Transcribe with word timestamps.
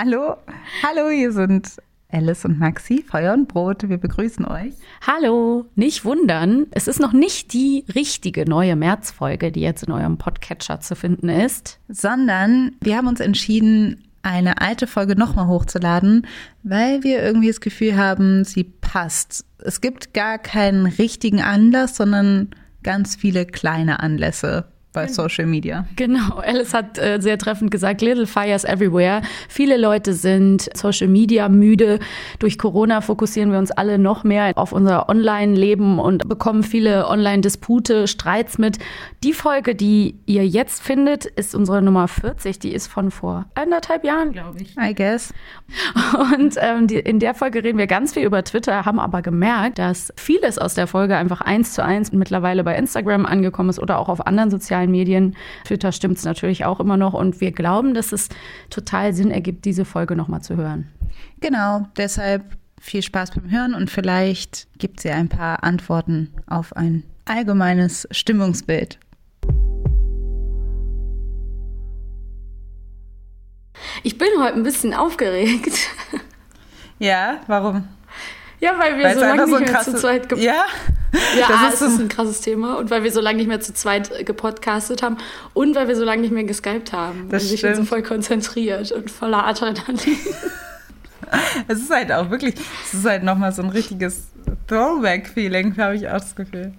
Hallo, 0.00 0.36
hallo, 0.84 1.10
hier 1.10 1.32
sind 1.32 1.72
Alice 2.08 2.44
und 2.44 2.60
Maxi, 2.60 3.02
Feuer 3.02 3.34
und 3.34 3.48
Brot. 3.48 3.88
Wir 3.88 3.98
begrüßen 3.98 4.44
euch. 4.44 4.74
Hallo, 5.04 5.64
nicht 5.74 6.04
wundern, 6.04 6.66
es 6.70 6.86
ist 6.86 7.00
noch 7.00 7.12
nicht 7.12 7.52
die 7.52 7.84
richtige 7.96 8.48
neue 8.48 8.76
Märzfolge, 8.76 9.50
die 9.50 9.60
jetzt 9.60 9.82
in 9.82 9.90
eurem 9.90 10.16
Podcatcher 10.16 10.78
zu 10.78 10.94
finden 10.94 11.28
ist, 11.28 11.80
sondern 11.88 12.76
wir 12.80 12.96
haben 12.96 13.08
uns 13.08 13.18
entschieden, 13.18 14.04
eine 14.22 14.60
alte 14.60 14.86
Folge 14.86 15.16
nochmal 15.16 15.48
hochzuladen, 15.48 16.28
weil 16.62 17.02
wir 17.02 17.20
irgendwie 17.20 17.48
das 17.48 17.60
Gefühl 17.60 17.96
haben, 17.96 18.44
sie 18.44 18.62
passt. 18.62 19.46
Es 19.64 19.80
gibt 19.80 20.14
gar 20.14 20.38
keinen 20.38 20.86
richtigen 20.86 21.40
Anlass, 21.40 21.96
sondern 21.96 22.50
ganz 22.84 23.16
viele 23.16 23.46
kleine 23.46 23.98
Anlässe 23.98 24.68
bei 24.92 25.04
genau. 25.04 25.14
Social 25.14 25.46
Media. 25.46 25.86
Genau, 25.96 26.36
Alice 26.36 26.72
hat 26.72 26.98
äh, 26.98 27.20
sehr 27.20 27.38
treffend 27.38 27.70
gesagt, 27.70 28.00
Little 28.00 28.26
Fires 28.26 28.64
Everywhere. 28.64 29.22
Viele 29.48 29.76
Leute 29.76 30.14
sind 30.14 30.68
Social 30.74 31.08
Media 31.08 31.48
müde. 31.48 31.98
Durch 32.38 32.58
Corona 32.58 33.00
fokussieren 33.00 33.52
wir 33.52 33.58
uns 33.58 33.70
alle 33.70 33.98
noch 33.98 34.24
mehr 34.24 34.52
auf 34.56 34.72
unser 34.72 35.08
Online-Leben 35.08 35.98
und 35.98 36.28
bekommen 36.28 36.62
viele 36.62 37.06
Online-Dispute, 37.06 38.08
Streits 38.08 38.58
mit. 38.58 38.78
Die 39.22 39.32
Folge, 39.32 39.74
die 39.74 40.16
ihr 40.26 40.46
jetzt 40.46 40.82
findet, 40.82 41.26
ist 41.26 41.54
unsere 41.54 41.82
Nummer 41.82 42.08
40. 42.08 42.58
Die 42.58 42.72
ist 42.72 42.86
von 42.86 43.10
vor 43.10 43.46
anderthalb 43.54 44.04
Jahren, 44.04 44.32
glaube 44.32 44.60
ich. 44.60 44.76
I 44.78 44.94
guess. 44.94 45.34
Und 46.32 46.54
ähm, 46.58 46.86
die, 46.86 46.96
in 46.96 47.18
der 47.18 47.34
Folge 47.34 47.62
reden 47.62 47.78
wir 47.78 47.86
ganz 47.86 48.14
viel 48.14 48.24
über 48.24 48.42
Twitter, 48.42 48.86
haben 48.86 48.98
aber 48.98 49.20
gemerkt, 49.20 49.78
dass 49.78 50.12
vieles 50.16 50.58
aus 50.58 50.74
der 50.74 50.86
Folge 50.86 51.16
einfach 51.16 51.42
eins 51.42 51.74
zu 51.74 51.84
eins 51.84 52.10
mittlerweile 52.12 52.64
bei 52.64 52.76
Instagram 52.76 53.26
angekommen 53.26 53.70
ist 53.70 53.78
oder 53.78 53.98
auch 53.98 54.08
auf 54.08 54.26
anderen 54.26 54.50
sozialen 54.50 54.77
sozialen 54.78 54.90
Medien. 54.90 55.36
Twitter 55.64 55.92
stimmt 55.92 56.18
es 56.18 56.24
natürlich 56.24 56.64
auch 56.64 56.80
immer 56.80 56.96
noch. 56.96 57.14
Und 57.14 57.40
wir 57.40 57.52
glauben, 57.52 57.94
dass 57.94 58.12
es 58.12 58.28
total 58.70 59.12
Sinn 59.12 59.30
ergibt, 59.30 59.64
diese 59.64 59.84
Folge 59.84 60.16
nochmal 60.16 60.42
zu 60.42 60.56
hören. 60.56 60.88
Genau, 61.40 61.86
deshalb 61.96 62.56
viel 62.80 63.02
Spaß 63.02 63.32
beim 63.32 63.50
Hören 63.50 63.74
und 63.74 63.90
vielleicht 63.90 64.68
gibt 64.78 65.00
sie 65.00 65.10
ein 65.10 65.28
paar 65.28 65.64
Antworten 65.64 66.32
auf 66.46 66.76
ein 66.76 67.02
allgemeines 67.24 68.06
Stimmungsbild. 68.12 68.98
Ich 74.02 74.16
bin 74.16 74.28
heute 74.40 74.54
ein 74.54 74.62
bisschen 74.62 74.94
aufgeregt. 74.94 75.72
Ja, 77.00 77.42
warum? 77.46 77.84
Ja, 78.60 78.78
weil 78.78 78.96
wir 78.96 79.04
weil 79.04 79.14
so 79.14 79.20
lange 79.20 79.46
nicht 79.46 79.72
mehr 79.72 79.80
zu 79.80 79.94
zweit 79.94 80.36
Ja? 80.38 80.64
Ja, 81.38 81.48
das 81.48 81.74
ist, 81.74 81.82
das 81.82 81.92
ist 81.92 82.00
ein 82.00 82.08
krasses 82.08 82.40
Thema. 82.40 82.78
Und 82.78 82.90
weil 82.90 83.02
wir 83.02 83.12
so 83.12 83.20
lange 83.20 83.38
nicht 83.38 83.46
mehr 83.46 83.60
zu 83.60 83.72
zweit 83.72 84.26
gepodcastet 84.26 85.02
haben 85.02 85.16
und 85.54 85.74
weil 85.74 85.88
wir 85.88 85.96
so 85.96 86.04
lange 86.04 86.22
nicht 86.22 86.32
mehr 86.32 86.44
geskypt 86.44 86.92
haben. 86.92 87.28
Das 87.30 87.44
also 87.44 87.54
ich 87.54 87.62
bin 87.62 87.74
so 87.74 87.84
voll 87.84 88.02
konzentriert 88.02 88.92
und 88.92 89.10
voller 89.10 89.46
Adrenalin. 89.46 89.96
es 91.68 91.78
ist 91.78 91.90
halt 91.90 92.12
auch 92.12 92.30
wirklich, 92.30 92.54
es 92.84 92.94
ist 92.94 93.06
halt 93.06 93.22
nochmal 93.22 93.52
so 93.52 93.62
ein 93.62 93.70
richtiges 93.70 94.28
Throwback-Feeling, 94.66 95.76
habe 95.78 95.96
ich 95.96 96.08
auch 96.08 96.14
das 96.14 96.34
Gefühl. 96.34 96.72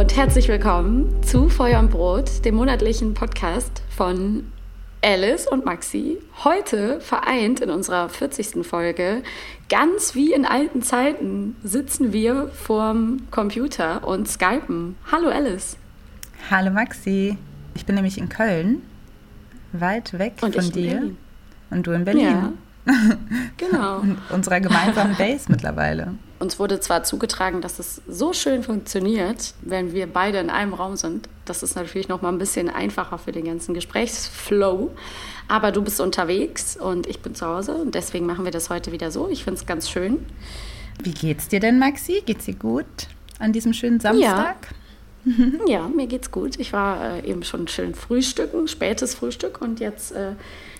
Und 0.00 0.16
herzlich 0.16 0.48
willkommen 0.48 1.22
zu 1.22 1.50
Feuer 1.50 1.78
und 1.78 1.90
Brot, 1.90 2.42
dem 2.46 2.54
monatlichen 2.54 3.12
Podcast 3.12 3.82
von 3.94 4.50
Alice 5.02 5.46
und 5.46 5.66
Maxi. 5.66 6.16
Heute 6.42 7.02
vereint 7.02 7.60
in 7.60 7.68
unserer 7.68 8.08
40. 8.08 8.66
Folge, 8.66 9.22
ganz 9.68 10.14
wie 10.14 10.32
in 10.32 10.46
alten 10.46 10.80
Zeiten, 10.80 11.54
sitzen 11.62 12.14
wir 12.14 12.48
vorm 12.48 13.26
Computer 13.30 14.08
und 14.08 14.26
skypen. 14.26 14.96
Hallo 15.12 15.28
Alice. 15.28 15.76
Hallo 16.50 16.70
Maxi. 16.70 17.36
Ich 17.74 17.84
bin 17.84 17.94
nämlich 17.94 18.16
in 18.16 18.30
Köln, 18.30 18.80
weit 19.72 20.18
weg 20.18 20.32
und 20.40 20.54
von 20.54 20.70
dir. 20.70 21.10
Und 21.68 21.86
du 21.86 21.90
in 21.90 22.06
Berlin. 22.06 22.24
Ja. 22.24 22.52
Genau. 23.58 24.02
unserer 24.30 24.60
gemeinsamen 24.60 25.14
Base 25.18 25.44
mittlerweile. 25.48 26.14
Uns 26.40 26.58
wurde 26.58 26.80
zwar 26.80 27.02
zugetragen, 27.02 27.60
dass 27.60 27.78
es 27.78 28.00
so 28.08 28.32
schön 28.32 28.62
funktioniert, 28.62 29.52
wenn 29.60 29.92
wir 29.92 30.06
beide 30.06 30.38
in 30.38 30.48
einem 30.48 30.72
Raum 30.72 30.96
sind. 30.96 31.28
Das 31.44 31.62
ist 31.62 31.76
natürlich 31.76 32.08
noch 32.08 32.22
mal 32.22 32.30
ein 32.30 32.38
bisschen 32.38 32.70
einfacher 32.70 33.18
für 33.18 33.30
den 33.30 33.44
ganzen 33.44 33.74
Gesprächsflow. 33.74 34.90
Aber 35.48 35.70
du 35.70 35.82
bist 35.82 36.00
unterwegs 36.00 36.78
und 36.78 37.06
ich 37.06 37.20
bin 37.20 37.34
zu 37.34 37.44
Hause 37.44 37.74
und 37.74 37.94
deswegen 37.94 38.24
machen 38.24 38.46
wir 38.46 38.52
das 38.52 38.70
heute 38.70 38.90
wieder 38.90 39.10
so. 39.10 39.28
Ich 39.28 39.44
finde 39.44 39.60
es 39.60 39.66
ganz 39.66 39.90
schön. 39.90 40.24
Wie 41.02 41.12
geht's 41.12 41.48
dir 41.48 41.60
denn, 41.60 41.78
Maxi? 41.78 42.22
Geht's 42.24 42.46
dir 42.46 42.54
gut 42.54 42.86
an 43.38 43.52
diesem 43.52 43.74
schönen 43.74 44.00
Samstag? 44.00 44.68
Ja, 45.26 45.32
ja 45.66 45.88
mir 45.88 46.06
geht's 46.06 46.30
gut. 46.30 46.58
Ich 46.58 46.72
war 46.72 47.18
äh, 47.18 47.28
eben 47.28 47.42
schon 47.42 47.68
schön 47.68 47.94
frühstücken, 47.94 48.66
spätes 48.66 49.14
Frühstück 49.14 49.60
und 49.60 49.78
jetzt 49.78 50.12
äh, 50.12 50.32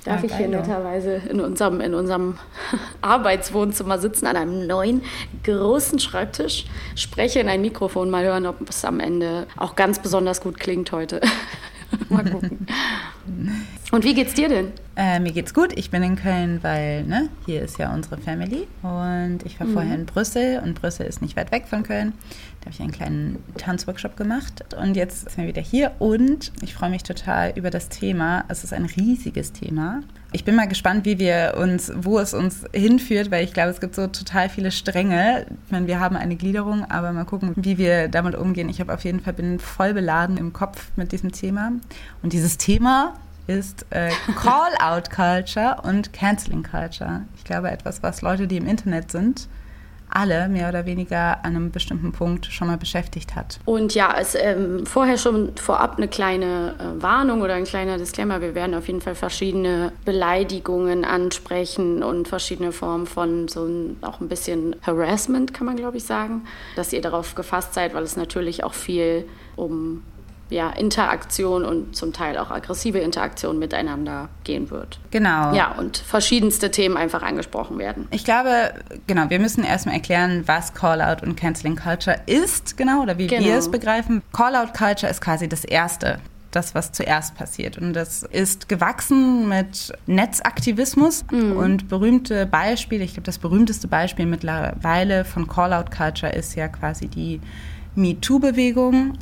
darf 0.04 0.22
ja, 0.22 0.28
ich 0.28 0.36
hier 0.36 0.48
netterweise 0.48 1.20
in 1.28 1.40
unserem, 1.40 1.80
in 1.80 1.94
unserem 1.94 2.38
Arbeitswohnzimmer 3.00 3.98
sitzen, 3.98 4.26
an 4.26 4.36
einem 4.36 4.66
neuen 4.66 5.02
großen 5.44 5.98
Schreibtisch, 5.98 6.66
spreche 6.94 7.40
in 7.40 7.48
ein 7.48 7.60
Mikrofon, 7.60 8.10
mal 8.10 8.24
hören, 8.24 8.46
ob 8.46 8.68
es 8.68 8.84
am 8.84 9.00
Ende 9.00 9.46
auch 9.56 9.76
ganz 9.76 9.98
besonders 9.98 10.40
gut 10.40 10.58
klingt 10.58 10.92
heute. 10.92 11.20
mal 12.08 12.24
gucken. 12.24 12.66
Und 13.90 14.04
wie 14.04 14.14
geht's 14.14 14.34
dir 14.34 14.48
denn? 14.48 14.72
Äh, 14.96 15.18
mir 15.18 15.32
geht's 15.32 15.54
gut. 15.54 15.72
Ich 15.76 15.90
bin 15.90 16.02
in 16.02 16.16
Köln, 16.16 16.60
weil 16.62 17.04
ne, 17.04 17.28
hier 17.46 17.62
ist 17.62 17.78
ja 17.78 17.92
unsere 17.92 18.18
Family. 18.18 18.68
Und 18.82 19.40
ich 19.44 19.58
war 19.58 19.66
mhm. 19.66 19.72
vorher 19.72 19.94
in 19.94 20.06
Brüssel 20.06 20.60
und 20.64 20.80
Brüssel 20.80 21.06
ist 21.06 21.22
nicht 21.22 21.36
weit 21.36 21.50
weg 21.50 21.66
von 21.68 21.82
Köln. 21.82 22.12
Da 22.60 22.66
habe 22.66 22.74
ich 22.74 22.80
einen 22.80 22.92
kleinen 22.92 23.44
Tanzworkshop 23.56 24.16
gemacht. 24.18 24.74
Und 24.78 24.94
jetzt 24.94 25.30
sind 25.30 25.38
wir 25.38 25.46
wieder 25.46 25.62
hier 25.62 25.92
und 25.98 26.52
ich 26.60 26.74
freue 26.74 26.90
mich 26.90 27.02
total 27.02 27.52
über 27.56 27.70
das 27.70 27.88
Thema. 27.88 28.44
Es 28.48 28.64
ist 28.64 28.74
ein 28.74 28.84
riesiges 28.84 29.52
Thema. 29.52 30.02
Ich 30.32 30.44
bin 30.44 30.54
mal 30.54 30.68
gespannt, 30.68 31.06
wie 31.06 31.18
wir 31.18 31.54
uns, 31.56 31.90
wo 31.96 32.18
es 32.18 32.34
uns 32.34 32.64
hinführt, 32.72 33.30
weil 33.30 33.44
ich 33.44 33.54
glaube, 33.54 33.70
es 33.70 33.80
gibt 33.80 33.94
so 33.94 34.06
total 34.08 34.50
viele 34.50 34.70
Stränge. 34.72 35.46
Ich 35.64 35.72
meine, 35.72 35.86
wir 35.86 36.00
haben 36.00 36.16
eine 36.16 36.36
Gliederung, 36.36 36.84
aber 36.84 37.12
mal 37.12 37.24
gucken, 37.24 37.54
wie 37.56 37.78
wir 37.78 38.08
damit 38.08 38.34
umgehen. 38.34 38.68
Ich 38.68 38.80
habe 38.80 38.92
auf 38.92 39.04
jeden 39.04 39.20
Fall 39.20 39.32
bin 39.32 39.58
voll 39.58 39.94
beladen 39.94 40.36
im 40.36 40.52
Kopf 40.52 40.90
mit 40.96 41.12
diesem 41.12 41.32
Thema. 41.32 41.72
Und 42.22 42.34
dieses 42.34 42.58
Thema 42.58 43.14
ist 43.46 43.86
äh, 43.90 44.10
Call-out-Culture 44.36 45.78
und 45.82 46.12
Canceling 46.12 46.62
Culture. 46.62 47.22
Ich 47.36 47.44
glaube, 47.44 47.70
etwas, 47.70 48.02
was 48.02 48.20
Leute, 48.20 48.46
die 48.46 48.58
im 48.58 48.66
Internet 48.66 49.10
sind, 49.10 49.48
alle 50.12 50.48
mehr 50.48 50.68
oder 50.68 50.86
weniger 50.86 51.44
an 51.44 51.56
einem 51.56 51.70
bestimmten 51.70 52.12
Punkt 52.12 52.46
schon 52.46 52.68
mal 52.68 52.76
beschäftigt 52.76 53.34
hat. 53.36 53.58
Und 53.64 53.94
ja, 53.94 54.14
es 54.18 54.34
ähm, 54.34 54.86
vorher 54.86 55.18
schon 55.18 55.56
vorab 55.56 55.96
eine 55.96 56.08
kleine 56.08 56.74
äh, 56.78 57.02
Warnung 57.02 57.42
oder 57.42 57.54
ein 57.54 57.64
kleiner 57.64 57.98
Disclaimer. 57.98 58.40
Wir 58.40 58.54
werden 58.54 58.74
auf 58.74 58.86
jeden 58.86 59.00
Fall 59.00 59.14
verschiedene 59.14 59.92
Beleidigungen 60.04 61.04
ansprechen 61.04 62.02
und 62.02 62.28
verschiedene 62.28 62.72
Formen 62.72 63.06
von 63.06 63.48
so 63.48 63.64
ein, 63.64 63.96
auch 64.02 64.20
ein 64.20 64.28
bisschen 64.28 64.76
Harassment, 64.82 65.54
kann 65.54 65.66
man 65.66 65.76
glaube 65.76 65.96
ich 65.96 66.04
sagen, 66.04 66.42
dass 66.76 66.92
ihr 66.92 67.00
darauf 67.00 67.34
gefasst 67.34 67.74
seid, 67.74 67.94
weil 67.94 68.02
es 68.02 68.16
natürlich 68.16 68.64
auch 68.64 68.74
viel 68.74 69.24
um 69.56 70.02
ja, 70.50 70.70
Interaktion 70.70 71.64
und 71.64 71.96
zum 71.96 72.12
Teil 72.12 72.36
auch 72.36 72.50
aggressive 72.50 72.98
Interaktion 72.98 73.58
miteinander 73.58 74.28
gehen 74.44 74.70
wird. 74.70 74.98
Genau. 75.10 75.54
Ja, 75.54 75.72
und 75.78 75.96
verschiedenste 75.98 76.70
Themen 76.70 76.96
einfach 76.96 77.22
angesprochen 77.22 77.78
werden. 77.78 78.08
Ich 78.10 78.24
glaube, 78.24 78.74
genau, 79.06 79.30
wir 79.30 79.38
müssen 79.38 79.64
erstmal 79.64 79.94
erklären, 79.94 80.42
was 80.46 80.74
Call-out 80.74 81.22
und 81.22 81.36
Canceling 81.36 81.76
Culture 81.76 82.20
ist, 82.26 82.76
genau, 82.76 83.02
oder 83.02 83.16
wie 83.16 83.28
genau. 83.28 83.44
wir 83.44 83.56
es 83.56 83.70
begreifen. 83.70 84.22
Call-out 84.32 84.74
Culture 84.74 85.10
ist 85.10 85.20
quasi 85.20 85.48
das 85.48 85.64
Erste 85.64 86.18
das, 86.50 86.74
was 86.74 86.90
zuerst 86.90 87.36
passiert. 87.36 87.78
Und 87.78 87.92
das 87.92 88.24
ist 88.24 88.68
gewachsen 88.68 89.48
mit 89.48 89.92
Netzaktivismus 90.06 91.24
mhm. 91.30 91.56
und 91.56 91.88
berühmte 91.88 92.44
Beispiele. 92.46 93.04
Ich 93.04 93.12
glaube, 93.12 93.26
das 93.26 93.38
berühmteste 93.38 93.86
Beispiel 93.88 94.26
mittlerweile 94.26 95.24
von 95.24 95.46
Call-out-Culture 95.46 96.32
ist 96.32 96.56
ja 96.56 96.66
quasi 96.66 97.06
die 97.06 97.40
MeToo-Bewegung 97.94 99.16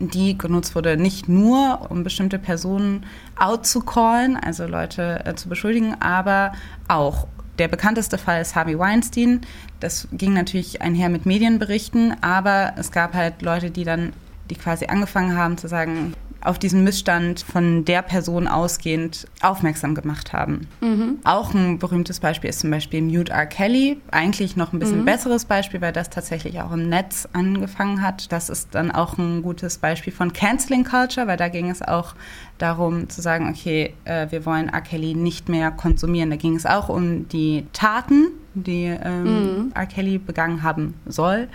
die 0.00 0.38
genutzt 0.38 0.74
wurde, 0.74 0.96
nicht 0.96 1.28
nur 1.28 1.90
um 1.90 2.04
bestimmte 2.04 2.38
Personen 2.38 3.04
out 3.36 3.66
zu 3.66 3.80
callen, 3.80 4.36
also 4.36 4.66
Leute 4.66 5.24
äh, 5.24 5.34
zu 5.34 5.48
beschuldigen, 5.48 6.00
aber 6.00 6.52
auch 6.86 7.26
der 7.58 7.68
bekannteste 7.68 8.18
Fall 8.18 8.40
ist 8.40 8.54
Harvey 8.54 8.78
Weinstein. 8.78 9.40
Das 9.80 10.08
ging 10.12 10.32
natürlich 10.32 10.80
einher 10.80 11.08
mit 11.08 11.26
Medienberichten, 11.26 12.16
aber 12.22 12.74
es 12.76 12.92
gab 12.92 13.14
halt 13.14 13.42
Leute, 13.42 13.70
die 13.70 13.84
dann, 13.84 14.12
die 14.48 14.54
quasi 14.54 14.86
angefangen 14.86 15.36
haben 15.36 15.58
zu 15.58 15.68
sagen, 15.68 16.14
auf 16.40 16.58
diesen 16.58 16.84
Missstand 16.84 17.40
von 17.40 17.84
der 17.84 18.02
Person 18.02 18.46
ausgehend 18.46 19.26
aufmerksam 19.42 19.94
gemacht 19.94 20.32
haben. 20.32 20.68
Mhm. 20.80 21.18
Auch 21.24 21.52
ein 21.52 21.78
berühmtes 21.78 22.20
Beispiel 22.20 22.50
ist 22.50 22.60
zum 22.60 22.70
Beispiel 22.70 23.02
Mute 23.02 23.32
R. 23.32 23.46
Kelly. 23.46 24.00
Eigentlich 24.12 24.56
noch 24.56 24.72
ein 24.72 24.78
bisschen 24.78 25.00
mhm. 25.00 25.04
besseres 25.04 25.44
Beispiel, 25.44 25.80
weil 25.80 25.92
das 25.92 26.10
tatsächlich 26.10 26.60
auch 26.60 26.70
im 26.72 26.88
Netz 26.88 27.28
angefangen 27.32 28.02
hat. 28.02 28.30
Das 28.30 28.50
ist 28.50 28.74
dann 28.74 28.90
auch 28.92 29.18
ein 29.18 29.42
gutes 29.42 29.78
Beispiel 29.78 30.12
von 30.12 30.32
Canceling 30.32 30.84
Culture, 30.84 31.26
weil 31.26 31.36
da 31.36 31.48
ging 31.48 31.70
es 31.70 31.82
auch 31.82 32.14
darum 32.58 33.08
zu 33.08 33.20
sagen, 33.20 33.48
okay, 33.48 33.94
äh, 34.04 34.28
wir 34.30 34.46
wollen 34.46 34.68
R. 34.68 34.80
Kelly 34.80 35.14
nicht 35.14 35.48
mehr 35.48 35.72
konsumieren. 35.72 36.30
Da 36.30 36.36
ging 36.36 36.54
es 36.54 36.66
auch 36.66 36.88
um 36.88 37.28
die 37.28 37.66
Taten, 37.72 38.28
die 38.54 38.84
ähm, 38.84 39.24
mhm. 39.24 39.72
R. 39.74 39.86
Kelly 39.86 40.18
begangen 40.18 40.62
haben 40.62 40.94
soll. 41.06 41.48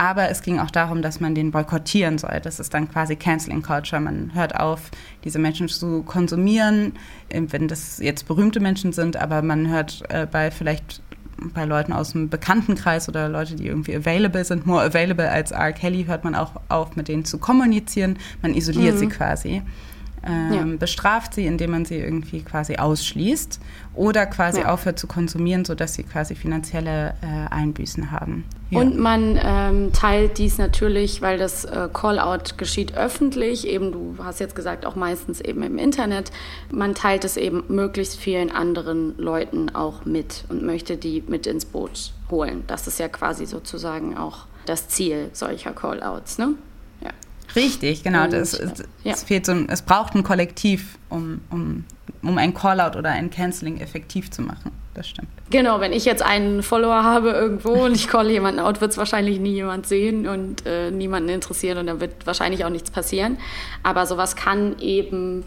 Aber 0.00 0.30
es 0.30 0.40
ging 0.40 0.58
auch 0.60 0.70
darum, 0.70 1.02
dass 1.02 1.20
man 1.20 1.34
den 1.34 1.50
boykottieren 1.50 2.16
soll. 2.16 2.40
Das 2.42 2.58
ist 2.58 2.72
dann 2.72 2.90
quasi 2.90 3.16
Canceling 3.16 3.60
Culture. 3.60 4.00
Man 4.00 4.30
hört 4.32 4.58
auf, 4.58 4.90
diese 5.24 5.38
Menschen 5.38 5.68
zu 5.68 6.02
konsumieren, 6.04 6.94
wenn 7.28 7.68
das 7.68 7.98
jetzt 7.98 8.26
berühmte 8.26 8.60
Menschen 8.60 8.94
sind, 8.94 9.18
aber 9.18 9.42
man 9.42 9.68
hört 9.68 10.02
äh, 10.08 10.26
bei 10.26 10.50
vielleicht 10.50 11.02
bei 11.52 11.66
Leuten 11.66 11.92
aus 11.92 12.12
dem 12.12 12.30
Bekanntenkreis 12.30 13.10
oder 13.10 13.28
Leute, 13.28 13.56
die 13.56 13.66
irgendwie 13.66 13.94
available 13.94 14.42
sind, 14.42 14.64
more 14.64 14.82
available 14.82 15.30
als 15.30 15.50
R. 15.50 15.72
Kelly, 15.72 16.04
hört 16.06 16.24
man 16.24 16.34
auch 16.34 16.52
auf, 16.70 16.96
mit 16.96 17.08
denen 17.08 17.26
zu 17.26 17.36
kommunizieren. 17.36 18.18
Man 18.40 18.54
isoliert 18.54 18.94
mhm. 18.94 18.98
sie 19.00 19.08
quasi 19.08 19.62
ähm, 20.26 20.52
ja. 20.52 20.76
bestraft 20.76 21.34
sie, 21.34 21.46
indem 21.46 21.70
man 21.70 21.84
sie 21.84 21.96
irgendwie 21.96 22.42
quasi 22.42 22.76
ausschließt 22.76 23.60
oder 23.94 24.26
quasi 24.26 24.60
ja. 24.60 24.72
aufhört 24.72 24.98
zu 24.98 25.06
konsumieren, 25.06 25.64
sodass 25.64 25.94
sie 25.94 26.02
quasi 26.02 26.34
finanzielle 26.34 27.14
äh, 27.22 27.52
Einbüßen 27.52 28.10
haben. 28.10 28.44
Ja. 28.70 28.80
Und 28.80 28.98
man 28.98 29.38
ähm, 29.42 29.92
teilt 29.92 30.38
dies 30.38 30.58
natürlich, 30.58 31.22
weil 31.22 31.38
das 31.38 31.64
äh, 31.64 31.88
Call-out 31.92 32.56
geschieht 32.58 32.96
öffentlich, 32.96 33.66
eben 33.66 33.92
du 33.92 34.16
hast 34.22 34.40
jetzt 34.40 34.54
gesagt, 34.54 34.86
auch 34.86 34.94
meistens 34.94 35.40
eben 35.40 35.62
im 35.62 35.78
Internet. 35.78 36.30
Man 36.70 36.94
teilt 36.94 37.24
es 37.24 37.36
eben 37.36 37.64
möglichst 37.68 38.16
vielen 38.18 38.50
anderen 38.50 39.16
Leuten 39.18 39.74
auch 39.74 40.04
mit 40.04 40.44
und 40.48 40.62
möchte 40.62 40.96
die 40.96 41.24
mit 41.26 41.46
ins 41.46 41.64
Boot 41.64 42.12
holen. 42.30 42.62
Das 42.66 42.86
ist 42.86 43.00
ja 43.00 43.08
quasi 43.08 43.46
sozusagen 43.46 44.16
auch 44.16 44.46
das 44.66 44.88
Ziel 44.88 45.30
solcher 45.32 45.72
Call-outs, 45.72 46.38
ne? 46.38 46.54
Richtig, 47.56 48.02
genau. 48.02 48.26
Das, 48.26 48.54
es, 48.54 48.84
ja. 49.04 49.12
es, 49.12 49.22
fehlt 49.22 49.46
so 49.46 49.52
ein, 49.52 49.68
es 49.68 49.82
braucht 49.82 50.14
ein 50.14 50.22
Kollektiv, 50.22 50.98
um, 51.08 51.40
um, 51.50 51.84
um 52.22 52.38
ein 52.38 52.54
Callout 52.54 52.98
oder 52.98 53.10
ein 53.10 53.30
Canceling 53.30 53.80
effektiv 53.80 54.30
zu 54.30 54.42
machen. 54.42 54.72
Das 54.94 55.08
stimmt. 55.08 55.28
Genau, 55.50 55.80
wenn 55.80 55.92
ich 55.92 56.04
jetzt 56.04 56.22
einen 56.22 56.62
Follower 56.62 57.04
habe 57.04 57.30
irgendwo 57.30 57.84
und 57.84 57.94
ich 57.94 58.08
call 58.08 58.30
jemanden 58.30 58.60
out, 58.60 58.80
wird 58.80 58.90
es 58.90 58.98
wahrscheinlich 58.98 59.38
nie 59.38 59.52
jemand 59.52 59.86
sehen 59.86 60.26
und 60.26 60.66
äh, 60.66 60.90
niemanden 60.90 61.28
interessieren 61.28 61.78
und 61.78 61.86
dann 61.86 62.00
wird 62.00 62.26
wahrscheinlich 62.26 62.64
auch 62.64 62.70
nichts 62.70 62.90
passieren. 62.90 63.38
Aber 63.82 64.06
sowas 64.06 64.36
kann 64.36 64.78
eben 64.80 65.44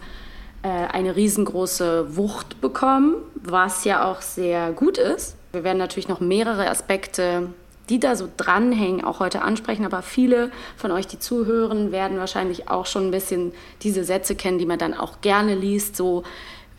äh, 0.62 0.68
eine 0.68 1.14
riesengroße 1.14 2.16
Wucht 2.16 2.60
bekommen, 2.60 3.16
was 3.34 3.84
ja 3.84 4.10
auch 4.10 4.22
sehr 4.22 4.72
gut 4.72 4.98
ist. 4.98 5.36
Wir 5.52 5.62
werden 5.62 5.78
natürlich 5.78 6.08
noch 6.08 6.20
mehrere 6.20 6.68
Aspekte 6.68 7.50
die 7.90 8.00
da 8.00 8.16
so 8.16 8.28
dranhängen, 8.36 9.04
auch 9.04 9.20
heute 9.20 9.42
ansprechen. 9.42 9.84
Aber 9.84 10.02
viele 10.02 10.50
von 10.76 10.90
euch, 10.90 11.06
die 11.06 11.18
zuhören, 11.18 11.92
werden 11.92 12.18
wahrscheinlich 12.18 12.68
auch 12.68 12.86
schon 12.86 13.08
ein 13.08 13.10
bisschen 13.10 13.52
diese 13.82 14.04
Sätze 14.04 14.34
kennen, 14.34 14.58
die 14.58 14.66
man 14.66 14.78
dann 14.78 14.94
auch 14.94 15.20
gerne 15.20 15.54
liest. 15.54 15.96
So, 15.96 16.22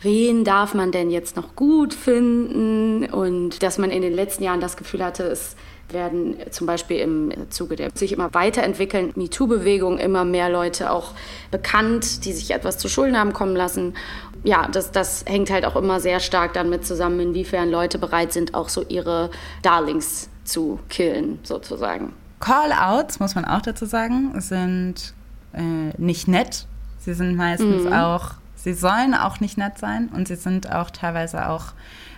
wen 0.00 0.44
darf 0.44 0.74
man 0.74 0.92
denn 0.92 1.10
jetzt 1.10 1.36
noch 1.36 1.54
gut 1.54 1.94
finden? 1.94 3.04
Und 3.06 3.62
dass 3.62 3.78
man 3.78 3.90
in 3.90 4.02
den 4.02 4.14
letzten 4.14 4.42
Jahren 4.42 4.60
das 4.60 4.76
Gefühl 4.76 5.04
hatte, 5.04 5.24
es 5.24 5.56
werden 5.88 6.36
zum 6.50 6.66
Beispiel 6.66 6.98
im 6.98 7.32
Zuge 7.50 7.76
der 7.76 7.90
sich 7.94 8.12
immer 8.12 8.34
weiterentwickelnden 8.34 9.22
MeToo-Bewegung 9.22 9.98
immer 9.98 10.24
mehr 10.24 10.50
Leute 10.50 10.90
auch 10.90 11.12
bekannt, 11.52 12.24
die 12.24 12.32
sich 12.32 12.50
etwas 12.50 12.76
zu 12.78 12.88
Schulden 12.88 13.16
haben 13.16 13.32
kommen 13.32 13.54
lassen. 13.54 13.94
Ja, 14.42 14.66
das, 14.66 14.90
das 14.90 15.24
hängt 15.26 15.48
halt 15.48 15.64
auch 15.64 15.76
immer 15.76 16.00
sehr 16.00 16.18
stark 16.18 16.54
damit 16.54 16.84
zusammen, 16.84 17.20
inwiefern 17.20 17.70
Leute 17.70 17.98
bereit 17.98 18.32
sind, 18.32 18.54
auch 18.54 18.68
so 18.68 18.84
ihre 18.88 19.30
Darlings 19.62 20.28
zu 20.46 20.80
killen, 20.88 21.38
sozusagen. 21.42 22.12
Call-outs, 22.40 23.18
muss 23.20 23.34
man 23.34 23.44
auch 23.44 23.62
dazu 23.62 23.86
sagen, 23.86 24.38
sind 24.40 25.14
äh, 25.52 25.90
nicht 25.98 26.28
nett. 26.28 26.66
Sie 26.98 27.14
sind 27.14 27.36
meistens 27.36 27.84
mhm. 27.84 27.92
auch, 27.92 28.32
sie 28.54 28.74
sollen 28.74 29.14
auch 29.14 29.40
nicht 29.40 29.58
nett 29.58 29.78
sein 29.78 30.08
und 30.14 30.28
sie 30.28 30.36
sind 30.36 30.70
auch 30.70 30.90
teilweise 30.90 31.48
auch, 31.48 31.66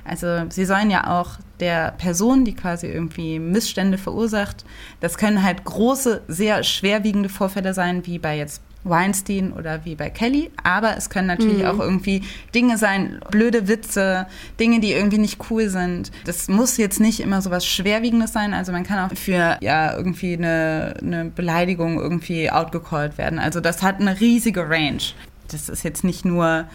also 0.05 0.49
sie 0.49 0.65
sollen 0.65 0.91
ja 0.91 1.21
auch 1.21 1.33
der 1.61 1.93
Person, 1.93 2.45
die 2.45 2.55
quasi 2.55 2.87
irgendwie 2.87 3.39
Missstände 3.39 3.99
verursacht, 3.99 4.65
das 5.01 5.19
können 5.19 5.43
halt 5.43 5.65
große, 5.65 6.23
sehr 6.27 6.63
schwerwiegende 6.63 7.29
Vorfälle 7.29 7.75
sein, 7.75 8.07
wie 8.07 8.19
bei 8.19 8.37
jetzt 8.37 8.63
Weinstein 8.85 9.53
oder 9.53 9.85
wie 9.85 9.95
bei 9.95 10.11
Kelly, 10.11 10.51
aber 10.63 10.97
es 10.97 11.11
können 11.11 11.27
natürlich 11.27 11.63
mhm. 11.63 11.67
auch 11.67 11.79
irgendwie 11.79 12.23
Dinge 12.55 12.79
sein, 12.79 13.21
blöde 13.31 13.69
Witze, 13.69 14.27
Dinge, 14.59 14.81
die 14.81 14.93
irgendwie 14.93 15.19
nicht 15.19 15.51
cool 15.51 15.69
sind. 15.69 16.11
Das 16.25 16.49
muss 16.49 16.77
jetzt 16.77 17.01
nicht 17.01 17.21
immer 17.21 17.43
so 17.43 17.51
was 17.51 17.67
Schwerwiegendes 17.67 18.33
sein, 18.33 18.55
also 18.55 18.73
man 18.73 18.85
kann 18.85 19.11
auch 19.11 19.17
für 19.17 19.59
ja 19.61 19.97
irgendwie 19.97 20.35
eine, 20.35 20.95
eine 21.03 21.25
Beleidigung 21.27 21.99
irgendwie 21.99 22.51
outgecallt 22.51 23.19
werden. 23.19 23.39
Also 23.39 23.61
das 23.61 23.83
hat 23.83 24.01
eine 24.01 24.21
riesige 24.21 24.69
Range. 24.69 25.03
Das 25.51 25.69
ist 25.69 25.83
jetzt 25.83 26.05
nicht 26.05 26.25
nur 26.25 26.67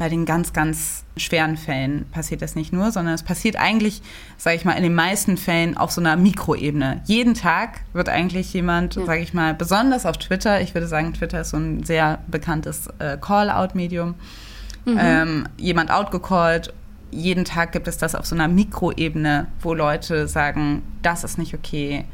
bei 0.00 0.08
den 0.08 0.24
ganz, 0.24 0.54
ganz 0.54 1.04
schweren 1.18 1.58
Fällen 1.58 2.06
passiert 2.10 2.40
das 2.40 2.54
nicht 2.54 2.72
nur, 2.72 2.90
sondern 2.90 3.12
es 3.12 3.22
passiert 3.22 3.56
eigentlich, 3.56 4.00
sage 4.38 4.56
ich 4.56 4.64
mal, 4.64 4.72
in 4.72 4.82
den 4.82 4.94
meisten 4.94 5.36
Fällen 5.36 5.76
auf 5.76 5.90
so 5.90 6.00
einer 6.00 6.16
Mikroebene. 6.16 7.02
Jeden 7.04 7.34
Tag 7.34 7.82
wird 7.92 8.08
eigentlich 8.08 8.50
jemand, 8.54 8.96
ja. 8.96 9.04
sage 9.04 9.20
ich 9.20 9.34
mal, 9.34 9.52
besonders 9.52 10.06
auf 10.06 10.16
Twitter, 10.16 10.62
ich 10.62 10.72
würde 10.72 10.86
sagen, 10.86 11.12
Twitter 11.12 11.42
ist 11.42 11.50
so 11.50 11.58
ein 11.58 11.84
sehr 11.84 12.20
bekanntes 12.28 12.86
äh, 12.98 13.18
Call-out-Medium, 13.20 14.14
mhm. 14.86 14.98
ähm, 14.98 15.48
jemand 15.58 15.90
outgecallt. 15.90 16.72
Jeden 17.10 17.44
Tag 17.44 17.72
gibt 17.72 17.86
es 17.86 17.98
das 17.98 18.14
auf 18.14 18.24
so 18.24 18.34
einer 18.34 18.48
Mikroebene, 18.48 19.48
wo 19.60 19.74
Leute 19.74 20.28
sagen, 20.28 20.82
das 21.02 21.24
ist 21.24 21.36
nicht 21.36 21.52
okay, 21.52 22.06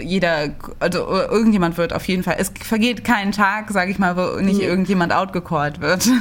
jeder, 0.00 0.50
also 0.78 1.06
irgendjemand 1.08 1.76
wird 1.76 1.92
auf 1.92 2.06
jeden 2.06 2.22
Fall, 2.22 2.36
es 2.38 2.52
vergeht 2.60 3.04
kein 3.04 3.32
Tag, 3.32 3.70
sage 3.70 3.90
ich 3.90 3.98
mal, 3.98 4.16
wo 4.16 4.40
nicht 4.40 4.60
irgendjemand 4.60 5.12
outgecallt 5.12 5.80
wird. 5.80 6.08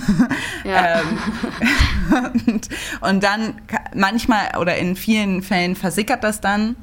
Ja. 0.63 0.99
ähm, 0.99 1.17
und, 2.47 2.69
und, 3.01 3.23
dann 3.23 3.53
manchmal 3.95 4.57
oder 4.59 4.75
in 4.75 4.97
vielen 4.97 5.41
Fällen 5.41 5.75
versickert 5.75 6.23
das 6.23 6.41
dann. 6.41 6.75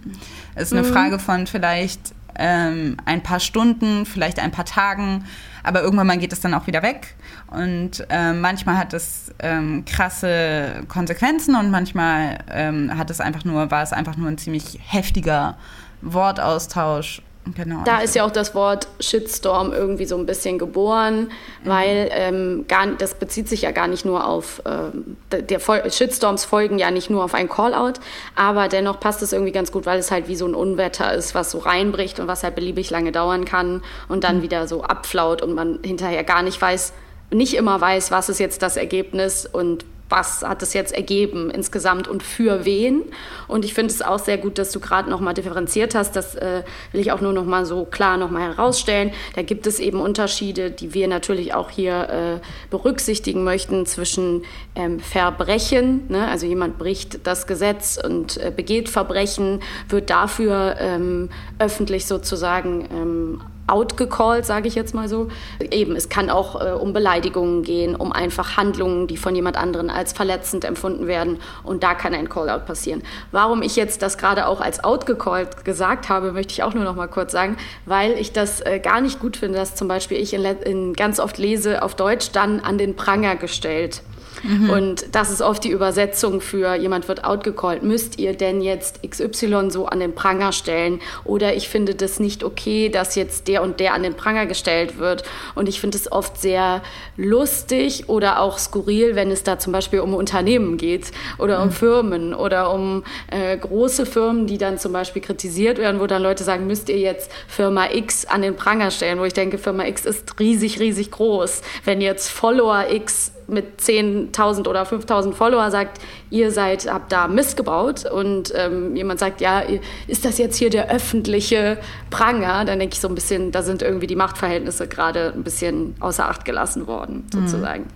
Es 0.55 0.69
ist 0.69 0.73
eine 0.73 0.89
mhm. 0.89 0.93
Frage 0.93 1.19
von 1.19 1.47
vielleicht 1.47 2.15
ähm, 2.37 2.97
ein 3.05 3.23
paar 3.23 3.41
Stunden, 3.41 4.07
vielleicht 4.07 4.39
ein 4.39 4.53
paar 4.53 4.65
Tagen, 4.65 5.25
aber 5.63 5.83
irgendwann 5.83 6.07
mal 6.07 6.19
geht 6.19 6.33
es 6.33 6.41
dann 6.41 6.55
auch 6.55 6.67
wieder 6.67 6.83
weg. 6.83 7.15
Und 7.49 8.07
ähm, 8.09 8.41
manchmal 8.41 8.79
hat 8.79 8.95
es 8.95 9.33
ähm, 9.39 9.85
krasse 9.85 10.85
Konsequenzen 10.89 11.55
und 11.55 11.71
manchmal 11.71 12.39
ähm, 12.51 12.97
hat 12.97 13.11
es 13.11 13.21
einfach 13.21 13.45
nur, 13.45 13.71
war 13.71 13.83
es 13.83 13.93
einfach 13.93 14.17
nur 14.17 14.29
ein 14.29 14.39
ziemlich 14.39 14.79
heftiger 14.83 15.57
Wortaustausch. 16.05 17.23
Genau. 17.55 17.83
Da 17.85 17.99
ist 17.99 18.15
ja 18.15 18.25
auch 18.25 18.31
das 18.31 18.55
Wort 18.55 18.89
Shitstorm 19.01 19.73
irgendwie 19.73 20.07
so 20.07 20.17
ein 20.17 20.25
bisschen 20.25 20.59
geboren, 20.59 21.25
mhm. 21.25 21.69
weil 21.69 22.09
ähm, 22.13 22.65
gar, 22.69 22.87
das 22.87 23.15
bezieht 23.15 23.49
sich 23.49 23.63
ja 23.63 23.71
gar 23.71 23.87
nicht 23.87 24.07
nur 24.07 24.27
auf, 24.27 24.63
ähm, 24.65 25.19
der 25.31 25.61
Shitstorms 25.61 26.47
folgen 26.47 26.79
ja 26.79 26.91
nicht 26.91 27.11
nur 27.11 27.23
auf 27.23 27.35
ein 27.35 27.49
Callout, 27.49 28.01
aber 28.35 28.69
dennoch 28.69 28.99
passt 28.99 29.21
es 29.23 29.35
irgendwie 29.35 29.53
ganz 29.53 29.73
gut, 29.73 29.85
weil 29.85 29.99
es 29.99 30.11
halt 30.11 30.27
wie 30.27 30.37
so 30.37 30.47
ein 30.47 30.55
Unwetter 30.55 31.13
ist, 31.13 31.35
was 31.35 31.51
so 31.51 31.59
reinbricht 31.59 32.19
und 32.19 32.29
was 32.29 32.45
halt 32.45 32.55
beliebig 32.55 32.89
lange 32.91 33.13
dauern 33.13 33.45
kann 33.45 33.83
und 34.09 34.25
dann 34.25 34.39
mhm. 34.39 34.43
wieder 34.43 34.67
so 34.67 34.83
abflaut 34.83 35.43
und 35.43 35.55
man 35.55 35.81
hinterher 35.85 36.25
gar 36.25 36.43
nicht 36.43 36.61
weiß, 36.61 36.95
nicht 37.31 37.55
immer 37.55 37.79
weiß, 37.79 38.11
was 38.11 38.31
ist 38.31 38.41
jetzt 38.41 38.63
das 38.63 38.79
Ergebnis 38.79 39.45
und 39.45 39.85
was 40.09 40.43
hat 40.43 40.63
es 40.63 40.75
jetzt 40.75 40.93
ergeben 40.93 41.51
insgesamt 41.51 42.09
und 42.09 42.23
für 42.23 42.65
wen. 42.65 43.03
Und 43.49 43.65
ich 43.65 43.75
finde 43.75 43.93
es 43.93 44.03
auch 44.03 44.19
sehr 44.19 44.39
gut, 44.39 44.59
dass 44.59 44.71
du 44.71 44.81
gerade 44.81 45.09
nochmal 45.09 45.35
differenziert 45.35 45.95
hast. 45.95 46.15
Das 46.15 46.35
äh, 46.35 46.63
will 46.93 47.01
ich 47.01 47.13
auch 47.13 47.21
nur 47.21 47.33
nochmal 47.33 47.65
so 47.65 47.85
klar 47.85 48.17
nochmal 48.17 48.43
herausstellen. 48.43 49.13
Da 49.35 49.43
gibt 49.43 49.67
es 49.67 49.81
eben 49.81 50.01
Unterschiede, 50.01 50.71
die 50.71 50.95
wir 50.95 51.09
natürlich 51.09 51.55
auch 51.55 51.71
hier 51.71 52.41
äh, 52.43 52.47
berücksichtigen 52.71 53.45
möchten 53.45 53.87
zwischen 53.87 54.45
ähm, 54.75 55.01
Verbrechen, 55.01 56.07
ne? 56.09 56.29
also 56.29 56.47
jemand 56.47 56.79
bricht 56.79 57.27
das 57.27 57.47
Gesetz 57.47 57.99
und 58.03 58.37
äh, 58.37 58.53
begeht 58.55 58.89
Verbrechen, 58.89 59.61
wird 59.89 60.11
dafür 60.11 60.77
ähm, 60.79 61.31
öffentlich 61.59 62.07
sozusagen 62.07 62.89
ähm, 62.93 63.41
outgecallt, 63.67 64.45
sage 64.45 64.69
ich 64.69 64.75
jetzt 64.75 64.95
mal 64.95 65.09
so. 65.09 65.29
Eben, 65.71 65.97
es 65.97 66.09
kann 66.09 66.31
auch 66.31 66.61
äh, 66.61 66.73
um 66.73 66.93
Beleidigungen 66.93 67.63
gehen, 67.63 67.97
um 67.97 68.13
einfach 68.13 68.57
Handlungen, 68.57 69.07
die 69.07 69.17
von 69.17 69.35
jemand 69.35 69.57
anderen 69.57 69.91
als 69.91 70.13
verletzend 70.13 70.65
empfunden 70.65 71.07
werden. 71.07 71.39
Und 71.63 71.83
da 71.83 71.95
kann 71.95 72.15
ein 72.15 72.29
Callout 72.29 72.67
passieren. 72.67 73.03
Warum 73.33 73.63
ich 73.63 73.77
jetzt 73.77 74.03
das 74.03 74.19
gerade 74.19 74.47
auch 74.47 74.61
als 74.61 74.83
outgecallt 74.85 75.65
gesagt 75.65 76.09
habe, 76.09 76.33
möchte 76.33 76.53
ich 76.53 76.63
auch 76.63 76.75
nur 76.75 76.85
noch 76.85 76.97
mal 76.97 77.09
kurz 77.09 77.33
sagen, 77.33 77.57
weil 77.87 78.13
ich 78.13 78.33
das 78.33 78.61
äh, 78.61 78.81
gar 78.81 79.01
nicht 79.01 79.21
gut 79.21 79.37
finde, 79.37 79.59
dass 79.59 79.75
zum 79.75 79.89
Beispiel 79.89 80.19
ich 80.19 80.35
in, 80.35 80.45
in 80.45 80.93
ganz 80.95 81.21
oft 81.21 81.39
lese 81.39 81.83
auf 81.83 81.95
Deutsch 81.95 82.33
dann 82.33 82.61
an 82.61 82.79
den 82.79 82.97
Pranger 82.97 83.37
gestellt. 83.37 84.03
Mhm. 84.43 84.71
Und 84.71 85.15
das 85.15 85.31
ist 85.31 85.43
oft 85.43 85.65
die 85.65 85.71
Übersetzung 85.71 86.41
für 86.41 86.75
jemand 86.75 87.09
wird 87.09 87.25
outgecallt. 87.25 87.83
Müsst 87.83 88.19
ihr 88.19 88.35
denn 88.35 88.61
jetzt 88.61 89.01
XY 89.09 89.71
so 89.71 89.87
an 89.87 90.01
den 90.01 90.15
Pranger 90.15 90.53
stellen? 90.53 91.01
Oder 91.25 91.55
ich 91.55 91.69
finde 91.69 91.95
das 91.95 92.21
nicht 92.21 92.45
okay, 92.45 92.89
dass 92.89 93.15
jetzt 93.15 93.49
der 93.49 93.63
und 93.63 93.81
der 93.81 93.95
an 93.95 94.03
den 94.03 94.15
Pranger 94.15 94.47
gestellt 94.47 94.99
wird. 94.99 95.25
Und 95.55 95.69
ich 95.69 95.81
finde 95.81 95.97
es 95.97 96.11
oft 96.11 96.41
sehr 96.41 96.83
lustig 97.17 98.09
oder 98.09 98.41
auch 98.41 98.59
skurril, 98.59 99.15
wenn 99.15 99.31
es 99.31 99.43
da 99.43 99.59
zum 99.59 99.73
Beispiel 99.73 100.01
um 100.01 100.15
Unternehmen 100.15 100.77
geht 100.77 101.13
oder 101.39 101.61
um 101.61 101.69
mhm. 101.69 101.73
Firmen 101.73 102.35
oder 102.35 102.73
um 102.73 103.05
äh, 103.31 103.57
große 103.57 104.07
Firmen, 104.07 104.47
die 104.47 104.59
dann 104.59 104.79
zum 104.79 104.93
Beispiel 104.93 105.23
kritisiert 105.23 105.79
werden, 105.79 106.01
wo 106.01 106.07
dann 106.07 106.23
Leute 106.23 106.45
sagen, 106.45 106.67
müsst 106.67 106.89
ihr 106.89 106.99
jetzt 106.99 107.31
Firma 107.49 107.91
X 107.93 108.27
an 108.27 108.43
den 108.43 108.57
Pranger 108.57 108.91
stellen, 108.91 109.19
wo 109.19 109.25
ich 109.25 109.33
denke, 109.33 109.59
Firma 109.59 109.85
X 109.87 110.05
ist 110.05 110.39
riesig, 110.39 110.81
riesig 110.81 111.11
groß. 111.11 111.63
Wenn 111.85 112.01
jetzt 112.01 112.29
Follower 112.31 112.87
X 112.91 113.33
mit 113.47 113.81
10.000 113.81 114.69
oder 114.69 114.85
5.000 114.85 115.33
Follower 115.33 115.71
sagt, 115.71 116.01
ihr 116.31 116.51
seid, 116.51 116.91
habt 116.91 117.13
da 117.13 117.29
missgebaut 117.29 118.11
und 118.11 118.53
ähm, 118.57 118.97
jemand 118.97 119.21
sagt, 119.21 119.41
ja, 119.41 119.63
ist 120.07 120.25
das 120.25 120.39
jetzt 120.39 120.57
hier 120.57 120.71
der 120.71 120.91
öffentliche 120.91 121.79
Pranger, 122.11 122.65
dann 122.65 122.79
denke 122.79 122.95
ich 122.95 123.01
so 123.01 123.09
ein 123.09 123.15
bisschen, 123.15 123.53
da 123.53 123.63
sind 123.63 123.83
irgendwie 123.83 124.07
die 124.07 124.17
Machtverhältnisse 124.17 124.89
gerade 124.89 125.33
ein 125.35 125.45
bisschen 125.45 125.95
außer 126.01 126.29
Acht 126.29 126.45
gelassen 126.45 126.87
worden, 126.87 127.27
mhm. 127.33 127.41
sozusagen. 127.41 127.83
Mhm. 127.85 127.89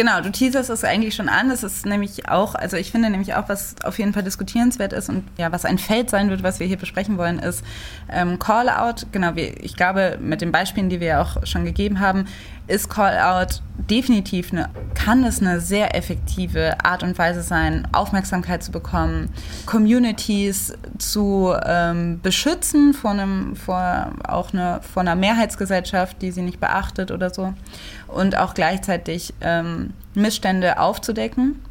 Genau, 0.00 0.22
du 0.22 0.32
teaserst 0.32 0.70
es 0.70 0.82
eigentlich 0.82 1.14
schon 1.14 1.28
an. 1.28 1.50
Das 1.50 1.62
ist 1.62 1.84
nämlich 1.84 2.26
auch, 2.26 2.54
also 2.54 2.78
ich 2.78 2.90
finde 2.90 3.10
nämlich 3.10 3.34
auch, 3.34 3.50
was 3.50 3.74
auf 3.84 3.98
jeden 3.98 4.14
Fall 4.14 4.22
diskutierenswert 4.22 4.94
ist 4.94 5.10
und 5.10 5.24
ja, 5.36 5.52
was 5.52 5.66
ein 5.66 5.76
Feld 5.76 6.08
sein 6.08 6.30
wird, 6.30 6.42
was 6.42 6.58
wir 6.58 6.66
hier 6.66 6.78
besprechen 6.78 7.18
wollen, 7.18 7.38
ist 7.38 7.62
ähm, 8.08 8.38
Call-out. 8.38 9.08
Genau, 9.12 9.36
wie, 9.36 9.48
ich 9.60 9.76
glaube, 9.76 10.16
mit 10.18 10.40
den 10.40 10.52
Beispielen, 10.52 10.88
die 10.88 11.00
wir 11.00 11.06
ja 11.06 11.20
auch 11.20 11.46
schon 11.46 11.66
gegeben 11.66 12.00
haben, 12.00 12.24
ist 12.66 12.88
Call-out 12.88 13.60
definitiv 13.90 14.52
eine, 14.52 14.70
kann 14.94 15.24
es 15.24 15.40
eine 15.40 15.60
sehr 15.60 15.94
effektive 15.94 16.82
Art 16.84 17.02
und 17.02 17.18
Weise 17.18 17.42
sein, 17.42 17.86
Aufmerksamkeit 17.92 18.62
zu 18.62 18.70
bekommen, 18.70 19.28
Communities 19.66 20.72
zu 20.96 21.52
ähm, 21.66 22.20
beschützen 22.22 22.94
vor 22.94 23.10
einem, 23.10 23.56
vor 23.56 24.12
auch 24.26 24.52
eine, 24.52 24.80
vor 24.82 25.02
einer 25.02 25.16
Mehrheitsgesellschaft, 25.16 26.22
die 26.22 26.30
sie 26.30 26.42
nicht 26.42 26.60
beachtet 26.60 27.10
oder 27.10 27.30
so 27.30 27.52
und 28.12 28.36
auch 28.36 28.54
gleichzeitig 28.54 29.34
ähm, 29.40 29.94
Missstände 30.14 30.78
aufzudecken. 30.78 31.62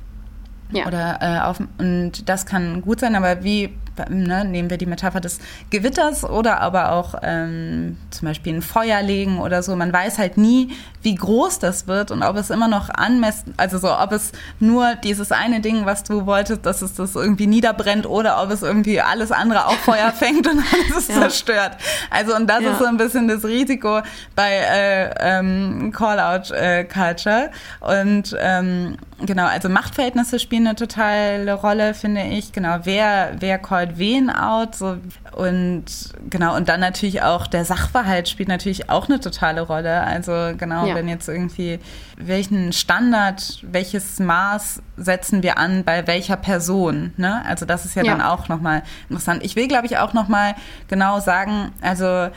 Ja. 0.71 0.85
Oder 0.85 1.19
äh, 1.21 1.39
auf, 1.41 1.61
und 1.79 2.29
das 2.29 2.45
kann 2.45 2.81
gut 2.81 2.99
sein, 2.99 3.15
aber 3.15 3.43
wie 3.43 3.75
ne, 4.09 4.45
nehmen 4.45 4.69
wir 4.69 4.77
die 4.77 4.85
Metapher 4.85 5.19
des 5.19 5.39
Gewitters 5.69 6.23
oder 6.23 6.61
aber 6.61 6.91
auch 6.91 7.15
ähm, 7.21 7.97
zum 8.09 8.27
Beispiel 8.27 8.55
ein 8.55 8.61
Feuer 8.61 9.01
legen 9.01 9.39
oder 9.39 9.63
so. 9.63 9.75
Man 9.75 9.91
weiß 9.91 10.17
halt 10.17 10.37
nie, 10.37 10.71
wie 11.01 11.15
groß 11.15 11.59
das 11.59 11.87
wird 11.87 12.11
und 12.11 12.23
ob 12.23 12.35
es 12.35 12.49
immer 12.49 12.67
noch 12.67 12.89
anmessen, 12.89 13.53
also 13.57 13.77
so, 13.77 13.97
ob 13.97 14.11
es 14.11 14.31
nur 14.59 14.95
dieses 14.95 15.31
eine 15.31 15.61
Ding, 15.61 15.85
was 15.85 16.03
du 16.03 16.25
wolltest, 16.25 16.65
dass 16.65 16.81
es 16.81 16.95
das 16.95 17.15
irgendwie 17.15 17.47
niederbrennt 17.47 18.05
oder 18.05 18.41
ob 18.41 18.51
es 18.51 18.61
irgendwie 18.61 19.01
alles 19.01 19.31
andere 19.31 19.67
auch 19.67 19.73
Feuer 19.77 20.11
fängt 20.15 20.47
und 20.47 20.59
alles 20.59 20.97
ist 20.97 21.09
ja. 21.09 21.21
zerstört. 21.21 21.77
Also 22.09 22.35
und 22.35 22.47
das 22.47 22.61
ja. 22.61 22.71
ist 22.71 22.79
so 22.79 22.85
ein 22.85 22.97
bisschen 22.97 23.27
das 23.27 23.45
Risiko 23.45 24.01
bei 24.35 24.51
äh, 24.51 25.09
ähm, 25.19 25.91
Call-out-Culture 25.95 27.49
äh, 27.51 28.05
und 28.05 28.35
ähm, 28.39 28.97
genau, 29.25 29.45
also 29.45 29.69
Machtverhältnisse 29.69 30.39
spielen 30.39 30.67
eine 30.67 30.75
totale 30.75 31.53
Rolle, 31.53 31.93
finde 31.93 32.23
ich. 32.23 32.51
Genau, 32.51 32.79
wer, 32.83 33.35
wer 33.39 33.57
callt 33.57 33.97
wen 33.97 34.29
out? 34.29 34.75
So, 34.75 34.97
und 35.35 35.85
genau, 36.29 36.55
und 36.55 36.69
dann 36.69 36.79
natürlich 36.79 37.21
auch 37.21 37.47
der 37.47 37.65
Sachverhalt 37.65 38.29
spielt 38.29 38.49
natürlich 38.49 38.89
auch 38.89 39.07
eine 39.07 39.19
totale 39.19 39.61
Rolle. 39.61 40.01
Also 40.01 40.31
genau, 40.57 40.85
ja. 40.85 40.95
wenn 40.95 41.07
jetzt 41.07 41.27
irgendwie, 41.27 41.79
welchen 42.17 42.73
Standard, 42.73 43.59
welches 43.63 44.19
Maß 44.19 44.81
setzen 44.97 45.43
wir 45.43 45.57
an 45.57 45.83
bei 45.83 46.07
welcher 46.07 46.37
Person? 46.37 47.13
Ne? 47.17 47.43
Also 47.45 47.65
das 47.65 47.85
ist 47.85 47.95
ja, 47.95 48.03
ja. 48.03 48.11
dann 48.11 48.21
auch 48.21 48.47
nochmal 48.47 48.83
interessant. 49.09 49.43
Ich 49.43 49.55
will, 49.55 49.67
glaube 49.67 49.85
ich, 49.85 49.97
auch 49.97 50.13
nochmal 50.13 50.55
genau 50.87 51.19
sagen, 51.19 51.71
also 51.81 52.29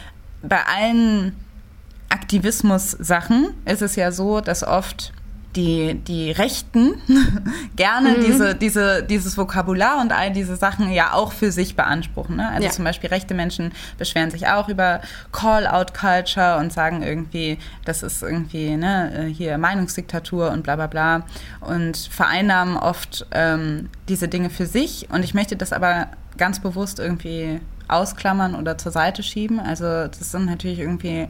bei 0.43 0.59
allen 0.67 1.37
Aktivismus-Sachen 2.09 3.55
ist 3.65 3.83
es 3.83 3.97
ja 3.97 4.13
so, 4.13 4.41
dass 4.41 4.65
oft 4.65 5.13
die, 5.57 5.95
die 5.95 6.31
Rechten 6.31 6.95
gerne 7.77 8.11
mhm. 8.11 8.25
diese, 8.25 8.55
diese, 8.55 9.03
dieses 9.03 9.37
Vokabular 9.37 10.01
und 10.01 10.13
all 10.13 10.33
diese 10.33 10.57
Sachen 10.57 10.91
ja 10.91 11.13
auch 11.13 11.33
für 11.33 11.53
sich 11.53 11.77
beanspruchen. 11.77 12.37
Ne? 12.37 12.49
Also 12.49 12.65
ja. 12.65 12.71
zum 12.71 12.85
Beispiel 12.85 13.11
rechte 13.11 13.35
Menschen 13.35 13.73
beschweren 13.99 14.31
sich 14.31 14.49
auch 14.49 14.69
über 14.69 15.01
Call-out-Culture 15.33 16.59
und 16.59 16.73
sagen 16.73 17.03
irgendwie, 17.03 17.59
das 17.85 18.03
ist 18.03 18.23
irgendwie 18.23 18.77
ne, 18.77 19.31
hier 19.33 19.59
Meinungsdiktatur 19.59 20.51
und 20.51 20.63
bla 20.63 20.77
bla 20.77 20.87
bla 20.87 21.25
und 21.61 21.97
vereinnahmen 21.97 22.77
oft 22.77 23.27
ähm, 23.33 23.91
diese 24.09 24.29
Dinge 24.29 24.51
für 24.51 24.67
sich. 24.67 25.09
Und 25.11 25.25
ich 25.25 25.35
möchte 25.35 25.57
das 25.57 25.73
aber 25.73 26.09
ganz 26.39 26.61
bewusst 26.61 26.99
irgendwie 26.99 27.61
ausklammern 27.89 28.55
oder 28.55 28.79
zur 28.79 28.93
Seite 28.93 29.23
schieben. 29.23 29.61
Also 29.61 29.85
das 29.85 30.33
sind 30.33 30.47
natürlich 30.47 30.79
irgendwie 30.79 31.29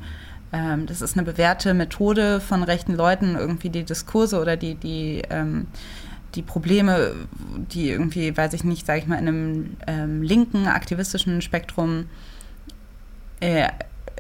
ähm, 0.52 0.86
das 0.86 1.00
ist 1.00 1.16
eine 1.16 1.24
bewährte 1.24 1.74
Methode 1.74 2.40
von 2.40 2.62
rechten 2.62 2.94
Leuten, 2.94 3.36
irgendwie 3.36 3.70
die 3.70 3.84
Diskurse 3.84 4.40
oder 4.40 4.56
die, 4.56 4.74
die, 4.74 5.22
ähm, 5.30 5.66
die 6.34 6.42
Probleme, 6.42 7.12
die 7.72 7.90
irgendwie, 7.90 8.36
weiß 8.36 8.52
ich 8.52 8.64
nicht, 8.64 8.86
sage 8.86 9.00
ich 9.00 9.06
mal, 9.06 9.18
in 9.18 9.28
einem 9.28 9.76
ähm, 9.86 10.22
linken 10.22 10.66
aktivistischen 10.66 11.40
Spektrum 11.40 12.06
äh, 13.40 13.68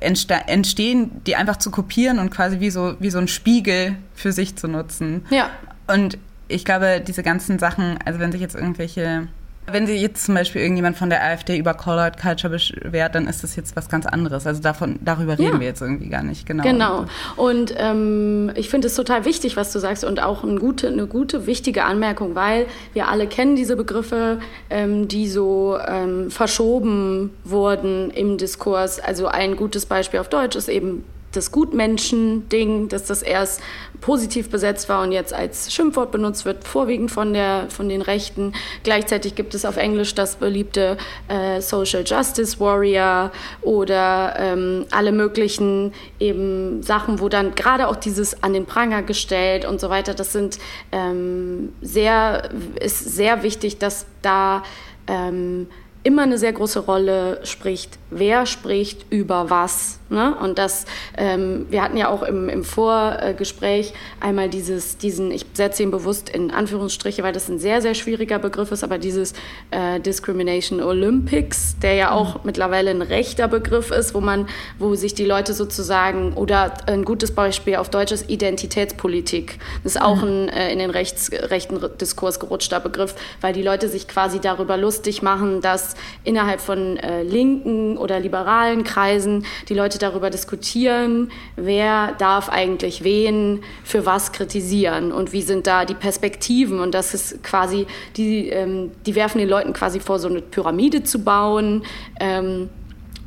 entstehen, 0.00 1.22
die 1.26 1.36
einfach 1.36 1.58
zu 1.58 1.70
kopieren 1.70 2.18
und 2.18 2.30
quasi 2.30 2.60
wie 2.60 2.70
so, 2.70 2.96
wie 2.98 3.10
so 3.10 3.18
ein 3.18 3.28
Spiegel 3.28 3.96
für 4.14 4.32
sich 4.32 4.56
zu 4.56 4.68
nutzen. 4.68 5.24
Ja. 5.30 5.50
Und 5.86 6.18
ich 6.48 6.64
glaube, 6.64 7.02
diese 7.06 7.22
ganzen 7.22 7.58
Sachen, 7.58 7.98
also 8.04 8.18
wenn 8.18 8.32
sich 8.32 8.40
jetzt 8.40 8.54
irgendwelche 8.54 9.28
wenn 9.66 9.86
sich 9.86 10.00
jetzt 10.00 10.24
zum 10.24 10.34
Beispiel 10.34 10.60
irgendjemand 10.60 10.96
von 10.96 11.08
der 11.08 11.22
AfD 11.22 11.56
über 11.56 11.74
Call-Out-Culture 11.74 12.50
beschwert, 12.50 13.14
dann 13.14 13.28
ist 13.28 13.44
das 13.44 13.54
jetzt 13.54 13.76
was 13.76 13.88
ganz 13.88 14.06
anderes. 14.06 14.46
Also 14.46 14.60
davon, 14.60 14.98
darüber 15.04 15.38
reden 15.38 15.54
ja. 15.54 15.60
wir 15.60 15.66
jetzt 15.66 15.80
irgendwie 15.80 16.08
gar 16.08 16.24
nicht. 16.24 16.46
Genau. 16.46 16.64
Genau. 16.64 17.06
Und 17.36 17.72
ähm, 17.76 18.50
ich 18.56 18.68
finde 18.68 18.88
es 18.88 18.96
total 18.96 19.24
wichtig, 19.24 19.56
was 19.56 19.72
du 19.72 19.78
sagst 19.78 20.04
und 20.04 20.20
auch 20.20 20.42
eine 20.42 20.58
gute, 20.58 20.88
eine 20.88 21.06
gute, 21.06 21.46
wichtige 21.46 21.84
Anmerkung, 21.84 22.34
weil 22.34 22.66
wir 22.92 23.08
alle 23.08 23.28
kennen 23.28 23.54
diese 23.54 23.76
Begriffe, 23.76 24.40
ähm, 24.68 25.06
die 25.06 25.28
so 25.28 25.78
ähm, 25.86 26.30
verschoben 26.30 27.30
wurden 27.44 28.10
im 28.10 28.38
Diskurs. 28.38 28.98
Also 28.98 29.28
ein 29.28 29.56
gutes 29.56 29.86
Beispiel 29.86 30.18
auf 30.18 30.28
Deutsch 30.28 30.56
ist 30.56 30.68
eben 30.68 31.04
das 31.32 31.50
Gutmenschen-Ding, 31.50 32.88
dass 32.88 33.06
das 33.06 33.22
erst 33.22 33.60
positiv 34.00 34.50
besetzt 34.50 34.88
war 34.88 35.02
und 35.02 35.12
jetzt 35.12 35.32
als 35.32 35.72
Schimpfwort 35.72 36.10
benutzt 36.10 36.44
wird, 36.44 36.64
vorwiegend 36.64 37.10
von, 37.10 37.32
der, 37.32 37.66
von 37.68 37.88
den 37.88 38.02
Rechten. 38.02 38.52
Gleichzeitig 38.82 39.34
gibt 39.34 39.54
es 39.54 39.64
auf 39.64 39.76
Englisch 39.76 40.14
das 40.14 40.36
beliebte 40.36 40.98
äh, 41.28 41.60
Social 41.60 42.02
Justice 42.04 42.58
Warrior 42.60 43.30
oder 43.62 44.34
ähm, 44.38 44.86
alle 44.90 45.12
möglichen 45.12 45.92
eben 46.18 46.82
Sachen, 46.82 47.20
wo 47.20 47.28
dann 47.28 47.54
gerade 47.54 47.88
auch 47.88 47.96
dieses 47.96 48.42
an 48.42 48.52
den 48.52 48.66
Pranger 48.66 49.02
gestellt 49.02 49.64
und 49.64 49.80
so 49.80 49.88
weiter, 49.88 50.14
das 50.14 50.32
sind 50.32 50.58
ähm, 50.90 51.72
sehr, 51.80 52.50
ist 52.80 52.98
sehr 52.98 53.42
wichtig, 53.42 53.78
dass 53.78 54.06
da 54.20 54.64
ähm, 55.06 55.68
immer 56.02 56.22
eine 56.22 56.38
sehr 56.38 56.52
große 56.52 56.80
Rolle 56.80 57.40
spricht, 57.44 57.98
wer 58.12 58.46
spricht 58.46 59.06
über 59.10 59.50
was. 59.50 59.98
Ne? 60.12 60.34
Und 60.36 60.58
das, 60.58 60.84
ähm, 61.16 61.66
wir 61.70 61.82
hatten 61.82 61.96
ja 61.96 62.10
auch 62.10 62.22
im, 62.22 62.50
im 62.50 62.64
Vorgespräch 62.64 63.94
einmal 64.20 64.50
dieses, 64.50 64.98
diesen, 64.98 65.30
ich 65.30 65.46
setze 65.54 65.82
ihn 65.82 65.90
bewusst 65.90 66.28
in 66.28 66.50
Anführungsstriche, 66.50 67.22
weil 67.22 67.32
das 67.32 67.48
ein 67.48 67.58
sehr, 67.58 67.80
sehr 67.80 67.94
schwieriger 67.94 68.38
Begriff 68.38 68.70
ist, 68.72 68.84
aber 68.84 68.98
dieses 68.98 69.32
äh, 69.70 70.00
Discrimination 70.00 70.82
Olympics, 70.82 71.76
der 71.80 71.94
ja 71.94 72.10
auch 72.10 72.34
mhm. 72.34 72.40
mittlerweile 72.44 72.90
ein 72.90 73.00
rechter 73.00 73.48
Begriff 73.48 73.90
ist, 73.90 74.14
wo 74.14 74.20
man, 74.20 74.46
wo 74.78 74.94
sich 74.96 75.14
die 75.14 75.24
Leute 75.24 75.54
sozusagen, 75.54 76.34
oder 76.34 76.74
ein 76.86 77.04
gutes 77.06 77.34
Beispiel 77.34 77.76
auf 77.76 77.88
Deutsch 77.88 78.12
ist 78.12 78.28
Identitätspolitik. 78.28 79.58
Das 79.82 79.96
ist 79.96 80.02
auch 80.02 80.16
mhm. 80.16 80.28
ein 80.28 80.48
äh, 80.50 80.72
in 80.72 80.78
den 80.78 80.90
rechts, 80.90 81.30
rechten 81.32 81.80
Diskurs 81.98 82.38
gerutschter 82.38 82.80
Begriff, 82.80 83.14
weil 83.40 83.54
die 83.54 83.62
Leute 83.62 83.88
sich 83.88 84.08
quasi 84.08 84.40
darüber 84.40 84.76
lustig 84.76 85.22
machen, 85.22 85.62
dass 85.62 85.94
innerhalb 86.22 86.60
von 86.60 86.98
äh, 86.98 87.22
linken 87.22 87.96
oder 88.02 88.20
liberalen 88.20 88.84
Kreisen 88.84 89.46
die 89.68 89.74
Leute 89.74 89.98
darüber 89.98 90.28
diskutieren, 90.28 91.30
wer 91.56 92.12
darf 92.18 92.48
eigentlich 92.48 93.04
wen 93.04 93.62
für 93.84 94.04
was 94.04 94.32
kritisieren 94.32 95.12
und 95.12 95.32
wie 95.32 95.42
sind 95.42 95.66
da 95.66 95.84
die 95.84 95.94
Perspektiven. 95.94 96.80
Und 96.80 96.92
das 96.94 97.14
ist 97.14 97.42
quasi, 97.42 97.86
die, 98.16 98.48
ähm, 98.48 98.90
die 99.06 99.14
werfen 99.14 99.38
den 99.38 99.48
Leuten 99.48 99.72
quasi 99.72 100.00
vor, 100.00 100.18
so 100.18 100.28
eine 100.28 100.42
Pyramide 100.42 101.04
zu 101.04 101.20
bauen. 101.20 101.84
Ähm, 102.20 102.68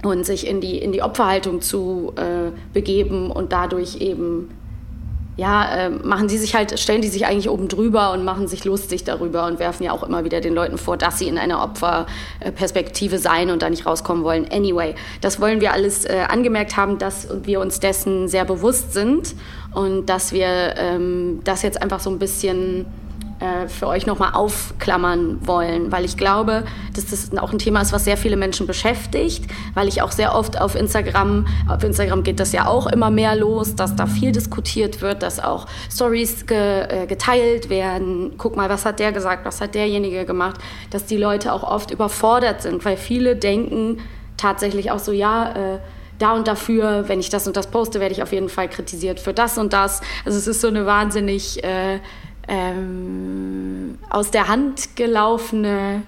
und 0.03 0.24
sich 0.24 0.46
in 0.46 0.62
die, 0.62 0.77
in 0.77 0.91
die 0.91 1.01
Opferhaltung 1.01 1.62
zu 1.62 2.13
äh, 2.15 2.51
begeben 2.74 3.32
und 3.32 3.51
dadurch 3.51 4.01
eben 4.01 4.50
ja, 5.38 5.88
äh, 5.88 5.89
machen 5.89 6.27
die 6.27 6.38
sich 6.38 6.56
halt, 6.56 6.80
stellen 6.80 7.01
die 7.01 7.10
sich 7.10 7.25
eigentlich 7.25 7.50
oben 7.50 7.68
drüber 7.68 8.13
und 8.13 8.24
machen 8.24 8.48
sich 8.48 8.63
lustig 8.63 9.04
darüber 9.04 9.46
und 9.46 9.60
werfen 9.60 9.84
ja 9.84 9.92
auch 9.92 10.04
immer 10.04 10.24
wieder 10.24 10.39
den 10.39 10.54
Leuten 10.54 10.77
vor, 10.77 10.96
dass 10.96 11.20
sie 11.20 11.27
in 11.27 11.38
einer 11.38 11.62
Opferperspektive 11.62 13.18
seien 13.20 13.51
und 13.51 13.62
da 13.62 13.70
nicht 13.70 13.86
rauskommen 13.86 14.24
wollen. 14.24 14.48
Anyway, 14.50 14.96
das 15.20 15.42
wollen 15.42 15.60
wir 15.60 15.74
alles 15.74 16.06
äh, 16.06 16.24
angemerkt 16.30 16.77
haben, 16.77 16.98
dass 17.00 17.27
wir 17.44 17.60
uns 17.60 17.80
dessen 17.82 18.30
sehr 18.30 18.46
bewusst 18.46 18.94
sind 18.94 19.36
und 19.74 20.06
dass 20.06 20.32
wir 20.32 20.75
ähm, 20.77 21.42
das 21.44 21.63
jetzt 21.63 21.82
einfach 21.82 22.00
so 22.00 22.10
ein 22.10 22.20
bisschen 22.20 22.86
äh, 23.39 23.68
für 23.68 23.88
euch 23.88 24.06
nochmal 24.06 24.34
aufklammern 24.34 25.46
wollen, 25.46 25.92
weil 25.92 26.06
ich 26.06 26.15
glaube, 26.15 26.63
dass 26.94 27.08
das 27.08 27.38
auch 27.38 27.51
ein 27.51 27.60
Thema 27.60 27.82
ist, 27.82 27.92
was 27.92 28.06
sehr 28.06 28.15
viele 28.15 28.38
Menschen 28.38 28.65
beschäftigt, 28.65 29.46
weil 29.74 29.89
ich 29.89 30.01
auch 30.01 30.12
sehr 30.12 30.34
oft 30.34 30.60
auf 30.62 30.75
Instagram, 30.75 31.46
auf 31.68 31.84
Instagram 31.84 32.24
geht 32.24 32.39
das 32.39 32.54
ja 32.54 32.68
auch 32.68 32.88
immer 32.88 33.12
mehr 33.12 33.36
los, 33.36 33.75
dass 33.75 33.96
da 33.96 34.08
viel 34.08 34.32
diskutiert 34.32 35.01
wird, 35.01 35.22
dass 35.22 35.42
auch 35.42 35.68
Stories 35.92 36.46
ge, 36.46 36.84
äh, 36.84 37.08
geteilt 37.08 37.70
werden. 37.70 38.36
Guck 38.38 38.56
mal, 38.56 38.70
was 38.70 38.86
hat 38.86 39.00
der 39.00 39.12
gesagt, 39.12 39.46
was 39.46 39.60
hat 39.60 39.75
derjenige 39.75 40.25
gemacht, 40.25 40.62
dass 40.89 41.06
die 41.06 41.18
Leute 41.18 41.51
auch 41.51 41.63
oft 41.63 41.92
überfordert 41.92 42.62
sind, 42.62 42.86
weil 42.86 42.96
viele 42.96 43.36
denken 43.36 44.00
tatsächlich 44.38 44.92
auch 44.92 45.00
so, 45.00 45.12
ja, 45.12 45.75
äh, 45.75 45.80
da 46.20 46.34
und 46.34 46.48
dafür, 46.48 47.08
wenn 47.08 47.20
ich 47.20 47.30
das 47.30 47.48
und 47.48 47.58
das 47.58 47.68
poste, 47.68 48.00
werde 48.00 48.13
ich 48.13 48.24
auf 48.24 48.32
jeden 48.32 48.50
Fall 48.50 48.70
kritisiert 48.70 49.20
für 49.20 49.34
das 49.34 49.58
und 49.58 49.74
das. 49.74 50.01
Also 50.24 50.38
es 50.38 50.48
ist 50.48 50.62
so 50.62 50.68
eine 50.68 50.86
wahnsinnig 50.86 51.63
äh, 51.63 52.00
ähm, 52.47 53.97
aus 54.09 54.31
der 54.31 54.47
Hand 54.47 54.95
gelaufene 54.95 56.03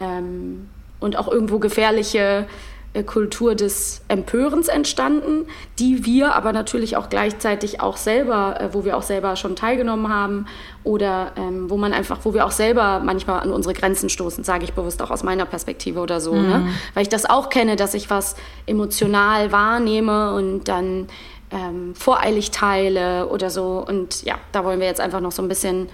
ähm, 0.00 0.68
und 1.00 1.16
auch 1.16 1.28
irgendwo 1.28 1.58
gefährliche 1.58 2.46
äh, 2.94 3.02
Kultur 3.02 3.56
des 3.56 4.02
Empörens 4.06 4.68
entstanden, 4.68 5.46
die 5.80 6.06
wir 6.06 6.36
aber 6.36 6.52
natürlich 6.52 6.96
auch 6.96 7.08
gleichzeitig 7.08 7.80
auch 7.80 7.96
selber, 7.96 8.60
äh, 8.60 8.68
wo 8.72 8.84
wir 8.84 8.96
auch 8.96 9.02
selber 9.02 9.34
schon 9.34 9.56
teilgenommen 9.56 10.08
haben 10.08 10.46
oder 10.84 11.32
ähm, 11.36 11.68
wo 11.68 11.76
man 11.76 11.92
einfach, 11.92 12.20
wo 12.22 12.34
wir 12.34 12.46
auch 12.46 12.52
selber 12.52 13.00
manchmal 13.04 13.40
an 13.40 13.50
unsere 13.50 13.74
Grenzen 13.74 14.08
stoßen, 14.08 14.44
sage 14.44 14.62
ich 14.62 14.74
bewusst 14.74 15.02
auch 15.02 15.10
aus 15.10 15.24
meiner 15.24 15.44
Perspektive 15.44 15.98
oder 15.98 16.20
so, 16.20 16.34
ne? 16.34 16.40
mhm. 16.40 16.48
ne? 16.48 16.66
weil 16.94 17.02
ich 17.02 17.08
das 17.08 17.26
auch 17.26 17.50
kenne, 17.50 17.74
dass 17.74 17.94
ich 17.94 18.10
was 18.10 18.36
emotional 18.66 19.50
wahrnehme 19.50 20.32
und 20.34 20.68
dann 20.68 21.08
ähm, 21.54 21.94
voreilig 21.94 22.50
teile 22.50 23.28
oder 23.28 23.48
so. 23.48 23.84
Und 23.86 24.22
ja, 24.24 24.36
da 24.52 24.64
wollen 24.64 24.80
wir 24.80 24.86
jetzt 24.86 25.00
einfach 25.00 25.20
noch 25.20 25.32
so 25.32 25.42
ein 25.42 25.48
bisschen 25.48 25.88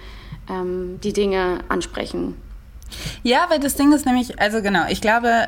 ähm, 0.49 0.99
die 1.03 1.13
Dinge 1.13 1.59
ansprechen. 1.69 2.35
Ja, 3.23 3.45
weil 3.49 3.59
das 3.59 3.75
Ding 3.75 3.93
ist 3.93 4.05
nämlich, 4.05 4.39
also 4.39 4.61
genau, 4.61 4.85
ich 4.89 4.99
glaube, 4.99 5.47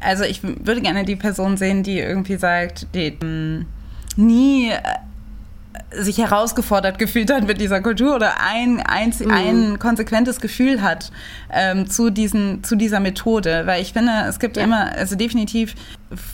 also 0.00 0.24
ich 0.24 0.42
würde 0.42 0.80
gerne 0.80 1.04
die 1.04 1.16
Person 1.16 1.56
sehen, 1.56 1.82
die 1.82 1.98
irgendwie 1.98 2.36
sagt, 2.36 2.86
die 2.94 3.10
mh, 3.10 3.20
hm, 3.20 3.66
nie 4.16 4.70
äh, 4.70 4.78
sich 5.90 6.18
herausgefordert 6.18 6.98
gefühlt 6.98 7.32
hat 7.32 7.46
mit 7.46 7.60
dieser 7.60 7.80
Kultur 7.80 8.14
oder 8.14 8.40
ein, 8.40 8.80
ein, 8.80 9.12
mhm. 9.18 9.30
ein 9.30 9.78
konsequentes 9.78 10.40
Gefühl 10.40 10.82
hat 10.82 11.10
ähm, 11.52 11.88
zu, 11.88 12.10
diesen, 12.10 12.62
zu 12.62 12.76
dieser 12.76 13.00
Methode. 13.00 13.62
Weil 13.66 13.82
ich 13.82 13.92
finde, 13.92 14.12
es 14.28 14.38
gibt 14.38 14.56
ja. 14.56 14.64
immer, 14.64 14.92
also 14.92 15.16
definitiv 15.16 15.74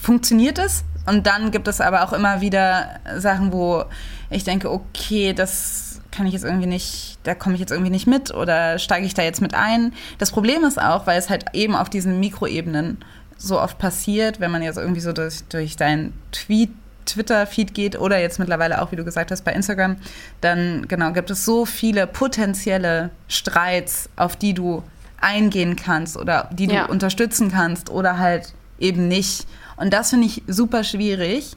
funktioniert 0.03 0.59
es, 0.59 0.85
und 1.07 1.27
dann 1.27 1.51
gibt 1.51 1.69
es 1.69 1.81
aber 1.81 2.05
auch 2.05 2.13
immer 2.13 2.41
wieder 2.41 3.01
Sachen, 3.17 3.53
wo 3.53 3.85
ich 4.31 4.45
denke, 4.45 4.71
okay, 4.71 5.33
das 5.33 6.01
kann 6.11 6.27
ich 6.27 6.33
jetzt 6.33 6.45
irgendwie 6.45 6.67
nicht, 6.67 7.19
da 7.25 7.35
komme 7.35 7.55
ich 7.55 7.61
jetzt 7.61 7.73
irgendwie 7.73 7.91
nicht 7.91 8.07
mit 8.07 8.33
oder 8.33 8.79
steige 8.79 9.07
ich 9.07 9.15
da 9.15 9.23
jetzt 9.23 9.41
mit 9.41 9.55
ein. 9.55 9.93
Das 10.19 10.31
Problem 10.31 10.63
ist 10.65 10.81
auch, 10.81 11.07
weil 11.07 11.19
es 11.19 11.29
halt 11.29 11.47
eben 11.53 11.75
auf 11.75 11.91
diesen 11.91 12.21
Mikroebenen 12.21 12.99
so 13.37 13.61
oft 13.61 13.79
passiert, 13.79 14.41
wenn 14.41 14.51
man 14.51 14.63
jetzt 14.63 14.79
irgendwie 14.79 15.01
so 15.01 15.13
durch, 15.13 15.45
durch 15.49 15.77
deinen 15.77 16.13
Tweet 16.33 16.71
Twitter-Feed 17.07 17.75
geht 17.75 17.99
oder 17.99 18.19
jetzt 18.19 18.39
mittlerweile 18.39 18.81
auch, 18.81 18.93
wie 18.93 18.97
du 18.97 19.05
gesagt 19.05 19.31
hast, 19.31 19.45
bei 19.45 19.53
Instagram, 19.53 19.97
dann 20.41 20.89
genau 20.89 21.13
gibt 21.13 21.31
es 21.31 21.45
so 21.45 21.67
viele 21.67 22.07
potenzielle 22.07 23.11
Streits, 23.29 24.09
auf 24.17 24.37
die 24.37 24.55
du 24.55 24.83
eingehen 25.21 25.77
kannst 25.77 26.17
oder 26.17 26.49
die 26.53 26.67
du 26.67 26.75
ja. 26.75 26.87
unterstützen 26.87 27.51
kannst 27.51 27.91
oder 27.91 28.19
halt 28.19 28.55
eben 28.79 29.09
nicht. 29.09 29.47
Und 29.77 29.93
das 29.93 30.11
finde 30.11 30.27
ich 30.27 30.43
super 30.47 30.85
schwierig. 30.85 31.57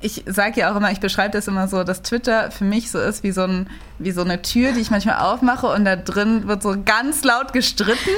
Ich 0.00 0.24
sage 0.26 0.60
ja 0.60 0.72
auch 0.72 0.76
immer, 0.76 0.90
ich 0.90 1.00
beschreibe 1.00 1.32
das 1.32 1.48
immer 1.48 1.68
so, 1.68 1.82
dass 1.82 2.02
Twitter 2.02 2.50
für 2.50 2.64
mich 2.64 2.90
so 2.90 2.98
ist 2.98 3.22
wie 3.22 3.32
so, 3.32 3.42
ein, 3.42 3.68
wie 3.98 4.10
so 4.10 4.22
eine 4.22 4.42
Tür, 4.42 4.72
die 4.72 4.80
ich 4.80 4.90
manchmal 4.90 5.18
aufmache 5.20 5.68
und 5.68 5.84
da 5.84 5.96
drin 5.96 6.46
wird 6.46 6.62
so 6.62 6.76
ganz 6.84 7.24
laut 7.24 7.52
gestritten 7.52 8.10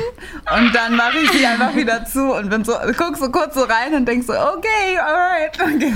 und 0.57 0.75
dann 0.75 0.97
mache 0.97 1.19
ich 1.23 1.31
sie 1.31 1.47
einfach 1.47 1.77
wieder 1.77 2.05
zu 2.05 2.35
und 2.35 2.51
bin 2.51 2.65
so, 2.65 2.75
guck 2.97 3.17
so 3.17 3.31
kurz 3.31 3.55
so 3.55 3.63
rein 3.63 3.95
und 3.95 4.07
denk 4.07 4.25
so, 4.25 4.33
okay, 4.33 4.99
alright. 4.99 5.59
Okay. 5.79 5.93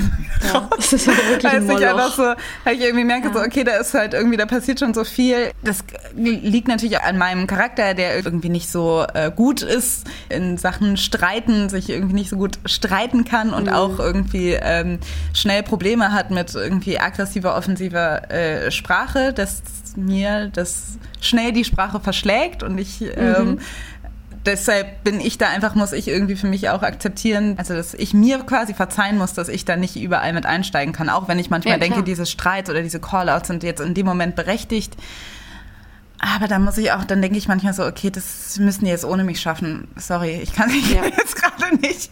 Ja, 0.53 0.69
das 0.75 0.93
ist 0.93 1.07
wirklich 1.07 1.43
weil 1.43 1.79
ich 1.79 1.87
einfach 1.87 2.13
so, 2.13 2.33
weil 2.63 2.75
ich 2.75 2.81
irgendwie 2.81 3.05
merke 3.05 3.27
ja. 3.27 3.33
so, 3.33 3.39
okay, 3.39 3.63
da 3.63 3.77
ist 3.77 3.93
halt 3.93 4.13
irgendwie, 4.13 4.37
da 4.37 4.45
passiert 4.45 4.79
schon 4.79 4.93
so 4.93 5.03
viel. 5.03 5.51
Das 5.63 5.83
liegt 6.15 6.67
natürlich 6.67 6.99
an 6.99 7.17
meinem 7.17 7.47
Charakter, 7.47 7.93
der 7.93 8.15
irgendwie 8.15 8.49
nicht 8.49 8.69
so 8.69 9.05
äh, 9.13 9.31
gut 9.33 9.61
ist 9.61 10.05
in 10.29 10.57
Sachen 10.57 10.97
Streiten, 10.97 11.69
sich 11.69 11.89
irgendwie 11.89 12.13
nicht 12.13 12.29
so 12.29 12.37
gut 12.37 12.59
streiten 12.65 13.25
kann 13.25 13.53
und 13.53 13.67
mhm. 13.67 13.73
auch 13.73 13.99
irgendwie 13.99 14.57
ähm, 14.61 14.99
schnell 15.33 15.63
Probleme 15.73 16.11
hat 16.11 16.29
mit 16.29 16.53
irgendwie 16.53 16.99
aggressiver, 16.99 17.57
offensiver 17.57 18.31
äh, 18.31 18.69
Sprache, 18.69 19.33
dass 19.33 19.63
mir 19.95 20.49
das 20.53 20.99
schnell 21.19 21.51
die 21.51 21.63
Sprache 21.63 21.99
verschlägt 21.99 22.61
und 22.61 22.77
ich 22.77 23.01
ähm, 23.17 23.45
mhm 23.45 23.59
deshalb 24.45 25.03
bin 25.03 25.19
ich 25.19 25.37
da 25.37 25.47
einfach, 25.47 25.75
muss 25.75 25.93
ich 25.93 26.07
irgendwie 26.07 26.35
für 26.35 26.47
mich 26.47 26.69
auch 26.69 26.83
akzeptieren, 26.83 27.55
also 27.57 27.73
dass 27.73 27.93
ich 27.93 28.13
mir 28.13 28.39
quasi 28.39 28.73
verzeihen 28.73 29.17
muss, 29.17 29.33
dass 29.33 29.47
ich 29.47 29.65
da 29.65 29.75
nicht 29.75 29.95
überall 29.95 30.33
mit 30.33 30.45
einsteigen 30.45 30.93
kann. 30.93 31.09
Auch 31.09 31.27
wenn 31.27 31.39
ich 31.39 31.49
manchmal 31.49 31.75
ja, 31.75 31.79
denke, 31.79 32.03
diese 32.03 32.25
Streits 32.25 32.69
oder 32.69 32.81
diese 32.81 32.99
Callouts 32.99 33.47
sind 33.47 33.63
jetzt 33.63 33.79
in 33.79 33.93
dem 33.93 34.05
Moment 34.05 34.35
berechtigt. 34.35 34.97
Aber 36.19 36.47
da 36.47 36.57
muss 36.59 36.77
ich 36.77 36.91
auch, 36.91 37.03
dann 37.03 37.21
denke 37.21 37.37
ich 37.37 37.47
manchmal 37.47 37.73
so, 37.73 37.85
okay, 37.85 38.09
das 38.09 38.57
müssen 38.59 38.85
die 38.85 38.91
jetzt 38.91 39.05
ohne 39.05 39.23
mich 39.23 39.41
schaffen. 39.41 39.87
Sorry, 39.95 40.39
ich 40.41 40.53
kann 40.53 40.69
ja. 40.69 41.03
jetzt 41.17 41.35
gerade 41.35 41.75
nicht. 41.77 42.11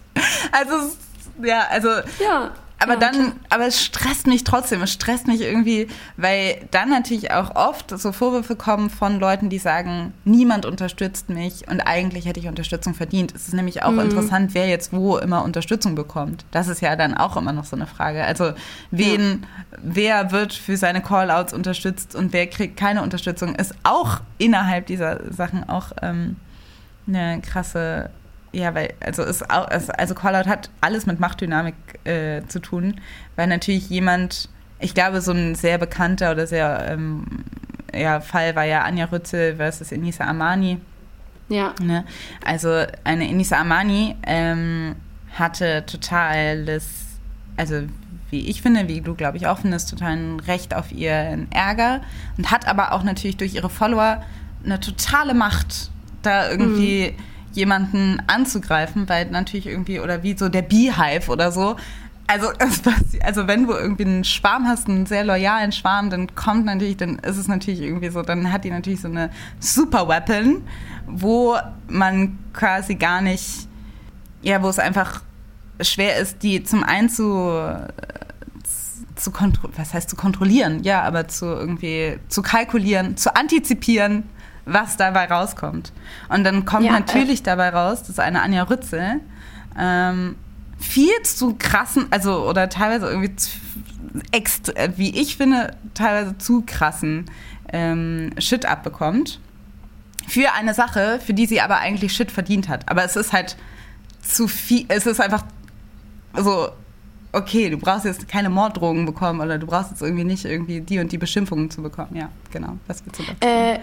Also, 0.51 0.95
ja, 1.41 1.67
also. 1.69 1.89
Ja. 2.21 2.51
Aber 2.81 2.93
ja, 2.93 2.99
dann, 2.99 3.13
klar. 3.13 3.33
aber 3.49 3.67
es 3.67 3.83
stresst 3.83 4.25
mich 4.25 4.43
trotzdem. 4.43 4.81
Es 4.81 4.91
stresst 4.91 5.27
mich 5.27 5.41
irgendwie, 5.41 5.87
weil 6.17 6.67
dann 6.71 6.89
natürlich 6.89 7.31
auch 7.31 7.55
oft 7.55 7.91
so 7.97 8.11
Vorwürfe 8.11 8.55
kommen 8.55 8.89
von 8.89 9.19
Leuten, 9.19 9.49
die 9.49 9.59
sagen, 9.59 10.13
niemand 10.25 10.65
unterstützt 10.65 11.29
mich 11.29 11.67
und 11.69 11.81
eigentlich 11.81 12.25
hätte 12.25 12.39
ich 12.39 12.47
Unterstützung 12.47 12.95
verdient. 12.95 13.35
Es 13.35 13.47
ist 13.47 13.53
nämlich 13.53 13.83
auch 13.83 13.91
mhm. 13.91 13.99
interessant, 13.99 14.55
wer 14.55 14.67
jetzt 14.67 14.93
wo 14.93 15.17
immer 15.17 15.43
Unterstützung 15.43 15.93
bekommt. 15.93 16.43
Das 16.49 16.67
ist 16.67 16.81
ja 16.81 16.95
dann 16.95 17.15
auch 17.15 17.37
immer 17.37 17.53
noch 17.53 17.65
so 17.65 17.75
eine 17.75 17.85
Frage. 17.85 18.23
Also 18.25 18.53
wen, 18.89 19.45
ja. 19.71 19.77
wer 19.83 20.31
wird 20.31 20.53
für 20.53 20.75
seine 20.75 21.01
Callouts 21.01 21.53
unterstützt 21.53 22.15
und 22.15 22.33
wer 22.33 22.47
kriegt 22.47 22.77
keine 22.77 23.03
Unterstützung, 23.03 23.53
ist 23.53 23.75
auch 23.83 24.21
innerhalb 24.39 24.87
dieser 24.87 25.31
Sachen 25.31 25.69
auch 25.69 25.91
ähm, 26.01 26.37
eine 27.07 27.41
krasse 27.41 28.09
ja, 28.53 28.75
weil, 28.75 28.93
also, 28.99 29.23
ist 29.23 29.49
auch, 29.49 29.67
also 29.67 30.13
Callout 30.13 30.49
hat 30.49 30.69
alles 30.81 31.05
mit 31.05 31.19
Machtdynamik 31.19 31.75
äh, 32.03 32.41
zu 32.47 32.59
tun, 32.59 32.99
weil 33.35 33.47
natürlich 33.47 33.89
jemand, 33.89 34.49
ich 34.79 34.93
glaube, 34.93 35.21
so 35.21 35.31
ein 35.31 35.55
sehr 35.55 35.77
bekannter 35.77 36.31
oder 36.31 36.47
sehr 36.47 36.85
ähm, 36.89 37.25
ja, 37.93 38.19
Fall 38.19 38.55
war 38.55 38.65
ja 38.65 38.83
Anja 38.83 39.05
Rützel 39.05 39.55
versus 39.55 39.91
Enisa 39.91 40.25
Amani. 40.25 40.79
Ja. 41.49 41.73
Ne? 41.81 42.05
Also 42.45 42.85
eine 43.03 43.27
Enisa 43.29 43.59
Amani 43.59 44.15
ähm, 44.25 44.95
hatte 45.33 45.85
totales, 45.85 46.87
also 47.57 47.83
wie 48.29 48.47
ich 48.47 48.61
finde, 48.61 48.87
wie 48.87 49.01
du 49.01 49.15
glaube 49.15 49.37
ich 49.37 49.47
auch 49.47 49.59
findest, 49.59 49.89
totalen 49.89 50.39
Recht 50.41 50.73
auf 50.73 50.91
ihren 50.91 51.51
Ärger 51.51 52.01
und 52.37 52.51
hat 52.51 52.67
aber 52.67 52.93
auch 52.93 53.03
natürlich 53.03 53.37
durch 53.37 53.55
ihre 53.55 53.69
Follower 53.69 54.23
eine 54.63 54.79
totale 54.79 55.33
Macht, 55.33 55.89
da 56.21 56.49
irgendwie. 56.49 57.13
Mhm 57.17 57.30
jemanden 57.53 58.21
anzugreifen, 58.27 59.07
weil 59.09 59.29
natürlich 59.29 59.67
irgendwie, 59.67 59.99
oder 59.99 60.23
wie 60.23 60.37
so 60.37 60.49
der 60.49 60.61
Beehive 60.61 61.29
oder 61.29 61.51
so. 61.51 61.75
Also, 62.27 62.47
also 63.23 63.47
wenn 63.47 63.67
du 63.67 63.73
irgendwie 63.73 64.05
einen 64.05 64.23
Schwarm 64.23 64.67
hast, 64.67 64.87
einen 64.87 65.05
sehr 65.05 65.23
loyalen 65.23 65.71
Schwarm, 65.71 66.09
dann 66.09 66.33
kommt 66.35 66.65
natürlich, 66.65 66.97
dann 66.97 67.19
ist 67.19 67.37
es 67.37 67.47
natürlich 67.47 67.81
irgendwie 67.81 68.09
so, 68.09 68.21
dann 68.21 68.51
hat 68.51 68.63
die 68.63 68.69
natürlich 68.69 69.01
so 69.01 69.09
eine 69.09 69.31
Super 69.59 70.07
Weapon, 70.07 70.63
wo 71.07 71.57
man 71.89 72.37
quasi 72.53 72.95
gar 72.95 73.21
nicht, 73.21 73.67
ja, 74.41 74.61
wo 74.63 74.69
es 74.69 74.79
einfach 74.79 75.21
schwer 75.81 76.17
ist, 76.17 76.43
die 76.43 76.63
zum 76.63 76.83
einen 76.83 77.09
zu, 77.09 77.25
zu 79.15 79.31
was 79.75 79.93
heißt 79.93 80.09
zu 80.09 80.15
kontrollieren, 80.15 80.83
ja, 80.83 81.01
aber 81.01 81.27
zu 81.27 81.45
irgendwie 81.45 82.17
zu 82.29 82.41
kalkulieren, 82.41 83.17
zu 83.17 83.35
antizipieren 83.35 84.23
was 84.65 84.97
dabei 84.97 85.25
rauskommt. 85.25 85.91
Und 86.29 86.43
dann 86.43 86.65
kommt 86.65 86.85
ja, 86.85 86.91
natürlich 86.91 87.41
äh. 87.41 87.43
dabei 87.43 87.69
raus, 87.69 88.03
dass 88.03 88.19
eine 88.19 88.41
Anja 88.41 88.63
Rützel 88.63 89.19
ähm, 89.77 90.35
viel 90.77 91.21
zu 91.23 91.55
krassen, 91.57 92.07
also 92.09 92.47
oder 92.47 92.69
teilweise 92.69 93.07
irgendwie 93.07 93.35
zu, 93.35 93.49
ext, 94.31 94.75
äh, 94.75 94.91
wie 94.97 95.19
ich 95.19 95.37
finde, 95.37 95.75
teilweise 95.93 96.37
zu 96.37 96.63
krassen 96.65 97.25
ähm, 97.71 98.31
Shit 98.37 98.65
abbekommt. 98.65 99.39
Für 100.27 100.53
eine 100.53 100.73
Sache, 100.73 101.19
für 101.25 101.33
die 101.33 101.45
sie 101.45 101.61
aber 101.61 101.77
eigentlich 101.79 102.13
Shit 102.13 102.31
verdient 102.31 102.69
hat. 102.69 102.87
Aber 102.89 103.03
es 103.03 103.15
ist 103.15 103.33
halt 103.33 103.57
zu 104.21 104.47
viel, 104.47 104.85
es 104.87 105.05
ist 105.05 105.19
einfach 105.19 105.43
so 106.37 106.69
okay, 107.33 107.69
du 107.69 107.77
brauchst 107.77 108.05
jetzt 108.05 108.27
keine 108.27 108.49
Morddrohungen 108.49 109.05
bekommen 109.05 109.41
oder 109.41 109.57
du 109.57 109.67
brauchst 109.67 109.91
jetzt 109.91 110.01
irgendwie 110.01 110.23
nicht 110.23 110.45
irgendwie 110.45 110.81
die 110.81 110.99
und 110.99 111.11
die 111.11 111.17
Beschimpfungen 111.17 111.69
zu 111.69 111.81
bekommen. 111.81 112.15
Ja, 112.15 112.29
genau. 112.51 112.77
Was 112.87 113.05
willst 113.05 113.19
du 113.19 113.23
dazu? 113.23 113.37
Äh, 113.41 113.79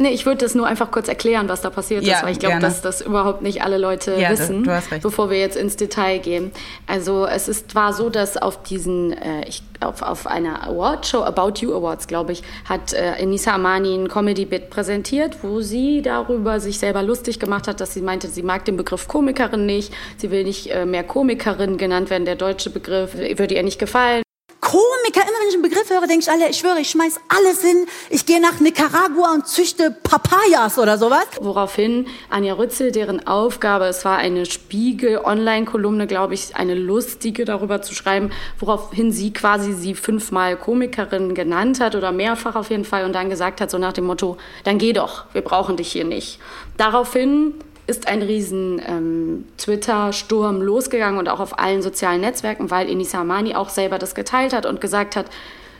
Nee, 0.00 0.12
ich 0.12 0.24
würde 0.24 0.38
das 0.38 0.54
nur 0.54 0.66
einfach 0.66 0.90
kurz 0.90 1.08
erklären, 1.08 1.50
was 1.50 1.60
da 1.60 1.68
passiert 1.68 2.04
ja, 2.04 2.16
ist, 2.16 2.22
weil 2.22 2.32
ich 2.32 2.38
glaube, 2.38 2.58
dass 2.58 2.80
das 2.80 3.02
überhaupt 3.02 3.42
nicht 3.42 3.62
alle 3.62 3.76
Leute 3.76 4.18
ja, 4.18 4.30
wissen, 4.30 4.66
bevor 5.02 5.28
wir 5.28 5.38
jetzt 5.38 5.58
ins 5.58 5.76
Detail 5.76 6.18
gehen. 6.18 6.52
Also 6.86 7.26
es 7.26 7.48
ist, 7.48 7.74
war 7.74 7.92
so, 7.92 8.08
dass 8.08 8.38
auf 8.38 8.62
diesen, 8.62 9.12
äh, 9.12 9.46
ich, 9.46 9.62
auf, 9.80 10.00
auf 10.00 10.26
einer 10.26 10.66
Awardshow, 10.66 11.22
About 11.22 11.60
You 11.60 11.74
Awards, 11.74 12.06
glaube 12.06 12.32
ich, 12.32 12.42
hat 12.64 12.94
äh, 12.94 13.16
Enisa 13.16 13.52
Amani 13.52 13.94
ein 13.94 14.08
Comedy-Bit 14.08 14.70
präsentiert, 14.70 15.36
wo 15.42 15.60
sie 15.60 16.00
darüber 16.00 16.60
sich 16.60 16.78
selber 16.78 17.02
lustig 17.02 17.38
gemacht 17.38 17.68
hat, 17.68 17.82
dass 17.82 17.92
sie 17.92 18.00
meinte, 18.00 18.28
sie 18.28 18.42
mag 18.42 18.64
den 18.64 18.78
Begriff 18.78 19.06
Komikerin 19.06 19.66
nicht, 19.66 19.92
sie 20.16 20.30
will 20.30 20.44
nicht 20.44 20.68
äh, 20.68 20.86
mehr 20.86 21.04
Komikerin 21.04 21.76
genannt 21.76 22.08
werden, 22.08 22.24
der 22.24 22.36
deutsche 22.36 22.70
Begriff 22.70 23.14
würde 23.14 23.54
ihr 23.54 23.62
nicht 23.62 23.78
gefallen. 23.78 24.22
Komiker, 24.70 25.22
immer 25.22 25.40
wenn 25.40 25.48
ich 25.48 25.54
einen 25.54 25.62
Begriff 25.64 25.90
höre, 25.90 26.06
denke 26.06 26.20
ich 26.20 26.30
alle, 26.30 26.48
ich 26.48 26.58
schwöre, 26.58 26.78
ich 26.78 26.90
schmeiß 26.90 27.18
alles 27.26 27.60
hin, 27.60 27.86
ich 28.08 28.24
gehe 28.24 28.40
nach 28.40 28.60
Nicaragua 28.60 29.34
und 29.34 29.48
züchte 29.48 29.90
Papayas 29.90 30.78
oder 30.78 30.96
sowas. 30.96 31.26
Woraufhin 31.40 32.06
Anja 32.28 32.54
Rützel, 32.54 32.92
deren 32.92 33.26
Aufgabe, 33.26 33.86
es 33.86 34.04
war 34.04 34.18
eine 34.18 34.46
Spiegel-Online-Kolumne, 34.46 36.06
glaube 36.06 36.34
ich, 36.34 36.54
eine 36.54 36.76
lustige 36.76 37.44
darüber 37.44 37.82
zu 37.82 37.96
schreiben, 37.96 38.30
woraufhin 38.60 39.10
sie 39.10 39.32
quasi 39.32 39.72
sie 39.72 39.96
fünfmal 39.96 40.56
Komikerin 40.56 41.34
genannt 41.34 41.80
hat 41.80 41.96
oder 41.96 42.12
mehrfach 42.12 42.54
auf 42.54 42.70
jeden 42.70 42.84
Fall 42.84 43.04
und 43.04 43.12
dann 43.12 43.28
gesagt 43.28 43.60
hat, 43.60 43.72
so 43.72 43.78
nach 43.78 43.92
dem 43.92 44.04
Motto, 44.04 44.36
dann 44.62 44.78
geh 44.78 44.92
doch, 44.92 45.24
wir 45.32 45.42
brauchen 45.42 45.78
dich 45.78 45.90
hier 45.90 46.04
nicht. 46.04 46.38
Daraufhin 46.76 47.54
ist 47.90 48.08
ein 48.08 48.22
riesen 48.22 48.80
ähm, 48.86 49.44
Twitter-Sturm 49.58 50.62
losgegangen 50.62 51.18
und 51.18 51.28
auch 51.28 51.40
auf 51.40 51.58
allen 51.58 51.82
sozialen 51.82 52.20
Netzwerken, 52.20 52.70
weil 52.70 52.88
Enisa 52.88 53.20
Amani 53.20 53.54
auch 53.54 53.68
selber 53.68 53.98
das 53.98 54.14
geteilt 54.14 54.52
hat 54.52 54.64
und 54.64 54.80
gesagt 54.80 55.16
hat, 55.16 55.26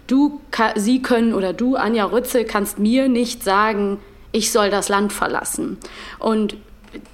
du, 0.07 0.40
sie 0.75 1.01
können 1.01 1.33
oder 1.33 1.53
du, 1.53 1.77
Anja 1.77 2.05
Rützel, 2.05 2.44
kannst 2.44 2.79
mir 2.79 3.09
nicht 3.09 3.44
sagen, 3.44 3.99
ich 4.33 4.53
soll 4.53 4.70
das 4.70 4.88
Land 4.88 5.12
verlassen. 5.12 5.79
Und 6.18 6.57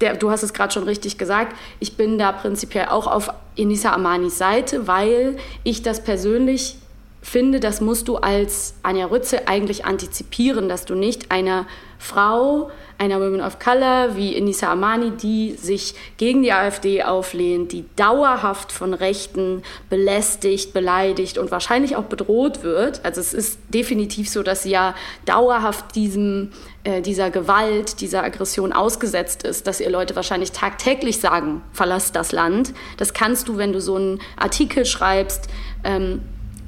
der, 0.01 0.15
du 0.15 0.31
hast 0.31 0.43
es 0.43 0.53
gerade 0.53 0.73
schon 0.73 0.83
richtig 0.83 1.17
gesagt, 1.17 1.55
ich 1.79 1.95
bin 1.95 2.17
da 2.17 2.31
prinzipiell 2.31 2.87
auch 2.87 3.07
auf 3.07 3.29
Enisa 3.55 3.93
Amanis 3.93 4.37
Seite, 4.37 4.87
weil 4.87 5.37
ich 5.63 5.83
das 5.83 6.03
persönlich 6.03 6.77
finde, 7.21 7.59
das 7.59 7.81
musst 7.81 8.07
du 8.07 8.17
als 8.17 8.75
Anja 8.83 9.05
Rützel 9.05 9.41
eigentlich 9.45 9.85
antizipieren, 9.85 10.69
dass 10.69 10.85
du 10.85 10.95
nicht 10.95 11.31
einer 11.31 11.67
Frau 11.99 12.71
einer 12.97 13.19
Women 13.19 13.41
of 13.41 13.59
Color 13.59 14.15
wie 14.15 14.35
Inisa 14.35 14.71
Amani, 14.71 15.11
die 15.11 15.53
sich 15.53 15.93
gegen 16.17 16.41
die 16.41 16.51
AfD 16.51 17.03
auflehnt, 17.03 17.71
die 17.71 17.85
dauerhaft 17.95 18.71
von 18.71 18.93
Rechten 18.93 19.61
belästigt, 19.89 20.73
beleidigt 20.73 21.37
und 21.37 21.51
wahrscheinlich 21.51 21.95
auch 21.95 22.05
bedroht 22.05 22.63
wird. 22.63 23.01
Also 23.03 23.21
es 23.21 23.33
ist 23.33 23.59
definitiv 23.69 24.29
so, 24.29 24.43
dass 24.43 24.63
sie 24.63 24.71
ja 24.71 24.95
dauerhaft 25.25 25.95
diesem 25.95 26.51
äh, 26.83 27.01
dieser 27.01 27.29
Gewalt, 27.29 28.01
dieser 28.01 28.23
Aggression 28.23 28.71
ausgesetzt 28.71 29.43
ist, 29.43 29.67
dass 29.67 29.79
ihr 29.81 29.89
Leute 29.89 30.15
wahrscheinlich 30.15 30.53
tagtäglich 30.53 31.19
sagen, 31.19 31.61
verlass 31.73 32.11
das 32.13 32.31
Land. 32.31 32.73
Das 32.97 33.13
kannst 33.13 33.47
du, 33.47 33.57
wenn 33.57 33.73
du 33.73 33.81
so 33.81 33.95
einen 33.95 34.21
Artikel 34.37 34.85
schreibst, 34.85 35.49
ähm, 35.83 36.21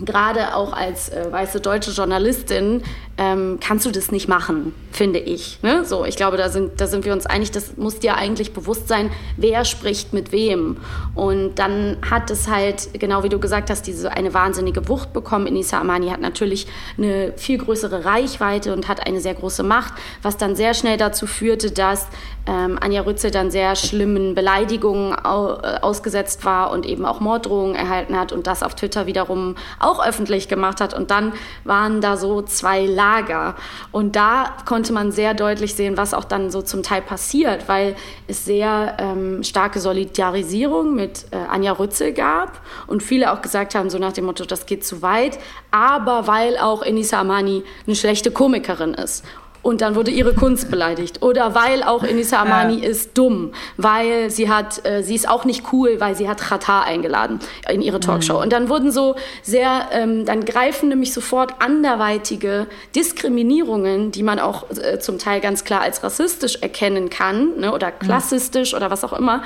gerade 0.04 0.56
auch 0.56 0.74
als 0.74 1.10
äh, 1.10 1.32
weiße 1.32 1.60
deutsche 1.62 1.92
Journalistin 1.92 2.84
ähm, 3.20 3.58
kannst 3.60 3.86
du 3.86 3.92
das 3.92 4.14
nicht 4.14 4.30
machen, 4.30 4.74
finde 4.94 5.20
ich. 5.20 5.60
Ne? 5.62 5.84
So, 5.84 6.06
ich 6.06 6.16
glaube, 6.16 6.38
da 6.38 6.48
sind, 6.48 6.80
da 6.80 6.88
sind 6.88 7.04
wir 7.04 7.12
uns 7.12 7.26
einig, 7.26 7.52
das 7.52 7.76
muss 7.76 8.00
dir 8.00 8.16
eigentlich 8.16 8.54
bewusst 8.54 8.88
sein, 8.88 9.12
wer 9.36 9.66
spricht 9.66 10.14
mit 10.14 10.32
wem. 10.32 10.78
Und 11.16 11.56
dann 11.56 11.98
hat 12.10 12.32
es 12.32 12.48
halt, 12.48 12.98
genau 12.98 13.22
wie 13.24 13.30
du 13.30 13.38
gesagt 13.38 13.70
hast, 13.70 13.88
diese 13.88 14.12
eine 14.14 14.34
wahnsinnige 14.34 14.88
Wucht 14.88 15.12
bekommen. 15.12 15.48
Inisa 15.48 15.82
Amani 15.82 16.08
hat 16.08 16.22
natürlich 16.22 16.66
eine 16.98 17.34
viel 17.36 17.58
größere 17.58 18.06
Reichweite 18.06 18.72
und 18.72 18.88
hat 18.88 19.06
eine 19.06 19.20
sehr 19.20 19.34
große 19.34 19.64
Macht, 19.64 19.96
was 20.22 20.38
dann 20.38 20.56
sehr 20.56 20.74
schnell 20.74 20.96
dazu 20.96 21.28
führte, 21.28 21.72
dass 21.72 22.08
ähm, 22.48 22.80
Anja 22.80 23.02
Rützel 23.02 23.32
dann 23.32 23.52
sehr 23.52 23.76
schlimmen 23.76 24.34
Beleidigungen 24.34 25.14
au 25.14 25.56
äh, 25.62 25.80
ausgesetzt 25.82 26.46
war 26.46 26.72
und 26.72 26.86
eben 26.86 27.06
auch 27.06 27.20
Morddrohungen 27.20 27.76
erhalten 27.76 28.18
hat 28.18 28.32
und 28.32 28.48
das 28.48 28.64
auf 28.64 28.76
Twitter 28.76 29.08
wiederum 29.08 29.56
auch 29.78 30.02
öffentlich 30.02 30.48
gemacht 30.48 30.80
hat. 30.80 30.94
Und 30.94 31.12
dann 31.12 31.34
waren 31.66 32.00
da 32.00 32.16
so 32.16 32.42
zwei 32.42 32.86
Lager 32.86 33.09
Lager. 33.10 33.56
Und 33.92 34.16
da 34.16 34.56
konnte 34.66 34.94
man 34.94 35.12
sehr 35.12 35.34
deutlich 35.34 35.74
sehen, 35.76 35.98
was 35.98 36.14
auch 36.14 36.26
dann 36.26 36.52
so 36.52 36.62
zum 36.62 36.84
Teil 36.84 37.02
passiert, 37.02 37.68
weil 37.68 37.96
es 38.28 38.46
sehr 38.46 38.98
ähm, 39.00 39.44
starke 39.44 39.80
Solidarisierung 39.80 40.96
mit 40.96 41.26
äh, 41.32 41.38
Anja 41.38 41.74
Rützel 41.74 42.14
gab 42.14 42.62
und 42.88 43.02
viele 43.02 43.32
auch 43.32 43.42
gesagt 43.42 43.76
haben, 43.76 43.90
so 43.90 43.98
nach 43.98 44.14
dem 44.14 44.26
Motto, 44.26 44.46
das 44.46 44.66
geht 44.66 44.86
zu 44.86 45.02
weit, 45.02 45.40
aber 45.72 46.28
weil 46.28 46.58
auch 46.58 46.82
Enisa 46.84 47.20
Amani 47.20 47.64
eine 47.86 47.96
schlechte 47.96 48.32
Komikerin 48.32 48.94
ist 48.94 49.24
und 49.62 49.82
dann 49.82 49.96
wurde 49.96 50.12
ihre 50.12 50.34
Kunst 50.34 50.72
beleidigt. 50.72 51.22
Oder 51.22 51.54
weil 51.56 51.84
auch 51.84 52.04
Enisa 52.04 52.42
Amani 52.42 52.80
ja. 52.82 52.90
ist 52.90 53.18
dumm, 53.18 53.52
weil 53.78 54.30
sie 54.30 54.50
hat, 54.50 54.86
äh, 54.86 55.04
sie 55.04 55.16
ist 55.16 55.28
auch 55.28 55.46
nicht 55.46 55.74
cool, 55.74 56.00
weil 56.00 56.16
sie 56.16 56.30
hat 56.30 56.40
Chata 56.40 56.82
eingeladen 56.82 57.40
in 57.70 57.82
ihre 57.82 58.00
Talkshow. 58.00 58.36
Mhm. 58.36 58.44
Und 58.44 58.54
dann 58.54 58.70
wurden 58.70 58.92
so 58.92 59.16
sehr, 59.44 59.90
ähm, 59.92 60.26
dann 60.26 60.46
greifen 60.46 60.90
nämlich 60.90 61.14
sofort 61.14 61.62
anderweitige 61.62 62.68
Diskriminierungen, 62.96 64.12
die 64.12 64.24
man 64.24 64.40
auch 64.40 64.70
äh, 64.72 65.00
zum 65.00 65.20
Teil 65.20 65.42
ganz 65.42 65.64
klar 65.64 65.82
als 65.82 66.04
rassistisch 66.04 66.58
erkennen 66.62 67.10
kann 67.10 67.60
ne, 67.60 67.74
oder 67.74 67.88
mhm. 67.88 68.00
klassistisch 68.00 68.72
mhm. 68.72 68.78
oder 68.78 68.92
was 68.92 69.04
auch 69.04 69.14
immer, 69.14 69.44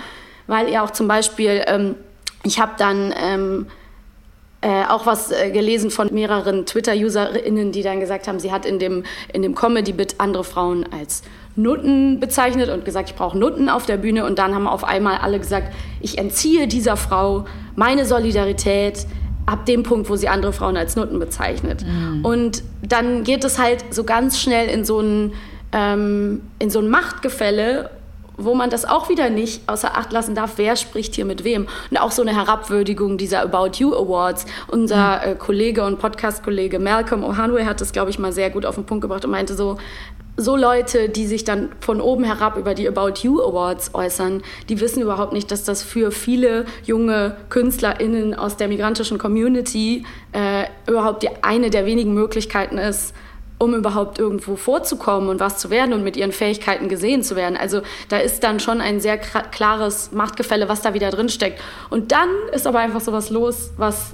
weil 0.48 0.70
ihr 0.70 0.84
auch 0.84 0.92
zum 0.92 1.08
Beispiel, 1.08 1.64
ähm, 1.68 1.96
ich 2.44 2.60
habe 2.60 2.74
dann 2.78 3.14
ähm, 3.18 3.68
äh, 4.64 4.86
auch 4.88 5.06
was 5.06 5.32
äh, 5.32 5.52
gelesen 5.52 5.92
von 5.92 6.14
mehreren 6.14 6.66
Twitter-UserInnen, 6.66 7.74
die 7.74 7.84
dann 7.84 8.00
gesagt 8.00 8.28
haben, 8.28 8.40
sie 8.40 8.52
hat 8.52 8.66
in 8.66 8.80
dem, 8.80 9.04
in 9.34 9.42
dem 9.42 9.56
Comedy-Bit 9.56 10.16
andere 10.20 10.46
Frauen 10.46 10.86
als 10.92 11.24
Nutten 11.56 12.22
bezeichnet 12.22 12.70
und 12.70 12.86
gesagt, 12.86 13.10
ich 13.10 13.16
brauche 13.16 13.38
Nutten 13.38 13.68
auf 13.68 13.86
der 13.86 13.98
Bühne. 13.98 14.26
Und 14.26 14.40
dann 14.40 14.56
haben 14.56 14.68
auf 14.68 14.86
einmal 14.86 15.18
alle 15.18 15.38
gesagt, 15.38 15.74
ich 16.00 16.18
entziehe 16.18 16.68
dieser 16.68 16.96
Frau 16.96 17.46
meine 17.76 18.06
Solidarität 18.06 19.06
ab 19.46 19.66
dem 19.66 19.84
Punkt, 19.84 20.10
wo 20.10 20.16
sie 20.16 20.30
andere 20.30 20.54
Frauen 20.54 20.78
als 20.78 20.96
Nutten 20.96 21.20
bezeichnet. 21.20 21.84
Mhm. 21.86 22.24
Und 22.24 22.64
dann 22.82 23.26
geht 23.26 23.44
es 23.44 23.60
halt 23.60 23.84
so 23.92 24.06
ganz 24.06 24.40
schnell 24.40 24.70
in 24.70 24.86
so 24.86 25.02
ein, 25.02 25.34
ähm, 25.74 26.42
in 26.60 26.70
so 26.70 26.80
ein 26.80 26.90
Machtgefälle 26.90 27.90
wo 28.38 28.54
man 28.54 28.70
das 28.70 28.86
auch 28.86 29.10
wieder 29.10 29.30
nicht 29.30 29.68
außer 29.68 29.96
Acht 29.98 30.12
lassen 30.12 30.36
darf, 30.36 30.54
wer 30.58 30.76
spricht 30.76 31.16
hier 31.16 31.26
mit 31.26 31.44
wem. 31.44 31.68
Und 31.92 31.98
auch 31.98 32.12
so 32.12 32.22
eine 32.22 32.36
Herabwürdigung 32.36 33.18
dieser 33.18 33.42
About 33.42 33.78
You 33.78 33.94
Awards. 33.94 34.46
Unser 34.68 35.18
mhm. 35.18 35.32
äh, 35.32 35.36
Kollege 35.36 35.84
und 35.84 36.00
Podcast-Kollege 36.00 36.80
Malcolm 36.80 37.24
Ohanwe 37.24 37.66
hat 37.66 37.82
das, 37.82 37.92
glaube 37.92 38.10
ich, 38.10 38.20
mal 38.20 38.32
sehr 38.32 38.50
gut 38.50 38.66
auf 38.66 38.76
den 38.76 38.86
Punkt 38.86 39.02
gebracht 39.02 39.26
und 39.26 39.32
meinte 39.32 39.56
so, 39.56 39.78
so 40.36 40.56
Leute, 40.56 41.10
die 41.10 41.28
sich 41.28 41.44
dann 41.44 41.70
von 41.80 42.02
oben 42.02 42.24
herab 42.24 42.58
über 42.58 42.74
die 42.74 42.88
About 42.88 43.20
You 43.22 43.40
Awards 43.42 43.94
äußern, 43.94 44.42
die 44.68 44.80
wissen 44.80 45.02
überhaupt 45.02 45.32
nicht, 45.32 45.52
dass 45.52 45.64
das 45.64 45.84
für 45.84 46.12
viele 46.12 46.66
junge 46.84 47.38
KünstlerInnen 47.50 48.34
aus 48.34 48.58
der 48.58 48.68
migrantischen 48.68 49.20
Community 49.20 50.06
äh, 50.32 50.66
überhaupt 50.90 51.22
die, 51.22 51.30
eine 51.44 51.70
der 51.70 51.86
wenigen 51.86 52.16
Möglichkeiten 52.16 52.80
ist, 52.80 53.14
um 53.58 53.74
überhaupt 53.74 54.20
irgendwo 54.20 54.56
vorzukommen 54.56 55.30
und 55.30 55.40
was 55.40 55.58
zu 55.58 55.70
werden 55.70 55.94
und 55.94 56.04
mit 56.04 56.18
ihren 56.18 56.32
Fähigkeiten 56.32 56.90
gesehen 56.90 57.24
zu 57.24 57.36
werden. 57.36 57.58
Also 57.58 57.82
da 58.10 58.18
ist 58.18 58.44
dann 58.44 58.60
schon 58.60 58.82
ein 58.82 59.00
sehr 59.00 59.18
klares 59.18 60.12
Machtgefälle, 60.12 60.68
was 60.70 60.82
da 60.82 60.94
wieder 60.94 61.10
drin 61.12 61.30
steckt. 61.30 61.62
Und 61.90 62.12
dann 62.12 62.30
ist 62.52 62.68
aber 62.68 62.80
einfach 62.80 63.02
sowas 63.02 63.30
los, 63.30 63.72
was 63.78 64.14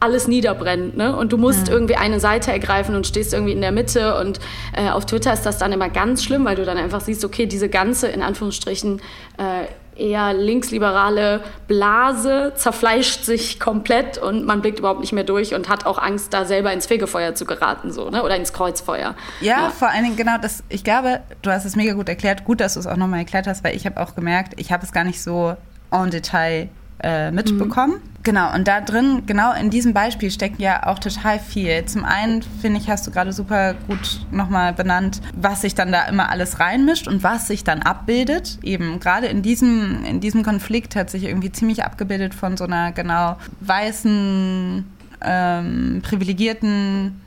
alles 0.00 0.28
niederbrennt. 0.28 0.96
Ne? 0.96 1.16
Und 1.16 1.32
du 1.32 1.38
musst 1.38 1.68
ja. 1.68 1.74
irgendwie 1.74 1.96
eine 1.96 2.20
Seite 2.20 2.52
ergreifen 2.52 2.94
und 2.94 3.06
stehst 3.06 3.32
irgendwie 3.32 3.52
in 3.52 3.62
der 3.62 3.72
Mitte. 3.72 4.18
Und 4.20 4.38
äh, 4.76 4.90
auf 4.90 5.06
Twitter 5.06 5.32
ist 5.32 5.46
das 5.46 5.58
dann 5.58 5.72
immer 5.72 5.88
ganz 5.88 6.22
schlimm, 6.22 6.44
weil 6.44 6.56
du 6.56 6.64
dann 6.64 6.76
einfach 6.76 7.00
siehst, 7.00 7.24
okay, 7.24 7.46
diese 7.46 7.68
ganze, 7.68 8.08
in 8.08 8.22
Anführungsstrichen, 8.22 9.00
äh, 9.38 9.66
eher 9.96 10.34
linksliberale 10.34 11.40
Blase 11.66 12.52
zerfleischt 12.56 13.24
sich 13.24 13.60
komplett 13.60 14.18
und 14.18 14.46
man 14.46 14.60
blickt 14.60 14.78
überhaupt 14.78 15.00
nicht 15.00 15.12
mehr 15.12 15.24
durch 15.24 15.54
und 15.54 15.68
hat 15.68 15.86
auch 15.86 15.98
Angst, 15.98 16.32
da 16.34 16.44
selber 16.44 16.72
ins 16.72 16.86
Fegefeuer 16.86 17.34
zu 17.34 17.44
geraten, 17.44 17.92
so, 17.92 18.10
ne? 18.10 18.22
oder 18.22 18.36
ins 18.36 18.52
Kreuzfeuer. 18.52 19.14
Ja, 19.40 19.64
ja, 19.64 19.70
vor 19.70 19.88
allen 19.88 20.04
Dingen, 20.04 20.16
genau, 20.16 20.36
das, 20.40 20.64
ich 20.68 20.84
glaube, 20.84 21.20
du 21.42 21.50
hast 21.50 21.64
es 21.64 21.76
mega 21.76 21.94
gut 21.94 22.08
erklärt. 22.08 22.44
Gut, 22.44 22.60
dass 22.60 22.74
du 22.74 22.80
es 22.80 22.86
auch 22.86 22.96
nochmal 22.96 23.20
erklärt 23.20 23.46
hast, 23.46 23.64
weil 23.64 23.76
ich 23.76 23.86
habe 23.86 24.00
auch 24.00 24.14
gemerkt, 24.14 24.54
ich 24.56 24.72
habe 24.72 24.84
es 24.84 24.92
gar 24.92 25.04
nicht 25.04 25.22
so 25.22 25.56
en 25.90 26.10
Detail 26.10 26.68
äh, 27.04 27.30
mitbekommen. 27.30 27.96
Mhm. 27.96 28.14
Genau, 28.22 28.54
und 28.54 28.66
da 28.66 28.80
drin, 28.80 29.24
genau 29.26 29.52
in 29.52 29.68
diesem 29.68 29.92
Beispiel 29.92 30.30
steckt 30.30 30.58
ja 30.58 30.86
auch 30.86 30.98
total 30.98 31.38
viel. 31.38 31.84
Zum 31.84 32.06
einen, 32.06 32.40
finde 32.62 32.80
ich, 32.80 32.88
hast 32.88 33.06
du 33.06 33.10
gerade 33.10 33.34
super 33.34 33.74
gut 33.86 34.24
nochmal 34.30 34.72
benannt, 34.72 35.20
was 35.36 35.60
sich 35.60 35.74
dann 35.74 35.92
da 35.92 36.06
immer 36.06 36.30
alles 36.30 36.58
reinmischt 36.58 37.06
und 37.06 37.22
was 37.22 37.46
sich 37.48 37.64
dann 37.64 37.82
abbildet. 37.82 38.58
Eben 38.62 38.98
gerade 38.98 39.26
in 39.26 39.42
diesem, 39.42 40.02
in 40.04 40.20
diesem 40.20 40.42
Konflikt 40.42 40.96
hat 40.96 41.10
sich 41.10 41.24
irgendwie 41.24 41.52
ziemlich 41.52 41.84
abgebildet 41.84 42.34
von 42.34 42.56
so 42.56 42.64
einer 42.64 42.92
genau 42.92 43.36
weißen, 43.60 44.86
ähm, 45.20 46.00
privilegierten 46.02 47.20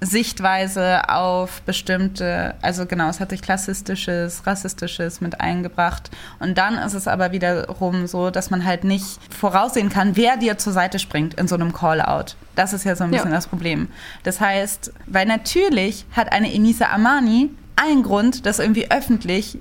Sichtweise 0.00 1.08
auf 1.10 1.60
bestimmte, 1.62 2.54
also 2.62 2.86
genau, 2.86 3.08
es 3.08 3.20
hat 3.20 3.30
sich 3.30 3.42
klassistisches, 3.42 4.46
rassistisches 4.46 5.20
mit 5.20 5.40
eingebracht. 5.40 6.10
Und 6.38 6.56
dann 6.56 6.78
ist 6.78 6.94
es 6.94 7.06
aber 7.06 7.32
wiederum 7.32 8.06
so, 8.06 8.30
dass 8.30 8.50
man 8.50 8.64
halt 8.64 8.84
nicht 8.84 9.18
voraussehen 9.32 9.90
kann, 9.90 10.16
wer 10.16 10.38
dir 10.38 10.56
zur 10.56 10.72
Seite 10.72 10.98
springt 10.98 11.34
in 11.34 11.48
so 11.48 11.54
einem 11.54 11.72
Call-out. 11.72 12.36
Das 12.56 12.72
ist 12.72 12.84
ja 12.84 12.96
so 12.96 13.04
ein 13.04 13.10
bisschen 13.10 13.30
ja. 13.30 13.36
das 13.36 13.46
Problem. 13.46 13.88
Das 14.22 14.40
heißt, 14.40 14.92
weil 15.06 15.26
natürlich 15.26 16.06
hat 16.12 16.32
eine 16.32 16.52
Enisa 16.52 16.86
Amani 16.90 17.50
allen 17.76 18.02
Grund, 18.02 18.46
das 18.46 18.58
irgendwie 18.58 18.90
öffentlich 18.90 19.58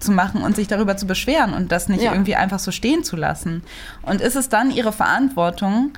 zu 0.00 0.12
machen 0.12 0.42
und 0.42 0.56
sich 0.56 0.68
darüber 0.68 0.96
zu 0.96 1.06
beschweren 1.06 1.54
und 1.54 1.72
das 1.72 1.88
nicht 1.88 2.02
ja. 2.02 2.12
irgendwie 2.12 2.36
einfach 2.36 2.58
so 2.58 2.72
stehen 2.72 3.04
zu 3.04 3.16
lassen. 3.16 3.62
Und 4.02 4.20
ist 4.20 4.36
es 4.36 4.48
dann 4.48 4.70
ihre 4.70 4.92
Verantwortung, 4.92 5.92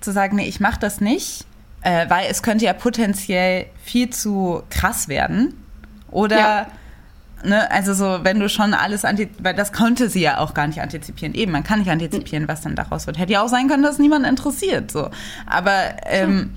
zu 0.00 0.12
sagen, 0.12 0.36
nee, 0.36 0.48
ich 0.48 0.60
mache 0.60 0.80
das 0.80 1.00
nicht, 1.00 1.46
äh, 1.82 2.08
weil 2.08 2.26
es 2.30 2.42
könnte 2.42 2.64
ja 2.64 2.72
potenziell 2.72 3.66
viel 3.82 4.10
zu 4.10 4.62
krass 4.70 5.08
werden. 5.08 5.54
Oder, 6.10 6.38
ja. 6.38 6.66
ne, 7.44 7.70
also 7.70 7.94
so, 7.94 8.20
wenn 8.22 8.40
du 8.40 8.48
schon 8.48 8.74
alles, 8.74 9.04
weil 9.04 9.54
das 9.54 9.72
konnte 9.72 10.08
sie 10.08 10.20
ja 10.20 10.38
auch 10.38 10.54
gar 10.54 10.66
nicht 10.66 10.80
antizipieren. 10.80 11.34
Eben, 11.34 11.52
man 11.52 11.64
kann 11.64 11.78
nicht 11.78 11.90
antizipieren, 11.90 12.48
was 12.48 12.62
dann 12.62 12.74
daraus 12.74 13.06
wird. 13.06 13.18
Hätte 13.18 13.32
ja 13.32 13.42
auch 13.42 13.48
sein 13.48 13.68
können, 13.68 13.82
dass 13.82 13.98
niemand 13.98 14.26
interessiert, 14.26 14.90
so. 14.90 15.10
Aber, 15.46 15.78
ähm, 16.06 16.54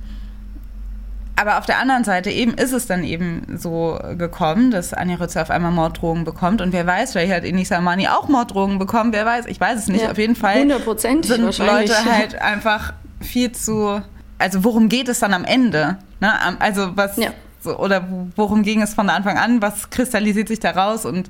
aber 1.36 1.58
auf 1.58 1.66
der 1.66 1.80
anderen 1.80 2.04
Seite 2.04 2.30
eben 2.30 2.54
ist 2.54 2.74
es 2.74 2.86
dann 2.86 3.04
eben 3.04 3.58
so 3.58 4.00
gekommen, 4.18 4.72
dass 4.72 4.94
Anja 4.94 5.16
Rütze 5.16 5.42
auf 5.42 5.50
einmal 5.50 5.72
Morddrohungen 5.72 6.26
bekommt. 6.26 6.62
Und 6.62 6.74
wer 6.74 6.86
weiß, 6.86 7.14
vielleicht 7.14 7.34
hat 7.34 7.44
Enisa 7.44 7.78
Amani 7.78 8.08
auch 8.08 8.28
Morddrohungen 8.28 8.78
bekommen. 8.78 9.14
Wer 9.14 9.26
weiß, 9.26 9.48
ich 9.48 9.60
weiß 9.60 9.80
es 9.80 9.88
nicht. 9.88 10.04
Ja, 10.04 10.12
auf 10.12 10.18
jeden 10.18 10.36
Fall 10.36 10.58
100 10.58 11.02
sind 11.02 11.58
Leute 11.58 12.06
halt 12.06 12.36
einfach 12.36 12.94
viel 13.20 13.52
zu. 13.52 14.02
Also 14.44 14.66
worum 14.66 14.90
geht 14.90 15.08
es 15.08 15.20
dann 15.20 15.34
am 15.34 15.46
Ende? 15.46 15.98
Ne? 16.20 16.60
Also 16.60 16.98
was 16.98 17.16
ja. 17.16 17.32
so, 17.62 17.80
oder 17.80 18.06
worum 18.36 18.62
ging 18.64 18.82
es 18.82 18.94
von 18.94 19.10
Anfang 19.10 19.38
an? 19.38 19.62
Was 19.62 19.90
kristallisiert 19.90 20.50
sich 20.50 20.60
daraus 20.60 21.06
und 21.06 21.30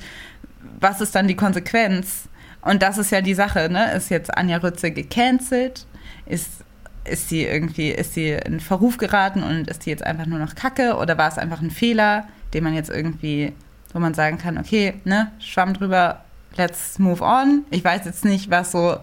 was 0.80 1.00
ist 1.00 1.14
dann 1.14 1.28
die 1.28 1.36
Konsequenz? 1.36 2.24
Und 2.64 2.82
das 2.82 2.98
ist 2.98 3.12
ja 3.12 3.22
die 3.22 3.36
Sache, 3.36 3.70
ne? 3.70 3.94
Ist 3.94 4.10
jetzt 4.10 4.36
Anja 4.36 4.58
Rütze 4.58 4.90
gecancelt? 4.90 5.86
Ist 6.26 6.64
ist 7.04 7.30
sie 7.30 7.44
irgendwie, 7.44 7.90
ist 7.90 8.16
sie 8.16 8.30
in 8.30 8.60
Verruf 8.60 8.98
geraten 8.98 9.44
und 9.44 9.68
ist 9.68 9.86
die 9.86 9.92
jetzt 9.92 10.04
einfach 10.04 10.26
nur 10.26 10.40
noch 10.40 10.56
Kacke 10.56 10.96
oder 10.96 11.16
war 11.16 11.28
es 11.28 11.38
einfach 11.38 11.62
ein 11.62 11.70
Fehler, 11.70 12.28
den 12.56 12.64
man 12.64 12.74
jetzt 12.74 12.90
irgendwie, 12.90 13.54
wo 13.92 14.00
man 14.00 14.16
sagen 14.16 14.40
kann, 14.40 14.58
okay, 14.58 14.96
ne, 15.04 15.32
schwamm 15.38 15.74
drüber, 15.74 16.24
let's 16.56 16.98
move 16.98 17.22
on. 17.22 17.66
Ich 17.70 17.84
weiß 17.84 18.06
jetzt 18.06 18.26
nicht, 18.26 18.50
was 18.50 18.72
so 18.72 18.98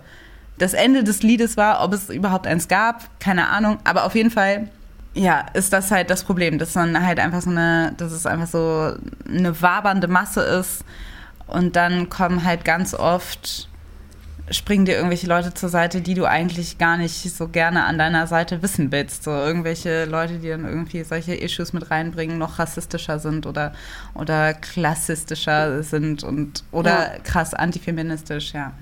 das 0.60 0.74
Ende 0.74 1.02
des 1.02 1.22
Liedes 1.22 1.56
war, 1.56 1.82
ob 1.82 1.94
es 1.94 2.10
überhaupt 2.10 2.46
eins 2.46 2.68
gab, 2.68 3.08
keine 3.18 3.48
Ahnung, 3.48 3.78
aber 3.84 4.04
auf 4.04 4.14
jeden 4.14 4.30
Fall, 4.30 4.68
ja, 5.14 5.46
ist 5.54 5.72
das 5.72 5.90
halt 5.90 6.10
das 6.10 6.22
Problem, 6.22 6.58
dass 6.58 6.74
man 6.74 7.04
halt 7.04 7.18
einfach 7.18 7.40
so 7.40 7.50
eine, 7.50 7.94
dass 7.96 8.12
es 8.12 8.26
einfach 8.26 8.46
so 8.46 8.92
eine 9.26 9.60
wabernde 9.62 10.06
Masse 10.06 10.42
ist 10.42 10.84
und 11.46 11.76
dann 11.76 12.10
kommen 12.10 12.44
halt 12.44 12.64
ganz 12.66 12.94
oft 12.94 13.70
springen 14.50 14.84
dir 14.84 14.96
irgendwelche 14.96 15.28
Leute 15.28 15.54
zur 15.54 15.68
Seite, 15.68 16.00
die 16.00 16.14
du 16.14 16.24
eigentlich 16.24 16.76
gar 16.76 16.96
nicht 16.96 17.14
so 17.14 17.48
gerne 17.48 17.84
an 17.84 17.98
deiner 17.98 18.26
Seite 18.26 18.62
wissen 18.62 18.90
willst. 18.90 19.22
So 19.22 19.30
irgendwelche 19.30 20.06
Leute, 20.06 20.38
die 20.38 20.48
dann 20.48 20.64
irgendwie 20.64 21.04
solche 21.04 21.34
Issues 21.34 21.72
mit 21.72 21.90
reinbringen, 21.90 22.36
noch 22.36 22.58
rassistischer 22.58 23.20
sind 23.20 23.46
oder, 23.46 23.72
oder 24.12 24.54
klassistischer 24.54 25.84
sind 25.84 26.24
und 26.24 26.64
oder 26.72 27.14
ja. 27.14 27.18
krass 27.22 27.54
antifeministisch, 27.54 28.52
ja. 28.52 28.72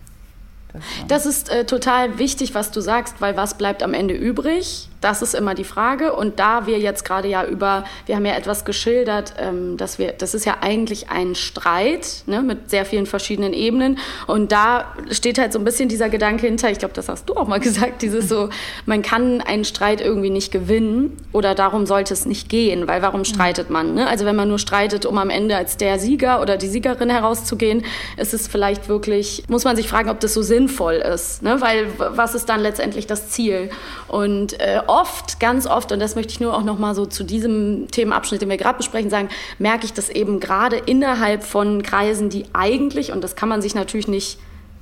Das 1.09 1.27
ist 1.27 1.51
äh, 1.51 1.65
total 1.65 2.19
wichtig, 2.19 2.55
was 2.55 2.71
du 2.71 2.81
sagst, 2.81 3.21
weil 3.21 3.37
was 3.37 3.57
bleibt 3.57 3.83
am 3.83 3.95
Ende 3.95 4.15
übrig? 4.15 4.89
Das 5.01 5.23
ist 5.23 5.35
immer 5.35 5.55
die 5.55 5.65
Frage. 5.65 6.13
Und 6.13 6.41
da 6.41 6.67
wir 6.67 6.79
jetzt 6.79 7.05
gerade 7.05 7.29
ja 7.29 7.45
über, 7.45 7.85
wir 8.07 8.17
haben 8.17 8.27
ja 8.27 8.35
etwas 8.35 8.65
geschildert, 8.65 9.35
ähm, 9.39 9.77
dass 9.77 9.99
wir, 9.99 10.13
das 10.13 10.35
ist 10.35 10.45
ja 10.45 10.57
eigentlich 10.61 11.11
ein 11.11 11.35
Streit 11.35 12.25
ne, 12.27 12.43
mit 12.43 12.71
sehr 12.71 12.85
vielen 12.85 13.07
verschiedenen 13.07 13.53
Ebenen. 13.53 13.99
Und 14.27 14.51
da 14.51 14.93
steht 15.11 15.39
halt 15.39 15.53
so 15.53 15.59
ein 15.59 15.65
bisschen 15.65 15.89
dieser 15.89 16.09
Gedanke 16.09 16.47
hinter, 16.47 16.71
ich 16.71 16.79
glaube, 16.79 16.95
das 16.95 17.09
hast 17.09 17.29
du 17.29 17.35
auch 17.35 17.47
mal 17.47 17.61
gesagt, 17.69 18.03
dieses 18.03 18.29
so, 18.29 18.49
man 18.87 19.03
kann 19.03 19.41
einen 19.41 19.65
Streit 19.65 20.01
irgendwie 20.01 20.31
nicht 20.31 20.51
gewinnen 20.51 21.17
oder 21.33 21.55
darum 21.55 21.87
sollte 21.87 22.13
es 22.13 22.27
nicht 22.27 22.49
gehen, 22.49 22.89
weil 22.89 23.01
warum 23.01 23.25
streitet 23.25 23.71
man? 23.71 23.95
Ne? 23.95 24.07
Also 24.09 24.25
wenn 24.25 24.37
man 24.37 24.49
nur 24.49 24.59
streitet, 24.59 25.07
um 25.07 25.19
am 25.19 25.31
Ende 25.31 25.57
als 25.57 25.77
der 25.77 25.99
Sieger 25.99 26.43
oder 26.43 26.57
die 26.57 26.69
Siegerin 26.69 27.11
herauszugehen, 27.11 27.85
ist 28.17 28.35
es 28.35 28.49
vielleicht 28.49 28.89
wirklich, 28.89 29.45
muss 29.49 29.65
man 29.65 29.77
sich 29.77 29.89
fragen, 29.89 30.11
ob 30.11 30.19
das 30.21 30.35
so 30.35 30.43
sinnvoll 30.43 30.95
ist. 30.95 31.43
Ne? 31.43 31.61
Weil 31.61 31.87
was 31.99 32.35
ist 32.35 32.49
dann 32.49 32.61
letztendlich 32.61 33.07
das 33.07 33.31
Ziel? 33.31 33.71
Und 34.09 34.59
äh, 34.61 34.81
oft, 34.89 35.41
ganz 35.41 35.67
oft, 35.67 35.93
und 35.93 36.01
das 36.01 36.15
möchte 36.15 36.33
ich 36.33 36.41
nur 36.41 36.57
auch 36.57 36.65
noch 36.65 36.79
mal 36.79 36.95
so 36.95 37.07
zu 37.07 37.25
diesem 37.25 37.89
Themenabschnitt, 37.91 38.43
den 38.43 38.49
wir 38.49 38.57
gerade 38.57 38.79
besprechen, 38.79 39.11
sagen, 39.11 39.29
merke 39.59 39.85
ich 39.85 39.93
das 39.93 40.09
eben 40.09 40.41
gerade 40.41 40.77
innerhalb 40.77 41.45
von 41.45 41.83
Kreisen, 41.83 42.31
die 42.31 42.47
eigentlich, 42.53 43.13
und 43.13 43.23
das 43.23 43.37
kann 43.37 43.49
man 43.49 43.63
sich 43.63 43.75
natürlich 43.75 44.09
nicht 44.09 44.39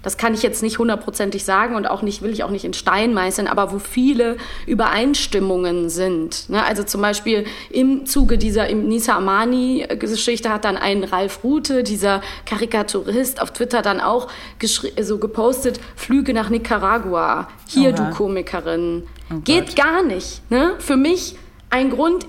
das 0.06 0.16
kann 0.16 0.34
ich 0.34 0.42
jetzt 0.44 0.62
nicht 0.62 0.78
hundertprozentig 0.78 1.44
sagen 1.44 1.74
und 1.74 1.84
auch 1.84 2.00
nicht, 2.00 2.22
will 2.22 2.30
ich 2.30 2.44
auch 2.44 2.50
nicht 2.50 2.64
in 2.64 2.74
Stein 2.74 3.12
meißeln, 3.12 3.48
aber 3.48 3.72
wo 3.72 3.80
viele 3.80 4.36
Übereinstimmungen 4.64 5.90
sind. 5.90 6.48
Ne? 6.48 6.64
Also 6.64 6.84
zum 6.84 7.02
Beispiel 7.02 7.44
im 7.70 8.06
Zuge 8.06 8.38
dieser 8.38 8.72
Nisa 8.72 9.16
Amani-Geschichte 9.16 10.48
hat 10.48 10.64
dann 10.64 10.76
ein 10.76 11.02
Ralf 11.02 11.42
Rute, 11.42 11.82
dieser 11.82 12.20
Karikaturist, 12.48 13.42
auf 13.42 13.50
Twitter 13.50 13.82
dann 13.82 14.00
auch 14.00 14.28
so 15.00 15.18
gepostet, 15.18 15.80
Flüge 15.96 16.32
nach 16.32 16.50
Nicaragua. 16.50 17.48
Hier, 17.66 17.88
Oha. 17.88 17.96
du 17.96 18.10
Komikerin. 18.16 19.08
Oh 19.34 19.40
Geht 19.40 19.74
gar 19.74 20.04
nicht. 20.04 20.48
Ne? 20.52 20.74
Für 20.78 20.96
mich 20.96 21.34
ein 21.70 21.90
Grund, 21.90 22.28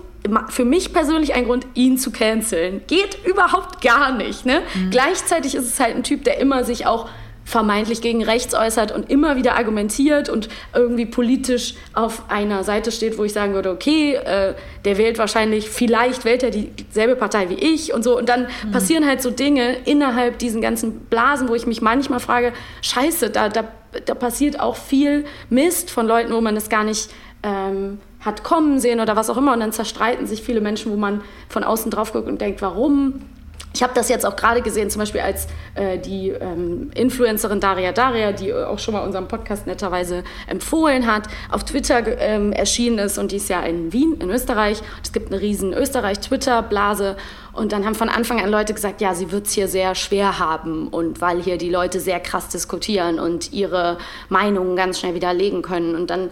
für 0.49 0.65
mich 0.65 0.93
persönlich 0.93 1.35
ein 1.35 1.45
Grund, 1.45 1.67
ihn 1.75 1.99
zu 1.99 2.09
canceln. 2.09 2.81
Geht 2.87 3.23
überhaupt 3.23 3.81
gar 3.81 4.13
nicht. 4.13 4.47
Ne? 4.47 4.63
Mhm. 4.73 4.89
Gleichzeitig 4.89 5.53
ist 5.53 5.65
es 5.65 5.79
halt 5.79 5.95
ein 5.95 6.01
Typ, 6.01 6.23
der 6.23 6.39
immer 6.39 6.63
sich 6.63 6.87
auch 6.87 7.07
vermeintlich 7.47 8.01
gegen 8.01 8.25
rechts 8.25 8.53
äußert 8.53 8.91
und 8.91 9.09
immer 9.09 9.37
wieder 9.37 9.55
argumentiert 9.55 10.27
und 10.27 10.49
irgendwie 10.75 11.05
politisch 11.05 11.75
auf 11.93 12.29
einer 12.29 12.65
Seite 12.65 12.91
steht, 12.91 13.17
wo 13.17 13.23
ich 13.23 13.31
sagen 13.31 13.53
würde, 13.53 13.71
okay, 13.71 14.15
äh, 14.15 14.53
der 14.83 14.97
wählt 14.97 15.17
wahrscheinlich, 15.17 15.69
vielleicht 15.69 16.25
wählt 16.25 16.43
er 16.43 16.51
dieselbe 16.51 17.15
Partei 17.15 17.49
wie 17.49 17.53
ich 17.53 17.93
und 17.93 18.03
so. 18.03 18.17
Und 18.17 18.27
dann 18.27 18.47
mhm. 18.65 18.71
passieren 18.71 19.07
halt 19.07 19.21
so 19.21 19.31
Dinge 19.31 19.77
innerhalb 19.85 20.39
diesen 20.39 20.59
ganzen 20.59 20.99
Blasen, 21.05 21.47
wo 21.47 21.55
ich 21.55 21.65
mich 21.65 21.81
manchmal 21.81 22.19
frage, 22.19 22.51
scheiße, 22.81 23.29
da, 23.29 23.47
da, 23.47 23.63
da 24.05 24.13
passiert 24.13 24.59
auch 24.59 24.75
viel 24.75 25.23
Mist 25.49 25.89
von 25.89 26.05
Leuten, 26.05 26.33
wo 26.33 26.41
man 26.41 26.53
das 26.53 26.67
gar 26.67 26.83
nicht... 26.83 27.09
Ähm, 27.43 27.99
hat 28.25 28.43
kommen 28.43 28.79
sehen 28.79 28.99
oder 28.99 29.15
was 29.15 29.29
auch 29.29 29.37
immer 29.37 29.53
und 29.53 29.59
dann 29.59 29.71
zerstreiten 29.71 30.25
sich 30.25 30.41
viele 30.41 30.59
Menschen, 30.59 30.91
wo 30.91 30.97
man 30.97 31.21
von 31.47 31.63
außen 31.63 31.91
drauf 31.91 32.13
guckt 32.13 32.27
und 32.27 32.41
denkt, 32.41 32.63
warum 32.63 33.21
ich 33.77 33.83
habe 33.83 33.93
das 33.93 34.09
jetzt 34.09 34.25
auch 34.25 34.35
gerade 34.35 34.63
gesehen, 34.63 34.89
zum 34.89 35.01
Beispiel 35.01 35.21
als 35.21 35.45
äh, 35.75 35.99
die 35.99 36.29
ähm, 36.29 36.89
Influencerin 36.95 37.59
Daria 37.59 37.91
Daria, 37.91 38.31
die 38.31 38.51
auch 38.51 38.79
schon 38.79 38.95
mal 38.95 39.01
unseren 39.01 39.27
Podcast 39.27 39.67
netterweise 39.67 40.23
empfohlen 40.47 41.05
hat, 41.05 41.27
auf 41.51 41.63
Twitter 41.63 42.01
ähm, 42.19 42.51
erschienen 42.53 42.97
ist 42.97 43.19
und 43.19 43.31
die 43.31 43.35
ist 43.35 43.49
ja 43.49 43.61
in 43.61 43.93
Wien, 43.93 44.17
in 44.19 44.31
Österreich. 44.31 44.81
Es 45.03 45.11
gibt 45.11 45.31
eine 45.31 45.39
riesen 45.39 45.73
Österreich-Twitter-Blase 45.73 47.17
und 47.53 47.71
dann 47.71 47.85
haben 47.85 47.93
von 47.93 48.09
Anfang 48.09 48.41
an 48.41 48.49
Leute 48.49 48.73
gesagt, 48.73 48.99
ja, 48.99 49.13
sie 49.13 49.31
wird 49.31 49.45
es 49.45 49.53
hier 49.53 49.67
sehr 49.67 49.93
schwer 49.93 50.39
haben 50.39 50.87
und 50.87 51.21
weil 51.21 51.39
hier 51.39 51.59
die 51.59 51.69
Leute 51.69 51.99
sehr 51.99 52.19
krass 52.19 52.49
diskutieren 52.49 53.19
und 53.19 53.53
ihre 53.53 53.99
Meinungen 54.27 54.75
ganz 54.75 54.99
schnell 54.99 55.13
widerlegen 55.13 55.61
können. 55.61 55.93
Und 55.93 56.09
dann 56.09 56.31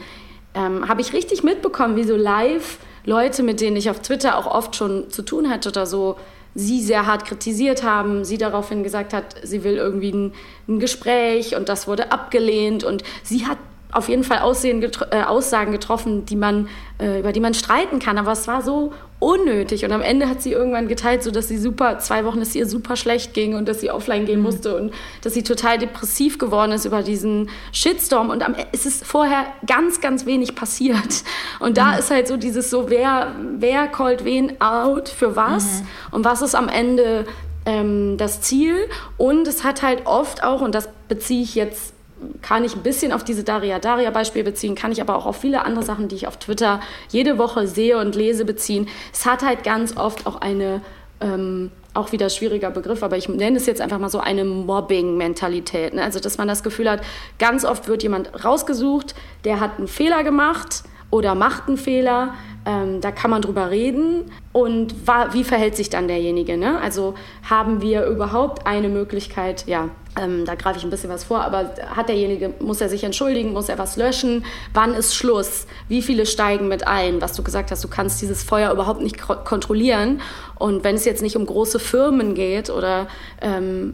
ähm, 0.55 0.89
habe 0.89 1.01
ich 1.01 1.13
richtig 1.13 1.43
mitbekommen, 1.43 1.95
wie 1.95 2.05
so 2.05 2.15
live 2.15 2.79
Leute, 3.03 3.43
mit 3.43 3.61
denen 3.61 3.77
ich 3.77 3.91
auf 3.91 3.99
Twitter 3.99 4.35
auch 4.35 4.47
oft 4.47 4.75
schon 4.75 5.11
zu 5.11 5.21
tun 5.21 5.47
hatte 5.47 5.69
oder 5.69 5.85
so, 5.85 6.15
sie 6.55 6.81
sehr 6.81 7.05
hart 7.05 7.25
kritisiert 7.25 7.83
haben, 7.83 8.23
sie 8.23 8.37
daraufhin 8.37 8.81
gesagt 8.81 9.13
hat, 9.13 9.35
sie 9.43 9.63
will 9.63 9.75
irgendwie 9.75 10.11
ein, 10.11 10.33
ein 10.67 10.79
Gespräch 10.79 11.55
und 11.55 11.69
das 11.69 11.87
wurde 11.87 12.11
abgelehnt 12.11 12.83
und 12.83 13.03
sie 13.23 13.45
hat 13.45 13.57
auf 13.91 14.09
jeden 14.09 14.23
Fall 14.23 14.39
Aussehen, 14.39 14.83
äh, 15.11 15.21
Aussagen 15.23 15.71
getroffen, 15.71 16.25
die 16.25 16.35
man, 16.35 16.67
äh, 16.99 17.19
über 17.19 17.31
die 17.31 17.39
man 17.39 17.53
streiten 17.53 17.99
kann. 17.99 18.17
Aber 18.17 18.31
es 18.31 18.47
war 18.47 18.61
so 18.61 18.93
unnötig. 19.19 19.85
Und 19.85 19.91
am 19.91 20.01
Ende 20.01 20.29
hat 20.29 20.41
sie 20.41 20.51
irgendwann 20.51 20.87
geteilt, 20.87 21.23
so 21.23 21.31
dass 21.31 21.47
sie 21.47 21.57
super, 21.57 21.99
zwei 21.99 22.25
Wochen, 22.25 22.39
dass 22.39 22.53
ihr 22.53 22.67
super 22.67 22.95
schlecht 22.95 23.33
ging 23.33 23.55
und 23.55 23.67
dass 23.67 23.79
sie 23.81 23.89
offline 23.89 24.25
gehen 24.25 24.39
mhm. 24.39 24.45
musste 24.45 24.75
und 24.75 24.93
dass 25.23 25.33
sie 25.33 25.43
total 25.43 25.77
depressiv 25.77 26.37
geworden 26.37 26.73
ist 26.73 26.85
über 26.85 27.01
diesen 27.01 27.49
Shitstorm. 27.71 28.29
Und 28.29 28.45
am, 28.45 28.53
e, 28.53 28.65
es 28.71 28.85
ist 28.85 29.05
vorher 29.05 29.45
ganz, 29.65 30.01
ganz 30.01 30.25
wenig 30.25 30.55
passiert. 30.55 31.23
Und 31.59 31.77
da 31.77 31.93
mhm. 31.93 31.99
ist 31.99 32.11
halt 32.11 32.27
so 32.27 32.37
dieses 32.37 32.69
so, 32.69 32.89
wer, 32.89 33.33
wer 33.57 33.87
callt 33.87 34.25
wen 34.25 34.59
out 34.61 35.09
für 35.09 35.35
was 35.35 35.81
mhm. 35.81 35.87
und 36.11 36.25
was 36.25 36.41
ist 36.41 36.53
am 36.53 36.69
Ende 36.69 37.25
ähm, 37.65 38.17
das 38.17 38.41
Ziel. 38.41 38.75
Und 39.17 39.47
es 39.47 39.63
hat 39.63 39.81
halt 39.81 40.05
oft 40.05 40.43
auch, 40.43 40.61
und 40.61 40.75
das 40.75 40.89
beziehe 41.07 41.41
ich 41.41 41.55
jetzt 41.55 41.94
kann 42.41 42.63
ich 42.63 42.75
ein 42.75 42.83
bisschen 42.83 43.11
auf 43.11 43.23
diese 43.23 43.43
Daria 43.43 43.79
Daria 43.79 44.09
Beispiel 44.09 44.43
beziehen, 44.43 44.75
kann 44.75 44.91
ich 44.91 45.01
aber 45.01 45.15
auch 45.15 45.25
auf 45.25 45.37
viele 45.37 45.65
andere 45.65 45.83
Sachen, 45.83 46.07
die 46.07 46.15
ich 46.15 46.27
auf 46.27 46.37
Twitter 46.37 46.79
jede 47.09 47.37
Woche 47.37 47.67
sehe 47.67 47.97
und 47.99 48.15
lese, 48.15 48.45
beziehen. 48.45 48.87
Es 49.13 49.25
hat 49.25 49.43
halt 49.43 49.63
ganz 49.63 49.97
oft 49.97 50.25
auch 50.25 50.41
eine, 50.41 50.81
ähm, 51.19 51.71
auch 51.93 52.11
wieder 52.11 52.29
schwieriger 52.29 52.71
Begriff, 52.71 53.03
aber 53.03 53.17
ich 53.17 53.27
nenne 53.27 53.57
es 53.57 53.65
jetzt 53.65 53.81
einfach 53.81 53.99
mal 53.99 54.09
so 54.09 54.19
eine 54.19 54.43
Mobbing-Mentalität. 54.45 55.93
Ne? 55.93 56.03
Also, 56.03 56.19
dass 56.19 56.37
man 56.37 56.47
das 56.47 56.63
Gefühl 56.63 56.89
hat, 56.89 57.01
ganz 57.39 57.65
oft 57.65 57.87
wird 57.87 58.03
jemand 58.03 58.43
rausgesucht, 58.43 59.15
der 59.43 59.59
hat 59.59 59.77
einen 59.77 59.87
Fehler 59.87 60.23
gemacht 60.23 60.83
oder 61.11 61.35
macht 61.35 61.67
einen 61.67 61.77
Fehler 61.77 62.33
Ähm, 62.65 62.99
da 62.99 63.11
kann 63.11 63.29
man 63.29 63.41
drüber 63.41 63.69
reden. 63.69 64.31
Und 64.51 64.95
wie 65.31 65.43
verhält 65.43 65.75
sich 65.75 65.89
dann 65.89 66.07
derjenige? 66.07 66.57
Ne? 66.57 66.79
Also 66.81 67.13
haben 67.47 67.81
wir 67.81 68.05
überhaupt 68.05 68.65
eine 68.65 68.89
Möglichkeit, 68.89 69.67
ja, 69.67 69.89
ähm, 70.17 70.45
da 70.45 70.55
greife 70.55 70.79
ich 70.79 70.83
ein 70.83 70.89
bisschen 70.89 71.09
was 71.09 71.25
vor, 71.25 71.41
aber 71.41 71.71
hat 71.95 72.07
derjenige, 72.07 72.53
muss 72.59 72.79
er 72.79 72.89
sich 72.89 73.03
entschuldigen, 73.03 73.51
muss 73.51 73.69
er 73.69 73.77
was 73.77 73.97
löschen? 73.97 74.45
Wann 74.73 74.93
ist 74.93 75.13
Schluss? 75.15 75.67
Wie 75.89 76.01
viele 76.01 76.25
steigen 76.25 76.67
mit 76.67 76.87
ein? 76.87 77.21
Was 77.21 77.33
du 77.33 77.43
gesagt 77.43 77.69
hast, 77.71 77.83
du 77.83 77.87
kannst 77.87 78.21
dieses 78.21 78.41
Feuer 78.43 78.71
überhaupt 78.71 79.01
nicht 79.01 79.21
kontrollieren. 79.21 80.21
Und 80.57 80.83
wenn 80.83 80.95
es 80.95 81.05
jetzt 81.05 81.21
nicht 81.21 81.35
um 81.35 81.45
große 81.45 81.79
Firmen 81.79 82.33
geht 82.33 82.69
oder 82.69 83.07
ähm, 83.41 83.93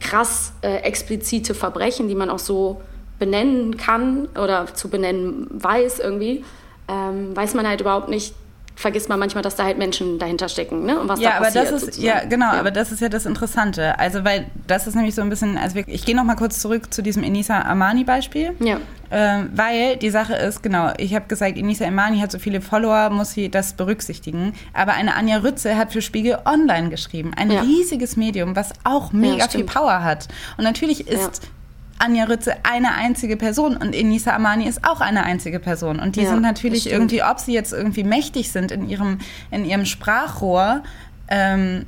krass 0.00 0.52
äh, 0.62 0.82
explizite 0.82 1.54
Verbrechen, 1.54 2.08
die 2.08 2.14
man 2.14 2.30
auch 2.30 2.38
so 2.38 2.80
benennen 3.18 3.76
kann 3.76 4.28
oder 4.40 4.66
zu 4.74 4.88
benennen 4.88 5.46
weiß 5.50 5.98
irgendwie, 5.98 6.44
ähm, 6.88 7.36
weiß 7.36 7.54
man 7.54 7.66
halt 7.66 7.80
überhaupt 7.80 8.08
nicht, 8.08 8.34
vergisst 8.78 9.08
man 9.08 9.18
manchmal, 9.18 9.42
dass 9.42 9.56
da 9.56 9.64
halt 9.64 9.76
Menschen 9.76 10.20
dahinter 10.20 10.48
stecken, 10.48 10.84
ne? 10.84 11.00
Und 11.00 11.08
was 11.08 11.18
ja, 11.18 11.30
da 11.30 11.38
passiert. 11.40 11.66
Aber 11.66 11.74
das 11.74 11.82
ist, 11.82 11.98
ja, 11.98 12.24
genau, 12.24 12.52
ja. 12.52 12.60
aber 12.60 12.70
das 12.70 12.92
ist 12.92 13.00
ja 13.00 13.08
das 13.08 13.26
Interessante. 13.26 13.98
Also, 13.98 14.24
weil 14.24 14.46
das 14.68 14.86
ist 14.86 14.94
nämlich 14.94 15.16
so 15.16 15.22
ein 15.22 15.28
bisschen, 15.28 15.58
also 15.58 15.80
ich 15.84 16.04
gehe 16.04 16.14
noch 16.14 16.22
mal 16.22 16.36
kurz 16.36 16.60
zurück 16.60 16.94
zu 16.94 17.02
diesem 17.02 17.24
Enisa 17.24 17.62
Amani-Beispiel. 17.62 18.54
Ja. 18.60 18.76
Ähm, 19.10 19.50
weil 19.52 19.96
die 19.96 20.10
Sache 20.10 20.34
ist, 20.34 20.62
genau, 20.62 20.92
ich 20.96 21.14
habe 21.14 21.26
gesagt, 21.26 21.58
Enisa 21.58 21.86
Amani 21.86 22.20
hat 22.20 22.30
so 22.30 22.38
viele 22.38 22.60
Follower, 22.60 23.10
muss 23.10 23.32
sie 23.32 23.50
das 23.50 23.72
berücksichtigen. 23.72 24.52
Aber 24.74 24.92
eine 24.92 25.16
Anja 25.16 25.38
Rütze 25.38 25.76
hat 25.76 25.92
für 25.92 26.00
Spiegel 26.00 26.38
Online 26.44 26.88
geschrieben. 26.88 27.32
Ein 27.36 27.50
ja. 27.50 27.62
riesiges 27.62 28.16
Medium, 28.16 28.54
was 28.54 28.70
auch 28.84 29.12
mega 29.12 29.38
ja, 29.38 29.48
viel 29.48 29.64
Power 29.64 30.04
hat. 30.04 30.28
Und 30.56 30.62
natürlich 30.62 31.08
ist 31.08 31.42
Anja 31.98 32.24
Rütze 32.24 32.54
eine 32.62 32.94
einzige 32.94 33.36
Person 33.36 33.76
und 33.76 33.94
Enisa 33.94 34.34
Amani 34.34 34.66
ist 34.66 34.84
auch 34.84 35.00
eine 35.00 35.24
einzige 35.24 35.58
Person. 35.58 35.98
Und 35.98 36.16
die 36.16 36.22
ja, 36.22 36.30
sind 36.30 36.42
natürlich 36.42 36.90
irgendwie, 36.90 37.22
ob 37.22 37.40
sie 37.40 37.52
jetzt 37.52 37.72
irgendwie 37.72 38.04
mächtig 38.04 38.52
sind 38.52 38.70
in 38.70 38.88
ihrem, 38.88 39.18
in 39.50 39.64
ihrem 39.64 39.84
Sprachrohr, 39.84 40.82
ähm, 41.28 41.86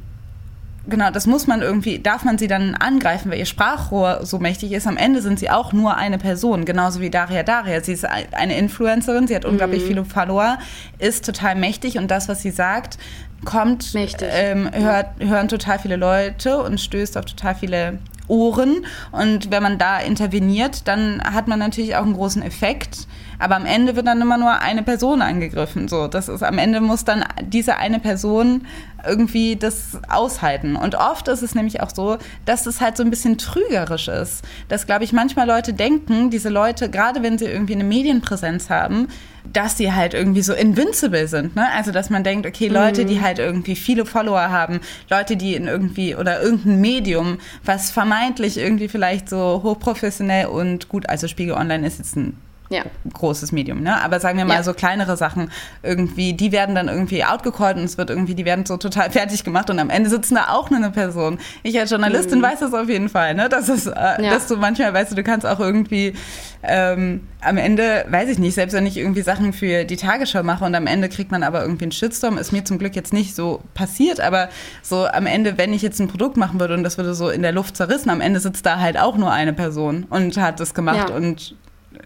genau, 0.88 1.10
das 1.10 1.26
muss 1.26 1.46
man 1.46 1.62
irgendwie, 1.62 1.98
darf 1.98 2.24
man 2.24 2.38
sie 2.38 2.48
dann 2.48 2.74
angreifen, 2.74 3.30
weil 3.30 3.38
ihr 3.38 3.46
Sprachrohr 3.46 4.20
so 4.24 4.38
mächtig 4.38 4.72
ist. 4.72 4.86
Am 4.86 4.96
Ende 4.96 5.22
sind 5.22 5.38
sie 5.38 5.50
auch 5.50 5.72
nur 5.72 5.96
eine 5.96 6.18
Person, 6.18 6.64
genauso 6.64 7.00
wie 7.00 7.10
Daria 7.10 7.42
Daria. 7.42 7.80
Sie 7.82 7.92
ist 7.92 8.04
eine 8.04 8.56
Influencerin, 8.58 9.26
sie 9.26 9.34
hat 9.34 9.44
mhm. 9.44 9.50
unglaublich 9.50 9.84
viele 9.84 10.04
Follower, 10.04 10.58
ist 10.98 11.24
total 11.24 11.54
mächtig 11.54 11.98
und 11.98 12.10
das, 12.10 12.28
was 12.28 12.42
sie 12.42 12.50
sagt, 12.50 12.98
kommt, 13.44 13.94
ähm, 14.22 14.68
hört, 14.72 15.08
hören 15.18 15.48
total 15.48 15.78
viele 15.78 15.96
Leute 15.96 16.62
und 16.62 16.80
stößt 16.80 17.16
auf 17.16 17.24
total 17.24 17.54
viele 17.54 17.98
Ohren. 18.30 18.86
Und 19.12 19.50
wenn 19.50 19.62
man 19.62 19.76
da 19.76 19.98
interveniert, 19.98 20.88
dann 20.88 21.22
hat 21.22 21.48
man 21.48 21.58
natürlich 21.58 21.96
auch 21.96 22.04
einen 22.04 22.14
großen 22.14 22.42
Effekt. 22.42 23.06
Aber 23.38 23.56
am 23.56 23.64
Ende 23.64 23.96
wird 23.96 24.06
dann 24.06 24.20
immer 24.20 24.36
nur 24.36 24.60
eine 24.60 24.82
Person 24.82 25.22
angegriffen. 25.22 25.88
So, 25.88 26.08
das 26.08 26.28
ist 26.28 26.42
am 26.42 26.58
Ende 26.58 26.80
muss 26.80 27.04
dann 27.04 27.24
diese 27.42 27.76
eine 27.76 27.98
Person 27.98 28.66
irgendwie 29.06 29.56
das 29.56 29.98
aushalten. 30.08 30.76
Und 30.76 30.94
oft 30.94 31.26
ist 31.28 31.42
es 31.42 31.54
nämlich 31.54 31.80
auch 31.80 31.90
so, 31.90 32.18
dass 32.44 32.66
es 32.66 32.82
halt 32.82 32.98
so 32.98 33.02
ein 33.02 33.10
bisschen 33.10 33.38
trügerisch 33.38 34.08
ist. 34.08 34.44
Dass, 34.68 34.86
glaube 34.86 35.04
ich, 35.04 35.12
manchmal 35.12 35.46
Leute 35.46 35.72
denken, 35.72 36.30
diese 36.30 36.50
Leute, 36.50 36.90
gerade 36.90 37.22
wenn 37.22 37.38
sie 37.38 37.46
irgendwie 37.46 37.74
eine 37.74 37.84
Medienpräsenz 37.84 38.68
haben, 38.68 39.08
dass 39.52 39.76
sie 39.76 39.92
halt 39.92 40.14
irgendwie 40.14 40.42
so 40.42 40.52
invincible 40.52 41.28
sind. 41.28 41.56
Ne? 41.56 41.66
Also, 41.72 41.92
dass 41.92 42.10
man 42.10 42.24
denkt, 42.24 42.46
okay, 42.46 42.68
Leute, 42.68 43.04
die 43.04 43.16
mhm. 43.16 43.22
halt 43.22 43.38
irgendwie 43.38 43.76
viele 43.76 44.06
Follower 44.06 44.50
haben, 44.50 44.80
Leute, 45.08 45.36
die 45.36 45.54
in 45.54 45.66
irgendwie 45.66 46.14
oder 46.14 46.42
irgendein 46.42 46.80
Medium, 46.80 47.38
was 47.64 47.90
vermeintlich 47.90 48.58
irgendwie 48.58 48.88
vielleicht 48.88 49.28
so 49.28 49.60
hochprofessionell 49.62 50.46
und 50.46 50.88
gut, 50.88 51.08
also 51.08 51.28
Spiegel 51.28 51.54
Online 51.54 51.86
ist 51.86 51.98
jetzt 51.98 52.16
ein 52.16 52.36
ja. 52.70 52.84
großes 53.12 53.52
Medium, 53.52 53.82
ne? 53.82 54.00
Aber 54.02 54.20
sagen 54.20 54.38
wir 54.38 54.44
mal 54.44 54.54
ja. 54.54 54.62
so 54.62 54.72
kleinere 54.72 55.16
Sachen 55.16 55.50
irgendwie, 55.82 56.32
die 56.32 56.52
werden 56.52 56.74
dann 56.74 56.88
irgendwie 56.88 57.24
outgecallt 57.24 57.76
und 57.76 57.84
es 57.84 57.98
wird 57.98 58.10
irgendwie, 58.10 58.34
die 58.34 58.44
werden 58.44 58.64
so 58.64 58.76
total 58.76 59.10
fertig 59.10 59.44
gemacht 59.44 59.68
und 59.70 59.78
am 59.78 59.90
Ende 59.90 60.08
sitzen 60.08 60.36
da 60.36 60.48
auch 60.50 60.70
nur 60.70 60.78
eine 60.78 60.90
Person. 60.90 61.38
Ich 61.62 61.78
als 61.78 61.90
Journalistin 61.90 62.38
mhm. 62.38 62.44
weiß 62.44 62.60
das 62.60 62.72
auf 62.72 62.88
jeden 62.88 63.08
Fall, 63.08 63.34
ne? 63.34 63.48
Dass 63.48 63.68
es, 63.68 63.86
äh, 63.86 63.92
ja. 63.92 64.16
dass 64.30 64.46
du 64.46 64.56
manchmal, 64.56 64.94
weißt 64.94 65.10
du, 65.10 65.16
du 65.16 65.24
kannst 65.24 65.44
auch 65.44 65.58
irgendwie 65.58 66.14
ähm, 66.62 67.26
am 67.40 67.56
Ende, 67.56 68.04
weiß 68.08 68.28
ich 68.28 68.38
nicht, 68.38 68.54
selbst 68.54 68.74
wenn 68.74 68.86
ich 68.86 68.96
irgendwie 68.96 69.22
Sachen 69.22 69.52
für 69.52 69.84
die 69.84 69.96
Tagesschau 69.96 70.42
mache 70.42 70.64
und 70.64 70.74
am 70.74 70.86
Ende 70.86 71.08
kriegt 71.08 71.32
man 71.32 71.42
aber 71.42 71.62
irgendwie 71.62 71.84
einen 71.84 71.92
Shitstorm, 71.92 72.38
ist 72.38 72.52
mir 72.52 72.64
zum 72.64 72.78
Glück 72.78 72.94
jetzt 72.94 73.12
nicht 73.12 73.34
so 73.34 73.62
passiert, 73.74 74.20
aber 74.20 74.48
so 74.82 75.06
am 75.06 75.26
Ende, 75.26 75.58
wenn 75.58 75.72
ich 75.72 75.82
jetzt 75.82 76.00
ein 76.00 76.08
Produkt 76.08 76.36
machen 76.36 76.60
würde 76.60 76.74
und 76.74 76.84
das 76.84 76.98
würde 76.98 77.14
so 77.14 77.30
in 77.30 77.42
der 77.42 77.52
Luft 77.52 77.76
zerrissen, 77.76 78.10
am 78.10 78.20
Ende 78.20 78.40
sitzt 78.40 78.64
da 78.66 78.78
halt 78.78 78.98
auch 78.98 79.16
nur 79.16 79.32
eine 79.32 79.54
Person 79.54 80.06
und 80.10 80.36
hat 80.36 80.60
das 80.60 80.74
gemacht 80.74 81.08
ja. 81.08 81.16
und 81.16 81.56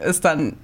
ist 0.03 0.25
dann 0.25 0.57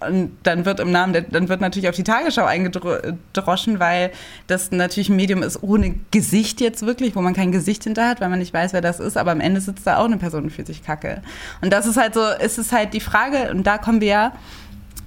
und 0.00 0.36
dann 0.42 0.64
wird 0.64 0.80
im 0.80 0.90
Namen, 0.90 1.12
der, 1.12 1.22
dann 1.22 1.48
wird 1.48 1.60
natürlich 1.60 1.88
auf 1.88 1.94
die 1.94 2.04
Tagesschau 2.04 2.44
eingedroschen, 2.44 3.80
weil 3.80 4.12
das 4.46 4.70
natürlich 4.70 5.08
ein 5.08 5.16
Medium 5.16 5.42
ist 5.42 5.62
ohne 5.62 5.94
Gesicht 6.10 6.60
jetzt 6.60 6.84
wirklich, 6.84 7.16
wo 7.16 7.22
man 7.22 7.34
kein 7.34 7.52
Gesicht 7.52 7.84
hinter 7.84 8.06
hat, 8.06 8.20
weil 8.20 8.28
man 8.28 8.38
nicht 8.38 8.52
weiß, 8.52 8.74
wer 8.74 8.80
das 8.80 9.00
ist, 9.00 9.16
aber 9.16 9.32
am 9.32 9.40
Ende 9.40 9.60
sitzt 9.60 9.86
da 9.86 9.98
auch 9.98 10.04
eine 10.04 10.18
Person 10.18 10.44
und 10.44 10.50
fühlt 10.50 10.66
sich 10.66 10.84
kacke. 10.84 11.22
Und 11.62 11.72
das 11.72 11.86
ist 11.86 11.96
halt 11.96 12.14
so, 12.14 12.20
ist 12.22 12.58
es 12.58 12.70
halt 12.70 12.92
die 12.92 13.00
Frage, 13.00 13.50
und 13.50 13.66
da 13.66 13.78
kommen 13.78 14.00
wir 14.00 14.08
ja 14.08 14.32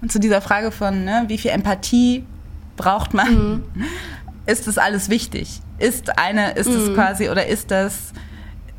zu 0.08 0.19
dieser 0.19 0.41
Frage 0.41 0.71
von, 0.71 1.06
ne, 1.06 1.26
wie 1.28 1.38
viel 1.38 1.52
Empathie 1.52 2.26
braucht 2.76 3.13
man? 3.13 3.34
Mhm. 3.34 3.63
Ist 4.47 4.67
das 4.67 4.80
alles 4.80 5.10
wichtig? 5.10 5.62
Ist 5.78 6.17
eine, 6.17 6.54
ist 6.54 6.67
es 6.67 6.89
mhm. 6.89 6.95
quasi, 6.95 7.30
oder 7.30 7.45
ist 7.45 7.69
das, 7.69 8.13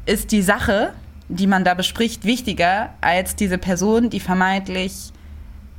ist 0.05 0.33
die 0.33 0.42
Sache, 0.42 0.92
die 1.33 1.47
man 1.47 1.64
da 1.64 1.75
bespricht, 1.75 2.25
wichtiger 2.25 2.90
als 3.01 3.37
diese 3.37 3.59
Person, 3.59 4.11
die 4.11 4.21
vermeintlich 4.21 5.12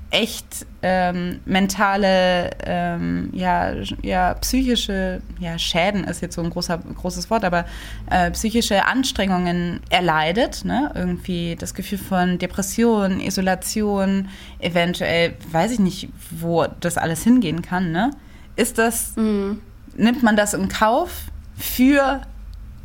echt 0.10 0.68
ähm, 0.84 1.40
mentale, 1.46 2.52
ähm, 2.66 3.30
ja, 3.34 3.74
ja, 4.04 4.36
psychische, 4.36 5.22
ja, 5.40 5.58
Schäden 5.58 6.04
ist 6.04 6.22
jetzt 6.22 6.36
so 6.36 6.44
ein 6.44 6.52
großer, 6.52 6.78
großes 6.78 7.32
Wort, 7.32 7.44
aber 7.44 7.66
äh, 8.12 8.30
psychische 8.30 8.86
Anstrengungen 8.86 9.82
erleidet, 9.90 10.66
ne? 10.66 10.92
Irgendwie 10.94 11.56
das 11.56 11.74
Gefühl 11.74 11.98
von 11.98 12.38
Depression, 12.38 13.20
Isolation, 13.20 14.30
eventuell, 14.60 15.34
weiß 15.52 15.72
ich 15.72 15.80
nicht, 15.80 16.10
wo 16.30 16.68
das 16.80 16.98
alles 16.98 17.24
hingehen 17.24 17.64
kann, 17.64 17.92
ne? 17.92 18.12
Ist 18.56 18.78
das, 18.78 19.16
mhm. 19.16 19.62
nimmt 19.98 20.22
man 20.22 20.36
das 20.36 20.54
in 20.54 20.68
Kauf 20.68 21.10
für 21.58 22.22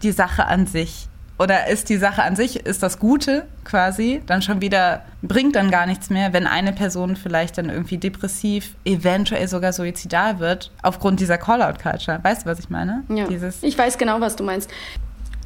die 0.02 0.12
Sache 0.12 0.46
an 0.46 0.66
sich? 0.66 1.07
Oder 1.38 1.68
ist 1.68 1.88
die 1.88 1.96
Sache 1.96 2.22
an 2.22 2.34
sich, 2.34 2.66
ist 2.66 2.82
das 2.82 2.98
Gute 2.98 3.46
quasi, 3.64 4.22
dann 4.26 4.42
schon 4.42 4.60
wieder, 4.60 5.02
bringt 5.22 5.54
dann 5.54 5.70
gar 5.70 5.86
nichts 5.86 6.10
mehr, 6.10 6.32
wenn 6.32 6.46
eine 6.46 6.72
Person 6.72 7.14
vielleicht 7.16 7.58
dann 7.58 7.70
irgendwie 7.70 7.98
depressiv, 7.98 8.74
eventuell 8.84 9.46
sogar 9.46 9.72
suizidal 9.72 10.40
wird, 10.40 10.72
aufgrund 10.82 11.20
dieser 11.20 11.38
Call-out-Culture. 11.38 12.18
Weißt 12.22 12.44
du, 12.44 12.50
was 12.50 12.58
ich 12.58 12.70
meine? 12.70 13.04
Ja. 13.08 13.26
Dieses 13.26 13.62
ich 13.62 13.78
weiß 13.78 13.98
genau, 13.98 14.20
was 14.20 14.36
du 14.36 14.44
meinst. 14.44 14.70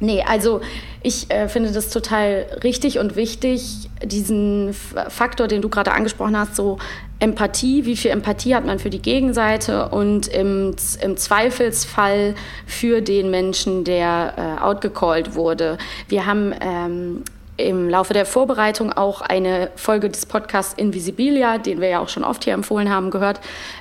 Nee, 0.03 0.21
also 0.21 0.59
ich 1.01 1.31
äh, 1.31 1.47
finde 1.47 1.71
das 1.71 1.89
total 1.89 2.45
richtig 2.61 2.99
und 2.99 3.15
wichtig, 3.15 3.89
diesen 4.03 4.73
Faktor, 4.73 5.47
den 5.47 5.61
du 5.61 5.69
gerade 5.69 5.93
angesprochen 5.93 6.37
hast, 6.37 6.57
so 6.57 6.77
Empathie, 7.19 7.85
wie 7.85 7.95
viel 7.95 8.11
Empathie 8.11 8.53
hat 8.53 8.65
man 8.65 8.79
für 8.79 8.89
die 8.89 9.01
Gegenseite 9.01 9.87
und 9.87 10.27
im, 10.27 10.75
im 11.01 11.15
Zweifelsfall 11.15 12.35
für 12.67 12.99
den 13.01 13.31
Menschen, 13.31 13.85
der 13.85 14.33
äh, 14.35 14.61
outgecallt 14.61 15.35
wurde. 15.35 15.77
Wir 16.09 16.25
haben 16.25 16.53
ähm, 16.59 17.23
im 17.63 17.89
Laufe 17.89 18.13
der 18.13 18.25
Vorbereitung 18.25 18.91
auch 18.91 19.21
eine 19.21 19.71
Folge 19.75 20.09
des 20.09 20.25
Podcasts 20.25 20.73
Invisibilia, 20.73 21.57
den 21.57 21.81
wir 21.81 21.89
ja 21.89 21.99
auch 21.99 22.09
schon 22.09 22.23
oft 22.23 22.43
hier 22.43 22.53
empfohlen 22.53 22.89
haben, 22.89 23.09
gehört. 23.09 23.39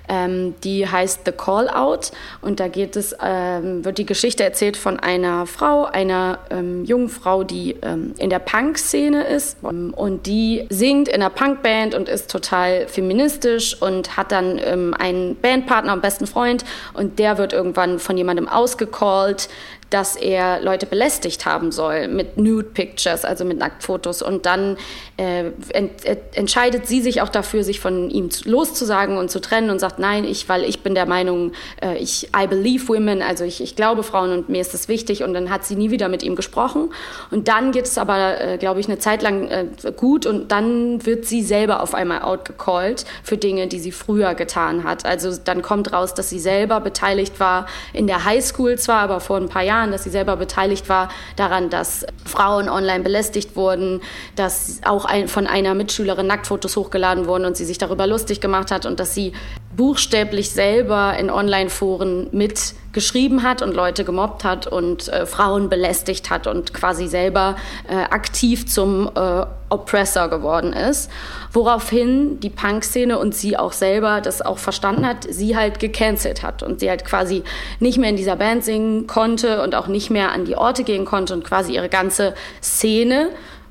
Ähm, 0.09 0.55
die 0.65 0.89
heißt 0.89 1.23
The 1.25 1.33
Call 1.33 1.69
Out. 1.69 2.13
Und 2.41 2.61
da 2.61 2.69
geht 2.69 2.97
es, 2.97 3.15
ähm, 3.23 3.85
wird 3.85 3.99
die 3.99 4.07
Geschichte 4.07 4.45
erzählt 4.45 4.77
von 4.77 4.99
einer 4.99 5.47
Frau, 5.47 5.85
einer 5.85 6.39
ähm, 6.51 6.85
jungen 6.85 7.09
Frau, 7.09 7.45
die 7.45 7.77
ähm, 7.83 8.15
in 8.19 8.31
der 8.31 8.39
Punk-Szene 8.39 9.25
ist. 9.25 9.59
Und 9.63 10.27
die 10.27 10.67
singt 10.71 11.09
in 11.09 11.17
einer 11.17 11.31
Punkband 11.31 11.95
und 11.95 12.09
ist 12.09 12.31
total 12.31 12.87
feministisch 12.87 13.81
und 13.81 14.17
hat 14.17 14.33
dann 14.33 14.61
ähm, 14.65 14.95
einen 14.99 15.37
Bandpartner, 15.37 15.93
einen 15.93 16.01
besten 16.01 16.27
Freund. 16.27 16.65
Und 16.95 17.19
der 17.19 17.39
wird 17.39 17.53
irgendwann 17.53 17.99
von 17.99 18.17
jemandem 18.17 18.49
ausgecallt, 18.49 19.49
dass 19.93 20.17
er 20.17 20.61
Leute 20.61 20.87
belästigt 20.87 21.45
haben 21.45 21.71
soll 21.71 22.09
mit 22.09 22.39
Nude 22.39 22.69
Pictures, 22.69 23.25
also 23.25 23.45
mit 23.45 23.59
Nacktfotos. 23.59 24.23
Und 24.23 24.47
dann 24.47 24.79
äh, 25.19 25.51
ent, 25.73 26.05
äh, 26.05 26.17
entscheidet 26.35 26.87
sie 26.87 27.03
sich 27.03 27.21
auch 27.21 27.29
dafür, 27.29 27.63
sich 27.63 27.81
von 27.81 28.09
ihm 28.11 28.31
loszusagen 28.45 29.19
und 29.19 29.31
zu 29.31 29.41
trennen 29.41 29.71
und 29.71 29.79
sagt, 29.79 29.99
nein, 29.99 30.25
ich, 30.25 30.49
weil 30.49 30.65
ich 30.65 30.83
bin 30.83 30.95
der 30.95 31.07
Meinung, 31.07 31.53
äh, 31.83 31.99
ich 31.99 32.31
I 32.37 32.47
believe 32.47 32.89
women, 32.89 33.21
also 33.23 33.45
ich, 33.45 33.61
ich 33.61 33.77
glaube 33.77 34.03
Frauen 34.03 34.33
und 34.33 34.49
mir 34.49 34.61
ist 34.61 34.73
das 34.73 34.89
wichtig. 34.89 35.23
Und 35.23 35.35
dann 35.35 35.51
hat 35.51 35.65
sie 35.65 35.77
nie 35.77 35.91
wieder 35.91 36.09
mit 36.09 36.23
ihm 36.23 36.37
gesprochen. 36.37 36.93
Und 37.31 37.49
dann 37.49 37.73
geht 37.73 37.85
es 37.85 37.99
aber, 37.99 38.41
äh, 38.41 38.59
glaube 38.59 38.81
ich, 38.81 38.87
eine 38.87 38.99
Zeit 38.99 39.23
lang 39.23 39.49
äh, 39.49 39.67
gut 39.97 40.25
und 40.25 40.51
dann 40.53 41.05
wird 41.05 41.27
sie 41.27 41.43
selber 41.43 41.83
auf 41.83 41.95
einmal 41.95 42.23
outgecallt 42.23 43.05
für 43.23 43.37
Dinge, 43.37 43.67
die 43.67 43.79
sie 43.79 43.93
früher 43.93 44.35
getan 44.35 44.85
hat. 44.85 45.05
Also 45.05 45.37
dann 45.37 45.61
kommt 45.61 45.93
raus, 45.93 46.15
dass 46.15 46.31
sie 46.31 46.39
selber 46.39 46.81
beteiligt 46.81 47.41
war 47.41 47.67
in 47.93 48.07
der 48.07 48.25
Highschool 48.25 48.79
zwar, 48.79 49.01
aber 49.01 49.21
vor 49.21 49.37
ein 49.37 49.49
paar 49.49 49.63
Jahren 49.63 49.82
Jahren, 49.83 49.93
dass 49.93 50.05
sie 50.05 50.11
selber 50.11 50.37
beteiligt 50.37 50.89
war 50.89 51.09
daran, 51.37 51.69
dass 51.69 52.07
Frauen 52.25 52.69
online 52.69 53.03
belästigt 53.03 53.57
wurden, 53.57 54.01
dass 54.37 54.81
auch 54.85 55.05
ein, 55.05 55.29
von 55.29 55.47
einer 55.47 55.75
Mitschülerin 55.75 56.27
Nacktfotos 56.27 56.77
hochgeladen 56.77 57.27
wurden 57.27 57.45
und 57.45 57.57
sie 57.57 57.65
sich 57.65 57.79
darüber 57.79 58.07
lustig 58.07 58.41
gemacht 58.41 58.71
hat 58.71 58.87
und 58.87 59.01
dass 59.01 59.15
sie 59.15 59.33
buchstäblich 59.77 60.51
selber 60.51 61.17
in 61.19 61.31
Online-Foren 61.31 62.29
mitgeschrieben 62.33 63.43
hat 63.43 63.63
und 63.63 63.75
Leute 63.75 64.05
gemobbt 64.05 64.45
hat 64.45 64.67
und 64.67 65.09
äh, 65.09 65.27
Frauen 65.27 65.69
belästigt 65.69 66.31
hat 66.31 66.47
und 66.47 66.75
quasi 66.75 67.07
selber 67.07 67.57
äh, 67.89 67.95
aktiv 67.95 68.67
zum 68.67 69.11
äh, 69.15 69.47
Oppressor 69.71 70.29
geworden 70.29 70.73
ist. 70.73 71.11
Woraufhin 71.53 72.41
die 72.41 72.51
Punk-Szene 72.51 73.19
und 73.19 73.35
sie 73.35 73.57
auch 73.57 73.73
selber 73.73 74.21
das 74.21 74.43
auch 74.43 74.59
verstanden 74.59 75.07
hat, 75.07 75.27
sie 75.29 75.57
halt 75.57 75.81
gecancelt 75.81 76.43
hat 76.43 76.63
und 76.63 76.81
sie 76.81 76.91
halt 76.91 77.05
quasi 77.05 77.43
nicht 77.81 77.99
mehr 77.99 78.11
in 78.11 78.17
dieser 78.17 78.37
Band 78.37 78.65
singen 78.65 79.07
konnte 79.07 79.63
und 79.63 79.75
auch 79.75 79.87
nicht 79.87 80.11
mehr 80.11 80.33
an 80.33 80.45
die 80.45 80.57
Orte 80.57 80.85
gehen 80.85 81.07
konnte 81.07 81.33
und 81.33 81.45
quasi 81.45 81.75
ihre 81.75 81.89
ganze 81.89 82.35
Szene 82.63 83.31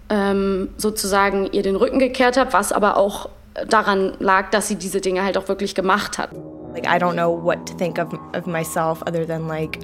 ähm, 0.10 0.70
sozusagen 0.78 1.50
ihr 1.52 1.64
den 1.64 1.76
Rücken 1.76 2.00
gekehrt 2.00 2.38
hat, 2.38 2.54
was 2.54 2.72
aber 2.72 2.98
auch 2.98 3.30
daran 3.68 4.16
lag, 4.20 4.50
dass 4.52 4.68
sie 4.68 4.76
diese 4.76 5.02
Dinge 5.02 5.24
halt 5.24 5.38
auch 5.38 5.48
wirklich 5.48 5.76
gemacht 5.76 6.18
hat. 6.18 6.32
Like 6.74 6.88
I 6.88 6.98
don't 6.98 7.14
know 7.14 7.30
what 7.32 7.66
to 7.68 7.74
think 7.76 7.98
of 7.98 8.14
of 8.34 8.48
myself 8.48 9.02
other 9.06 9.26
than 9.26 9.48
like 9.48 9.80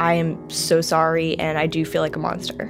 I 0.00 0.14
am 0.14 0.36
so 0.48 0.80
sorry 0.80 1.38
and 1.38 1.58
I 1.58 1.66
do 1.66 1.84
feel 1.84 2.02
like 2.02 2.16
a 2.16 2.18
monster. 2.18 2.68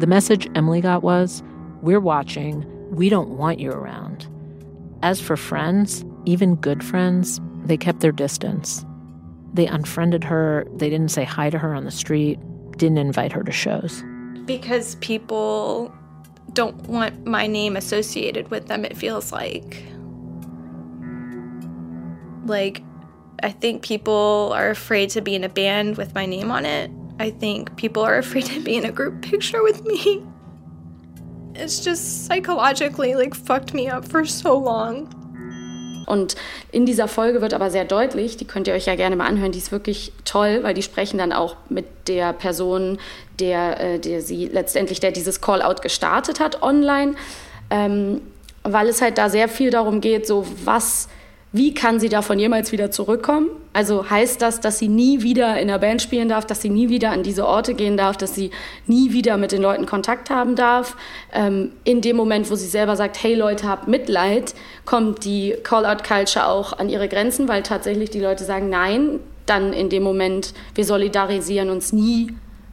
The 0.00 0.06
message 0.06 0.48
Emily 0.54 0.80
got 0.80 1.02
was, 1.02 1.42
"We're 1.82 2.00
watching. 2.00 2.66
We 2.90 3.08
don't 3.08 3.38
want 3.38 3.60
you 3.60 3.70
around." 3.70 4.26
As 5.02 5.20
for 5.20 5.36
friends, 5.36 6.04
even 6.24 6.56
good 6.56 6.82
friends, 6.82 7.40
they 7.64 7.76
kept 7.76 8.00
their 8.00 8.12
distance. 8.12 8.84
They 9.54 9.66
unfriended 9.66 10.24
her, 10.24 10.66
they 10.76 10.90
didn't 10.90 11.10
say 11.10 11.24
hi 11.24 11.50
to 11.50 11.58
her 11.58 11.74
on 11.74 11.84
the 11.84 11.90
street, 11.90 12.38
didn't 12.76 12.98
invite 12.98 13.32
her 13.32 13.42
to 13.42 13.52
shows. 13.52 14.02
Because 14.46 14.96
people 14.96 15.92
don't 16.54 16.76
want 16.88 17.26
my 17.26 17.46
name 17.46 17.76
associated 17.76 18.50
with 18.50 18.68
them, 18.68 18.84
it 18.84 18.96
feels 18.96 19.32
like. 19.32 19.84
Like, 22.46 22.82
I 23.42 23.50
think 23.50 23.82
people 23.82 24.52
are 24.54 24.70
afraid 24.70 25.10
to 25.10 25.20
be 25.20 25.34
in 25.34 25.44
a 25.44 25.48
band 25.48 25.96
with 25.96 26.14
my 26.14 26.26
name 26.26 26.50
on 26.50 26.64
it. 26.64 26.90
I 27.18 27.30
think 27.30 27.76
people 27.76 28.02
are 28.02 28.16
afraid 28.24 28.46
to 28.46 28.60
be 28.60 28.76
in 28.76 28.84
a 28.84 28.92
group 28.92 29.22
picture 29.22 29.62
with 29.62 29.84
me. 29.84 30.24
It's 31.54 31.84
just 31.84 32.26
psychologically 32.26 33.14
like 33.14 33.34
fucked 33.34 33.74
me 33.74 33.88
up 33.88 34.04
for 34.04 34.24
so 34.24 34.56
long. 34.58 35.23
Und 36.06 36.36
in 36.72 36.86
dieser 36.86 37.08
Folge 37.08 37.40
wird 37.40 37.54
aber 37.54 37.70
sehr 37.70 37.84
deutlich, 37.84 38.36
die 38.36 38.44
könnt 38.44 38.68
ihr 38.68 38.74
euch 38.74 38.86
ja 38.86 38.94
gerne 38.94 39.16
mal 39.16 39.26
anhören, 39.26 39.52
die 39.52 39.58
ist 39.58 39.72
wirklich 39.72 40.12
toll, 40.24 40.60
weil 40.62 40.74
die 40.74 40.82
sprechen 40.82 41.18
dann 41.18 41.32
auch 41.32 41.56
mit 41.68 41.86
der 42.08 42.32
Person, 42.32 42.98
der, 43.40 43.80
äh, 43.80 43.98
der 43.98 44.20
sie 44.20 44.46
letztendlich, 44.46 45.00
der 45.00 45.12
dieses 45.12 45.40
Call-out 45.40 45.82
gestartet 45.82 46.40
hat 46.40 46.62
online, 46.62 47.14
ähm, 47.70 48.20
weil 48.62 48.88
es 48.88 49.02
halt 49.02 49.18
da 49.18 49.28
sehr 49.28 49.48
viel 49.48 49.70
darum 49.70 50.00
geht, 50.00 50.26
so 50.26 50.46
was 50.64 51.08
wie 51.54 51.72
kann 51.72 52.00
sie 52.00 52.08
davon 52.08 52.40
jemals 52.40 52.72
wieder 52.72 52.90
zurückkommen? 52.90 53.48
Also 53.74 54.08
heißt 54.08 54.40
das, 54.40 54.60
dass 54.60 54.78
sie 54.78 54.88
nie 54.88 55.22
wieder 55.22 55.60
in 55.60 55.66
der 55.68 55.78
Band 55.78 56.00
spielen 56.00 56.28
darf, 56.28 56.46
dass 56.46 56.62
sie 56.62 56.70
nie 56.70 56.88
wieder 56.88 57.10
an 57.10 57.24
diese 57.24 57.46
Orte 57.46 57.74
gehen 57.74 57.96
darf, 57.96 58.16
dass 58.16 58.34
sie 58.34 58.50
nie 58.86 59.12
wieder 59.12 59.36
mit 59.36 59.50
den 59.50 59.60
Leuten 59.60 59.84
Kontakt 59.84 60.30
haben 60.30 60.54
darf? 60.54 60.96
Ähm, 61.32 61.72
in 61.82 62.00
dem 62.00 62.16
Moment, 62.16 62.50
wo 62.50 62.54
sie 62.54 62.68
selber 62.68 62.94
sagt, 62.94 63.20
hey 63.22 63.34
Leute, 63.34 63.68
habt 63.68 63.88
Mitleid, 63.88 64.54
kommt 64.84 65.24
die 65.24 65.56
Call-out-Culture 65.64 66.46
auch 66.46 66.72
an 66.72 66.88
ihre 66.88 67.08
Grenzen, 67.08 67.48
weil 67.48 67.64
tatsächlich 67.64 68.10
die 68.10 68.20
Leute 68.20 68.44
sagen, 68.44 68.70
nein, 68.70 69.18
dann 69.44 69.72
in 69.72 69.90
dem 69.90 70.04
Moment, 70.04 70.54
wir 70.76 70.84
solidarisieren 70.84 71.68
uns 71.68 71.92
nie 71.92 72.28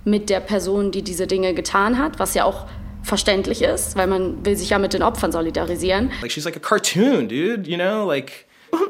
mit 0.05 0.29
der 0.29 0.39
Person, 0.39 0.91
die 0.91 1.01
diese 1.01 1.25
Dinge 1.25 1.55
getan 1.55 1.97
hat, 1.97 2.19
was 2.19 2.35
ja 2.35 2.45
auch 2.45 2.67
verständlich 3.01 3.63
ist, 3.63 3.95
weil 3.95 4.05
man 4.05 4.45
will 4.45 4.55
sich 4.55 4.69
ja 4.69 4.77
mit 4.77 4.93
den 4.93 5.01
Opfern 5.01 5.31
solidarisieren. 5.31 6.11
Like 6.21 6.31
she's 6.31 6.45
like 6.45 6.55
a 6.55 6.59
cartoon, 6.59 7.27
dude, 7.27 7.67
you 7.67 7.75
know, 7.75 8.07
like 8.07 8.45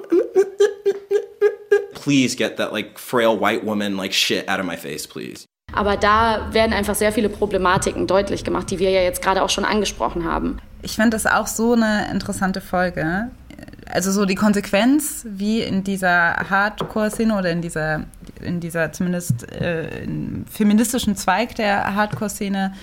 please 2.02 2.36
get 2.36 2.58
that 2.58 2.72
like 2.74 2.97
frail 2.97 3.39
white 3.39 3.64
woman 3.64 3.95
like 3.95 4.14
shit 4.14 4.47
out 4.49 4.60
of 4.60 4.66
my 4.66 4.76
face, 4.76 5.08
please. 5.08 5.45
Aber 5.74 5.95
da 5.95 6.47
werden 6.52 6.74
einfach 6.74 6.95
sehr 6.95 7.12
viele 7.12 7.30
Problematiken 7.30 8.08
deutlich 8.08 8.43
gemacht, 8.43 8.70
die 8.72 8.80
wir 8.80 8.89
ja 8.89 9.02
jetzt 9.02 9.22
gerade 9.22 9.41
auch 9.41 9.49
schon 9.49 9.64
angesprochen 9.64 10.26
haben. 10.26 10.58
Ich 10.82 10.95
finde 10.95 11.12
das 11.12 11.26
auch 11.26 11.47
so 11.47 11.74
eine 11.74 12.10
interessante 12.12 12.60
Folge. 12.60 13.30
Also 13.89 14.12
so 14.12 14.26
die 14.26 14.36
Konsequenz, 14.36 15.26
wie 15.26 15.62
in 15.62 15.84
dieser 15.84 16.36
Hardcore-Szene 16.49 17.38
oder 17.38 17.52
in 17.52 17.62
dieser, 17.62 18.06
in 18.41 18.60
dieser 18.60 18.91
zumindest 18.91 19.49
äh, 19.52 20.06
feministischen 20.49 21.16
Zweig 21.16 21.56
der 21.56 21.95
Hardcore-Szene 21.95 22.74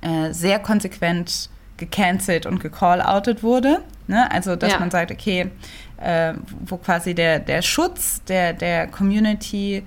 äh, 0.00 0.32
sehr 0.32 0.58
konsequent 0.58 1.50
gecancelt 1.76 2.44
und 2.44 2.60
gecall-outet 2.60 3.42
wurde. 3.42 3.82
Ne? 4.06 4.30
Also, 4.30 4.56
dass 4.56 4.72
ja. 4.72 4.80
man 4.80 4.90
sagt, 4.90 5.10
okay, 5.10 5.50
äh, 6.00 6.34
wo 6.64 6.76
quasi 6.76 7.14
der, 7.14 7.38
der 7.38 7.62
Schutz 7.62 8.22
der, 8.24 8.52
der 8.52 8.86
Community 8.86 9.84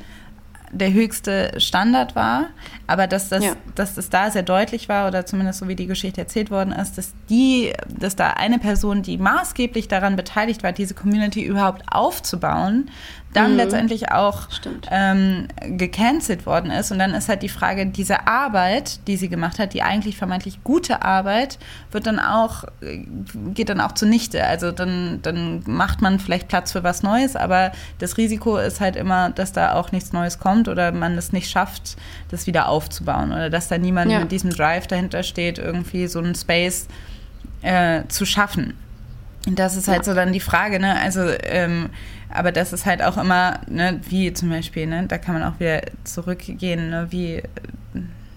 der 0.71 0.93
höchste 0.93 1.59
Standard 1.59 2.15
war, 2.15 2.47
aber 2.91 3.07
dass 3.07 3.29
das, 3.29 3.43
ja. 3.43 3.53
dass 3.73 3.95
das 3.95 4.09
da 4.09 4.29
sehr 4.29 4.43
deutlich 4.43 4.89
war 4.89 5.07
oder 5.07 5.25
zumindest 5.25 5.59
so 5.59 5.67
wie 5.69 5.77
die 5.77 5.87
Geschichte 5.87 6.19
erzählt 6.19 6.51
worden 6.51 6.73
ist, 6.73 6.97
dass 6.97 7.13
die, 7.29 7.71
dass 7.87 8.17
da 8.17 8.31
eine 8.31 8.59
Person, 8.59 9.01
die 9.01 9.17
maßgeblich 9.17 9.87
daran 9.87 10.17
beteiligt 10.17 10.61
war, 10.61 10.73
diese 10.73 10.93
Community 10.93 11.41
überhaupt 11.41 11.83
aufzubauen, 11.89 12.89
dann 13.33 13.51
mhm. 13.51 13.57
letztendlich 13.57 14.11
auch 14.11 14.47
ähm, 14.89 15.47
gecancelt 15.61 16.45
worden 16.45 16.69
ist. 16.69 16.91
Und 16.91 16.99
dann 16.99 17.13
ist 17.13 17.29
halt 17.29 17.43
die 17.43 17.49
Frage, 17.49 17.85
diese 17.85 18.27
Arbeit, 18.27 19.07
die 19.07 19.15
sie 19.15 19.29
gemacht 19.29 19.57
hat, 19.57 19.73
die 19.73 19.83
eigentlich 19.83 20.17
vermeintlich 20.17 20.63
gute 20.65 21.01
Arbeit, 21.01 21.57
wird 21.91 22.07
dann 22.07 22.19
auch, 22.19 22.65
geht 23.53 23.69
dann 23.69 23.79
auch 23.79 23.93
zunichte. 23.93 24.43
Also 24.43 24.73
dann, 24.73 25.19
dann 25.21 25.63
macht 25.65 26.01
man 26.01 26.19
vielleicht 26.19 26.49
Platz 26.49 26.73
für 26.73 26.83
was 26.83 27.03
Neues, 27.03 27.37
aber 27.37 27.71
das 27.99 28.17
Risiko 28.17 28.57
ist 28.57 28.81
halt 28.81 28.97
immer, 28.97 29.29
dass 29.29 29.53
da 29.53 29.75
auch 29.75 29.93
nichts 29.93 30.11
Neues 30.11 30.39
kommt 30.39 30.67
oder 30.67 30.91
man 30.91 31.17
es 31.17 31.31
nicht 31.31 31.49
schafft, 31.49 31.95
das 32.29 32.47
wieder 32.47 32.67
aufzubauen 32.67 32.80
oder 33.31 33.49
dass 33.49 33.67
da 33.67 33.77
niemand 33.77 34.11
ja. 34.11 34.19
mit 34.19 34.31
diesem 34.31 34.49
Drive 34.51 34.87
dahinter 34.87 35.23
steht, 35.23 35.57
irgendwie 35.57 36.07
so 36.07 36.19
einen 36.19 36.35
Space 36.35 36.87
äh, 37.61 38.03
zu 38.07 38.25
schaffen. 38.25 38.73
Und 39.47 39.57
das 39.57 39.75
ist 39.75 39.87
halt 39.87 39.99
ja. 39.99 40.03
so 40.03 40.13
dann 40.13 40.33
die 40.33 40.39
Frage, 40.39 40.79
ne? 40.79 40.99
Also, 40.99 41.21
ähm, 41.43 41.89
aber 42.29 42.51
das 42.51 42.73
ist 42.73 42.85
halt 42.85 43.01
auch 43.01 43.17
immer, 43.17 43.59
ne, 43.67 43.99
wie 44.07 44.31
zum 44.33 44.49
Beispiel, 44.49 44.85
ne, 44.87 45.05
da 45.07 45.17
kann 45.17 45.33
man 45.33 45.43
auch 45.43 45.59
wieder 45.59 45.81
zurückgehen, 46.03 46.89
ne, 46.89 47.07
wie, 47.09 47.41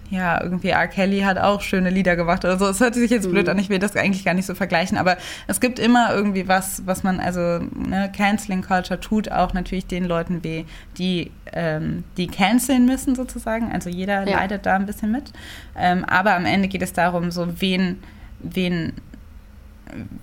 ja, 0.09 0.41
irgendwie 0.41 0.69
R. 0.69 0.87
Kelly 0.87 1.21
hat 1.21 1.37
auch 1.37 1.61
schöne 1.61 1.89
Lieder 1.89 2.15
gemacht 2.15 2.45
oder 2.45 2.57
so. 2.57 2.67
Es 2.67 2.79
hört 2.79 2.95
sich 2.95 3.09
jetzt 3.09 3.29
blöd 3.29 3.45
mhm. 3.45 3.51
an, 3.51 3.59
ich 3.59 3.69
will 3.69 3.79
das 3.79 3.95
eigentlich 3.95 4.23
gar 4.23 4.33
nicht 4.33 4.45
so 4.45 4.55
vergleichen, 4.55 4.97
aber 4.97 5.17
es 5.47 5.59
gibt 5.59 5.79
immer 5.79 6.13
irgendwie 6.13 6.47
was, 6.47 6.83
was 6.85 7.03
man, 7.03 7.19
also, 7.19 7.39
ne, 7.39 8.11
Canceling 8.15 8.61
Culture 8.61 8.99
tut 8.99 9.31
auch 9.31 9.53
natürlich 9.53 9.87
den 9.87 10.05
Leuten 10.05 10.43
weh, 10.43 10.65
die, 10.97 11.31
ähm, 11.53 12.03
die 12.17 12.27
canceln 12.27 12.85
müssen 12.85 13.15
sozusagen. 13.15 13.71
Also 13.71 13.89
jeder 13.89 14.27
ja. 14.27 14.37
leidet 14.37 14.65
da 14.65 14.75
ein 14.75 14.85
bisschen 14.85 15.11
mit. 15.11 15.31
Ähm, 15.77 16.05
aber 16.05 16.35
am 16.35 16.45
Ende 16.45 16.67
geht 16.67 16.81
es 16.81 16.93
darum, 16.93 17.31
so 17.31 17.61
wen, 17.61 17.99
wen 18.39 18.93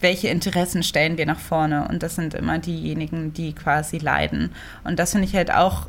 welche 0.01 0.29
Interessen 0.29 0.83
stellen 0.83 1.17
wir 1.19 1.27
nach 1.27 1.39
vorne? 1.39 1.89
Und 1.89 2.03
das 2.03 2.17
sind 2.17 2.35
immer 2.35 2.59
diejenigen, 2.59 3.33
die 3.33 3.53
quasi 3.55 3.99
leiden. 3.99 4.51
Und 4.85 4.99
das 4.99 5.13
finde 5.13 5.27
ich 5.27 5.35
halt 5.35 5.53
auch, 5.53 5.89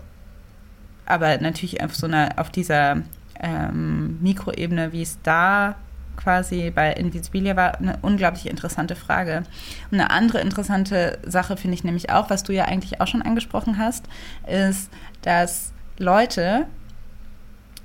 aber 1.06 1.38
natürlich 1.40 1.84
auf 1.84 1.96
so 1.96 2.08
einer, 2.08 2.34
auf 2.38 2.50
dieser 2.50 3.02
ähm, 3.44 4.18
Mikroebene, 4.22 4.92
wie 4.92 5.04
es 5.04 5.20
da 5.22 5.76
quasi 6.16 6.72
bei 6.72 6.94
Invisibilia 6.94 7.56
war, 7.56 7.78
eine 7.80 7.98
unglaublich 8.02 8.48
interessante 8.48 8.96
Frage. 8.96 9.44
Und 9.92 10.00
eine 10.00 10.10
andere 10.10 10.40
interessante 10.42 11.20
Sache 11.26 11.58
finde 11.58 11.76
ich 11.76 11.84
nämlich 11.84 12.12
auch, 12.12 12.30
was 12.30 12.44
du 12.44 12.54
ja 12.54 12.66
eigentlich 12.66 13.02
auch 13.02 13.08
schon 13.08 13.22
angesprochen 13.22 13.78
hast, 13.78 14.06
ist, 14.48 14.90
dass 15.22 15.74
Leute, 15.98 16.66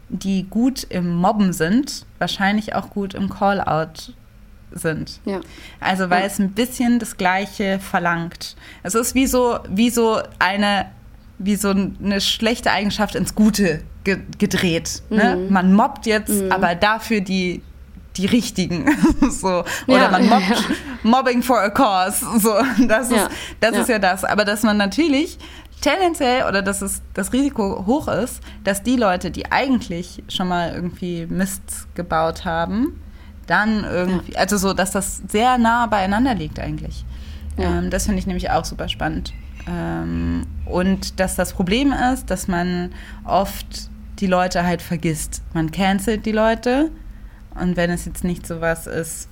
die 0.09 0.45
gut 0.45 0.85
im 0.85 1.17
Mobben 1.17 1.53
sind, 1.53 2.07
wahrscheinlich 2.19 2.75
auch 2.75 2.91
gut 2.91 3.15
im 3.15 3.29
Call-out 3.29 4.15
sind. 4.71 5.21
Ja. 5.25 5.41
Also 5.81 6.11
weil 6.11 6.21
ja. 6.21 6.27
es 6.27 6.39
ein 6.39 6.53
bisschen 6.53 6.99
das 6.99 7.17
Gleiche 7.17 7.79
verlangt. 7.79 8.57
Es 8.83 8.95
ist 8.95 9.15
wie 9.15 9.27
so, 9.27 9.59
wie 9.69 9.91
so 9.91 10.21
eine, 10.39 10.87
wie 11.39 11.57
so 11.57 11.71
eine 11.71 12.21
schlechte 12.21 12.71
Eigenschaft 12.71 13.15
ins 13.15 13.35
Gute 13.35 13.83
ge 14.05 14.19
gedreht. 14.39 15.03
Ne? 15.11 15.37
Mhm. 15.37 15.53
Man 15.53 15.73
mobbt 15.73 16.07
jetzt, 16.07 16.31
mhm. 16.31 16.53
aber 16.53 16.75
dafür 16.75 17.21
die 17.21 17.63
die 18.17 18.27
richtigen. 18.27 18.87
so. 19.31 19.65
Oder 19.87 20.03
ja, 20.03 20.11
man 20.11 20.29
mobbt, 20.29 20.51
ja. 20.51 20.57
Mobbing 21.03 21.43
for 21.43 21.61
a 21.61 21.71
cause. 21.71 22.27
So. 22.39 22.55
Das, 22.87 23.11
ist, 23.11 23.29
das 23.61 23.77
ist 23.77 23.89
ja 23.89 23.99
das. 23.99 24.25
Aber 24.25 24.45
dass 24.45 24.63
man 24.63 24.77
natürlich 24.77 25.39
tendenziell 25.81 26.45
oder 26.49 26.63
dass 26.63 26.83
es 26.83 27.03
das 27.15 27.33
Risiko 27.33 27.85
hoch 27.87 28.09
ist, 28.09 28.41
dass 28.65 28.83
die 28.83 28.97
Leute, 28.97 29.31
die 29.31 29.51
eigentlich 29.53 30.23
schon 30.29 30.49
mal 30.49 30.73
irgendwie 30.75 31.27
Mist 31.27 31.87
gebaut 31.95 32.45
haben, 32.45 33.01
dann 33.47 33.85
irgendwie, 33.85 34.33
ja. 34.33 34.41
also 34.41 34.57
so, 34.57 34.73
dass 34.73 34.91
das 34.91 35.23
sehr 35.29 35.57
nah 35.59 35.87
beieinander 35.87 36.35
liegt 36.35 36.59
eigentlich. 36.59 37.05
Ja. 37.57 37.79
Ähm, 37.79 37.91
das 37.91 38.05
finde 38.05 38.19
ich 38.19 38.27
nämlich 38.27 38.51
auch 38.51 38.65
super 38.65 38.89
spannend. 38.89 39.33
Ähm, 39.69 40.47
und 40.65 41.21
dass 41.21 41.37
das 41.37 41.53
Problem 41.53 41.93
ist, 41.93 42.31
dass 42.31 42.49
man 42.49 42.93
oft 43.25 43.91
die 44.19 44.27
Leute 44.27 44.65
halt 44.65 44.83
vergisst. 44.83 45.43
Man 45.55 45.71
cancelt 45.71 46.27
die 46.27 46.33
Leute 46.33 46.91
und 47.55 47.77
wenn 47.77 47.91
es 47.91 48.05
jetzt 48.05 48.25
nicht 48.25 48.47
sowas 48.47 48.87
ist, 48.87 49.29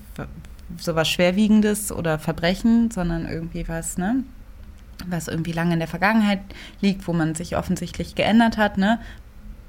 sowas 0.79 1.09
Schwerwiegendes 1.09 1.93
oder 1.93 2.19
Verbrechen, 2.19 2.91
sondern 2.91 3.27
irgendwie 3.27 3.69
was, 3.69 3.99
ne? 3.99 4.25
was 5.07 5.29
irgendwie 5.29 5.53
lange 5.53 5.75
in 5.75 5.79
der 5.79 5.89
Vergangenheit 5.89 6.41
liegt, 6.81 7.07
wo 7.07 7.13
man 7.13 7.35
sich 7.35 7.57
offensichtlich 7.57 8.15
geändert 8.15 8.57
hat, 8.57 8.79
ne? 8.79 8.99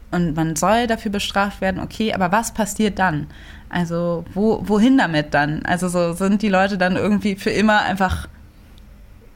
Und 0.10 0.38
man 0.38 0.56
soll 0.56 0.88
dafür 0.88 1.12
bestraft 1.12 1.60
werden, 1.60 1.82
okay, 1.82 2.14
aber 2.14 2.32
was 2.32 2.54
passiert 2.54 2.98
dann? 2.98 3.28
Also, 3.68 4.24
wo, 4.34 4.62
wohin 4.66 4.98
damit 4.98 5.34
dann? 5.34 5.66
Also, 5.66 5.90
so 5.90 6.14
sind 6.14 6.42
die 6.42 6.48
Leute 6.48 6.78
dann 6.78 6.96
irgendwie 6.96 7.36
für 7.36 7.50
immer 7.50 7.82
einfach 7.82 8.30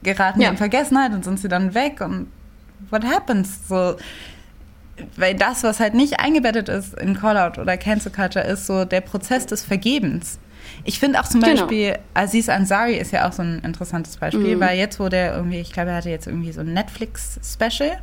geraten 0.04 0.42
Ja. 0.42 0.50
in 0.50 0.58
Vergessenheit 0.58 1.12
und 1.14 1.24
sind 1.24 1.40
sie 1.40 1.48
dann 1.48 1.74
weg 1.74 2.02
und 2.02 2.28
what 2.90 3.04
happens? 3.06 3.68
So, 3.68 3.96
weil 5.16 5.36
das, 5.36 5.64
was 5.64 5.80
halt 5.80 5.94
nicht 5.94 6.20
eingebettet 6.20 6.70
ist 6.70 6.94
in 7.00 7.18
Callout 7.20 7.60
oder 7.60 7.78
Cancel 7.78 8.12
Culture, 8.12 8.46
ist 8.46 8.68
so 8.68 8.86
der 8.86 9.02
Prozess 9.02 9.46
des 9.46 9.64
Vergebens. 9.64 10.40
Ich 10.84 11.00
finde 11.00 11.20
auch 11.20 11.26
zum 11.28 11.42
Genau. 11.42 11.54
Beispiel, 11.62 11.98
Aziz 12.14 12.50
Ansari 12.50 12.96
ist 12.98 13.12
ja 13.12 13.28
auch 13.28 13.34
so 13.34 13.42
ein 13.42 13.60
interessantes 13.60 14.18
Beispiel, 14.18 14.56
Mhm. 14.56 14.60
weil 14.60 14.78
jetzt, 14.78 15.00
wo 15.00 15.10
der 15.10 15.36
irgendwie, 15.36 15.60
ich 15.60 15.72
glaube, 15.74 15.90
er 15.90 15.98
hatte 15.98 16.10
jetzt 16.10 16.28
irgendwie 16.28 16.52
so 16.52 16.62
ein 16.62 16.74
Netflix-Special. 16.74 17.98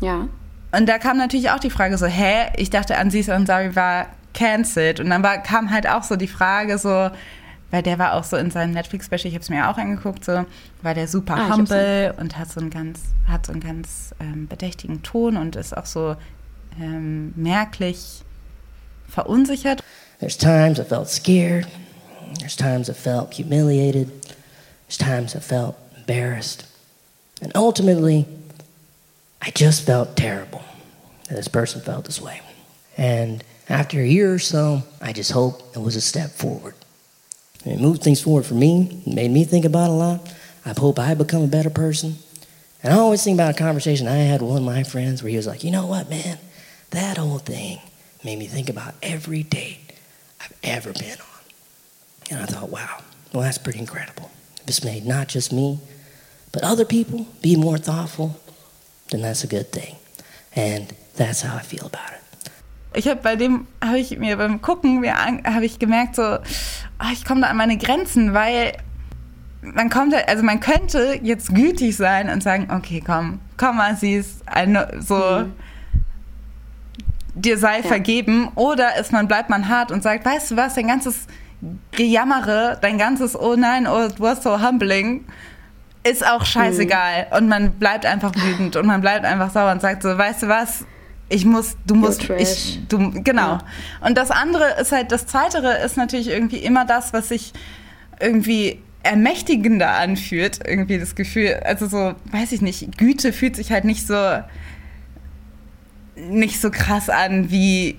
Ja. 0.00 0.28
Und 0.72 0.88
da 0.88 0.98
kam 0.98 1.16
natürlich 1.16 1.50
auch 1.50 1.58
die 1.60 1.70
Frage 1.70 1.96
so, 1.98 2.06
hä, 2.06 2.50
ich 2.56 2.70
dachte, 2.70 2.98
Aziz 2.98 3.28
Ansari 3.28 3.74
war 3.76 4.06
cancelled. 4.34 5.00
Und 5.00 5.10
dann 5.10 5.22
war, 5.22 5.38
kam 5.38 5.70
halt 5.70 5.88
auch 5.88 6.02
so 6.02 6.16
die 6.16 6.28
Frage 6.28 6.78
so, 6.78 7.10
weil 7.70 7.82
der 7.82 7.98
war 7.98 8.14
auch 8.14 8.24
so 8.24 8.36
in 8.36 8.50
seinem 8.50 8.72
Netflix-Special, 8.72 9.26
ich 9.26 9.34
habe 9.34 9.42
es 9.42 9.48
mir 9.48 9.68
auch 9.68 9.76
angeguckt, 9.76 10.24
so, 10.24 10.44
war 10.82 10.94
der 10.94 11.08
super 11.08 11.34
Ah, 11.36 11.56
humble 11.56 12.14
und 12.18 12.38
hat 12.38 12.50
so 12.50 12.60
einen 12.60 12.70
ganz, 12.70 13.00
hat 13.26 13.46
so 13.46 13.52
einen 13.52 13.60
ganz 13.60 14.14
ähm, 14.20 14.46
bedächtigen 14.46 15.02
Ton 15.02 15.36
und 15.36 15.56
ist 15.56 15.76
auch 15.76 15.86
so 15.86 16.16
ähm, 16.80 17.32
merklich 17.36 18.22
verunsichert. 19.08 19.82
There's 20.20 20.36
times 20.36 20.78
I 20.78 20.84
felt 20.84 21.08
scared. 21.08 21.66
There's 22.38 22.56
times 22.56 22.88
I 22.88 22.94
felt 22.94 23.34
humiliated. 23.34 24.10
There's 24.86 24.98
times 24.98 25.34
I 25.34 25.40
felt 25.40 25.74
embarrassed. 25.96 26.64
And 27.42 27.54
ultimately, 27.54 28.26
I 29.42 29.52
just 29.54 29.84
felt 29.84 30.16
terrible 30.16 30.62
that 31.28 31.36
this 31.36 31.48
person 31.48 31.82
felt 31.82 32.06
this 32.06 32.20
way. 32.20 32.40
And 32.96 33.44
after 33.68 34.00
a 34.00 34.06
year 34.06 34.32
or 34.32 34.38
so, 34.38 34.82
I 35.02 35.12
just 35.12 35.32
hope 35.32 35.62
it 35.74 35.80
was 35.82 35.96
a 35.96 36.00
step 36.00 36.30
forward. 36.30 36.74
It 37.66 37.80
moved 37.80 38.02
things 38.02 38.22
forward 38.22 38.46
for 38.46 38.54
me, 38.54 39.02
made 39.06 39.30
me 39.30 39.44
think 39.44 39.64
about 39.64 39.90
a 39.90 39.92
lot. 39.92 40.32
I 40.64 40.72
hope 40.78 40.98
I 40.98 41.14
become 41.14 41.42
a 41.42 41.48
better 41.48 41.70
person. 41.70 42.16
And 42.82 42.94
I 42.94 42.98
always 42.98 43.24
think 43.24 43.36
about 43.36 43.54
a 43.54 43.58
conversation 43.58 44.06
I 44.06 44.16
had 44.16 44.40
with 44.40 44.50
one 44.50 44.58
of 44.58 44.64
my 44.64 44.84
friends 44.84 45.22
where 45.22 45.30
he 45.30 45.36
was 45.36 45.46
like, 45.46 45.64
you 45.64 45.72
know 45.72 45.86
what, 45.86 46.08
man? 46.08 46.38
That 46.90 47.16
whole 47.16 47.38
thing 47.38 47.80
made 48.24 48.38
me 48.38 48.46
think 48.46 48.68
about 48.68 48.94
every 49.02 49.42
date 49.42 49.92
I've 50.40 50.52
ever 50.62 50.92
been 50.92 51.18
on. 51.18 52.30
And 52.30 52.40
I 52.40 52.46
thought, 52.46 52.70
wow, 52.70 53.02
well, 53.32 53.42
that's 53.42 53.58
pretty 53.58 53.80
incredible. 53.80 54.30
It's 54.66 54.84
made 54.84 55.04
not 55.04 55.28
just 55.28 55.52
me, 55.52 55.80
but 56.52 56.62
other 56.62 56.84
people 56.84 57.26
be 57.42 57.56
more 57.56 57.78
thoughtful, 57.78 58.40
then 59.10 59.22
that's 59.22 59.44
a 59.44 59.48
good 59.48 59.72
thing. 59.72 59.96
And 60.54 60.94
that's 61.16 61.42
how 61.42 61.56
I 61.56 61.62
feel 61.62 61.86
about 61.86 62.12
it. 62.12 62.20
Ich 62.96 63.06
habe 63.08 63.20
bei 63.22 63.36
dem, 63.36 63.66
habe 63.84 63.98
ich 63.98 64.18
mir 64.18 64.36
beim 64.38 64.62
Gucken, 64.62 65.04
habe 65.06 65.64
ich 65.64 65.78
gemerkt 65.78 66.16
so, 66.16 66.22
ah, 66.22 66.40
ich 67.12 67.24
komme 67.24 67.42
da 67.42 67.48
an 67.48 67.56
meine 67.56 67.76
Grenzen, 67.76 68.32
weil 68.34 68.72
man 69.62 69.90
kommt, 69.90 70.14
halt- 70.14 70.28
also 70.28 70.42
man 70.42 70.60
könnte 70.60 71.18
jetzt 71.22 71.54
gütig 71.54 71.96
sein 71.96 72.28
und 72.30 72.42
sagen, 72.42 72.68
okay, 72.70 73.02
komm, 73.04 73.40
komm 73.56 73.76
mal, 73.76 73.96
sie 73.96 74.14
ist 74.14 74.42
eine, 74.48 74.88
so, 75.00 75.44
dir 77.34 77.58
sei 77.58 77.82
vergeben. 77.82 78.48
Oder 78.54 78.96
ist 78.98 79.12
man, 79.12 79.28
bleibt 79.28 79.50
man 79.50 79.68
hart 79.68 79.90
und 79.92 80.02
sagt, 80.02 80.24
weißt 80.24 80.52
du 80.52 80.56
was, 80.56 80.74
dein 80.74 80.88
ganzes 80.88 81.26
Gejammere, 81.92 82.78
dein 82.80 82.96
ganzes, 82.98 83.38
oh 83.38 83.56
nein, 83.56 83.86
oh, 83.86 84.08
du 84.08 84.20
warst 84.20 84.42
so 84.42 84.60
humbling, 84.66 85.24
ist 86.02 86.26
auch 86.26 86.44
scheißegal. 86.44 87.26
Und 87.36 87.48
man 87.48 87.72
bleibt 87.72 88.06
einfach 88.06 88.32
wütend 88.34 88.76
und 88.76 88.86
man 88.86 89.00
bleibt 89.00 89.24
einfach 89.24 89.50
sauer 89.50 89.72
und 89.72 89.80
sagt 89.82 90.02
so, 90.02 90.16
weißt 90.16 90.44
du 90.44 90.48
was, 90.48 90.84
ich 91.28 91.44
muss, 91.44 91.76
du 91.86 91.94
musst, 91.94 92.28
ich, 92.30 92.80
du, 92.88 93.10
genau. 93.22 93.58
Und 94.00 94.16
das 94.16 94.30
andere 94.30 94.80
ist 94.80 94.92
halt, 94.92 95.10
das 95.10 95.26
Zweitere 95.26 95.78
ist 95.84 95.96
natürlich 95.96 96.28
irgendwie 96.28 96.58
immer 96.58 96.84
das, 96.84 97.12
was 97.12 97.28
sich 97.28 97.52
irgendwie 98.20 98.80
ermächtigender 99.02 99.90
anfühlt, 99.90 100.60
irgendwie 100.66 100.98
das 100.98 101.14
Gefühl, 101.14 101.60
also 101.64 101.86
so, 101.86 102.14
weiß 102.30 102.52
ich 102.52 102.60
nicht, 102.60 102.98
Güte 102.98 103.32
fühlt 103.32 103.56
sich 103.56 103.72
halt 103.72 103.84
nicht 103.84 104.06
so, 104.06 104.42
nicht 106.16 106.60
so 106.60 106.70
krass 106.70 107.08
an, 107.08 107.50
wie 107.50 107.98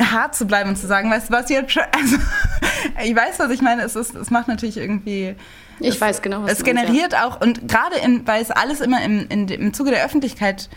hart 0.00 0.34
zu 0.34 0.46
bleiben 0.46 0.70
und 0.70 0.76
zu 0.76 0.86
sagen, 0.86 1.10
weißt 1.10 1.28
du 1.28 1.34
was, 1.34 1.48
jetzt, 1.50 1.76
also, 1.76 2.16
ich 3.04 3.14
weiß, 3.14 3.38
was 3.38 3.50
ich 3.50 3.62
meine, 3.62 3.82
es, 3.82 3.96
ist, 3.96 4.14
es 4.14 4.30
macht 4.30 4.48
natürlich 4.48 4.76
irgendwie, 4.76 5.36
Ich 5.78 5.94
es, 5.94 6.00
weiß 6.00 6.22
genau, 6.22 6.42
was 6.42 6.52
es 6.52 6.58
du 6.58 6.72
meinst, 6.72 6.86
generiert 6.86 7.14
auch, 7.16 7.40
und 7.40 7.68
gerade 7.68 7.96
in, 8.04 8.26
weil 8.26 8.42
es 8.42 8.50
alles 8.50 8.80
immer 8.80 9.04
im, 9.04 9.26
in, 9.28 9.48
im 9.48 9.72
Zuge 9.72 9.90
der 9.90 10.04
Öffentlichkeit 10.04 10.68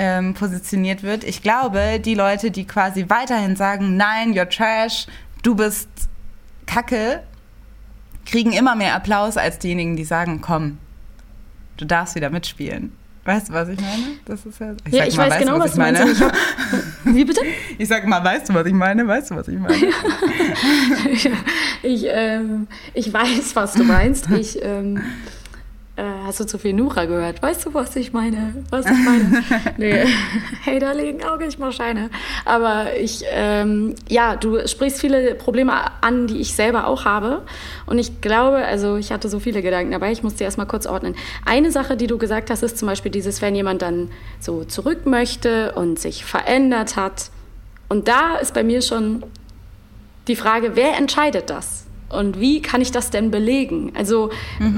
ähm, 0.00 0.32
positioniert 0.32 1.02
wird, 1.02 1.24
ich 1.24 1.42
glaube, 1.42 2.00
die 2.02 2.14
Leute, 2.14 2.50
die 2.50 2.66
quasi 2.66 3.04
weiterhin 3.08 3.54
sagen, 3.54 3.98
nein, 3.98 4.32
you're 4.32 4.48
trash, 4.48 5.06
du 5.42 5.54
bist 5.54 5.88
Kacke, 6.64 7.22
kriegen 8.24 8.52
immer 8.52 8.76
mehr 8.76 8.94
Applaus 8.94 9.36
als 9.36 9.58
diejenigen, 9.58 9.96
die 9.96 10.04
sagen, 10.04 10.40
komm, 10.40 10.78
du 11.76 11.84
darfst 11.84 12.14
wieder 12.14 12.30
mitspielen. 12.30 12.92
Weißt 13.26 13.50
du, 13.50 13.52
was 13.52 13.68
ich 13.68 13.78
meine? 13.78 14.04
Das 14.24 14.46
ist 14.46 14.58
ja. 14.58 14.68
Ja, 14.90 15.00
sag 15.00 15.08
ich 15.08 15.16
mal, 15.18 15.24
weiß 15.24 15.30
weißt 15.32 15.40
genau, 15.40 15.58
du, 15.58 15.64
was 15.64 15.72
du 15.72 15.78
meinst. 15.78 16.02
und 16.02 16.12
Ich 16.12 16.22
hab, 16.22 16.32
wie 17.04 17.24
bitte? 17.26 17.40
ich 17.76 17.86
sag 17.86 18.06
mal, 18.06 18.24
weißt 18.24 18.48
du, 18.48 18.54
was 18.54 18.66
ich 18.66 18.72
meine? 18.72 19.06
Weißt 19.06 19.30
du, 19.30 19.36
was 19.36 19.48
ich 19.48 19.58
meine? 19.58 19.76
ich, 21.82 22.06
ähm, 22.08 22.68
ich 22.94 23.12
weiß, 23.12 23.54
was 23.54 23.74
du 23.74 23.84
meinst. 23.84 24.30
Ich, 24.30 24.64
ähm, 24.64 25.02
äh, 26.00 26.24
hast 26.24 26.40
du 26.40 26.46
zu 26.46 26.58
viel 26.58 26.72
Nura 26.72 27.04
gehört? 27.04 27.42
Weißt 27.42 27.66
du, 27.66 27.74
was 27.74 27.94
ich 27.96 28.12
meine? 28.12 28.64
Was 28.70 28.86
ich 28.86 29.04
meine? 29.04 29.44
nee. 29.76 30.06
Hey, 30.62 30.78
da 30.78 30.92
legen 30.92 31.24
Auge, 31.24 31.46
ich 31.46 31.58
mach 31.58 31.72
Scheine. 31.72 32.10
Aber 32.44 32.96
ich, 32.96 33.24
ähm, 33.30 33.94
ja, 34.08 34.36
du 34.36 34.66
sprichst 34.66 35.00
viele 35.00 35.34
Probleme 35.34 35.72
an, 36.00 36.26
die 36.26 36.40
ich 36.40 36.54
selber 36.54 36.86
auch 36.86 37.04
habe. 37.04 37.42
Und 37.86 37.98
ich 37.98 38.20
glaube, 38.20 38.58
also 38.58 38.96
ich 38.96 39.10
hatte 39.10 39.28
so 39.28 39.40
viele 39.40 39.62
Gedanken 39.62 39.92
dabei, 39.92 40.12
ich 40.12 40.22
muss 40.22 40.34
die 40.34 40.44
erstmal 40.44 40.66
kurz 40.66 40.86
ordnen. 40.86 41.16
Eine 41.44 41.70
Sache, 41.70 41.96
die 41.96 42.06
du 42.06 42.18
gesagt 42.18 42.50
hast, 42.50 42.62
ist 42.62 42.78
zum 42.78 42.88
Beispiel 42.88 43.10
dieses, 43.10 43.42
wenn 43.42 43.54
jemand 43.54 43.82
dann 43.82 44.10
so 44.38 44.64
zurück 44.64 45.06
möchte 45.06 45.72
und 45.72 45.98
sich 45.98 46.24
verändert 46.24 46.96
hat. 46.96 47.30
Und 47.88 48.08
da 48.08 48.36
ist 48.36 48.54
bei 48.54 48.62
mir 48.62 48.82
schon 48.82 49.24
die 50.28 50.36
Frage, 50.36 50.72
wer 50.76 50.96
entscheidet 50.96 51.50
das? 51.50 51.86
Und 52.10 52.40
wie 52.40 52.60
kann 52.60 52.80
ich 52.80 52.90
das 52.90 53.10
denn 53.10 53.30
belegen? 53.30 53.92
Also, 53.96 54.30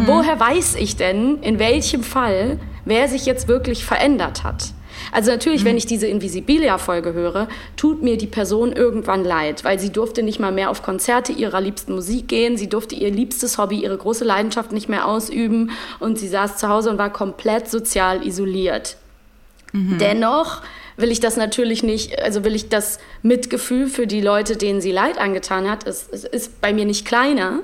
woher 0.07 0.39
weiß 0.39 0.77
ich 0.77 0.97
denn, 0.97 1.39
in 1.43 1.59
welchem 1.59 2.03
Fall, 2.03 2.61
wer 2.85 3.09
sich 3.09 3.27
jetzt 3.27 3.49
wirklich 3.49 3.85
verändert 3.85 4.45
hat? 4.45 4.73
Also 5.11 5.31
natürlich, 5.31 5.65
wenn 5.65 5.77
ich 5.77 5.87
diese 5.87 6.07
Invisibilia-Folge 6.07 7.13
höre, 7.13 7.49
tut 7.77 8.03
mir 8.03 8.17
die 8.17 8.27
Person 8.27 8.73
irgendwann 8.73 9.25
leid, 9.25 9.65
weil 9.65 9.79
sie 9.79 9.91
durfte 9.91 10.23
nicht 10.23 10.39
mal 10.39 10.53
mehr 10.53 10.71
auf 10.71 10.83
Konzerte 10.83 11.33
ihrer 11.33 11.61
liebsten 11.61 11.95
Musik 11.95 12.29
gehen, 12.29 12.57
sie 12.57 12.69
durfte 12.69 12.95
ihr 12.95 13.11
liebstes 13.11 13.59
Hobby, 13.59 13.83
ihre 13.83 13.97
große 13.97 14.25
Leidenschaft 14.25 14.73
nicht 14.73 14.89
mehr 14.89 15.09
ausüben 15.09 15.71
und 15.99 16.19
sie 16.19 16.29
saß 16.29 16.59
zu 16.59 16.69
Hause 16.69 16.91
und 16.91 16.99
war 16.99 17.11
komplett 17.11 17.71
sozial 17.71 18.27
isoliert. 18.27 18.97
Dennoch 19.75 20.61
will 20.97 21.11
ich 21.11 21.21
das 21.21 21.37
natürlich 21.37 21.83
nicht, 21.83 22.21
also 22.21 22.45
will 22.45 22.55
ich 22.55 22.69
das 22.69 22.99
Mitgefühl 23.23 23.87
für 23.87 24.07
die 24.07 24.21
Leute, 24.21 24.57
denen 24.57 24.81
sie 24.81 24.93
Leid 24.93 25.19
angetan 25.19 25.71
hat, 25.71 25.87
es, 25.87 26.09
es 26.11 26.25
ist 26.25 26.61
bei 26.61 26.73
mir 26.73 26.85
nicht 26.85 27.07
kleiner. 27.07 27.61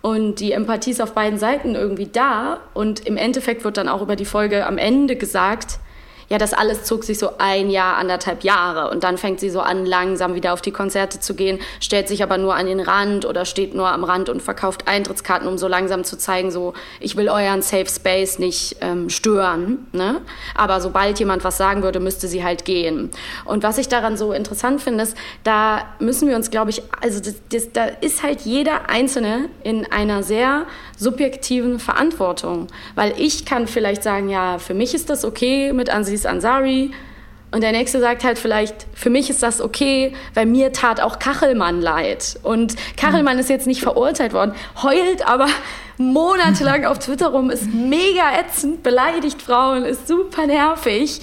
Und 0.00 0.40
die 0.40 0.52
Empathie 0.52 0.92
ist 0.92 1.02
auf 1.02 1.12
beiden 1.12 1.38
Seiten 1.38 1.74
irgendwie 1.74 2.06
da. 2.06 2.60
Und 2.72 3.04
im 3.06 3.16
Endeffekt 3.16 3.64
wird 3.64 3.76
dann 3.76 3.88
auch 3.88 4.00
über 4.00 4.14
die 4.14 4.24
Folge 4.24 4.64
am 4.66 4.78
Ende 4.78 5.16
gesagt, 5.16 5.80
ja, 6.28 6.36
das 6.36 6.52
alles 6.52 6.84
zog 6.84 7.04
sich 7.04 7.18
so 7.18 7.30
ein 7.38 7.70
Jahr, 7.70 7.96
anderthalb 7.96 8.44
Jahre. 8.44 8.90
Und 8.90 9.04
dann 9.04 9.16
fängt 9.16 9.40
sie 9.40 9.48
so 9.48 9.60
an, 9.60 9.86
langsam 9.86 10.34
wieder 10.34 10.52
auf 10.52 10.60
die 10.60 10.72
Konzerte 10.72 11.20
zu 11.20 11.34
gehen, 11.34 11.58
stellt 11.80 12.08
sich 12.08 12.22
aber 12.22 12.36
nur 12.36 12.54
an 12.54 12.66
den 12.66 12.80
Rand 12.80 13.24
oder 13.24 13.44
steht 13.44 13.74
nur 13.74 13.88
am 13.88 14.04
Rand 14.04 14.28
und 14.28 14.42
verkauft 14.42 14.86
Eintrittskarten, 14.86 15.48
um 15.48 15.56
so 15.56 15.68
langsam 15.68 16.04
zu 16.04 16.18
zeigen, 16.18 16.50
so, 16.50 16.74
ich 17.00 17.16
will 17.16 17.28
euren 17.28 17.62
Safe 17.62 17.86
Space 17.86 18.38
nicht 18.38 18.76
ähm, 18.80 19.08
stören. 19.08 19.86
Ne? 19.92 20.20
Aber 20.54 20.80
sobald 20.80 21.18
jemand 21.18 21.44
was 21.44 21.56
sagen 21.56 21.82
würde, 21.82 22.00
müsste 22.00 22.28
sie 22.28 22.44
halt 22.44 22.64
gehen. 22.64 23.10
Und 23.44 23.62
was 23.62 23.78
ich 23.78 23.88
daran 23.88 24.16
so 24.16 24.32
interessant 24.32 24.82
finde, 24.82 25.04
ist, 25.04 25.16
da 25.44 25.86
müssen 25.98 26.28
wir 26.28 26.36
uns, 26.36 26.50
glaube 26.50 26.70
ich, 26.70 26.82
also 27.00 27.20
das, 27.20 27.36
das, 27.50 27.72
da 27.72 27.86
ist 27.86 28.22
halt 28.22 28.42
jeder 28.42 28.90
Einzelne 28.90 29.48
in 29.62 29.90
einer 29.90 30.22
sehr 30.22 30.66
subjektiven 30.98 31.78
Verantwortung. 31.78 32.66
Weil 32.94 33.14
ich 33.18 33.46
kann 33.46 33.66
vielleicht 33.66 34.02
sagen, 34.02 34.28
ja, 34.28 34.58
für 34.58 34.74
mich 34.74 34.94
ist 34.94 35.08
das 35.08 35.24
okay 35.24 35.72
mit 35.72 35.88
Aziz 36.18 36.26
Ansari. 36.26 36.90
Und 37.50 37.62
der 37.62 37.72
nächste 37.72 37.98
sagt 37.98 38.24
halt 38.24 38.38
vielleicht, 38.38 38.86
für 38.92 39.08
mich 39.08 39.30
ist 39.30 39.42
das 39.42 39.62
okay, 39.62 40.12
weil 40.34 40.44
mir 40.44 40.72
tat 40.72 41.00
auch 41.00 41.18
Kachelmann 41.18 41.80
leid. 41.80 42.38
Und 42.42 42.74
Kachelmann 42.98 43.38
ist 43.38 43.48
jetzt 43.48 43.66
nicht 43.66 43.80
verurteilt 43.80 44.34
worden, 44.34 44.52
heult 44.82 45.26
aber 45.26 45.46
monatelang 45.96 46.84
auf 46.84 46.98
Twitter 46.98 47.28
rum, 47.28 47.48
ist 47.48 47.72
mega 47.72 48.38
ätzend, 48.38 48.82
beleidigt 48.82 49.40
Frauen, 49.40 49.84
ist 49.84 50.06
super 50.06 50.46
nervig. 50.46 51.22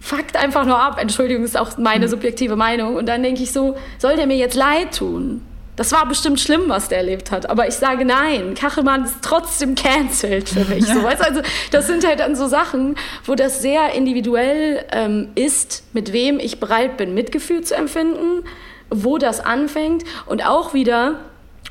Fuckt 0.00 0.36
einfach 0.36 0.64
nur 0.64 0.80
ab. 0.80 0.98
Entschuldigung, 0.98 1.44
ist 1.44 1.58
auch 1.58 1.76
meine 1.76 2.08
subjektive 2.08 2.56
Meinung. 2.56 2.96
Und 2.96 3.06
dann 3.06 3.22
denke 3.22 3.42
ich 3.42 3.52
so, 3.52 3.76
soll 3.98 4.16
der 4.16 4.26
mir 4.26 4.36
jetzt 4.36 4.54
leid 4.54 4.96
tun? 4.96 5.42
Das 5.78 5.92
war 5.92 6.08
bestimmt 6.08 6.40
schlimm, 6.40 6.64
was 6.66 6.88
der 6.88 6.98
erlebt 6.98 7.30
hat. 7.30 7.48
Aber 7.48 7.68
ich 7.68 7.74
sage 7.74 8.04
nein, 8.04 8.54
Kachelmann 8.54 9.04
ist 9.04 9.18
trotzdem 9.22 9.76
cancelled 9.76 10.48
für 10.48 10.64
mich. 10.64 10.84
So, 10.84 11.04
weißt? 11.04 11.22
Also 11.22 11.40
das 11.70 11.86
sind 11.86 12.04
halt 12.04 12.18
dann 12.18 12.34
so 12.34 12.48
Sachen, 12.48 12.96
wo 13.24 13.36
das 13.36 13.62
sehr 13.62 13.92
individuell 13.94 14.84
ähm, 14.90 15.28
ist, 15.36 15.84
mit 15.92 16.12
wem 16.12 16.40
ich 16.40 16.58
bereit 16.58 16.96
bin, 16.96 17.14
Mitgefühl 17.14 17.62
zu 17.62 17.76
empfinden, 17.76 18.42
wo 18.90 19.18
das 19.18 19.38
anfängt 19.38 20.02
und 20.26 20.44
auch 20.44 20.74
wieder, 20.74 21.20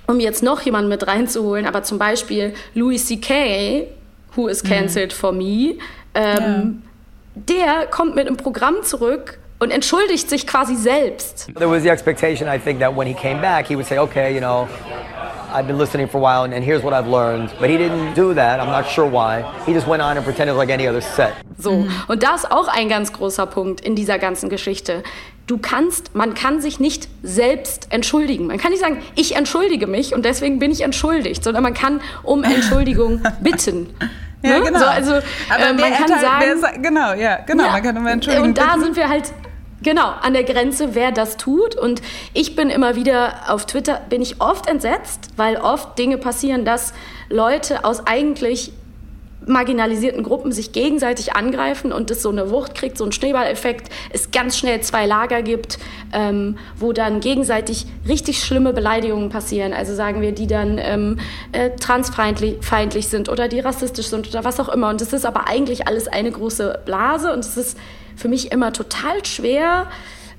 um 0.08 0.22
jetzt 0.22 0.42
noch 0.42 0.62
jemanden 0.62 0.88
mit 0.88 1.06
reinzuholen, 1.06 1.66
aber 1.66 1.84
zum 1.84 1.98
Beispiel 2.00 2.54
Louis 2.76 3.08
C.K., 3.08 3.88
who 4.38 4.48
is 4.48 4.64
cancelled 4.64 5.12
mhm. 5.12 5.18
for 5.18 5.32
me, 5.34 5.76
ähm, 6.16 6.82
ja. 7.36 7.42
der 7.50 7.88
kommt 7.88 8.16
mit 8.16 8.26
einem 8.26 8.38
Programm 8.38 8.84
zurück, 8.84 9.38
und 9.60 9.72
entschuldigt 9.72 10.30
sich 10.30 10.46
quasi 10.46 10.76
selbst. 10.76 11.48
There 11.56 11.70
was 11.70 11.84
the 11.84 11.90
expectation, 11.90 12.48
I 12.48 12.60
think, 12.60 12.80
that 12.80 12.96
when 12.96 13.08
he 13.08 13.14
came 13.14 13.42
back, 13.42 13.68
he 13.68 13.76
would 13.76 13.88
say, 13.88 13.98
okay, 13.98 14.34
you 14.34 14.40
know, 14.40 14.68
I've 15.54 15.66
been 15.66 15.78
listening 15.78 16.08
for 16.08 16.20
a 16.20 16.22
while 16.22 16.44
and, 16.44 16.54
and 16.54 16.64
here's 16.64 16.84
what 16.84 16.94
I've 16.94 17.08
learned. 17.10 17.52
But 17.60 17.70
he 17.70 17.78
didn't 17.78 18.14
do 18.14 18.34
that. 18.34 18.60
I'm 18.60 18.68
not 18.72 18.86
sure 18.88 19.10
why. 19.10 19.44
He 19.66 19.74
just 19.74 19.88
went 19.88 20.02
on 20.02 20.18
and 20.18 20.26
pretended 20.26 20.56
like 20.56 20.70
any 20.70 20.88
other 20.88 21.02
set. 21.02 21.34
So, 21.58 21.88
und 22.08 22.22
das 22.22 22.44
ist 22.44 22.52
auch 22.52 22.68
ein 22.68 22.90
ganz 22.90 23.14
großer 23.14 23.46
Punkt 23.48 23.82
in 23.82 23.96
dieser 23.96 24.20
ganzen 24.20 24.50
Geschichte. 24.50 25.02
Du 25.48 25.58
kannst, 25.58 26.14
man 26.14 26.34
kann 26.34 26.60
sich 26.62 26.80
nicht 26.80 27.08
selbst 27.24 27.88
entschuldigen. 27.90 28.48
Man 28.48 28.58
kann 28.58 28.72
nicht 28.72 28.82
sagen, 28.82 29.02
ich 29.16 29.36
entschuldige 29.36 29.88
mich 29.88 30.14
und 30.14 30.26
deswegen 30.26 30.60
bin 30.60 30.72
ich 30.72 30.82
entschuldigt, 30.82 31.44
sondern 31.44 31.64
man 31.64 31.74
kann 31.74 32.02
um 32.24 32.44
Entschuldigung 32.44 33.22
bitten. 33.42 33.90
Ja, 34.44 34.60
ne? 34.60 34.66
genau. 34.66 34.80
So, 34.80 34.86
also, 34.86 35.12
Aber 35.50 35.70
äh, 35.70 35.74
man 35.74 35.94
kann 35.94 36.08
sagen, 36.62 36.84
genau, 36.84 37.14
ja, 37.14 37.40
genau, 37.46 37.66
ja, 37.66 37.72
man 37.72 37.82
kann 37.82 37.98
um 37.98 38.06
Entschuldigung 38.06 38.50
Und 38.50 38.58
da 38.58 38.74
bitten. 38.74 38.84
sind 38.84 38.96
wir 38.98 39.10
halt 39.10 39.34
Genau, 39.84 40.08
an 40.22 40.34
der 40.34 40.44
Grenze, 40.44 40.96
wer 40.96 41.12
das 41.12 41.38
tut. 41.38 41.76
Und 41.76 42.02
ich 42.34 42.56
bin 42.56 42.70
immer 42.70 42.96
wieder 42.96 43.34
auf 43.48 43.66
Twitter, 43.66 44.02
bin 44.10 44.22
ich 44.22 44.42
oft 44.42 44.68
entsetzt, 44.68 45.30
weil 45.38 45.58
oft 45.58 45.98
Dinge 46.00 46.18
passieren, 46.18 46.66
dass 46.66 46.94
Leute 47.30 47.86
aus 47.86 48.06
eigentlich 48.08 48.72
marginalisierten 49.48 50.24
Gruppen 50.24 50.52
sich 50.52 50.72
gegenseitig 50.72 51.36
angreifen 51.36 51.92
und 51.92 52.12
es 52.12 52.22
so 52.22 52.30
eine 52.30 52.52
Wucht 52.52 52.76
kriegt, 52.76 52.98
so 52.98 53.06
einen 53.06 53.14
Schneeballeffekt, 53.14 53.90
es 54.12 54.32
ganz 54.32 54.58
schnell 54.58 54.82
zwei 54.82 55.06
Lager 55.06 55.42
gibt, 55.42 55.80
ähm, 56.12 56.58
wo 56.76 56.92
dann 56.92 57.20
gegenseitig 57.20 57.86
richtig 58.08 58.44
schlimme 58.44 58.74
Beleidigungen 58.74 59.30
passieren. 59.30 59.74
Also 59.74 59.96
sagen 59.96 60.22
wir, 60.22 60.34
die 60.34 60.48
dann 60.48 60.78
ähm, 60.80 61.20
äh, 61.54 61.70
transfeindlich 61.72 62.58
feindlich 62.62 63.08
sind 63.08 63.30
oder 63.30 63.48
die 63.48 63.60
rassistisch 63.60 64.08
sind 64.08 64.28
oder 64.28 64.44
was 64.44 64.60
auch 64.60 64.70
immer. 64.70 64.90
Und 64.90 65.02
es 65.02 65.14
ist 65.14 65.26
aber 65.26 65.48
eigentlich 65.48 65.88
alles 65.88 66.08
eine 66.08 66.32
große 66.32 66.82
Blase 66.86 67.32
und 67.32 67.40
es 67.40 67.58
ist 67.58 67.78
für 68.18 68.28
mich 68.28 68.52
immer 68.52 68.74
total 68.74 69.24
schwer, 69.26 69.88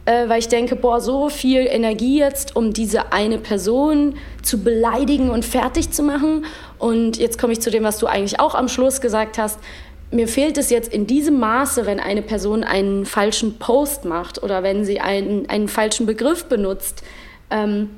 äh, 0.04 0.28
weil 0.28 0.40
ich 0.40 0.48
denke, 0.48 0.76
boah, 0.76 1.00
so 1.00 1.28
viel 1.28 1.66
Energie 1.66 2.18
jetzt, 2.18 2.56
um 2.56 2.72
diese 2.72 3.12
eine 3.12 3.38
Person 3.38 4.16
zu 4.42 4.62
beleidigen 4.62 5.30
und 5.30 5.44
fertig 5.44 5.90
zu 5.90 6.02
machen. 6.02 6.44
Und 6.78 7.16
jetzt 7.16 7.38
komme 7.38 7.52
ich 7.52 7.60
zu 7.60 7.70
dem, 7.70 7.84
was 7.84 7.98
du 7.98 8.06
eigentlich 8.06 8.40
auch 8.40 8.54
am 8.54 8.68
Schluss 8.68 9.00
gesagt 9.00 9.38
hast. 9.38 9.58
Mir 10.10 10.26
fehlt 10.26 10.58
es 10.58 10.70
jetzt 10.70 10.92
in 10.92 11.06
diesem 11.06 11.38
Maße, 11.38 11.86
wenn 11.86 12.00
eine 12.00 12.22
Person 12.22 12.64
einen 12.64 13.06
falschen 13.06 13.58
Post 13.58 14.04
macht 14.04 14.42
oder 14.42 14.62
wenn 14.62 14.84
sie 14.84 15.00
einen, 15.00 15.48
einen 15.48 15.68
falschen 15.68 16.06
Begriff 16.06 16.46
benutzt. 16.46 17.02
Ähm, 17.50 17.90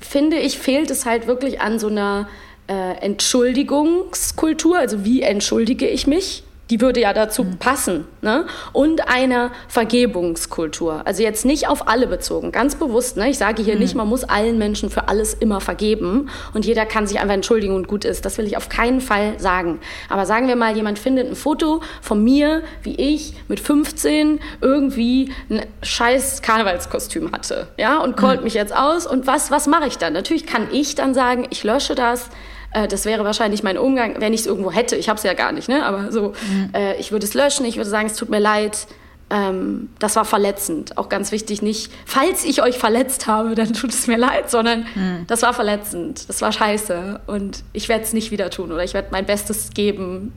finde 0.00 0.38
ich, 0.38 0.58
fehlt 0.58 0.90
es 0.90 1.06
halt 1.06 1.26
wirklich 1.26 1.60
an 1.60 1.78
so 1.78 1.86
einer 1.86 2.28
äh, 2.66 2.96
Entschuldigungskultur. 3.00 4.76
Also 4.76 5.04
wie 5.04 5.22
entschuldige 5.22 5.86
ich 5.86 6.06
mich? 6.06 6.42
Die 6.72 6.80
würde 6.80 7.00
ja 7.00 7.12
dazu 7.12 7.44
mhm. 7.44 7.58
passen. 7.58 8.06
Ne? 8.22 8.46
Und 8.72 9.06
einer 9.06 9.50
Vergebungskultur. 9.68 11.02
Also 11.04 11.22
jetzt 11.22 11.44
nicht 11.44 11.68
auf 11.68 11.86
alle 11.86 12.06
bezogen, 12.06 12.50
ganz 12.50 12.76
bewusst. 12.76 13.18
Ne? 13.18 13.28
Ich 13.28 13.36
sage 13.36 13.62
hier 13.62 13.74
mhm. 13.74 13.80
nicht, 13.80 13.94
man 13.94 14.08
muss 14.08 14.24
allen 14.24 14.56
Menschen 14.56 14.88
für 14.88 15.06
alles 15.08 15.34
immer 15.34 15.60
vergeben 15.60 16.30
und 16.54 16.64
jeder 16.64 16.86
kann 16.86 17.06
sich 17.06 17.20
einfach 17.20 17.34
entschuldigen 17.34 17.74
und 17.74 17.88
gut 17.88 18.06
ist. 18.06 18.24
Das 18.24 18.38
will 18.38 18.46
ich 18.46 18.56
auf 18.56 18.70
keinen 18.70 19.02
Fall 19.02 19.38
sagen. 19.38 19.80
Aber 20.08 20.24
sagen 20.24 20.48
wir 20.48 20.56
mal, 20.56 20.74
jemand 20.74 20.98
findet 20.98 21.28
ein 21.28 21.36
Foto 21.36 21.82
von 22.00 22.24
mir, 22.24 22.62
wie 22.82 22.94
ich 22.94 23.34
mit 23.48 23.60
15 23.60 24.40
irgendwie 24.62 25.30
ein 25.50 25.66
scheiß 25.82 26.40
Karnevalskostüm 26.40 27.32
hatte. 27.32 27.68
Ja, 27.76 27.98
und 27.98 28.16
callt 28.16 28.38
mhm. 28.38 28.44
mich 28.44 28.54
jetzt 28.54 28.74
aus. 28.74 29.06
Und 29.06 29.26
was, 29.26 29.50
was 29.50 29.66
mache 29.66 29.88
ich 29.88 29.98
dann? 29.98 30.14
Natürlich 30.14 30.46
kann 30.46 30.68
ich 30.72 30.94
dann 30.94 31.12
sagen, 31.12 31.46
ich 31.50 31.64
lösche 31.64 31.94
das 31.94 32.30
äh, 32.72 32.88
das 32.88 33.04
wäre 33.04 33.24
wahrscheinlich 33.24 33.62
mein 33.62 33.78
Umgang, 33.78 34.20
wenn 34.20 34.32
ich 34.32 34.40
es 34.40 34.46
irgendwo 34.46 34.72
hätte. 34.72 34.96
Ich 34.96 35.08
habe 35.08 35.16
es 35.16 35.22
ja 35.22 35.34
gar 35.34 35.52
nicht, 35.52 35.68
ne? 35.68 35.84
aber 35.84 36.12
so, 36.12 36.32
mhm. 36.50 36.70
äh, 36.74 36.96
ich 36.96 37.12
würde 37.12 37.26
es 37.26 37.34
löschen, 37.34 37.64
ich 37.66 37.76
würde 37.76 37.90
sagen, 37.90 38.06
es 38.06 38.16
tut 38.16 38.28
mir 38.28 38.40
leid. 38.40 38.86
Ähm, 39.30 39.88
das 39.98 40.16
war 40.16 40.24
verletzend. 40.24 40.98
Auch 40.98 41.08
ganz 41.08 41.32
wichtig, 41.32 41.62
nicht, 41.62 41.90
falls 42.04 42.44
ich 42.44 42.62
euch 42.62 42.78
verletzt 42.78 43.26
habe, 43.26 43.54
dann 43.54 43.72
tut 43.72 43.90
es 43.90 44.06
mir 44.06 44.18
leid, 44.18 44.50
sondern 44.50 44.86
mhm. 44.94 45.24
das 45.26 45.42
war 45.42 45.54
verletzend, 45.54 46.28
das 46.28 46.42
war 46.42 46.52
scheiße 46.52 47.20
und 47.26 47.64
ich 47.72 47.88
werde 47.88 48.04
es 48.04 48.12
nicht 48.12 48.30
wieder 48.30 48.50
tun 48.50 48.72
oder 48.72 48.84
ich 48.84 48.94
werde 48.94 49.08
mein 49.10 49.24
Bestes 49.24 49.70
geben, 49.70 50.32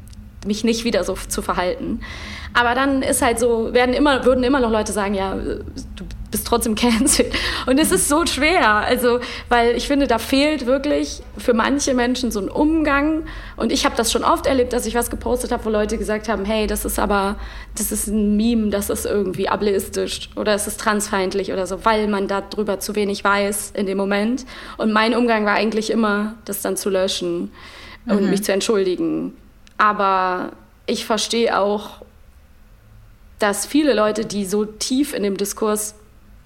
mich 0.45 0.63
nicht 0.63 0.85
wieder 0.85 1.03
so 1.03 1.17
zu 1.27 1.41
verhalten. 1.41 2.01
Aber 2.53 2.73
dann 2.73 3.01
ist 3.01 3.21
halt 3.21 3.39
so, 3.39 3.73
werden 3.73 3.93
immer, 3.93 4.23
würden 4.23 4.43
immer 4.43 4.59
noch 4.59 4.71
Leute 4.71 4.93
sagen, 4.93 5.13
ja, 5.13 5.35
du 5.35 6.05
bist 6.35 6.47
trotzdem 6.47 6.75
cancelled. 6.75 7.33
Und 7.65 7.79
es 7.79 7.93
ist 7.93 8.09
so 8.09 8.25
schwer, 8.25 8.69
also, 8.69 9.19
weil 9.47 9.77
ich 9.77 9.87
finde, 9.87 10.05
da 10.05 10.17
fehlt 10.17 10.65
wirklich 10.65 11.21
für 11.37 11.53
manche 11.53 11.93
Menschen 11.93 12.29
so 12.29 12.41
ein 12.41 12.49
Umgang. 12.49 13.23
Und 13.55 13.71
ich 13.71 13.85
habe 13.85 13.95
das 13.95 14.11
schon 14.11 14.25
oft 14.25 14.45
erlebt, 14.45 14.73
dass 14.73 14.85
ich 14.85 14.95
was 14.95 15.09
gepostet 15.09 15.53
habe, 15.53 15.63
wo 15.63 15.69
Leute 15.69 15.97
gesagt 15.97 16.27
haben, 16.27 16.43
hey, 16.43 16.67
das 16.67 16.83
ist 16.83 16.99
aber, 16.99 17.37
das 17.77 17.93
ist 17.93 18.07
ein 18.07 18.35
Meme, 18.35 18.69
das 18.69 18.89
ist 18.89 19.05
irgendwie 19.05 19.47
ableistisch 19.47 20.29
oder 20.35 20.53
es 20.53 20.67
ist 20.67 20.77
transfeindlich 20.77 21.53
oder 21.53 21.65
so, 21.67 21.85
weil 21.85 22.09
man 22.09 22.27
darüber 22.27 22.81
zu 22.81 22.95
wenig 22.95 23.23
weiß 23.23 23.71
in 23.73 23.85
dem 23.85 23.97
Moment. 23.97 24.45
Und 24.75 24.91
mein 24.91 25.15
Umgang 25.15 25.45
war 25.45 25.53
eigentlich 25.53 25.89
immer, 25.89 26.35
das 26.43 26.61
dann 26.61 26.75
zu 26.75 26.89
löschen 26.89 27.49
und 28.07 28.23
mhm. 28.23 28.29
mich 28.29 28.43
zu 28.43 28.51
entschuldigen. 28.51 29.37
Aber 29.77 30.51
ich 30.85 31.05
verstehe 31.05 31.57
auch, 31.57 32.01
dass 33.39 33.65
viele 33.65 33.93
Leute, 33.93 34.25
die 34.25 34.45
so 34.45 34.65
tief 34.65 35.13
in 35.13 35.23
dem 35.23 35.37
Diskurs 35.37 35.95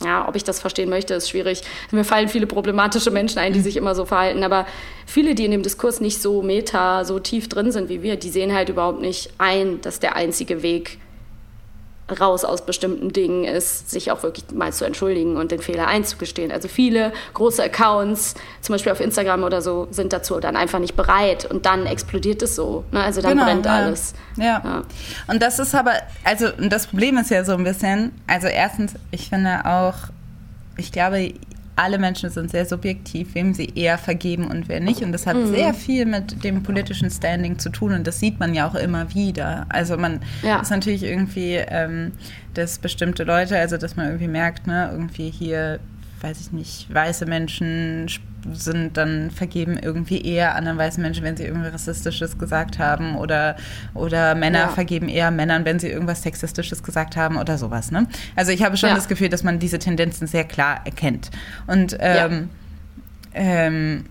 ja, 0.03 0.27
ob 0.27 0.35
ich 0.35 0.43
das 0.43 0.61
verstehen 0.61 0.89
möchte, 0.89 1.13
ist 1.13 1.29
schwierig. 1.29 1.61
Mir 1.91 2.05
fallen 2.05 2.29
viele 2.29 2.47
problematische 2.47 3.11
Menschen 3.11 3.39
ein, 3.39 3.51
die 3.51 3.59
sich 3.59 3.75
immer 3.75 3.95
so 3.95 4.05
verhalten. 4.05 4.43
Aber 4.43 4.65
viele, 5.05 5.35
die 5.35 5.45
in 5.45 5.51
dem 5.51 5.63
Diskurs 5.63 5.99
nicht 5.99 6.21
so 6.21 6.41
meta, 6.41 7.03
so 7.03 7.19
tief 7.19 7.49
drin 7.49 7.71
sind 7.71 7.89
wie 7.89 8.01
wir, 8.01 8.15
die 8.15 8.29
sehen 8.29 8.53
halt 8.53 8.69
überhaupt 8.69 9.01
nicht 9.01 9.31
ein, 9.37 9.81
dass 9.81 9.99
der 9.99 10.15
einzige 10.15 10.63
Weg 10.63 10.99
raus 12.11 12.45
aus 12.45 12.65
bestimmten 12.65 13.11
Dingen 13.11 13.43
ist, 13.43 13.89
sich 13.89 14.11
auch 14.11 14.23
wirklich 14.23 14.45
mal 14.53 14.71
zu 14.73 14.85
entschuldigen 14.85 15.37
und 15.37 15.51
den 15.51 15.61
Fehler 15.61 15.87
einzugestehen. 15.87 16.51
Also 16.51 16.67
viele 16.67 17.11
große 17.33 17.63
Accounts, 17.63 18.35
zum 18.61 18.73
Beispiel 18.73 18.91
auf 18.91 18.99
Instagram 18.99 19.43
oder 19.43 19.61
so, 19.61 19.87
sind 19.91 20.13
dazu 20.13 20.39
dann 20.39 20.55
einfach 20.55 20.79
nicht 20.79 20.95
bereit 20.95 21.45
und 21.45 21.65
dann 21.65 21.85
explodiert 21.85 22.41
es 22.41 22.55
so. 22.55 22.83
Ne? 22.91 23.01
Also 23.01 23.21
dann 23.21 23.31
genau, 23.31 23.45
brennt 23.45 23.65
ja. 23.65 23.71
alles. 23.73 24.13
Ja. 24.37 24.61
ja. 24.63 24.83
Und 25.27 25.41
das 25.41 25.59
ist 25.59 25.75
aber, 25.75 25.93
also 26.23 26.47
das 26.57 26.87
Problem 26.87 27.17
ist 27.17 27.29
ja 27.31 27.43
so 27.43 27.53
ein 27.53 27.63
bisschen, 27.63 28.11
also 28.27 28.47
erstens, 28.47 28.93
ich 29.11 29.29
finde 29.29 29.65
auch, 29.65 29.95
ich 30.77 30.91
glaube, 30.91 31.33
alle 31.79 31.97
Menschen 31.97 32.29
sind 32.29 32.51
sehr 32.51 32.65
subjektiv, 32.65 33.35
wem 33.35 33.53
sie 33.53 33.71
eher 33.73 33.97
vergeben 33.97 34.47
und 34.47 34.67
wer 34.67 34.81
nicht. 34.81 35.01
Und 35.01 35.13
das 35.13 35.25
hat 35.25 35.37
mhm. 35.37 35.47
sehr 35.47 35.73
viel 35.73 36.05
mit 36.05 36.43
dem 36.43 36.61
politischen 36.61 37.09
Standing 37.09 37.57
zu 37.57 37.69
tun. 37.69 37.93
Und 37.93 38.05
das 38.05 38.19
sieht 38.19 38.37
man 38.37 38.53
ja 38.53 38.67
auch 38.67 38.75
immer 38.75 39.13
wieder. 39.13 39.65
Also 39.69 39.95
man 39.95 40.19
ja. 40.43 40.59
ist 40.59 40.71
natürlich 40.71 41.03
irgendwie, 41.03 41.55
ähm, 41.55 42.11
dass 42.53 42.79
bestimmte 42.79 43.23
Leute, 43.23 43.57
also 43.57 43.77
dass 43.77 43.95
man 43.95 44.07
irgendwie 44.07 44.27
merkt, 44.27 44.67
ne, 44.67 44.89
irgendwie 44.91 45.29
hier 45.29 45.79
weiß 46.21 46.39
ich 46.41 46.51
nicht, 46.51 46.93
weiße 46.93 47.25
Menschen 47.25 48.07
sind 48.53 48.97
dann 48.97 49.31
vergeben 49.31 49.77
irgendwie 49.77 50.21
eher 50.21 50.55
anderen 50.55 50.77
weißen 50.77 51.01
Menschen, 51.01 51.23
wenn 51.23 51.35
sie 51.35 51.43
irgendwas 51.43 51.73
Rassistisches 51.73 52.37
gesagt 52.37 52.79
haben 52.79 53.15
oder, 53.15 53.55
oder 53.93 54.35
Männer 54.35 54.59
ja. 54.59 54.67
vergeben 54.69 55.09
eher 55.09 55.31
Männern, 55.31 55.65
wenn 55.65 55.79
sie 55.79 55.89
irgendwas 55.89 56.21
Sexistisches 56.21 56.83
gesagt 56.83 57.17
haben 57.17 57.37
oder 57.37 57.57
sowas. 57.57 57.91
Ne? 57.91 58.07
Also 58.35 58.51
ich 58.51 58.63
habe 58.63 58.77
schon 58.77 58.89
ja. 58.89 58.95
das 58.95 59.07
Gefühl, 59.07 59.29
dass 59.29 59.43
man 59.43 59.59
diese 59.59 59.79
Tendenzen 59.79 60.27
sehr 60.27 60.45
klar 60.45 60.81
erkennt. 60.85 61.31
Und, 61.67 61.97
ähm, 61.99 62.49
ja. 63.33 63.41
ähm, 63.41 64.05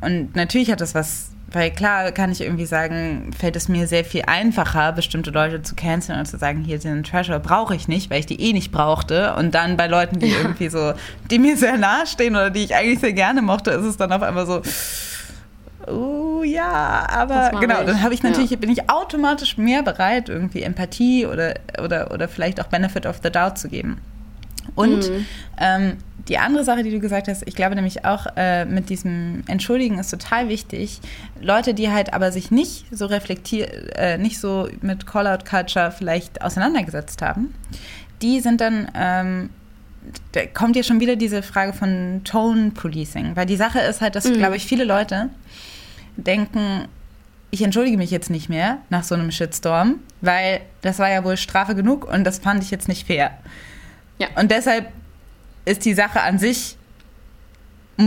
und 0.00 0.36
natürlich 0.36 0.70
hat 0.70 0.80
das 0.80 0.94
was 0.94 1.30
weil 1.50 1.70
klar 1.70 2.12
kann 2.12 2.30
ich 2.30 2.42
irgendwie 2.42 2.66
sagen, 2.66 3.30
fällt 3.38 3.56
es 3.56 3.68
mir 3.68 3.86
sehr 3.86 4.04
viel 4.04 4.22
einfacher, 4.26 4.92
bestimmte 4.92 5.30
Leute 5.30 5.62
zu 5.62 5.74
canceln 5.74 6.18
und 6.18 6.26
zu 6.26 6.36
sagen, 6.36 6.62
hier 6.62 6.78
sind 6.78 7.06
Treasure, 7.06 7.40
brauche 7.40 7.74
ich 7.74 7.88
nicht, 7.88 8.10
weil 8.10 8.20
ich 8.20 8.26
die 8.26 8.40
eh 8.40 8.52
nicht 8.52 8.70
brauchte. 8.70 9.34
Und 9.34 9.54
dann 9.54 9.78
bei 9.78 9.86
Leuten, 9.86 10.18
die 10.18 10.26
ja. 10.26 10.38
irgendwie 10.38 10.68
so, 10.68 10.92
die 11.30 11.38
mir 11.38 11.56
sehr 11.56 11.78
nahe 11.78 12.06
stehen 12.06 12.36
oder 12.36 12.50
die 12.50 12.64
ich 12.64 12.74
eigentlich 12.74 13.00
sehr 13.00 13.14
gerne 13.14 13.40
mochte, 13.40 13.70
ist 13.70 13.86
es 13.86 13.96
dann 13.96 14.12
auf 14.12 14.22
einmal 14.22 14.46
so, 14.46 14.60
oh 15.86 16.42
ja, 16.42 17.06
aber 17.08 17.58
genau, 17.60 17.82
dann 17.82 18.02
habe 18.02 18.12
ich 18.12 18.22
natürlich, 18.22 18.50
ja. 18.50 18.58
bin 18.58 18.70
ich 18.70 18.90
automatisch 18.90 19.56
mehr 19.56 19.82
bereit, 19.82 20.28
irgendwie 20.28 20.62
Empathie 20.62 21.26
oder, 21.26 21.54
oder, 21.82 22.10
oder 22.12 22.28
vielleicht 22.28 22.60
auch 22.60 22.66
Benefit 22.66 23.06
of 23.06 23.20
the 23.22 23.30
Doubt 23.30 23.56
zu 23.56 23.68
geben. 23.68 24.02
Und 24.74 25.10
mhm. 25.10 25.26
ähm, 25.58 25.96
die 26.28 26.38
andere 26.38 26.64
Sache, 26.64 26.82
die 26.82 26.90
du 26.90 27.00
gesagt 27.00 27.28
hast, 27.28 27.42
ich 27.46 27.54
glaube 27.54 27.74
nämlich 27.74 28.04
auch 28.04 28.26
äh, 28.36 28.64
mit 28.64 28.90
diesem 28.90 29.42
Entschuldigen 29.46 29.98
ist 29.98 30.10
total 30.10 30.48
wichtig. 30.48 31.00
Leute, 31.40 31.74
die 31.74 31.90
halt 31.90 32.12
aber 32.12 32.32
sich 32.32 32.50
nicht 32.50 32.84
so 32.90 33.06
reflektiert, 33.06 33.70
äh, 33.96 34.18
nicht 34.18 34.38
so 34.38 34.68
mit 34.82 35.06
Call-out-Culture 35.06 35.90
vielleicht 35.90 36.42
auseinandergesetzt 36.42 37.22
haben, 37.22 37.54
die 38.22 38.40
sind 38.40 38.60
dann 38.60 38.90
ähm, 38.94 39.50
da 40.32 40.46
kommt 40.46 40.74
ja 40.76 40.82
schon 40.82 41.00
wieder 41.00 41.16
diese 41.16 41.42
Frage 41.42 41.72
von 41.74 42.22
Tone 42.24 42.70
Policing, 42.70 43.36
weil 43.36 43.44
die 43.46 43.56
Sache 43.56 43.80
ist 43.80 44.00
halt, 44.00 44.14
dass, 44.14 44.24
Mhm. 44.24 44.34
glaube 44.38 44.56
ich, 44.56 44.64
viele 44.64 44.84
Leute 44.84 45.28
denken, 46.16 46.86
ich 47.50 47.62
entschuldige 47.62 47.96
mich 47.96 48.10
jetzt 48.10 48.30
nicht 48.30 48.48
mehr 48.48 48.78
nach 48.90 49.04
so 49.04 49.14
einem 49.14 49.30
Shitstorm, 49.30 49.96
weil 50.20 50.60
das 50.82 50.98
war 50.98 51.10
ja 51.10 51.24
wohl 51.24 51.36
Strafe 51.36 51.74
genug 51.74 52.06
und 52.10 52.24
das 52.24 52.38
fand 52.38 52.62
ich 52.62 52.70
jetzt 52.70 52.88
nicht 52.88 53.06
fair. 53.06 53.30
Ja. 54.18 54.28
Und 54.36 54.50
deshalb 54.50 54.86
ist 55.68 55.84
die 55.84 55.94
Sache 55.94 56.20
an 56.22 56.38
sich, 56.38 56.76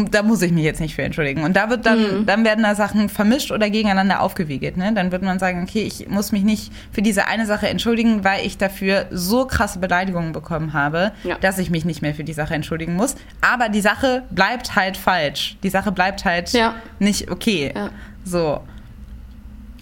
da 0.10 0.24
muss 0.24 0.42
ich 0.42 0.54
mich 0.54 0.64
jetzt 0.64 0.80
nicht 0.80 0.96
für 0.96 1.02
entschuldigen. 1.04 1.44
Und 1.44 1.58
da 1.58 1.70
wird 1.70 1.86
dann, 1.86 2.26
dann 2.26 2.46
werden 2.46 2.64
da 2.64 2.76
Sachen 2.76 3.10
vermischt 3.10 3.52
oder 3.52 3.70
gegeneinander 3.70 4.22
aufgewiegelt. 4.22 4.78
Ne? 4.78 4.94
Dann 4.94 5.12
wird 5.12 5.22
man 5.22 5.38
sagen, 5.38 5.64
okay, 5.64 5.82
ich 5.84 6.08
muss 6.08 6.32
mich 6.32 6.44
nicht 6.44 6.72
für 6.94 7.02
diese 7.02 7.28
eine 7.28 7.46
Sache 7.46 7.68
entschuldigen, 7.68 8.24
weil 8.24 8.46
ich 8.46 8.58
dafür 8.58 9.08
so 9.12 9.46
krasse 9.46 9.80
Beleidigungen 9.80 10.32
bekommen 10.32 10.72
habe, 10.72 11.12
Ja. 11.26 11.38
dass 11.40 11.58
ich 11.58 11.70
mich 11.72 11.84
nicht 11.84 12.02
mehr 12.02 12.16
für 12.16 12.24
die 12.24 12.32
Sache 12.32 12.54
entschuldigen 12.54 12.96
muss. 12.96 13.16
Aber 13.42 13.68
die 13.68 13.82
Sache 13.82 14.24
bleibt 14.32 14.78
halt 14.78 14.96
falsch. 14.96 15.58
Die 15.62 15.70
Sache 15.70 15.92
bleibt 15.92 16.24
halt 16.24 16.54
Ja. 16.54 16.76
nicht 17.00 17.30
okay. 17.30 17.74
Ja. 17.76 17.90
So. 18.24 18.62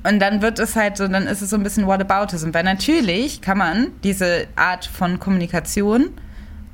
Und 0.08 0.20
dann 0.20 0.42
wird 0.42 0.58
es 0.58 0.76
halt 0.76 0.98
so, 0.98 1.08
dann 1.08 1.28
ist 1.28 1.44
es 1.44 1.52
so 1.52 1.56
ein 1.56 1.62
bisschen 1.62 1.86
Whataboutism. 1.86 2.52
Weil 2.52 2.64
natürlich 2.64 3.42
kann 3.42 3.60
man 3.60 3.88
diese 4.04 4.48
Art 4.56 4.86
von 4.88 5.20
Kommunikation 5.20 6.10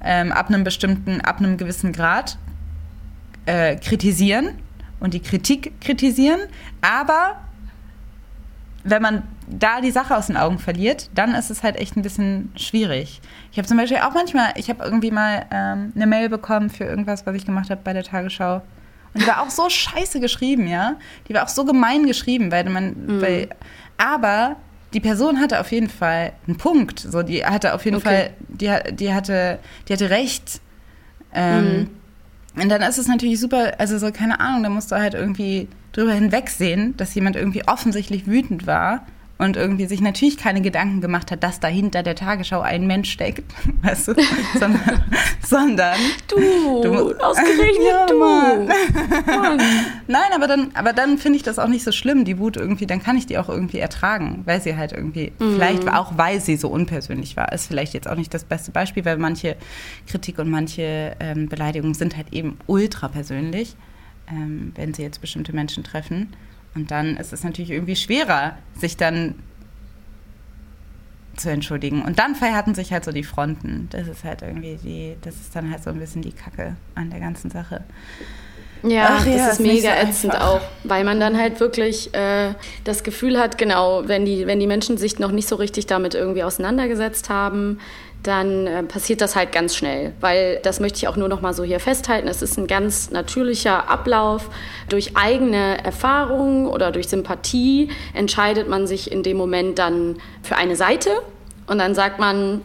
ähm, 0.05 0.31
ab 0.31 0.47
einem 0.47 0.63
bestimmten, 0.63 1.19
ab 1.21 1.39
einem 1.39 1.57
gewissen 1.57 1.91
Grad 1.91 2.37
äh, 3.45 3.75
kritisieren 3.75 4.49
und 4.99 5.13
die 5.13 5.19
Kritik 5.19 5.73
kritisieren. 5.81 6.39
Aber 6.81 7.41
wenn 8.83 9.01
man 9.01 9.23
da 9.47 9.81
die 9.81 9.91
Sache 9.91 10.15
aus 10.15 10.27
den 10.27 10.37
Augen 10.37 10.59
verliert, 10.59 11.09
dann 11.15 11.33
ist 11.33 11.49
es 11.49 11.63
halt 11.63 11.75
echt 11.75 11.97
ein 11.97 12.03
bisschen 12.03 12.51
schwierig. 12.55 13.19
Ich 13.51 13.57
habe 13.57 13.67
zum 13.67 13.77
Beispiel 13.77 13.97
auch 13.97 14.13
manchmal, 14.13 14.53
ich 14.55 14.69
habe 14.69 14.83
irgendwie 14.83 15.11
mal 15.11 15.45
ähm, 15.51 15.91
eine 15.95 16.07
Mail 16.07 16.29
bekommen 16.29 16.69
für 16.69 16.83
irgendwas, 16.83 17.25
was 17.25 17.35
ich 17.35 17.45
gemacht 17.45 17.69
habe 17.69 17.81
bei 17.83 17.93
der 17.93 18.03
Tagesschau. 18.03 18.61
Und 19.13 19.21
die 19.23 19.27
war 19.27 19.41
auch 19.41 19.49
so 19.49 19.69
scheiße 19.69 20.19
geschrieben, 20.19 20.67
ja. 20.67 20.95
Die 21.27 21.33
war 21.33 21.43
auch 21.43 21.49
so 21.49 21.65
gemein 21.65 22.05
geschrieben, 22.05 22.51
weil 22.51 22.69
man, 22.69 23.21
weil, 23.21 23.49
aber 23.97 24.57
die 24.93 24.99
Person 24.99 25.39
hatte 25.39 25.59
auf 25.59 25.71
jeden 25.71 25.89
Fall 25.89 26.33
einen 26.47 26.57
Punkt. 26.57 26.99
So, 26.99 27.21
die 27.23 27.45
hatte 27.45 27.73
auf 27.73 27.83
jeden 27.85 27.97
Okay. 27.97 28.03
Fall, 28.05 28.29
die, 28.47 28.95
die 28.95 29.13
hatte, 29.13 29.59
die 29.87 29.93
hatte 29.93 30.09
recht. 30.09 30.61
Ähm, 31.33 31.87
Und 32.55 32.69
dann 32.69 32.81
ist 32.81 32.97
es 32.97 33.07
natürlich 33.07 33.39
super, 33.39 33.73
also 33.79 33.97
so, 33.97 34.11
keine 34.11 34.39
Ahnung, 34.39 34.63
da 34.63 34.69
musst 34.69 34.91
du 34.91 34.95
halt 34.95 35.13
irgendwie 35.13 35.67
drüber 35.91 36.13
hinwegsehen, 36.13 36.95
dass 36.97 37.13
jemand 37.15 37.35
irgendwie 37.35 37.67
offensichtlich 37.67 38.27
wütend 38.27 38.65
war 38.67 39.05
und 39.37 39.57
irgendwie 39.57 39.85
sich 39.85 39.99
natürlich 39.99 40.37
keine 40.37 40.61
Gedanken 40.61 41.01
gemacht 41.01 41.29
hat, 41.29 41.43
dass 41.43 41.59
dahinter 41.59 42.03
der 42.03 42.15
Tagesschau 42.15 42.61
ein 42.61 42.87
Mensch 42.87 43.11
steckt, 43.11 43.43
weißt 43.81 44.07
du, 44.09 44.13
sondern, 44.57 45.03
sondern 45.45 45.97
Du, 46.29 46.37
Du- 46.81 47.13
ausgerechnet 47.19 47.85
Ja, 47.85 48.05
du. 48.05 48.17
Mann. 48.17 48.67
Mann. 49.25 49.61
Nein, 50.07 50.31
aber 50.33 50.47
dann, 50.47 50.71
aber 50.73 50.93
dann 50.93 51.17
finde 51.17 51.35
ich 51.37 51.43
das 51.43 51.59
auch 51.59 51.67
nicht 51.67 51.83
so 51.83 51.91
schlimm, 51.91 52.23
die 52.23 52.39
Wut 52.39 52.55
irgendwie, 52.57 52.85
dann 52.85 53.03
kann 53.03 53.17
ich 53.17 53.25
die 53.25 53.37
auch 53.37 53.49
irgendwie 53.49 53.79
ertragen, 53.79 54.43
weil 54.45 54.61
sie 54.61 54.77
halt 54.77 54.93
irgendwie, 54.93 55.33
vielleicht 55.37 55.89
auch 55.93 56.17
weil 56.17 56.39
sie 56.39 56.55
so 56.55 56.69
unpersönlich 56.69 57.35
war, 57.35 57.51
ist 57.51 57.67
vielleicht 57.67 57.93
jetzt 57.93 58.07
auch 58.07 58.15
nicht 58.15 58.33
das 58.33 58.45
beste 58.45 58.71
Beispiel, 58.71 59.03
weil 59.05 59.17
manche 59.17 59.57
Kritik 60.07 60.39
und 60.39 60.49
manche 60.49 61.15
ähm, 61.19 61.49
Beleidigungen 61.49 61.93
sind 61.93 62.15
halt 62.15 62.31
eben 62.31 62.57
ultra 62.67 63.09
persönlich, 63.09 63.75
ähm, 64.29 64.71
wenn 64.75 64.93
sie 64.93 65.01
jetzt 65.03 65.19
bestimmte 65.19 65.53
Menschen 65.53 65.83
treffen. 65.83 66.33
Und 66.75 66.91
dann 66.91 67.17
ist 67.17 67.33
es 67.33 67.43
natürlich 67.43 67.71
irgendwie 67.71 67.95
schwerer, 67.95 68.57
sich 68.75 68.97
dann 68.97 69.35
zu 71.37 71.49
entschuldigen. 71.49 72.01
Und 72.01 72.19
dann 72.19 72.35
verhärten 72.35 72.75
sich 72.75 72.91
halt 72.91 73.03
so 73.05 73.11
die 73.11 73.23
Fronten. 73.23 73.87
Das 73.91 74.07
ist 74.07 74.23
halt 74.23 74.41
irgendwie 74.41 74.77
die, 74.81 75.15
das 75.21 75.35
ist 75.35 75.55
dann 75.55 75.71
halt 75.71 75.83
so 75.83 75.89
ein 75.89 75.99
bisschen 75.99 76.21
die 76.21 76.31
Kacke 76.31 76.75
an 76.95 77.09
der 77.09 77.19
ganzen 77.19 77.49
Sache. 77.49 77.83
Ja, 78.83 79.17
Ach 79.17 79.25
ja, 79.25 79.37
das 79.37 79.53
ist 79.53 79.59
ist 79.59 79.65
mega 79.65 79.95
so 79.95 80.07
ätzend 80.07 80.39
auch, 80.39 80.61
weil 80.83 81.03
man 81.03 81.19
dann 81.19 81.37
halt 81.37 81.59
wirklich 81.59 82.13
äh, 82.13 82.53
das 82.83 83.03
Gefühl 83.03 83.39
hat, 83.39 83.57
genau, 83.57 84.07
wenn 84.07 84.25
die, 84.25 84.45
wenn 84.45 84.59
die 84.59 84.67
Menschen 84.67 84.97
sich 84.97 85.17
noch 85.17 85.31
nicht 85.31 85.47
so 85.47 85.55
richtig 85.55 85.87
damit 85.87 86.13
irgendwie 86.13 86.43
auseinandergesetzt 86.43 87.29
haben, 87.29 87.79
dann 88.27 88.67
äh, 88.67 88.83
passiert 88.83 89.21
das 89.21 89.35
halt 89.35 89.51
ganz 89.51 89.75
schnell. 89.75 90.13
Weil 90.19 90.59
das 90.63 90.79
möchte 90.79 90.97
ich 90.97 91.07
auch 91.07 91.15
nur 91.15 91.27
noch 91.27 91.41
mal 91.41 91.53
so 91.53 91.63
hier 91.63 91.79
festhalten. 91.79 92.27
Es 92.27 92.41
ist 92.41 92.57
ein 92.57 92.67
ganz 92.67 93.11
natürlicher 93.11 93.89
Ablauf. 93.89 94.49
Durch 94.89 95.15
eigene 95.15 95.83
Erfahrung 95.83 96.67
oder 96.67 96.91
durch 96.91 97.07
Sympathie 97.07 97.89
entscheidet 98.13 98.67
man 98.67 98.87
sich 98.87 99.11
in 99.11 99.23
dem 99.23 99.37
Moment 99.37 99.79
dann 99.79 100.17
für 100.41 100.55
eine 100.55 100.75
Seite 100.75 101.09
und 101.67 101.79
dann 101.79 101.95
sagt 101.95 102.19
man, 102.19 102.61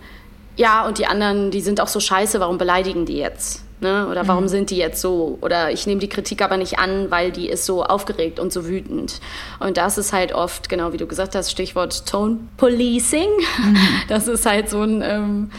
ja, 0.56 0.86
und 0.86 0.98
die 0.98 1.06
anderen, 1.06 1.50
die 1.50 1.60
sind 1.60 1.80
auch 1.80 1.88
so 1.88 2.00
scheiße, 2.00 2.40
warum 2.40 2.58
beleidigen 2.58 3.06
die 3.06 3.16
jetzt? 3.16 3.64
Ne? 3.80 4.06
Oder 4.08 4.28
warum 4.28 4.46
sind 4.46 4.70
die 4.70 4.76
jetzt 4.76 5.00
so? 5.00 5.38
Oder 5.40 5.70
ich 5.70 5.86
nehme 5.86 6.00
die 6.00 6.08
Kritik 6.08 6.42
aber 6.42 6.58
nicht 6.58 6.78
an, 6.78 7.10
weil 7.10 7.32
die 7.32 7.48
ist 7.48 7.64
so 7.64 7.82
aufgeregt 7.82 8.38
und 8.38 8.52
so 8.52 8.66
wütend. 8.66 9.20
Und 9.58 9.78
das 9.78 9.96
ist 9.96 10.12
halt 10.12 10.32
oft, 10.32 10.68
genau 10.68 10.92
wie 10.92 10.98
du 10.98 11.06
gesagt 11.06 11.34
hast, 11.34 11.50
Stichwort 11.50 12.06
Tone 12.06 12.38
Policing. 12.56 13.28
Das 14.08 14.26
ist 14.26 14.44
halt 14.44 14.68
so 14.68 14.82
ein, 14.82 15.02
ähm, 15.02 15.50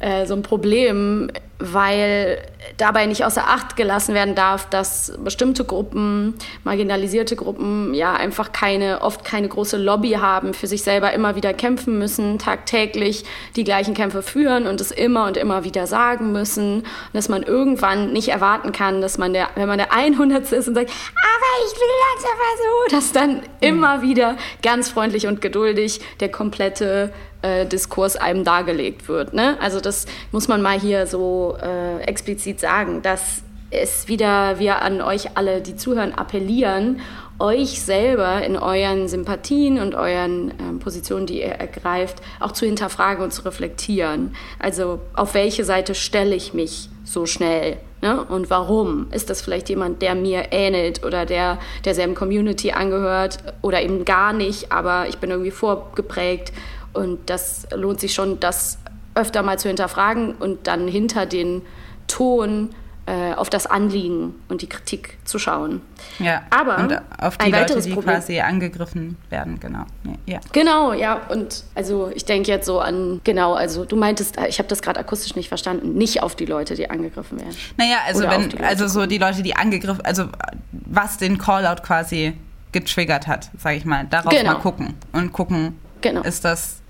äh, 0.00 0.26
so 0.26 0.34
ein 0.34 0.42
Problem, 0.42 1.30
weil 1.58 2.38
dabei 2.76 3.06
nicht 3.06 3.24
außer 3.24 3.48
Acht 3.48 3.76
gelassen 3.76 4.14
werden 4.14 4.34
darf, 4.34 4.68
dass 4.68 5.14
bestimmte 5.24 5.64
Gruppen, 5.64 6.34
marginalisierte 6.64 7.34
Gruppen, 7.34 7.94
ja 7.94 8.12
einfach 8.12 8.52
keine, 8.52 9.00
oft 9.00 9.24
keine 9.24 9.48
große 9.48 9.78
Lobby 9.78 10.10
haben, 10.10 10.52
für 10.52 10.66
sich 10.66 10.82
selber 10.82 11.12
immer 11.12 11.34
wieder 11.34 11.54
kämpfen 11.54 11.98
müssen, 11.98 12.38
tagtäglich 12.38 13.24
die 13.56 13.64
gleichen 13.64 13.94
Kämpfe 13.94 14.22
führen 14.22 14.66
und 14.66 14.80
es 14.82 14.90
immer 14.90 15.26
und 15.26 15.38
immer 15.38 15.64
wieder 15.64 15.86
sagen 15.86 16.32
müssen. 16.32 16.80
Und 16.80 17.14
dass 17.14 17.30
man 17.30 17.42
irgendwann 17.42 18.12
nicht 18.12 18.28
erwarten 18.28 18.72
kann, 18.72 19.00
dass 19.00 19.16
man 19.16 19.32
der, 19.32 19.48
wenn 19.54 19.68
man 19.68 19.78
der 19.78 19.92
100. 19.94 20.52
ist 20.52 20.68
und 20.68 20.74
sagt, 20.74 20.90
aber 20.90 21.66
ich 21.66 21.72
will 21.72 21.88
das 22.14 22.24
aber 22.24 22.90
so, 22.90 22.96
dass 22.96 23.12
dann 23.12 23.42
immer 23.60 24.02
wieder 24.02 24.36
ganz 24.62 24.90
freundlich 24.90 25.26
und 25.26 25.40
geduldig 25.40 26.00
der 26.20 26.30
komplette 26.30 27.12
äh, 27.46 27.66
Diskurs 27.66 28.16
einem 28.16 28.44
dargelegt 28.44 29.08
wird. 29.08 29.32
Ne? 29.32 29.56
Also 29.60 29.80
das 29.80 30.06
muss 30.32 30.48
man 30.48 30.62
mal 30.62 30.78
hier 30.78 31.06
so 31.06 31.56
äh, 31.62 32.00
explizit 32.02 32.60
sagen, 32.60 33.02
dass 33.02 33.42
es 33.70 34.08
wieder 34.08 34.58
wir 34.58 34.82
an 34.82 35.00
euch 35.00 35.36
alle, 35.36 35.60
die 35.60 35.76
zuhören, 35.76 36.12
appellieren, 36.12 37.00
euch 37.38 37.82
selber 37.82 38.42
in 38.44 38.56
euren 38.56 39.08
Sympathien 39.08 39.78
und 39.78 39.94
euren 39.94 40.52
ähm, 40.58 40.78
Positionen, 40.78 41.26
die 41.26 41.40
ihr 41.40 41.52
ergreift, 41.52 42.22
auch 42.40 42.52
zu 42.52 42.64
hinterfragen 42.64 43.22
und 43.22 43.32
zu 43.32 43.44
reflektieren. 43.44 44.34
Also 44.58 45.00
auf 45.14 45.34
welche 45.34 45.64
Seite 45.64 45.94
stelle 45.94 46.34
ich 46.34 46.54
mich 46.54 46.88
so 47.04 47.26
schnell? 47.26 47.76
Ne? 48.02 48.22
Und 48.22 48.50
warum? 48.50 49.08
Ist 49.10 49.30
das 49.30 49.42
vielleicht 49.42 49.68
jemand, 49.68 50.00
der 50.00 50.14
mir 50.14 50.48
ähnelt 50.50 51.04
oder 51.04 51.26
der 51.26 51.58
derselben 51.84 52.14
Community 52.14 52.72
angehört 52.72 53.38
oder 53.62 53.82
eben 53.82 54.04
gar 54.04 54.32
nicht, 54.32 54.70
aber 54.70 55.06
ich 55.08 55.18
bin 55.18 55.30
irgendwie 55.30 55.50
vorgeprägt 55.50 56.52
und 56.96 57.28
das 57.30 57.66
lohnt 57.74 58.00
sich 58.00 58.14
schon, 58.14 58.40
das 58.40 58.78
öfter 59.14 59.42
mal 59.42 59.58
zu 59.58 59.68
hinterfragen 59.68 60.34
und 60.34 60.66
dann 60.66 60.88
hinter 60.88 61.26
den 61.26 61.62
Ton 62.06 62.70
äh, 63.06 63.34
auf 63.34 63.48
das 63.48 63.66
Anliegen 63.66 64.34
und 64.48 64.62
die 64.62 64.68
Kritik 64.68 65.16
zu 65.24 65.38
schauen. 65.38 65.80
Ja, 66.18 66.42
Aber 66.50 66.78
und 66.78 67.00
auf 67.20 67.38
die 67.38 67.50
Leute, 67.52 67.80
die 67.80 67.92
Problem- 67.92 68.16
quasi 68.16 68.40
angegriffen 68.40 69.16
werden, 69.30 69.60
genau. 69.60 69.84
Ja. 70.26 70.40
Genau, 70.52 70.92
ja. 70.92 71.20
Und 71.28 71.62
also 71.76 72.10
ich 72.14 72.24
denke 72.24 72.50
jetzt 72.50 72.66
so 72.66 72.80
an, 72.80 73.20
genau, 73.22 73.54
also 73.54 73.84
du 73.84 73.94
meintest, 73.94 74.36
ich 74.48 74.58
habe 74.58 74.68
das 74.68 74.82
gerade 74.82 74.98
akustisch 74.98 75.36
nicht 75.36 75.48
verstanden, 75.48 75.94
nicht 75.94 76.22
auf 76.22 76.34
die 76.34 76.46
Leute, 76.46 76.74
die 76.74 76.90
angegriffen 76.90 77.38
werden. 77.38 77.56
Naja, 77.76 77.98
also 78.08 78.24
Oder 78.24 78.30
wenn, 78.32 78.64
also 78.64 78.88
so 78.88 79.06
die 79.06 79.18
Leute, 79.18 79.42
die 79.44 79.54
angegriffen, 79.54 80.04
also 80.04 80.24
was 80.72 81.16
den 81.18 81.38
Callout 81.38 81.82
quasi 81.82 82.32
getriggert 82.72 83.28
hat, 83.28 83.50
sage 83.56 83.76
ich 83.76 83.84
mal, 83.84 84.04
darauf 84.10 84.32
Genau. 84.32 84.54
mal 84.54 84.58
gucken 84.58 84.94
und 85.12 85.32
gucken, 85.32 85.78
Genau. 86.00 86.22
ist 86.22 86.44
das 86.44 86.80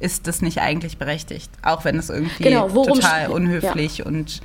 ist 0.00 0.26
das 0.26 0.42
nicht 0.42 0.60
eigentlich 0.60 0.98
berechtigt, 0.98 1.50
auch 1.62 1.84
wenn 1.84 1.96
es 1.96 2.10
irgendwie 2.10 2.44
Genau, 2.44 2.68
total 2.68 3.30
unhöflich 3.30 4.04
und 4.04 4.40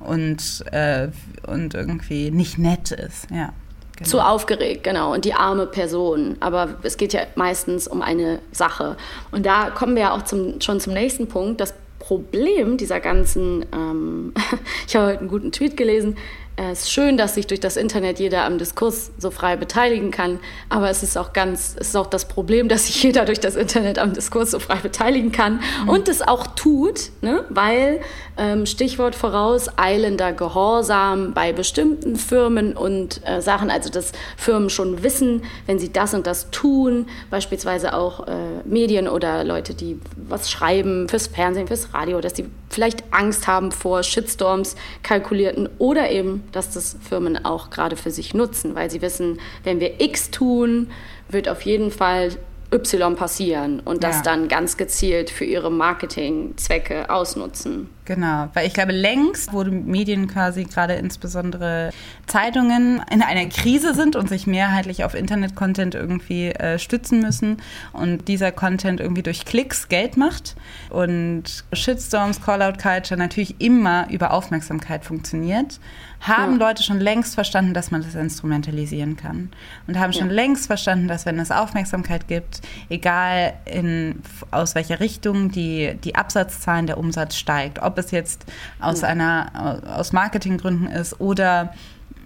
und 0.00 0.64
äh, 0.72 1.08
und 1.46 1.74
irgendwie 1.74 2.30
nicht 2.30 2.58
nett 2.58 2.90
ist, 2.90 3.30
ja. 3.30 3.52
Genau. 3.96 4.10
Zu 4.10 4.20
aufgeregt, 4.20 4.84
genau. 4.84 5.14
Und 5.14 5.24
die 5.24 5.32
arme 5.32 5.66
Person. 5.66 6.36
Aber 6.40 6.74
es 6.82 6.98
geht 6.98 7.14
ja 7.14 7.22
meistens 7.34 7.88
um 7.88 8.02
eine 8.02 8.40
Sache. 8.52 8.96
Und 9.30 9.46
da 9.46 9.70
kommen 9.70 9.94
wir 9.94 10.02
ja 10.02 10.14
auch 10.14 10.22
zum, 10.22 10.60
schon 10.60 10.80
zum 10.80 10.92
nächsten 10.92 11.28
Punkt. 11.28 11.62
Das 11.62 11.72
Problem 11.98 12.76
dieser 12.76 13.00
ganzen, 13.00 13.64
ähm, 13.72 14.34
ich 14.86 14.94
habe 14.96 15.06
heute 15.06 15.20
einen 15.20 15.28
guten 15.28 15.50
Tweet 15.50 15.78
gelesen, 15.78 16.18
es 16.56 16.82
ist 16.82 16.90
schön, 16.90 17.18
dass 17.18 17.34
sich 17.34 17.46
durch 17.46 17.60
das 17.60 17.76
Internet 17.76 18.18
jeder 18.18 18.44
am 18.44 18.56
Diskurs 18.56 19.10
so 19.18 19.30
frei 19.30 19.56
beteiligen 19.56 20.10
kann, 20.10 20.40
aber 20.70 20.88
es 20.88 21.02
ist 21.02 21.18
auch 21.18 21.34
ganz, 21.34 21.76
es 21.78 21.88
ist 21.88 21.96
auch 21.96 22.06
das 22.06 22.28
Problem, 22.28 22.68
dass 22.68 22.86
sich 22.86 23.02
jeder 23.02 23.26
durch 23.26 23.40
das 23.40 23.56
Internet 23.56 23.98
am 23.98 24.14
Diskurs 24.14 24.52
so 24.52 24.58
frei 24.58 24.76
beteiligen 24.76 25.32
kann 25.32 25.60
und 25.86 26.08
es 26.08 26.22
auch 26.22 26.46
tut, 26.46 27.10
ne? 27.20 27.44
weil 27.50 28.00
ähm, 28.38 28.64
Stichwort 28.64 29.14
voraus, 29.14 29.68
eilender 29.76 30.32
Gehorsam 30.32 31.34
bei 31.34 31.52
bestimmten 31.52 32.16
Firmen 32.16 32.74
und 32.74 33.20
äh, 33.26 33.42
Sachen, 33.42 33.70
also 33.70 33.90
dass 33.90 34.12
Firmen 34.38 34.70
schon 34.70 35.02
wissen, 35.02 35.42
wenn 35.66 35.78
sie 35.78 35.92
das 35.92 36.14
und 36.14 36.26
das 36.26 36.50
tun, 36.50 37.06
beispielsweise 37.30 37.92
auch 37.92 38.26
äh, 38.28 38.32
Medien 38.64 39.08
oder 39.08 39.44
Leute, 39.44 39.74
die 39.74 40.00
was 40.16 40.50
schreiben 40.50 41.06
fürs 41.08 41.26
Fernsehen, 41.26 41.66
fürs 41.66 41.92
Radio, 41.92 42.20
dass 42.22 42.32
die 42.32 42.46
vielleicht 42.76 43.04
Angst 43.10 43.46
haben 43.46 43.72
vor 43.72 44.02
Shitstorms, 44.02 44.76
kalkulierten 45.02 45.68
oder 45.78 46.10
eben, 46.10 46.44
dass 46.52 46.70
das 46.74 46.96
Firmen 47.08 47.42
auch 47.44 47.70
gerade 47.70 47.96
für 47.96 48.10
sich 48.10 48.34
nutzen, 48.34 48.74
weil 48.74 48.90
sie 48.90 49.00
wissen, 49.00 49.40
wenn 49.64 49.80
wir 49.80 49.98
X 49.98 50.30
tun, 50.30 50.90
wird 51.30 51.48
auf 51.48 51.62
jeden 51.62 51.90
Fall 51.90 52.36
Y 52.70 53.16
passieren 53.16 53.80
und 53.80 54.04
das 54.04 54.16
Ja. 54.16 54.22
dann 54.24 54.48
ganz 54.48 54.76
gezielt 54.76 55.30
für 55.30 55.46
ihre 55.46 55.70
Marketingzwecke 55.70 57.08
ausnutzen. 57.08 57.88
Genau, 58.06 58.48
weil 58.54 58.66
ich 58.68 58.72
glaube, 58.72 58.92
längst, 58.92 59.52
wo 59.52 59.64
die 59.64 59.72
Medien 59.72 60.28
quasi 60.28 60.64
gerade 60.64 60.94
insbesondere 60.94 61.90
Zeitungen 62.26 63.02
in 63.10 63.20
einer 63.20 63.46
Krise 63.46 63.94
sind 63.94 64.14
und 64.14 64.28
sich 64.28 64.46
mehrheitlich 64.46 65.02
auf 65.04 65.14
Internet-Content 65.14 65.96
irgendwie 65.96 66.50
äh, 66.50 66.78
stützen 66.78 67.20
müssen 67.20 67.58
und 67.92 68.28
dieser 68.28 68.52
Content 68.52 69.00
irgendwie 69.00 69.24
durch 69.24 69.44
Klicks 69.44 69.88
Geld 69.88 70.16
macht 70.16 70.54
und 70.90 71.64
Shitstorms, 71.72 72.40
Call-out-Culture 72.40 73.18
natürlich 73.18 73.60
immer 73.60 74.08
über 74.08 74.30
Aufmerksamkeit 74.32 75.04
funktioniert, 75.04 75.80
haben 76.20 76.58
Leute 76.58 76.82
schon 76.82 76.98
längst 76.98 77.34
verstanden, 77.34 77.74
dass 77.74 77.90
man 77.90 78.02
das 78.02 78.14
instrumentalisieren 78.14 79.16
kann 79.16 79.50
und 79.86 79.98
haben 79.98 80.12
schon 80.12 80.28
Ja. 80.28 80.34
längst 80.34 80.66
verstanden, 80.66 81.08
dass 81.08 81.26
wenn 81.26 81.38
es 81.38 81.50
Aufmerksamkeit 81.50 82.26
gibt, 82.28 82.62
egal 82.88 83.54
in, 83.66 84.22
aus 84.50 84.74
welcher 84.74 85.00
Richtung 85.00 85.50
die, 85.50 85.94
die 86.02 86.14
Absatzzahlen, 86.14 86.86
der 86.86 86.98
Umsatz 86.98 87.36
steigt, 87.36 87.80
ob 87.82 87.95
es 87.98 88.10
jetzt 88.10 88.44
aus 88.80 89.04
einer 89.04 89.80
aus 89.96 90.12
Marketinggründen 90.12 90.88
ist 90.88 91.20
oder 91.20 91.74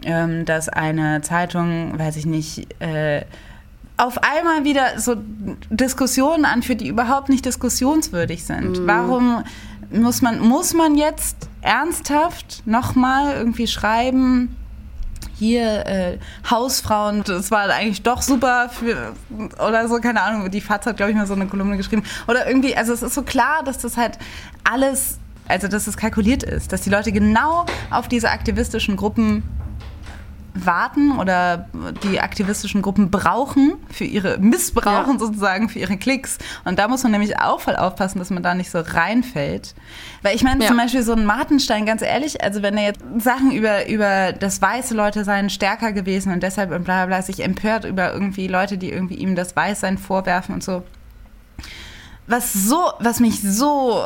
ähm, 0.05 0.45
dass 0.45 0.69
eine 0.69 1.21
Zeitung, 1.23 1.99
weiß 1.99 2.17
ich 2.17 2.27
nicht, 2.27 2.67
äh, 2.83 3.23
auf 3.97 4.19
einmal 4.23 4.65
wieder 4.65 4.99
so 4.99 5.17
Diskussionen 5.69 6.47
anführt, 6.47 6.81
die 6.81 6.89
überhaupt 6.89 7.29
nicht 7.29 7.45
diskussionswürdig 7.45 8.45
sind. 8.45 8.87
Warum 8.87 9.45
muss 9.91 10.23
man, 10.23 10.41
muss 10.41 10.73
man 10.73 10.95
jetzt 10.95 11.37
ernsthaft 11.61 12.63
nochmal 12.65 13.35
irgendwie 13.35 13.67
schreiben, 13.67 14.57
hier 15.39 15.87
äh, 15.87 16.19
Hausfrauen, 16.49 17.25
das 17.25 17.51
war 17.51 17.69
eigentlich 17.71 18.03
doch 18.03 18.23
super 18.23 18.69
für, 18.69 19.15
oder 19.67 19.89
so, 19.89 19.99
keine 19.99 20.23
Ahnung, 20.23 20.51
die 20.51 20.61
FAZ 20.61 20.87
hat, 20.87 20.97
glaube 20.99 21.13
ich, 21.13 21.17
mal 21.17 21.27
so 21.27 21.35
eine 21.35 21.47
Kolumne 21.47 21.77
geschrieben. 21.77 22.03
Oder 22.29 22.47
irgendwie, 22.47 22.77
also 22.77 22.93
es 22.93 23.03
ist 23.03 23.15
so 23.15 23.23
klar, 23.23 23.63
dass 23.65 23.79
das 23.79 23.97
halt 23.97 24.19
alles, 24.65 25.19
also 25.51 25.69
dass 25.69 25.87
es 25.87 25.97
kalkuliert 25.97 26.43
ist, 26.43 26.73
dass 26.73 26.83
die 26.83 26.91
Leute 26.91 27.13
genau 27.13 27.67
auf 27.91 28.09
diese 28.09 28.31
aktivistischen 28.31 28.97
Gruppen 28.97 29.43
warten 30.53 31.17
oder 31.19 31.69
die 32.03 32.21
aktivistischen 32.21 32.83
Gruppen 32.83 33.09
brauchen 33.11 33.75
für 33.89 34.03
ihre, 34.05 34.39
missbrauchen 34.39 35.13
Ja. 35.13 35.19
sozusagen 35.19 35.69
für 35.69 35.79
ihre 35.79 35.97
Klicks. 35.97 36.39
Und 36.65 36.79
da 36.81 36.89
muss 36.89 37.05
man 37.05 37.13
nämlich 37.13 37.39
auch 37.39 37.61
voll 37.61 37.77
aufpassen, 37.77 38.19
dass 38.19 38.31
man 38.31 38.43
da 38.43 38.55
nicht 38.55 38.69
so 38.71 38.81
reinfällt. 38.81 39.77
Weil 40.23 40.35
ich 40.35 40.43
meine 40.43 40.63
Ja. 40.63 40.69
zum 40.69 40.77
Beispiel 40.77 41.03
so 41.05 41.13
ein 41.13 41.25
Martenstein, 41.25 41.87
ganz 41.87 42.03
ehrlich, 42.03 42.43
also 42.43 42.63
wenn 42.63 42.77
er 42.77 42.83
jetzt 42.85 43.01
Sachen 43.19 43.53
über, 43.53 43.89
über 43.89 44.33
das 44.33 44.61
weiße 44.61 44.93
Leute 44.93 45.25
seien 45.25 45.51
stärker 45.51 45.93
gewesen 45.93 46.33
und 46.33 46.43
deshalb 46.43 46.73
und 46.73 46.83
bla 46.85 47.07
bla 47.07 47.19
bla 47.19 47.23
sich 47.23 47.45
empört 47.45 47.85
über 47.85 48.13
irgendwie 48.13 48.49
Leute, 48.49 48.77
die 48.77 48.91
irgendwie 48.91 49.15
ihm 49.15 49.37
das 49.37 49.55
Weißsein 49.55 49.99
vorwerfen 49.99 50.57
und 50.57 50.65
so. 50.65 50.83
Was 52.31 52.53
so, 52.53 52.93
was 53.01 53.19
mich 53.19 53.43
so 53.43 54.01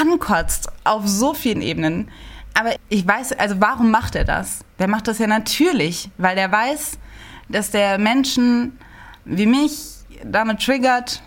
ankotzt 0.00 0.72
auf 0.82 1.06
so 1.06 1.34
vielen 1.34 1.62
Ebenen. 1.62 2.10
Aber 2.52 2.74
ich 2.88 3.06
weiß, 3.06 3.34
also 3.34 3.60
warum 3.60 3.92
macht 3.92 4.16
er 4.16 4.24
das? 4.24 4.64
Der 4.80 4.88
macht 4.88 5.06
das 5.06 5.18
ja 5.18 5.28
natürlich, 5.28 6.10
weil 6.18 6.34
der 6.34 6.50
weiß, 6.50 6.98
dass 7.48 7.70
der 7.70 7.98
Menschen 7.98 8.76
wie 9.24 9.46
mich 9.46 9.72
damit 10.24 10.60
triggert 10.64 11.22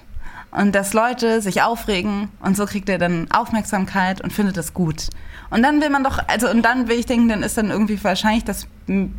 und 0.52 0.76
dass 0.76 0.92
Leute 0.92 1.42
sich 1.42 1.62
aufregen 1.62 2.28
und 2.42 2.58
so 2.58 2.66
kriegt 2.66 2.90
er 2.90 2.98
dann 2.98 3.32
Aufmerksamkeit 3.32 4.20
und 4.20 4.34
findet 4.34 4.58
das 4.58 4.74
gut. 4.74 5.08
Und 5.50 5.64
dann 5.64 5.80
will 5.80 5.90
man 5.90 6.04
doch, 6.04 6.20
also 6.28 6.50
und 6.50 6.62
dann 6.64 6.90
will 6.90 7.00
ich 7.00 7.06
denken, 7.06 7.30
dann 7.30 7.44
ist 7.44 7.58
dann 7.58 7.70
irgendwie 7.70 8.04
wahrscheinlich 8.04 8.44
das, 8.44 8.68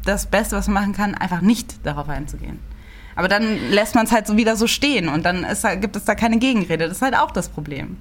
das 0.05 0.27
Beste, 0.27 0.57
was 0.57 0.69
man 0.69 0.83
machen 0.83 0.93
kann, 0.95 1.15
einfach 1.15 1.41
nicht 1.41 1.87
darauf 1.87 2.11
einzugehen. 2.11 2.59
Aber 3.17 3.29
dann 3.29 3.71
lässt 3.71 3.95
man 3.95 4.07
es 4.07 4.13
halt 4.13 4.27
so 4.27 4.37
wieder 4.37 4.57
so 4.57 4.67
stehen 4.67 5.09
und 5.09 5.25
dann 5.25 5.45
ist, 5.45 5.67
gibt 5.81 5.97
es 5.97 6.05
da 6.05 6.15
keine 6.15 6.39
Gegenrede. 6.39 6.89
Das 6.89 6.99
ist 6.99 7.03
halt 7.03 7.17
auch 7.17 7.31
das 7.31 7.49
Problem. 7.49 7.97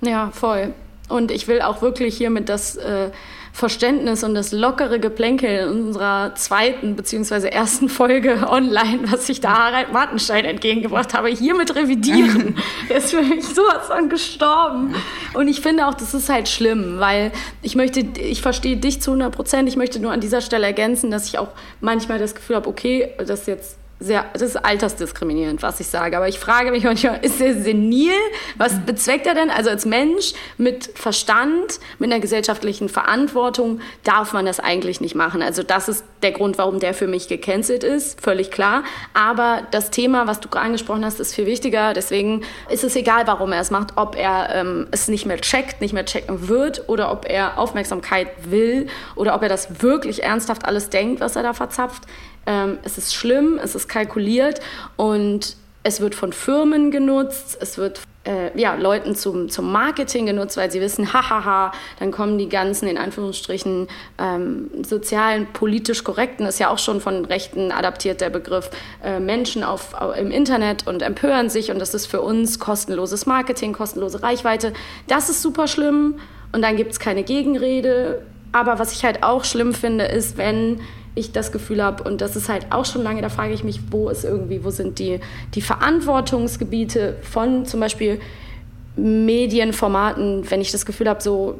Ja, 0.00 0.30
voll. 0.32 0.74
Und 1.08 1.30
ich 1.30 1.48
will 1.48 1.60
auch 1.60 1.82
wirklich 1.82 2.16
hiermit 2.16 2.48
das 2.48 2.76
äh, 2.76 3.10
Verständnis 3.52 4.24
und 4.24 4.34
das 4.34 4.50
lockere 4.50 4.98
Geplänkel 4.98 5.68
in 5.68 5.86
unserer 5.86 6.34
zweiten 6.36 6.96
beziehungsweise 6.96 7.52
ersten 7.52 7.90
Folge 7.90 8.46
online, 8.48 9.00
was 9.10 9.28
ich 9.28 9.40
da 9.40 9.52
Harald 9.52 9.92
Martenstein 9.92 10.46
entgegengebracht 10.46 11.12
habe, 11.12 11.28
hiermit 11.28 11.74
revidieren. 11.74 12.56
Der 12.88 12.96
ist 12.96 13.10
für 13.10 13.22
mich 13.22 13.44
sowas 13.44 13.88
von 13.88 14.08
gestorben. 14.08 14.94
Und 15.34 15.48
ich 15.48 15.60
finde 15.60 15.86
auch, 15.86 15.94
das 15.94 16.14
ist 16.14 16.30
halt 16.30 16.48
schlimm, 16.48 16.98
weil 16.98 17.30
ich 17.60 17.76
möchte, 17.76 18.00
ich 18.00 18.40
verstehe 18.40 18.78
dich 18.78 19.02
zu 19.02 19.10
100 19.10 19.34
Prozent. 19.34 19.68
Ich 19.68 19.76
möchte 19.76 20.00
nur 20.00 20.12
an 20.12 20.20
dieser 20.20 20.40
Stelle 20.40 20.66
ergänzen, 20.66 21.10
dass 21.10 21.26
ich 21.26 21.38
auch 21.38 21.48
manchmal 21.80 22.18
das 22.18 22.34
Gefühl 22.34 22.56
habe, 22.56 22.68
okay, 22.68 23.10
das 23.18 23.40
ist 23.40 23.48
jetzt 23.48 23.81
sehr, 24.02 24.24
das 24.32 24.42
ist 24.42 24.56
altersdiskriminierend, 24.56 25.62
was 25.62 25.80
ich 25.80 25.86
sage. 25.86 26.16
Aber 26.16 26.28
ich 26.28 26.38
frage 26.38 26.70
mich 26.70 26.84
manchmal, 26.84 27.20
ist 27.22 27.40
er 27.40 27.54
senil? 27.54 28.12
Was 28.56 28.80
bezweckt 28.80 29.26
er 29.26 29.34
denn? 29.34 29.50
Also 29.50 29.70
als 29.70 29.86
Mensch 29.86 30.32
mit 30.58 30.90
Verstand, 30.94 31.78
mit 31.98 32.10
einer 32.10 32.20
gesellschaftlichen 32.20 32.88
Verantwortung 32.88 33.80
darf 34.04 34.32
man 34.32 34.46
das 34.46 34.60
eigentlich 34.60 35.00
nicht 35.00 35.14
machen. 35.14 35.42
Also 35.42 35.62
das 35.62 35.88
ist 35.88 36.04
der 36.22 36.32
Grund, 36.32 36.58
warum 36.58 36.80
der 36.80 36.94
für 36.94 37.06
mich 37.06 37.28
gecancelt 37.28 37.84
ist, 37.84 38.20
völlig 38.20 38.50
klar. 38.50 38.84
Aber 39.14 39.62
das 39.70 39.90
Thema, 39.90 40.26
was 40.26 40.40
du 40.40 40.48
angesprochen 40.50 41.04
hast, 41.04 41.20
ist 41.20 41.34
viel 41.34 41.46
wichtiger. 41.46 41.92
Deswegen 41.92 42.42
ist 42.70 42.84
es 42.84 42.96
egal, 42.96 43.26
warum 43.26 43.52
er 43.52 43.60
es 43.60 43.70
macht, 43.70 43.96
ob 43.96 44.16
er 44.16 44.48
ähm, 44.54 44.88
es 44.90 45.08
nicht 45.08 45.26
mehr 45.26 45.40
checkt, 45.40 45.80
nicht 45.80 45.94
mehr 45.94 46.04
checken 46.04 46.48
wird 46.48 46.88
oder 46.88 47.12
ob 47.12 47.28
er 47.28 47.58
Aufmerksamkeit 47.58 48.28
will 48.44 48.88
oder 49.14 49.34
ob 49.34 49.42
er 49.42 49.48
das 49.48 49.82
wirklich 49.82 50.22
ernsthaft 50.22 50.64
alles 50.64 50.90
denkt, 50.90 51.20
was 51.20 51.36
er 51.36 51.42
da 51.42 51.52
verzapft. 51.52 52.02
Ähm, 52.46 52.78
es 52.82 52.98
ist 52.98 53.14
schlimm, 53.14 53.58
es 53.62 53.74
ist 53.74 53.88
kalkuliert 53.88 54.60
und 54.96 55.56
es 55.84 56.00
wird 56.00 56.14
von 56.14 56.32
Firmen 56.32 56.90
genutzt, 56.90 57.58
es 57.60 57.76
wird 57.76 58.00
äh, 58.24 58.56
ja, 58.56 58.74
Leuten 58.76 59.16
zum, 59.16 59.48
zum 59.48 59.72
Marketing 59.72 60.26
genutzt, 60.26 60.56
weil 60.56 60.70
sie 60.70 60.80
wissen, 60.80 61.12
hahaha, 61.12 61.72
dann 61.98 62.12
kommen 62.12 62.38
die 62.38 62.48
ganzen, 62.48 62.86
in 62.86 62.96
Anführungsstrichen, 62.98 63.88
ähm, 64.18 64.70
sozialen, 64.84 65.46
politisch 65.52 66.04
korrekten, 66.04 66.46
ist 66.46 66.60
ja 66.60 66.68
auch 66.68 66.78
schon 66.78 67.00
von 67.00 67.24
Rechten 67.24 67.72
adaptiert 67.72 68.20
der 68.20 68.30
Begriff, 68.30 68.70
äh, 69.02 69.18
Menschen 69.18 69.64
auf, 69.64 70.00
au- 70.00 70.12
im 70.12 70.30
Internet 70.30 70.86
und 70.86 71.02
empören 71.02 71.50
sich 71.50 71.72
und 71.72 71.80
das 71.80 71.94
ist 71.94 72.06
für 72.06 72.20
uns 72.20 72.60
kostenloses 72.60 73.26
Marketing, 73.26 73.72
kostenlose 73.72 74.22
Reichweite. 74.22 74.72
Das 75.08 75.28
ist 75.30 75.42
super 75.42 75.66
schlimm 75.66 76.20
und 76.52 76.62
dann 76.62 76.76
gibt 76.76 76.92
es 76.92 77.00
keine 77.00 77.24
Gegenrede. 77.24 78.22
Aber 78.52 78.78
was 78.78 78.92
ich 78.92 79.04
halt 79.04 79.24
auch 79.24 79.44
schlimm 79.44 79.74
finde, 79.74 80.04
ist, 80.04 80.36
wenn 80.36 80.80
ich 81.14 81.32
das 81.32 81.52
Gefühl 81.52 81.82
habe, 81.82 82.02
und 82.04 82.20
das 82.20 82.36
ist 82.36 82.48
halt 82.48 82.66
auch 82.70 82.84
schon 82.84 83.02
lange, 83.02 83.22
da 83.22 83.28
frage 83.28 83.52
ich 83.52 83.64
mich, 83.64 83.80
wo 83.90 84.08
ist 84.08 84.24
irgendwie, 84.24 84.64
wo 84.64 84.70
sind 84.70 84.98
die, 84.98 85.20
die 85.54 85.60
Verantwortungsgebiete 85.60 87.16
von 87.22 87.66
zum 87.66 87.80
Beispiel 87.80 88.20
Medienformaten, 88.96 90.50
wenn 90.50 90.60
ich 90.60 90.72
das 90.72 90.86
Gefühl 90.86 91.08
habe, 91.08 91.22
so, 91.22 91.58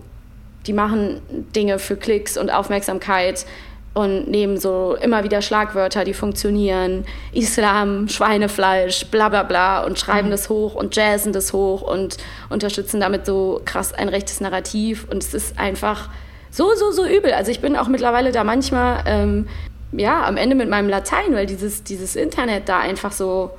die 0.67 0.73
machen 0.73 1.21
Dinge 1.55 1.79
für 1.79 1.97
Klicks 1.97 2.37
und 2.37 2.51
Aufmerksamkeit 2.51 3.47
und 3.95 4.31
nehmen 4.31 4.59
so 4.59 4.97
immer 5.03 5.23
wieder 5.23 5.43
Schlagwörter, 5.43 6.05
die 6.05 6.15
funktionieren, 6.15 7.05
Islam, 7.33 8.09
Schweinefleisch, 8.09 9.07
bla 9.07 9.29
bla 9.29 9.43
bla 9.43 9.85
und 9.85 9.99
schreiben 9.99 10.31
das 10.31 10.49
hoch 10.49 10.75
und 10.75 10.97
jazzen 10.97 11.33
das 11.33 11.53
hoch 11.53 11.83
und 11.83 12.17
unterstützen 12.49 13.01
damit 13.01 13.27
so 13.27 13.61
krass 13.65 13.93
ein 13.93 14.09
rechtes 14.09 14.41
Narrativ. 14.41 15.07
Und 15.11 15.23
es 15.23 15.35
ist 15.35 15.59
einfach 15.59 16.09
so, 16.53 16.73
so, 16.77 16.93
so 16.93 17.05
übel. 17.07 17.33
Also 17.33 17.51
ich 17.51 17.61
bin 17.61 17.75
auch 17.77 17.89
mittlerweile 17.89 18.31
da 18.31 18.45
manchmal 18.45 19.03
ähm, 19.07 19.49
ja, 19.91 20.25
am 20.25 20.37
Ende 20.37 20.55
mit 20.55 20.69
meinem 20.71 20.89
Latein, 20.89 21.33
weil 21.35 21.47
dieses, 21.47 21.83
dieses 21.83 22.15
Internet 22.15 22.69
da 22.69 22.79
einfach 22.79 23.11
so, 23.13 23.51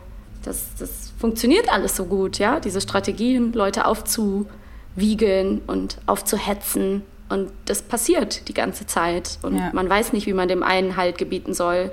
das, 0.43 0.67
das 0.79 1.11
funktioniert 1.19 1.71
alles 1.71 1.95
so 1.95 2.05
gut, 2.05 2.39
ja, 2.39 2.59
diese 2.61 2.79
Strategien, 2.81 3.51
Leute 3.53 3.85
aufzuwiegeln 3.85 5.61
und 5.67 5.97
aufzuhetzen 6.05 7.03
und 7.29 7.51
das 7.65 7.81
passiert 7.81 8.47
die 8.47 8.53
ganze 8.53 8.85
Zeit 8.85 9.39
und 9.41 9.57
Ja. 9.57 9.69
man 9.73 9.89
weiß 9.89 10.13
nicht, 10.13 10.27
wie 10.27 10.33
man 10.33 10.47
dem 10.47 10.63
einen 10.63 10.97
Halt 10.97 11.17
gebieten 11.17 11.53
soll 11.53 11.91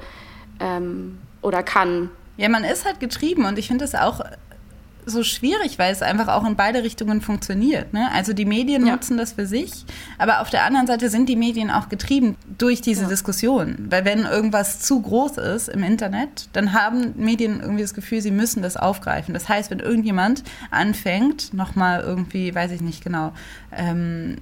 ähm, 0.61 1.18
oder 1.42 1.62
kann. 1.62 2.11
Ja, 2.36 2.48
man 2.48 2.64
ist 2.64 2.84
halt 2.84 3.01
getrieben 3.01 3.44
und 3.44 3.59
ich 3.59 3.68
finde 3.68 3.84
es 3.84 3.94
auch 3.94 4.20
so 5.07 5.22
schwierig, 5.24 5.78
weil 5.78 5.92
es 5.92 6.03
einfach 6.03 6.28
auch 6.28 6.44
in 6.46 6.57
beide 6.57 6.82
Richtungen 6.82 7.20
funktioniert. 7.20 7.92
Ne? 7.92 8.09
Also 8.12 8.32
die 8.32 8.44
Medien 8.44 8.86
Ja. 8.86 8.92
nutzen 8.92 9.16
das 9.16 9.32
für 9.32 9.46
sich, 9.46 9.84
aber 10.18 10.40
auf 10.40 10.51
der 10.51 10.64
anderen 10.64 10.86
Seite 10.86 11.09
sind 11.11 11.28
die 11.28 11.36
Medien 11.36 11.70
auch 11.70 11.88
getrieben 11.88 12.36
durch 12.59 12.80
diese 12.80 13.07
Diskussion. 13.07 13.76
Weil 13.90 14.05
wenn 14.05 14.24
irgendwas 14.24 14.80
zu 14.80 15.01
groß 15.01 15.38
ist 15.38 15.68
im 15.68 15.82
Internet, 15.82 16.48
dann 16.53 16.72
haben 16.72 17.14
Medien 17.16 17.61
irgendwie 17.61 17.82
das 17.82 17.94
Gefühl, 17.94 18.20
sie 18.20 18.30
müssen 18.30 18.62
das 18.62 18.76
aufgreifen. 18.76 19.34
Das 19.34 19.48
heißt, 19.48 19.70
wenn 19.70 19.80
irgendjemand 19.80 20.42
anfängt, 20.70 21.53
nochmal 21.55 22.01
irgendwie, 22.01 22.55
weiß 22.55 22.70
ich 22.72 22.80
nicht 22.80 23.03
genau, 23.05 23.32
ähm, 23.76 24.36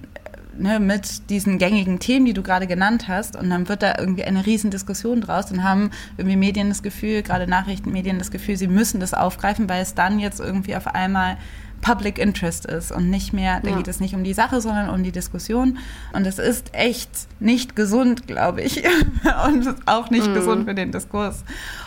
ne, 0.59 0.79
mit 0.79 1.29
diesen 1.29 1.57
gängigen 1.57 1.99
Themen, 1.99 2.25
die 2.25 2.33
du 2.33 2.43
gerade 2.43 2.67
genannt 2.67 3.07
hast, 3.07 3.35
und 3.35 3.49
dann 3.49 3.67
wird 3.69 3.81
da 3.81 3.95
irgendwie 3.97 4.23
eine 4.23 4.45
riesen 4.45 4.71
Diskussion 4.71 5.21
draus. 5.21 5.47
Dann 5.47 5.63
haben 5.63 5.91
irgendwie 6.17 6.35
Medien 6.37 6.69
das 6.69 6.83
Gefühl, 6.83 7.23
gerade 7.23 7.47
Nachrichtenmedien 7.47 8.19
das 8.19 8.31
Gefühl, 8.31 8.57
sie 8.57 8.67
müssen 8.67 8.99
das 8.99 9.13
aufgreifen, 9.13 9.69
weil 9.69 9.81
es 9.81 9.93
dann 9.95 10.19
jetzt 10.19 10.39
irgendwie 10.39 10.75
auf 10.75 10.87
einmal 10.87 11.37
Public 11.81 12.19
Interest 12.19 12.65
ist 12.65 12.91
und 12.91 13.09
nicht 13.09 13.31
mehr, 13.31 13.61
da 13.61 13.69
Ja. 13.69 13.77
geht 13.77 13.87
es 13.87 14.01
nicht 14.01 14.13
um 14.13 14.25
die 14.25 14.33
Sache, 14.33 14.59
sondern 14.59 14.89
um 14.89 15.01
die 15.01 15.13
Diskussion. 15.13 15.77
Und 16.11 16.27
es 16.27 16.37
ist 16.37 16.73
echt 16.73 17.09
nicht 17.39 17.75
gesund, 17.77 18.27
glaube 18.27 18.61
ich. 18.61 18.83
und 19.47 19.75
auch 19.85 20.09
nicht 20.09 20.33
gesund 20.33 20.65
für 20.67 20.75
den 20.75 20.91
Diskurs. 20.91 21.43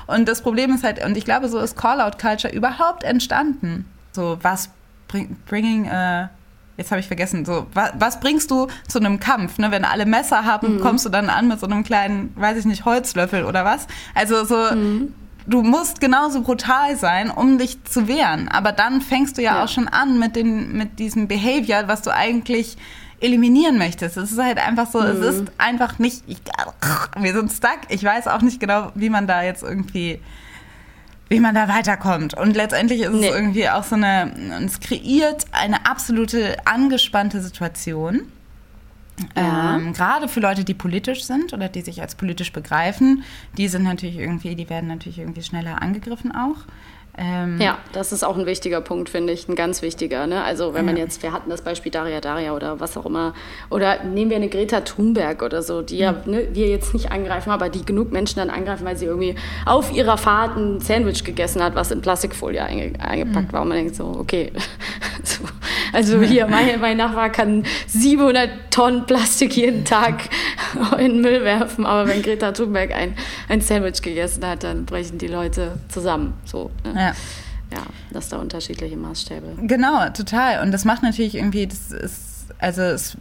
Und 0.06 0.28
das 0.28 0.40
Problem 0.42 0.74
ist 0.74 0.82
halt, 0.82 1.04
und 1.04 1.16
ich 1.18 1.26
glaube, 1.26 1.48
so 1.50 1.58
ist 1.58 1.76
Call-out-Culture 1.76 2.54
überhaupt 2.54 3.04
entstanden. 3.04 3.84
So, 4.12 4.38
was 4.40 4.70
bring, 5.08 5.36
bringing, 5.46 5.84
äh, 5.84 6.28
jetzt 6.76 6.90
habe 6.90 7.00
ich 7.00 7.06
vergessen, 7.06 7.44
so, 7.44 7.66
was, 7.74 7.92
was 7.98 8.20
bringst 8.20 8.50
du 8.50 8.66
zu 8.88 8.98
einem 8.98 9.20
Kampf? 9.20 9.58
Ne? 9.58 9.70
Wenn 9.70 9.84
alle 9.84 10.06
Messer 10.06 10.44
haben, 10.44 10.80
kommst 10.80 11.04
du 11.04 11.10
dann 11.10 11.28
an 11.28 11.48
mit 11.48 11.60
so 11.60 11.66
einem 11.66 11.84
kleinen, 11.84 12.32
weiß 12.36 12.58
ich 12.58 12.64
nicht, 12.64 12.84
Holzlöffel 12.84 13.44
oder 13.44 13.64
was? 13.64 13.86
Also 14.14 14.44
so, 14.44 14.56
du 15.46 15.62
musst 15.62 16.00
genauso 16.00 16.40
brutal 16.42 16.96
sein, 16.96 17.30
um 17.30 17.58
dich 17.58 17.82
zu 17.84 18.08
wehren. 18.08 18.48
Aber 18.48 18.72
dann 18.72 19.00
fängst 19.00 19.36
du 19.38 19.42
ja, 19.42 19.56
Ja. 19.56 19.64
auch 19.64 19.68
schon 19.68 19.88
an 19.88 20.18
mit, 20.18 20.34
den, 20.36 20.72
mit 20.76 20.98
diesem 20.98 21.28
Behavior, 21.28 21.84
was 21.86 22.02
du 22.02 22.10
eigentlich 22.12 22.76
eliminieren 23.20 23.78
möchtest. 23.78 24.16
Es 24.16 24.32
ist 24.32 24.42
halt 24.42 24.58
einfach 24.58 24.90
so, 24.90 24.98
es 25.00 25.20
ist 25.20 25.44
einfach 25.58 25.98
nicht, 26.00 26.24
ich, 26.26 26.38
wir 27.16 27.32
sind 27.32 27.52
stuck. 27.52 27.78
Ich 27.88 28.02
weiß 28.02 28.26
auch 28.28 28.40
nicht 28.42 28.58
genau, 28.58 28.90
wie 28.96 29.10
man 29.10 29.26
da 29.28 29.42
jetzt 29.42 29.62
irgendwie, 29.62 30.20
wie 31.32 31.40
man 31.40 31.54
da 31.54 31.66
weiterkommt. 31.66 32.34
Und 32.34 32.54
letztendlich 32.56 33.00
ist 33.00 33.12
Nee. 33.12 33.28
es 33.28 33.34
irgendwie 33.34 33.68
auch 33.68 33.84
so 33.84 33.94
eine, 33.94 34.32
es 34.66 34.78
kreiert 34.80 35.46
eine 35.52 35.86
absolute 35.86 36.56
angespannte 36.66 37.40
Situation. 37.40 38.22
Ja. 39.36 39.76
Ähm, 39.76 39.92
gerade 39.92 40.28
für 40.28 40.40
Leute, 40.40 40.64
die 40.64 40.74
politisch 40.74 41.24
sind 41.24 41.52
oder 41.52 41.68
die 41.68 41.80
sich 41.80 42.00
als 42.02 42.14
politisch 42.14 42.52
begreifen, 42.52 43.24
die 43.56 43.68
sind 43.68 43.82
natürlich 43.84 44.18
irgendwie, 44.18 44.54
die 44.56 44.68
werden 44.68 44.88
natürlich 44.88 45.18
irgendwie 45.18 45.42
schneller 45.42 45.80
angegriffen 45.80 46.32
auch. 46.32 46.58
Ähm, 47.18 47.60
Ja, 47.60 47.76
das 47.92 48.10
ist 48.12 48.24
auch 48.24 48.38
ein 48.38 48.46
wichtiger 48.46 48.80
Punkt, 48.80 49.10
finde 49.10 49.34
ich, 49.34 49.46
ein 49.46 49.54
ganz 49.54 49.82
wichtiger. 49.82 50.26
Ne? 50.26 50.42
Also 50.42 50.72
wenn 50.72 50.86
man 50.86 50.96
Ja. 50.96 51.02
jetzt, 51.04 51.22
wir 51.22 51.32
hatten 51.32 51.50
das 51.50 51.60
Beispiel 51.60 51.92
Daria 51.92 52.20
Daria 52.20 52.54
oder 52.54 52.80
was 52.80 52.96
auch 52.96 53.04
immer, 53.04 53.34
oder 53.68 54.02
nehmen 54.04 54.30
wir 54.30 54.38
eine 54.38 54.48
Greta 54.48 54.80
Thunberg 54.80 55.42
oder 55.42 55.60
so, 55.62 55.82
die 55.82 55.98
ja 55.98 56.14
ne, 56.24 56.48
wir 56.52 56.68
jetzt 56.68 56.94
nicht 56.94 57.12
angreifen, 57.12 57.50
aber 57.50 57.68
die 57.68 57.84
genug 57.84 58.12
Menschen 58.12 58.36
dann 58.36 58.48
angreifen, 58.48 58.86
weil 58.86 58.96
sie 58.96 59.04
irgendwie 59.04 59.34
auf 59.66 59.92
ihrer 59.92 60.16
Fahrt 60.16 60.56
ein 60.56 60.80
Sandwich 60.80 61.22
gegessen 61.22 61.62
hat, 61.62 61.74
was 61.74 61.90
in 61.90 62.00
Plastikfolie 62.00 62.62
einge 62.62 62.92
eingepackt 62.98 63.52
war. 63.52 63.60
Und 63.62 63.68
man 63.68 63.76
denkt 63.76 63.94
so, 63.94 64.06
okay, 64.06 64.50
so, 65.22 65.44
also 65.92 66.22
hier, 66.22 66.46
mein, 66.46 66.80
mein 66.80 66.96
Nachbar 66.96 67.28
kann 67.28 67.64
700 67.88 68.48
Tonnen 68.70 69.04
Plastik 69.04 69.54
jeden 69.54 69.84
Tag 69.84 70.30
in 70.98 71.12
den 71.12 71.20
Müll 71.20 71.44
werfen, 71.44 71.84
aber 71.84 72.08
wenn 72.08 72.22
Greta 72.22 72.52
Thunberg 72.52 72.90
ein, 72.94 73.14
ein 73.50 73.60
Sandwich 73.60 74.00
gegessen 74.00 74.46
hat, 74.46 74.64
dann 74.64 74.86
brechen 74.86 75.18
die 75.18 75.26
Leute 75.26 75.72
zusammen. 75.88 76.32
So, 76.46 76.70
ne? 76.84 77.01
Ja. 77.02 77.14
Ja, 77.72 77.86
das 78.10 78.28
da 78.28 78.36
unterschiedliche 78.36 78.96
Maßstäbe. 78.96 79.56
Genau, 79.62 80.08
total. 80.10 80.60
Und 80.62 80.72
das 80.72 80.84
macht 80.84 81.02
natürlich 81.02 81.34
irgendwie, 81.34 81.66
das 81.66 81.90
ist, 81.90 82.44
also 82.58 82.82
es 82.82 83.16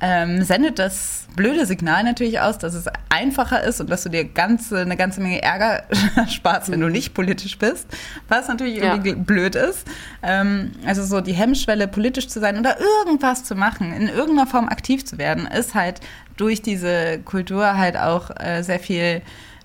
ähm, 0.00 0.42
sendet 0.42 0.78
das 0.78 1.26
blöde 1.36 1.66
Signal 1.66 2.04
natürlich 2.04 2.40
aus, 2.40 2.58
dass 2.58 2.74
es 2.74 2.86
einfacher 3.10 3.62
ist 3.62 3.80
und 3.80 3.90
dass 3.90 4.02
du 4.02 4.08
dir 4.08 4.24
ganze, 4.24 4.78
eine 4.78 4.96
ganze 4.96 5.20
Menge 5.20 5.42
Ärger 5.42 5.84
sparst, 6.28 6.70
wenn 6.70 6.80
du 6.80 6.88
nicht 6.88 7.12
politisch 7.12 7.58
bist, 7.58 7.86
was 8.28 8.48
natürlich 8.48 8.78
irgendwie 8.78 9.14
blöd 9.14 9.54
ist. 9.54 9.86
Ähm, 10.22 10.72
also 10.86 11.04
so 11.04 11.20
die 11.20 11.34
Hemmschwelle, 11.34 11.86
politisch 11.86 12.28
zu 12.28 12.40
sein 12.40 12.58
oder 12.58 12.76
irgendwas 12.80 13.44
zu 13.44 13.54
machen, 13.54 13.92
in 13.92 14.08
irgendeiner 14.08 14.46
Form 14.46 14.68
aktiv 14.68 15.04
zu 15.04 15.18
werden, 15.18 15.46
ist 15.46 15.74
halt 15.74 16.00
durch 16.36 16.62
diese 16.62 17.18
Kultur 17.24 17.76
halt 17.76 17.98
auch 17.98 18.30
äh, 18.38 18.62
sehr 18.62 18.78
viel 18.78 19.22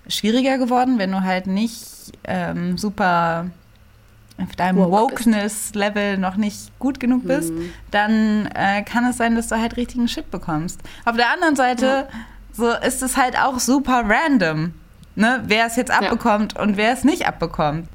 schwieriger 0.07 0.57
geworden, 0.57 0.97
wenn 0.97 1.11
du 1.11 1.21
halt 1.21 1.47
nicht 1.47 2.13
ähm, 2.23 2.77
super 2.77 3.47
auf 4.37 4.55
deinem. 4.55 4.77
Wokeness-Level 4.77 6.17
noch 6.17 6.35
nicht 6.35 6.77
gut 6.79 6.99
genug 6.99 7.25
bist, 7.25 7.53
dann 7.91 8.47
äh, 8.53 8.83
kann 8.83 9.05
es 9.05 9.17
sein, 9.17 9.35
dass 9.35 9.47
du 9.47 9.59
halt 9.59 9.77
richtigen 9.77 10.07
Shit 10.07 10.29
bekommst. 10.29 10.81
Auf 11.05 11.15
der 11.15 11.31
anderen 11.31 11.55
Seite 11.55 12.07
so 12.51 12.71
ist 12.71 13.01
es 13.01 13.17
halt 13.17 13.37
auch 13.37 13.59
super 13.59 14.03
random, 14.07 14.73
ne? 15.15 15.43
wer 15.45 15.65
es 15.65 15.75
jetzt 15.75 15.91
abbekommt 15.91 16.57
und 16.57 16.77
wer 16.77 16.93
es 16.93 17.03
nicht 17.03 17.27
abbekommt. 17.27 17.87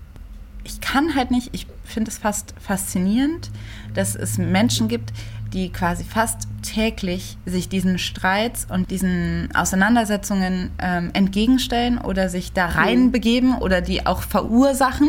Ich 0.64 0.80
kann 0.80 1.14
halt 1.14 1.30
nicht, 1.30 1.50
ich 1.52 1.66
finde 1.84 2.10
es 2.10 2.18
fast 2.18 2.54
faszinierend, 2.60 3.50
dass 3.94 4.14
es 4.14 4.36
Menschen 4.36 4.88
gibt, 4.88 5.12
die 5.52 5.70
quasi 5.70 6.04
fast 6.04 6.48
täglich 6.62 7.36
sich 7.46 7.68
diesen 7.68 7.98
Streits 7.98 8.66
und 8.70 8.90
diesen 8.90 9.48
Auseinandersetzungen 9.54 10.70
ähm, 10.78 11.10
entgegenstellen 11.12 11.98
oder 11.98 12.28
sich 12.28 12.52
da 12.52 12.66
reinbegeben 12.66 13.58
oder 13.58 13.80
die 13.80 14.06
auch 14.06 14.22
verursachen. 14.22 15.08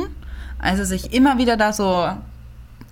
Also 0.60 0.84
sich 0.84 1.14
immer 1.14 1.38
wieder 1.38 1.58
da 1.58 1.74
so, 1.74 2.08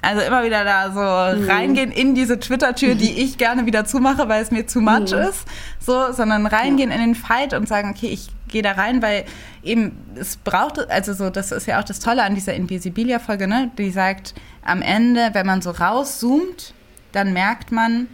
also 0.02 0.22
immer 0.22 0.44
wieder 0.44 0.64
da 0.64 0.92
so 0.92 1.48
reingehen 1.48 1.92
in 1.92 2.16
diese 2.16 2.40
Twitter-Tür, 2.40 2.96
die 2.96 3.12
ich 3.24 3.38
gerne 3.38 3.66
wieder 3.66 3.86
zumache, 3.86 4.28
weil 4.28 4.42
es 4.42 4.52
mir 4.52 4.66
zu 4.66 4.82
much 4.82 5.12
ist. 5.12 5.46
So, 5.80 6.12
sondern 6.12 6.46
reingehen 6.46 6.92
in 6.92 7.00
den 7.00 7.16
Fight 7.16 7.54
und 7.54 7.68
sagen, 7.68 7.92
okay, 7.92 8.08
ich 8.08 8.30
gehe 8.48 8.64
da 8.64 8.72
rein, 8.72 9.02
weil 9.02 9.26
eben 9.64 9.98
es 10.16 10.38
braucht, 10.38 10.90
also 10.90 11.14
so, 11.14 11.30
das 11.30 11.52
ist 11.52 11.68
ja 11.68 11.80
auch 11.80 11.84
das 11.84 12.00
Tolle 12.00 12.24
an 12.24 12.36
dieser 12.36 12.54
Invisibilia-Folge, 12.54 13.48
ne? 13.48 13.72
Die 13.78 13.92
sagt, 13.92 14.34
am 14.64 14.82
Ende, 14.82 15.30
wenn 15.34 15.46
man 15.46 15.62
so 15.62 15.72
rauszoomt, 15.72 16.74
dann 17.12 17.34
merkt 17.34 17.72
man, 17.72 18.08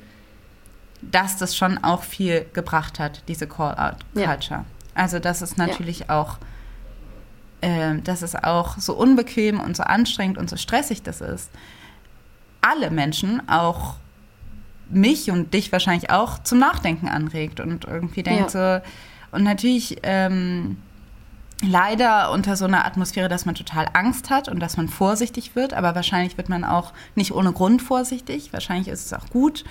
dass 1.02 1.38
das 1.38 1.56
schon 1.56 1.78
auch 1.84 2.04
viel 2.04 2.46
gebracht 2.54 3.00
hat, 3.00 3.24
diese 3.28 3.48
Call-out-Culture. 3.48 4.66
Also 4.93 5.20
das 5.20 5.41
ist 5.41 5.58
natürlich 5.58 6.10
auch 6.10 6.38
äh, 7.66 7.96
dass 8.04 8.22
es 8.22 8.36
auch 8.36 8.78
so 8.78 8.93
unbequem 8.93 9.60
und 9.60 9.76
so 9.76 9.84
anstrengend 9.84 10.38
und 10.38 10.50
so 10.50 10.58
stressig 10.58 11.02
das 11.02 11.22
ist, 11.22 11.50
alle 12.62 12.91
Menschen, 12.91 13.48
auch 13.50 13.96
mich 14.89 15.32
und 15.32 15.54
dich 15.54 15.72
wahrscheinlich 15.72 16.12
auch, 16.12 16.38
zum 16.43 16.60
Nachdenken 16.60 17.08
anregt 17.08 17.60
und 17.60 17.86
irgendwie 17.86 18.22
denkt 18.24 18.52
so, 18.52 18.82
und 19.32 19.43
natürlich 19.43 19.98
ähm, 20.04 20.78
leider 21.68 22.32
unter 22.32 22.55
so 22.55 22.66
einer 22.66 22.86
Atmosphäre, 22.86 23.30
dass 23.30 23.45
man 23.45 23.55
total 23.55 23.88
Angst 23.93 24.30
hat 24.30 24.47
und 24.47 24.59
dass 24.59 24.78
man 24.78 24.88
vorsichtig 24.88 25.55
wird, 25.55 25.74
aber 25.74 25.95
wahrscheinlich 25.95 26.38
wird 26.38 26.49
man 26.49 26.63
auch 26.63 26.93
nicht 27.16 27.32
ohne 27.34 27.51
Grund 27.51 27.82
vorsichtig. 27.82 28.53
Wahrscheinlich 28.53 28.88
ist 28.88 29.05
es 29.05 29.13
auch 29.13 29.30
gut 29.30 29.63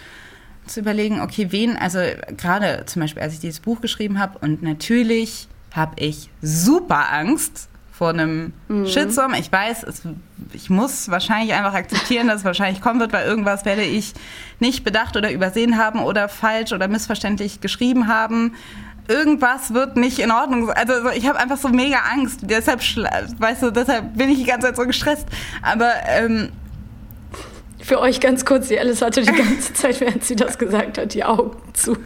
zu 0.67 0.81
überlegen, 0.81 1.21
okay, 1.21 1.49
wen, 1.51 1.77
also 1.77 1.99
gerade 2.37 2.85
zum 2.87 3.03
Beispiel, 3.03 3.23
als 3.23 3.35
ich 3.35 3.41
dieses 3.41 3.61
Buch 3.61 3.81
geschrieben 3.81 4.19
habe 4.19 4.39
und 4.39 4.63
natürlich 4.63 5.49
habe 5.75 6.01
ich 6.01 6.31
super 6.41 7.13
Angst 7.13 7.69
vor 7.95 8.09
einem 8.09 8.53
Shitstorm. 8.87 9.35
Ich 9.35 9.53
weiß, 9.53 9.85
es, 9.85 10.03
ich 10.53 10.69
muss 10.69 11.09
wahrscheinlich 11.11 11.55
einfach 11.55 11.75
akzeptieren, 11.75 12.27
dass 12.27 12.39
es 12.39 12.45
wahrscheinlich 12.45 12.81
kommen 12.81 12.99
wird, 12.99 13.13
weil 13.13 13.25
irgendwas 13.25 13.65
werde 13.65 13.83
ich 13.83 14.15
nicht 14.59 14.83
bedacht 14.83 15.17
oder 15.17 15.31
übersehen 15.31 15.79
haben 15.79 16.01
oder 16.01 16.29
falsch 16.29 16.73
oder 16.73 16.89
missverständlich 16.89 17.61
geschrieben 17.61 18.09
haben. 18.09 18.55
Irgendwas 19.07 19.75
wird 19.75 19.97
nicht 19.97 20.19
in 20.19 20.31
Ordnung. 20.31 20.71
Also 20.71 21.03
so, 21.03 21.11
ich 21.11 21.27
habe 21.29 21.39
einfach 21.39 21.59
so 21.59 21.69
mega 21.69 21.99
Angst. 22.13 22.41
Deshalb, 22.43 22.81
weißt 22.81 23.63
du, 23.63 23.71
deshalb 23.71 24.17
bin 24.17 24.31
ich 24.31 24.39
die 24.39 24.45
ganze 24.45 24.69
Zeit 24.69 24.77
so 24.77 24.87
gestresst. 24.87 25.27
Aber 25.61 25.93
ähm, 26.09 26.51
Für 27.83 28.01
euch 28.01 28.21
ganz 28.21 28.47
kurz, 28.47 28.69
die 28.69 28.79
Alice 28.81 29.03
hatte 29.03 29.21
die 29.21 29.31
ganze 29.33 29.73
Zeit, 29.75 30.01
während 30.01 30.25
sie 30.25 30.37
das 30.37 30.57
gesagt 30.57 30.97
hat, 30.97 31.13
die 31.13 31.23
Augen 31.23 31.55
zu. 31.75 31.97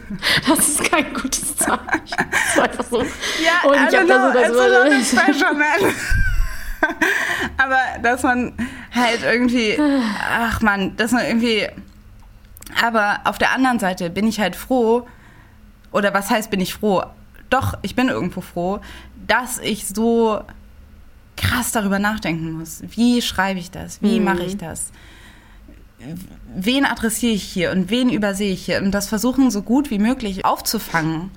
Das 0.45 0.59
ist 0.67 0.91
kein 0.91 1.13
gutes 1.13 1.55
Zeichen. 1.55 1.79
Das 2.17 2.57
war 2.57 2.63
einfach 2.65 2.85
so. 2.89 2.97
Ja, 3.01 3.69
und 3.69 3.75
ich 3.75 3.79
habe 3.79 3.95
don't 3.95 4.07
da 4.07 4.27
so 4.27 4.33
das 4.33 4.49
it's 4.49 4.59
a 4.59 4.67
lot 4.67 4.87
of 4.87 5.25
pressure, 5.25 5.53
man. 5.53 5.93
Aber 7.57 7.77
dass 8.03 8.23
man 8.23 8.53
halt 8.93 9.19
irgendwie, 9.23 9.77
ach 10.29 10.61
man, 10.61 10.95
dass 10.97 11.11
man 11.11 11.25
irgendwie, 11.25 11.67
aber 12.81 13.19
auf 13.25 13.37
der 13.37 13.51
anderen 13.53 13.79
Seite 13.79 14.09
bin 14.09 14.27
ich 14.27 14.39
halt 14.39 14.55
froh, 14.55 15.05
oder 15.91 16.13
was 16.13 16.29
heißt 16.29 16.49
bin 16.51 16.59
ich 16.59 16.73
froh? 16.73 17.03
Doch, 17.49 17.77
ich 17.81 17.95
bin 17.95 18.09
irgendwo 18.09 18.41
froh, 18.41 18.79
dass 19.27 19.57
ich 19.59 19.87
so 19.87 20.41
krass 21.35 21.71
darüber 21.71 21.99
nachdenken 21.99 22.51
muss. 22.51 22.83
Wie 22.89 23.21
schreibe 23.21 23.59
ich 23.59 23.71
das? 23.71 24.01
Wie 24.01 24.19
mache 24.19 24.43
ich 24.43 24.57
das? 24.57 24.91
Wen 26.55 26.85
adressiere 26.85 27.33
ich 27.33 27.43
hier 27.43 27.71
und 27.71 27.89
wen 27.89 28.09
übersehe 28.09 28.53
ich 28.53 28.65
hier? 28.65 28.81
Und 28.81 28.91
das 28.91 29.07
versuchen 29.07 29.51
so 29.51 29.61
gut 29.61 29.89
wie 29.89 29.99
möglich 29.99 30.45
aufzufangen. 30.45 31.31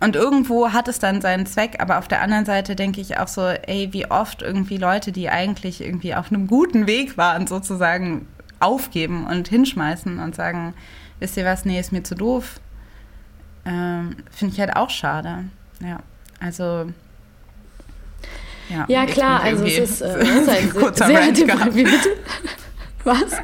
Und 0.00 0.16
irgendwo 0.16 0.72
hat 0.72 0.88
es 0.88 0.98
dann 0.98 1.22
seinen 1.22 1.46
Zweck, 1.46 1.76
aber 1.80 1.98
auf 1.98 2.08
der 2.08 2.20
anderen 2.20 2.44
Seite 2.44 2.76
denke 2.76 3.00
ich 3.00 3.18
auch 3.18 3.28
so, 3.28 3.42
ey, 3.42 3.92
wie 3.92 4.10
oft 4.10 4.42
irgendwie 4.42 4.76
Leute, 4.76 5.12
die 5.12 5.30
eigentlich 5.30 5.80
irgendwie 5.80 6.14
auf 6.14 6.30
einem 6.30 6.46
guten 6.46 6.86
Weg 6.86 7.16
waren, 7.16 7.46
sozusagen 7.46 8.26
aufgeben 8.60 9.26
und 9.26 9.48
hinschmeißen 9.48 10.18
und 10.18 10.34
sagen, 10.34 10.74
wisst 11.20 11.36
ihr 11.36 11.44
was, 11.44 11.64
nee, 11.64 11.80
ist 11.80 11.92
mir 11.92 12.02
zu 12.02 12.14
doof. 12.14 12.60
Ähm, 13.66 14.16
Finde 14.30 14.54
ich 14.54 14.60
halt 14.60 14.76
auch 14.76 14.90
schade. 14.90 15.44
Ja, 15.80 15.98
also. 16.40 16.90
Ja, 18.68 18.84
Ja, 18.88 19.06
klar, 19.06 19.42
also 19.42 19.64
es 19.64 19.78
ist, 19.78 20.00
äh, 20.00 20.06
es 20.18 20.28
ist 20.28 20.48
ein 20.48 20.70
kurzer 20.70 21.06
sehr 21.06 21.20
Was? 23.04 23.36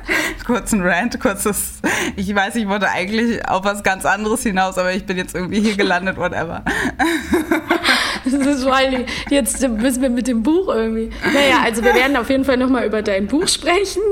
kurzen 0.47 0.83
Rant, 0.83 1.21
kurzes. 1.21 1.81
Ich 2.17 2.35
weiß, 2.35 2.57
ich 2.57 2.67
wollte 2.67 2.89
eigentlich 2.89 3.47
auf 3.47 3.65
was 3.65 3.83
ganz 3.83 4.05
anderes 4.05 4.43
hinaus, 4.43 4.79
aber 4.79 4.93
ich 4.93 5.05
bin 5.05 5.17
jetzt 5.17 5.35
irgendwie 5.35 5.61
hier 5.61 5.77
gelandet, 5.77 6.17
whatever. 6.17 6.65
Das 8.25 8.33
ist 8.35 8.65
vor 8.65 8.75
allem, 8.75 9.07
jetzt 9.31 9.67
müssen 9.67 10.03
wir 10.03 10.11
mit 10.11 10.27
dem 10.27 10.43
Buch 10.43 10.69
irgendwie. 10.69 11.11
Naja, 11.33 11.61
also 11.65 11.83
wir 11.83 11.95
werden 11.95 12.17
auf 12.17 12.29
jeden 12.29 12.45
Fall 12.45 12.57
nochmal 12.57 12.87
über 12.87 13.03
dein 13.03 13.27
Buch 13.27 13.49
sprechen. 13.49 14.03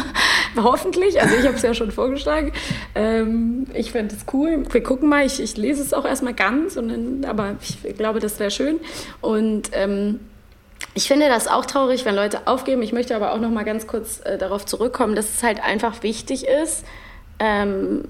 Hoffentlich. 0.56 1.20
Also 1.20 1.36
ich 1.36 1.46
habe 1.46 1.56
es 1.56 1.62
ja 1.62 1.72
schon 1.74 1.90
vorgeschlagen. 1.90 2.52
Ähm, 2.94 3.66
ich 3.74 3.92
fände 3.92 4.14
es 4.14 4.24
cool. 4.32 4.64
Wir 4.70 4.82
gucken 4.82 5.08
mal. 5.08 5.24
Ich, 5.24 5.40
ich 5.40 5.56
lese 5.56 5.82
es 5.82 5.94
auch 5.94 6.04
erstmal 6.04 6.34
ganz, 6.34 6.76
und 6.76 6.88
dann, 6.88 7.24
aber 7.24 7.56
ich 7.60 7.96
glaube, 7.96 8.18
das 8.18 8.38
wäre 8.40 8.50
schön. 8.50 8.80
Und 9.20 9.70
ähm, 9.72 10.20
ich 10.94 11.08
finde 11.08 11.28
das 11.28 11.48
auch 11.48 11.64
traurig, 11.64 12.04
wenn 12.04 12.14
Leute 12.14 12.46
aufgeben. 12.46 12.82
Ich 12.82 12.92
möchte 12.92 13.16
aber 13.16 13.32
auch 13.32 13.38
noch 13.38 13.50
mal 13.50 13.64
ganz 13.64 13.86
kurz 13.86 14.20
äh, 14.24 14.36
darauf 14.36 14.66
zurückkommen, 14.66 15.14
dass 15.14 15.34
es 15.36 15.42
halt 15.42 15.62
einfach 15.62 16.02
wichtig 16.02 16.46
ist, 16.46 16.84
ähm, 17.38 18.04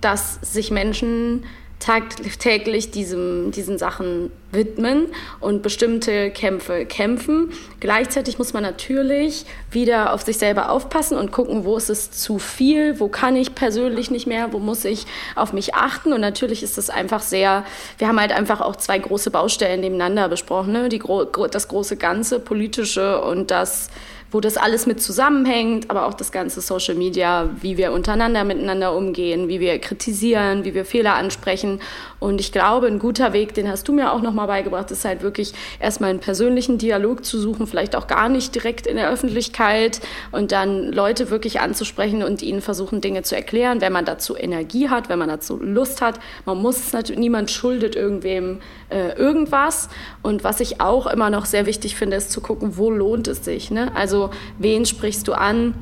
dass 0.00 0.34
sich 0.42 0.70
Menschen 0.70 1.44
tagtäglich 1.78 2.90
diesem, 2.90 3.52
diesen 3.52 3.78
Sachen 3.78 4.30
widmen 4.50 5.06
und 5.40 5.62
bestimmte 5.62 6.30
Kämpfe 6.30 6.86
kämpfen. 6.86 7.52
Gleichzeitig 7.80 8.38
muss 8.38 8.52
man 8.52 8.62
natürlich 8.62 9.44
wieder 9.70 10.12
auf 10.12 10.22
sich 10.22 10.38
selber 10.38 10.70
aufpassen 10.70 11.18
und 11.18 11.30
gucken, 11.30 11.64
wo 11.64 11.76
ist 11.76 11.90
es 11.90 12.10
zu 12.10 12.38
viel, 12.38 12.98
wo 12.98 13.08
kann 13.08 13.36
ich 13.36 13.54
persönlich 13.54 14.10
nicht 14.10 14.26
mehr, 14.26 14.52
wo 14.52 14.58
muss 14.58 14.84
ich 14.84 15.06
auf 15.36 15.52
mich 15.52 15.74
achten. 15.74 16.12
Und 16.12 16.20
natürlich 16.20 16.62
ist 16.62 16.78
es 16.78 16.90
einfach 16.90 17.20
sehr, 17.20 17.64
wir 17.98 18.08
haben 18.08 18.20
halt 18.20 18.32
einfach 18.32 18.60
auch 18.60 18.76
zwei 18.76 18.98
große 18.98 19.30
Baustellen 19.30 19.80
nebeneinander 19.80 20.28
besprochen, 20.28 20.72
ne? 20.72 20.88
Die, 20.88 21.02
das 21.50 21.68
große 21.68 21.96
Ganze, 21.96 22.40
politische 22.40 23.20
und 23.20 23.50
das 23.50 23.90
wo 24.30 24.40
das 24.40 24.58
alles 24.58 24.86
mit 24.86 25.00
zusammenhängt, 25.00 25.90
aber 25.90 26.06
auch 26.06 26.12
das 26.12 26.32
ganze 26.32 26.60
Social 26.60 26.94
Media, 26.94 27.48
wie 27.60 27.78
wir 27.78 27.92
untereinander 27.92 28.44
miteinander 28.44 28.94
umgehen, 28.94 29.48
wie 29.48 29.58
wir 29.58 29.78
kritisieren, 29.78 30.64
wie 30.64 30.74
wir 30.74 30.84
Fehler 30.84 31.14
ansprechen. 31.14 31.80
Und 32.20 32.40
ich 32.40 32.52
glaube, 32.52 32.88
ein 32.88 32.98
guter 32.98 33.32
Weg, 33.32 33.54
den 33.54 33.70
hast 33.70 33.88
du 33.88 33.92
mir 33.92 34.12
auch 34.12 34.20
nochmal 34.20 34.46
beigebracht, 34.46 34.90
ist 34.90 35.04
halt 35.04 35.22
wirklich 35.22 35.54
erstmal 35.80 36.10
einen 36.10 36.18
persönlichen 36.18 36.76
Dialog 36.76 37.24
zu 37.24 37.38
suchen, 37.38 37.66
vielleicht 37.66 37.96
auch 37.96 38.06
gar 38.06 38.28
nicht 38.28 38.54
direkt 38.54 38.86
in 38.86 38.96
der 38.96 39.08
Öffentlichkeit 39.10 40.00
und 40.30 40.52
dann 40.52 40.92
Leute 40.92 41.30
wirklich 41.30 41.60
anzusprechen 41.60 42.22
und 42.22 42.42
ihnen 42.42 42.60
versuchen, 42.60 43.00
Dinge 43.00 43.22
zu 43.22 43.34
erklären, 43.34 43.80
wenn 43.80 43.92
man 43.92 44.04
dazu 44.04 44.36
Energie 44.36 44.90
hat, 44.90 45.08
wenn 45.08 45.18
man 45.18 45.28
dazu 45.28 45.58
Lust 45.58 46.02
hat. 46.02 46.20
Man 46.44 46.60
muss 46.60 46.78
es 46.78 46.92
natürlich, 46.92 47.20
niemand 47.20 47.50
schuldet 47.50 47.96
irgendwem 47.96 48.60
äh, 48.90 49.16
irgendwas. 49.16 49.88
Und 50.22 50.44
was 50.44 50.60
ich 50.60 50.80
auch 50.80 51.06
immer 51.06 51.30
noch 51.30 51.46
sehr 51.46 51.64
wichtig 51.64 51.96
finde, 51.96 52.16
ist 52.16 52.30
zu 52.30 52.40
gucken, 52.40 52.76
wo 52.76 52.90
lohnt 52.90 53.28
es 53.28 53.44
sich. 53.44 53.70
Ne? 53.70 53.94
Also 53.94 54.17
wen 54.58 54.86
sprichst 54.86 55.26
du 55.28 55.32
an 55.32 55.74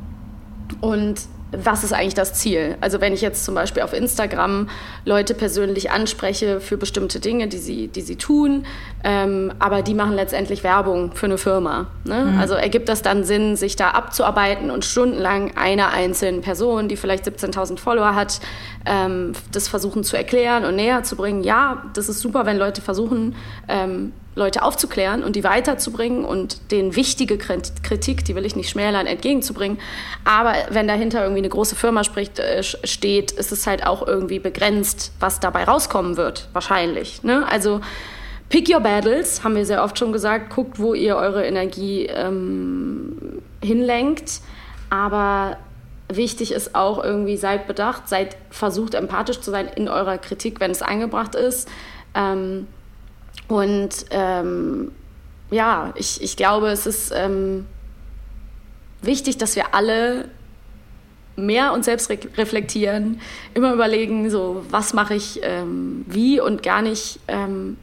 und 0.80 1.20
was 1.52 1.84
ist 1.84 1.92
eigentlich 1.92 2.14
das 2.14 2.34
Ziel? 2.34 2.76
Also 2.80 3.00
wenn 3.00 3.12
ich 3.12 3.20
jetzt 3.20 3.44
zum 3.44 3.54
Beispiel 3.54 3.82
auf 3.82 3.92
Instagram 3.92 4.68
Leute 5.04 5.34
persönlich 5.34 5.90
anspreche 5.90 6.60
für 6.60 6.76
bestimmte 6.76 7.20
Dinge, 7.20 7.46
die 7.46 7.58
sie, 7.58 7.88
die 7.88 8.00
sie 8.00 8.16
tun, 8.16 8.66
ähm, 9.04 9.52
aber 9.60 9.82
die 9.82 9.94
machen 9.94 10.14
letztendlich 10.14 10.64
Werbung 10.64 11.12
für 11.12 11.26
eine 11.26 11.38
Firma. 11.38 11.86
Ne? 12.04 12.32
Mhm. 12.32 12.38
Also 12.38 12.54
ergibt 12.54 12.88
das 12.88 13.02
dann 13.02 13.24
Sinn, 13.24 13.54
sich 13.56 13.76
da 13.76 13.90
abzuarbeiten 13.90 14.70
und 14.70 14.84
stundenlang 14.84 15.56
einer 15.56 15.90
einzelnen 15.90 16.40
Person, 16.40 16.88
die 16.88 16.96
vielleicht 16.96 17.24
17.000 17.24 17.78
Follower 17.78 18.14
hat, 18.14 18.40
ähm, 18.84 19.32
das 19.52 19.68
versuchen 19.68 20.02
zu 20.02 20.16
erklären 20.16 20.64
und 20.64 20.74
näher 20.74 21.04
zu 21.04 21.14
bringen? 21.14 21.44
Ja, 21.44 21.84
das 21.94 22.08
ist 22.08 22.20
super, 22.20 22.44
wenn 22.44 22.58
Leute 22.58 22.82
versuchen, 22.82 23.36
ähm, 23.68 24.12
Leute 24.36 24.62
aufzuklären 24.62 25.24
und 25.24 25.34
die 25.34 25.44
weiterzubringen 25.44 26.26
und 26.26 26.70
denen 26.70 26.94
wichtige 26.94 27.38
Kritik, 27.38 28.22
die 28.26 28.34
will 28.34 28.44
ich 28.44 28.54
nicht 28.54 28.68
schmälern, 28.68 29.06
entgegenzubringen. 29.06 29.78
Aber 30.24 30.52
wenn 30.68 30.86
dahinter 30.86 31.22
irgendwie 31.22 31.40
eine 31.40 31.48
große 31.48 31.74
Firma 31.74 32.04
spricht, 32.04 32.38
äh, 32.38 32.62
steht, 32.62 33.32
ist 33.32 33.50
es 33.50 33.66
halt 33.66 33.86
auch 33.86 34.06
irgendwie 34.06 34.38
begrenzt, 34.38 35.12
was 35.20 35.40
dabei 35.40 35.64
rauskommen 35.64 36.18
wird, 36.18 36.48
wahrscheinlich. 36.52 37.22
Ne? 37.22 37.48
Also 37.50 37.80
pick 38.50 38.68
your 38.68 38.80
battles, 38.80 39.42
haben 39.42 39.56
wir 39.56 39.64
sehr 39.64 39.82
oft 39.82 39.98
schon 39.98 40.12
gesagt. 40.12 40.54
Guckt, 40.54 40.78
wo 40.78 40.92
ihr 40.92 41.16
eure 41.16 41.46
Energie 41.46 42.04
ähm, 42.04 43.40
hinlenkt. 43.62 44.42
Aber 44.90 45.56
wichtig 46.12 46.52
ist 46.52 46.74
auch 46.74 47.02
irgendwie, 47.02 47.38
seid 47.38 47.66
bedacht, 47.66 48.06
seid 48.06 48.36
versucht 48.50 48.92
empathisch 48.92 49.40
zu 49.40 49.50
sein 49.50 49.66
in 49.74 49.88
eurer 49.88 50.18
Kritik, 50.18 50.60
wenn 50.60 50.70
es 50.70 50.82
eingebracht 50.82 51.34
ist. 51.34 51.70
Ähm, 52.14 52.66
und 53.48 54.06
ähm, 54.10 54.92
ja, 55.50 55.92
ich, 55.96 56.22
ich 56.22 56.36
glaube, 56.36 56.68
es 56.68 56.86
ist 56.86 57.12
ähm, 57.14 57.66
wichtig, 59.02 59.38
dass 59.38 59.56
wir 59.56 59.74
alle 59.74 60.28
mehr 61.36 61.72
uns 61.72 61.84
selbst 61.84 62.10
re 62.10 62.18
reflektieren, 62.36 63.20
immer 63.54 63.72
überlegen, 63.72 64.30
so 64.30 64.64
was 64.70 64.94
mache 64.94 65.14
ich 65.14 65.40
ähm, 65.42 66.04
wie 66.08 66.40
und 66.40 66.62
gar 66.62 66.82
nicht 66.82 67.20
ähm, 67.28 67.76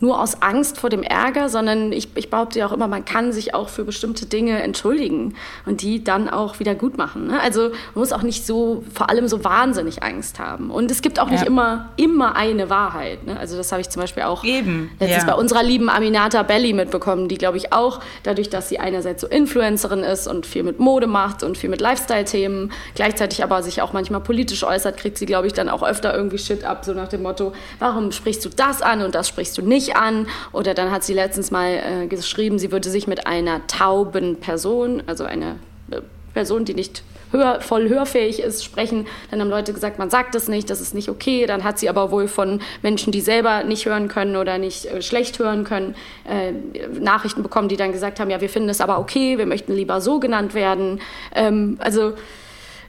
nur 0.00 0.20
aus 0.20 0.42
Angst 0.42 0.78
vor 0.78 0.90
dem 0.90 1.02
Ärger, 1.02 1.48
sondern 1.48 1.92
ich, 1.92 2.08
ich 2.16 2.30
behaupte 2.30 2.58
ja 2.58 2.66
auch 2.66 2.72
immer, 2.72 2.88
man 2.88 3.04
kann 3.04 3.32
sich 3.32 3.54
auch 3.54 3.68
für 3.68 3.84
bestimmte 3.84 4.26
Dinge 4.26 4.62
entschuldigen 4.62 5.34
und 5.64 5.82
die 5.82 6.04
dann 6.04 6.28
auch 6.28 6.58
wieder 6.60 6.74
gut 6.74 6.98
machen. 6.98 7.28
Ne? 7.28 7.40
Also 7.40 7.62
man 7.62 7.70
muss 7.94 8.12
auch 8.12 8.22
nicht 8.22 8.44
so, 8.44 8.84
vor 8.92 9.08
allem 9.08 9.28
so 9.28 9.44
wahnsinnig 9.44 10.02
Angst 10.02 10.38
haben. 10.38 10.70
Und 10.70 10.90
es 10.90 11.00
gibt 11.00 11.18
auch 11.18 11.30
nicht 11.30 11.44
immer, 11.44 11.90
immer 11.96 12.36
eine 12.36 12.68
Wahrheit. 12.68 13.26
Ne? 13.26 13.38
Also 13.38 13.56
das 13.56 13.72
habe 13.72 13.80
ich 13.80 13.88
zum 13.88 14.02
Beispiel 14.02 14.24
auch 14.24 14.44
Eben. 14.44 14.90
letztens 15.00 15.24
ja. 15.24 15.30
bei 15.30 15.38
unserer 15.38 15.62
lieben 15.62 15.88
Aminata 15.88 16.42
Belli 16.42 16.72
mitbekommen, 16.72 17.28
die 17.28 17.38
glaube 17.38 17.56
ich 17.56 17.72
auch, 17.72 18.00
dadurch, 18.22 18.50
dass 18.50 18.68
sie 18.68 18.78
einerseits 18.78 19.22
so 19.22 19.26
Influencerin 19.26 20.00
ist 20.00 20.26
und 20.26 20.46
viel 20.46 20.62
mit 20.62 20.78
Mode 20.78 21.06
macht 21.06 21.42
und 21.42 21.56
viel 21.56 21.70
mit 21.70 21.80
Lifestyle-Themen, 21.80 22.72
gleichzeitig 22.94 23.42
aber 23.42 23.62
sich 23.62 23.80
auch 23.80 23.92
manchmal 23.92 24.20
politisch 24.20 24.64
äußert, 24.64 24.98
kriegt 24.98 25.16
sie 25.16 25.26
glaube 25.26 25.46
ich 25.46 25.52
dann 25.52 25.68
auch 25.68 25.82
öfter 25.82 26.14
irgendwie 26.14 26.38
Shit 26.38 26.64
ab, 26.64 26.84
so 26.84 26.92
nach 26.92 27.08
dem 27.08 27.22
Motto, 27.22 27.52
warum 27.78 28.12
sprichst 28.12 28.44
du 28.44 28.50
das 28.50 28.82
an 28.82 29.02
und 29.02 29.14
das 29.14 29.28
sprichst 29.28 29.56
du 29.56 29.62
nicht 29.62 29.85
nicht 29.86 29.96
an. 29.96 30.26
Oder 30.52 30.74
dann 30.74 30.90
hat 30.90 31.04
sie 31.04 31.14
letztens 31.14 31.50
mal 31.50 31.70
äh, 31.70 32.06
geschrieben, 32.06 32.58
sie 32.58 32.72
würde 32.72 32.90
sich 32.90 33.06
mit 33.06 33.26
einer 33.26 33.66
tauben 33.66 34.36
Person, 34.36 35.02
also 35.06 35.24
einer 35.24 35.56
äh, 35.90 36.00
Person, 36.34 36.64
die 36.64 36.74
nicht 36.74 37.02
hör, 37.32 37.60
voll 37.60 37.88
hörfähig 37.88 38.40
ist, 38.40 38.64
sprechen. 38.64 39.06
Dann 39.30 39.40
haben 39.40 39.50
Leute 39.50 39.72
gesagt, 39.72 39.98
man 39.98 40.10
sagt 40.10 40.34
das 40.34 40.48
nicht, 40.48 40.70
das 40.70 40.80
ist 40.80 40.94
nicht 40.94 41.08
okay. 41.08 41.46
Dann 41.46 41.64
hat 41.64 41.78
sie 41.78 41.88
aber 41.88 42.10
wohl 42.10 42.28
von 42.28 42.60
Menschen, 42.82 43.12
die 43.12 43.20
selber 43.20 43.64
nicht 43.64 43.86
hören 43.86 44.08
können 44.08 44.36
oder 44.36 44.58
nicht 44.58 44.86
äh, 44.86 45.02
schlecht 45.02 45.38
hören 45.38 45.64
können, 45.64 45.94
äh, 46.28 46.52
Nachrichten 47.00 47.42
bekommen, 47.42 47.68
die 47.68 47.76
dann 47.76 47.92
gesagt 47.92 48.20
haben, 48.20 48.30
ja, 48.30 48.40
wir 48.40 48.50
finden 48.50 48.68
es 48.68 48.80
aber 48.80 48.98
okay, 48.98 49.38
wir 49.38 49.46
möchten 49.46 49.74
lieber 49.74 50.00
so 50.00 50.20
genannt 50.20 50.54
werden. 50.54 51.00
Ähm, 51.34 51.76
also 51.80 52.14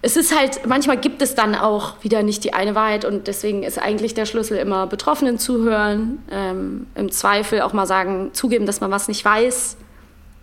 es 0.02 0.16
ist 0.16 0.38
halt, 0.38 0.68
manchmal 0.68 0.98
gibt 0.98 1.22
es 1.22 1.36
dann 1.36 1.56
auch 1.56 2.04
wieder 2.04 2.24
nicht 2.24 2.44
die 2.44 2.54
eine 2.54 2.76
Wahrheit 2.76 3.06
und 3.06 3.28
deswegen 3.28 3.64
ist 3.64 3.80
eigentlich 3.80 4.14
der 4.14 4.26
Schlüssel 4.26 4.58
immer 4.58 4.88
Betroffenen 4.88 5.40
zuhören, 5.40 6.20
ähm, 6.32 6.88
im 6.96 7.12
Zweifel 7.12 7.62
auch 7.62 7.74
mal 7.74 7.88
sagen, 7.88 8.30
zugeben, 8.34 8.66
dass 8.66 8.80
man 8.82 8.92
was 8.92 9.08
nicht 9.08 9.26
weiß. 9.26 9.78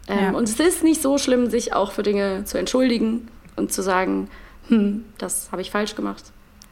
Ähm, 0.09 0.18
ja. 0.18 0.30
Und 0.32 0.48
es 0.48 0.59
ist 0.59 0.82
nicht 0.82 1.00
so 1.00 1.18
schlimm, 1.18 1.48
sich 1.50 1.72
auch 1.72 1.92
für 1.92 2.02
Dinge 2.02 2.44
zu 2.44 2.59
entschuldigen 2.59 3.28
und 3.57 3.72
zu 3.72 3.82
sagen, 3.82 4.28
hm, 4.68 5.05
das 5.18 5.48
habe 5.52 5.62
ich 5.62 5.70
falsch 5.70 5.94
gemacht. 5.94 6.24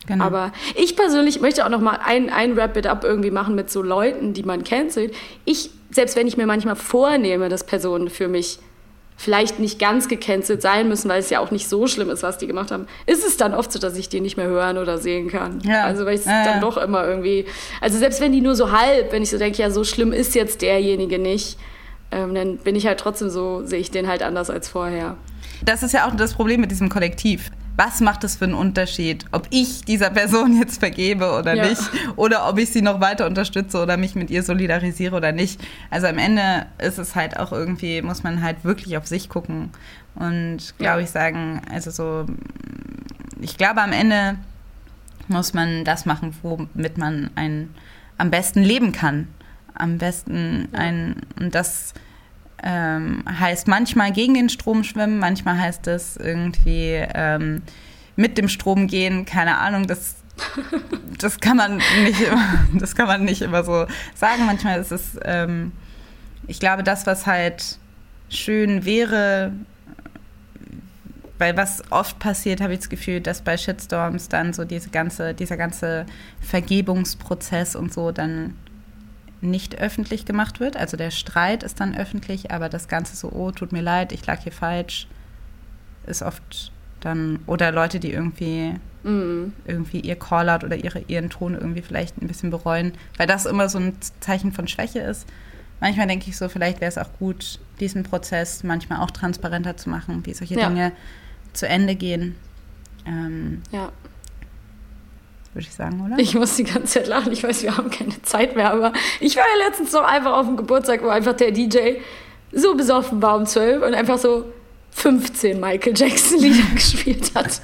Genau. 0.06 0.24
Aber 0.24 0.52
ich 0.74 0.96
persönlich 0.96 1.40
möchte 1.40 1.64
auch 1.64 1.70
noch 1.70 1.80
mal 1.80 2.00
ein, 2.04 2.30
ein 2.30 2.56
Wrap-It-Up 2.56 3.04
irgendwie 3.04 3.30
machen 3.30 3.54
mit 3.54 3.70
so 3.70 3.82
Leuten, 3.82 4.32
die 4.32 4.42
man 4.42 4.64
cancelt. 4.64 5.14
Ich, 5.44 5.70
selbst 5.90 6.16
wenn 6.16 6.26
ich 6.26 6.36
mir 6.36 6.46
manchmal 6.46 6.74
vornehme, 6.74 7.48
dass 7.48 7.64
Personen 7.64 8.10
für 8.10 8.26
mich 8.26 8.58
vielleicht 9.16 9.58
nicht 9.58 9.78
ganz 9.78 10.08
gecancelt 10.08 10.62
sein 10.62 10.88
müssen, 10.88 11.08
weil 11.08 11.20
es 11.20 11.30
ja 11.30 11.40
auch 11.40 11.50
nicht 11.50 11.68
so 11.68 11.86
schlimm 11.86 12.10
ist, 12.10 12.22
was 12.22 12.38
die 12.38 12.46
gemacht 12.46 12.70
haben, 12.70 12.86
ist 13.06 13.24
es 13.24 13.36
dann 13.36 13.54
oft 13.54 13.70
so, 13.70 13.78
dass 13.78 13.96
ich 13.96 14.08
die 14.08 14.20
nicht 14.20 14.36
mehr 14.36 14.46
hören 14.46 14.78
oder 14.78 14.98
sehen 14.98 15.28
kann. 15.28 15.60
Ja. 15.64 15.84
Also 15.84 16.04
weil 16.04 16.14
ich 16.14 16.20
es 16.20 16.26
ja, 16.26 16.44
dann 16.44 16.54
ja. 16.54 16.60
doch 16.60 16.76
immer 16.76 17.06
irgendwie, 17.06 17.46
also 17.80 17.98
selbst 17.98 18.20
wenn 18.20 18.32
die 18.32 18.40
nur 18.40 18.56
so 18.56 18.72
halb, 18.72 19.12
wenn 19.12 19.22
ich 19.22 19.30
so 19.30 19.38
denke, 19.38 19.62
ja, 19.62 19.70
so 19.70 19.84
schlimm 19.84 20.12
ist 20.12 20.34
jetzt 20.34 20.62
derjenige 20.62 21.18
nicht, 21.18 21.58
ähm, 22.10 22.34
dann 22.34 22.58
bin 22.58 22.74
ich 22.74 22.86
halt 22.86 22.98
trotzdem 22.98 23.30
so, 23.30 23.64
sehe 23.64 23.78
ich 23.78 23.90
den 23.90 24.08
halt 24.08 24.22
anders 24.22 24.50
als 24.50 24.68
vorher. 24.68 25.16
Das 25.64 25.82
ist 25.82 25.92
ja 25.92 26.08
auch 26.08 26.16
das 26.16 26.34
Problem 26.34 26.60
mit 26.60 26.70
diesem 26.70 26.88
Kollektiv 26.88 27.50
was 27.76 28.00
macht 28.00 28.22
es 28.24 28.36
für 28.36 28.44
einen 28.44 28.54
Unterschied, 28.54 29.24
ob 29.32 29.46
ich 29.50 29.84
dieser 29.84 30.10
Person 30.10 30.56
jetzt 30.60 30.78
vergebe 30.78 31.32
oder 31.38 31.54
ja. 31.54 31.68
nicht, 31.68 31.82
oder 32.16 32.48
ob 32.48 32.58
ich 32.58 32.70
sie 32.70 32.82
noch 32.82 33.00
weiter 33.00 33.26
unterstütze 33.26 33.82
oder 33.82 33.96
mich 33.96 34.14
mit 34.14 34.30
ihr 34.30 34.42
solidarisiere 34.42 35.16
oder 35.16 35.32
nicht. 35.32 35.60
Also 35.90 36.06
am 36.06 36.18
Ende 36.18 36.66
ist 36.78 36.98
es 36.98 37.14
halt 37.14 37.38
auch 37.38 37.52
irgendwie, 37.52 38.02
muss 38.02 38.22
man 38.22 38.42
halt 38.42 38.64
wirklich 38.64 38.96
auf 38.96 39.06
sich 39.06 39.28
gucken 39.28 39.70
und 40.14 40.74
glaube 40.78 41.00
ja. 41.00 41.04
ich 41.04 41.10
sagen, 41.10 41.62
also 41.72 41.90
so, 41.90 42.26
ich 43.40 43.56
glaube 43.56 43.80
am 43.80 43.92
Ende 43.92 44.36
muss 45.28 45.54
man 45.54 45.84
das 45.84 46.04
machen, 46.04 46.34
womit 46.42 46.98
man 46.98 47.30
ein, 47.34 47.70
am 48.18 48.30
besten 48.30 48.62
leben 48.62 48.92
kann. 48.92 49.28
Am 49.74 49.98
besten 49.98 50.68
ein, 50.72 51.16
und 51.40 51.54
das 51.54 51.94
ähm, 52.62 53.24
heißt 53.26 53.68
manchmal 53.68 54.12
gegen 54.12 54.34
den 54.34 54.48
Strom 54.48 54.84
schwimmen, 54.84 55.18
manchmal 55.18 55.58
heißt 55.58 55.86
es 55.88 56.16
irgendwie 56.16 57.02
ähm, 57.14 57.62
mit 58.16 58.38
dem 58.38 58.48
Strom 58.48 58.86
gehen, 58.86 59.24
keine 59.24 59.58
Ahnung, 59.58 59.86
das, 59.86 60.16
das, 61.18 61.40
kann 61.40 61.56
man 61.56 61.76
nicht 62.04 62.20
immer, 62.20 62.58
das 62.74 62.94
kann 62.94 63.06
man 63.06 63.24
nicht 63.24 63.42
immer 63.42 63.64
so 63.64 63.86
sagen. 64.14 64.46
Manchmal 64.46 64.80
ist 64.80 64.92
es, 64.92 65.18
ähm, 65.24 65.72
ich 66.46 66.60
glaube, 66.60 66.82
das, 66.82 67.06
was 67.06 67.26
halt 67.26 67.78
schön 68.28 68.84
wäre, 68.84 69.52
weil 71.38 71.56
was 71.56 71.82
oft 71.90 72.18
passiert, 72.18 72.60
habe 72.60 72.72
ich 72.74 72.80
das 72.80 72.88
Gefühl, 72.88 73.20
dass 73.20 73.42
bei 73.42 73.56
Shitstorms 73.56 74.28
dann 74.28 74.52
so 74.52 74.64
diese 74.64 74.90
ganze, 74.90 75.34
dieser 75.34 75.56
ganze 75.56 76.06
Vergebungsprozess 76.40 77.74
und 77.74 77.92
so 77.92 78.12
dann 78.12 78.54
nicht 79.42 79.78
öffentlich 79.80 80.24
gemacht 80.24 80.60
wird. 80.60 80.76
Also 80.76 80.96
der 80.96 81.10
Streit 81.10 81.62
ist 81.62 81.80
dann 81.80 81.94
öffentlich, 81.96 82.50
aber 82.52 82.68
das 82.68 82.88
Ganze 82.88 83.16
so, 83.16 83.30
oh, 83.30 83.50
tut 83.50 83.72
mir 83.72 83.82
leid, 83.82 84.12
ich 84.12 84.24
lag 84.26 84.40
hier 84.40 84.52
falsch, 84.52 85.06
ist 86.06 86.22
oft 86.22 86.72
dann, 87.00 87.40
oder 87.46 87.70
Leute, 87.72 87.98
die 88.00 88.12
irgendwie, 88.12 88.74
Mhm. 89.02 89.52
irgendwie 89.64 89.98
ihr 90.00 90.14
Callout 90.16 90.64
oder 90.64 90.76
ihre, 90.76 91.00
ihren 91.08 91.28
Ton 91.28 91.54
irgendwie 91.54 91.82
vielleicht 91.82 92.22
ein 92.22 92.28
bisschen 92.28 92.50
bereuen, 92.50 92.92
weil 93.18 93.26
das 93.26 93.46
immer 93.46 93.68
so 93.68 93.78
ein 93.78 93.96
Zeichen 94.20 94.52
von 94.52 94.68
Schwäche 94.68 95.00
ist. 95.00 95.26
Manchmal 95.80 96.06
denke 96.06 96.28
ich 96.30 96.36
so, 96.36 96.48
vielleicht 96.48 96.80
wäre 96.80 96.88
es 96.88 96.98
auch 96.98 97.12
gut, 97.18 97.58
diesen 97.80 98.04
Prozess 98.04 98.62
manchmal 98.62 99.00
auch 99.00 99.10
transparenter 99.10 99.76
zu 99.76 99.90
machen, 99.90 100.24
wie 100.24 100.34
solche 100.34 100.54
Ja. 100.54 100.68
Dinge 100.68 100.92
zu 101.52 101.66
Ende 101.68 101.96
gehen. 101.96 102.36
Ähm, 103.04 103.62
Ja. 103.72 103.90
Würde 105.54 105.66
ich 105.66 105.74
sagen, 105.74 106.02
oder? 106.04 106.18
Ich 106.18 106.34
muss 106.34 106.56
die 106.56 106.64
ganze 106.64 107.00
Zeit 107.00 107.06
lachen. 107.08 107.32
Ich 107.32 107.42
weiß, 107.42 107.62
wir 107.62 107.76
haben 107.76 107.90
keine 107.90 108.20
Zeit 108.22 108.56
mehr, 108.56 108.72
aber 108.72 108.92
ich 109.20 109.36
war 109.36 109.44
ja 109.44 109.66
letztens 109.66 109.92
noch 109.92 110.04
einfach 110.04 110.32
auf 110.32 110.46
dem 110.46 110.56
Geburtstag, 110.56 111.02
wo 111.02 111.08
einfach 111.08 111.34
der 111.34 111.50
DJ 111.50 111.96
so 112.52 112.74
besoffen 112.74 113.20
war 113.20 113.36
um 113.36 113.46
12 113.46 113.82
und 113.82 113.94
einfach 113.94 114.18
so 114.18 114.46
15 114.92 115.60
Michael 115.60 115.94
Jackson 115.96 116.38
Lieder 116.38 116.64
gespielt 116.74 117.32
hat. 117.34 117.62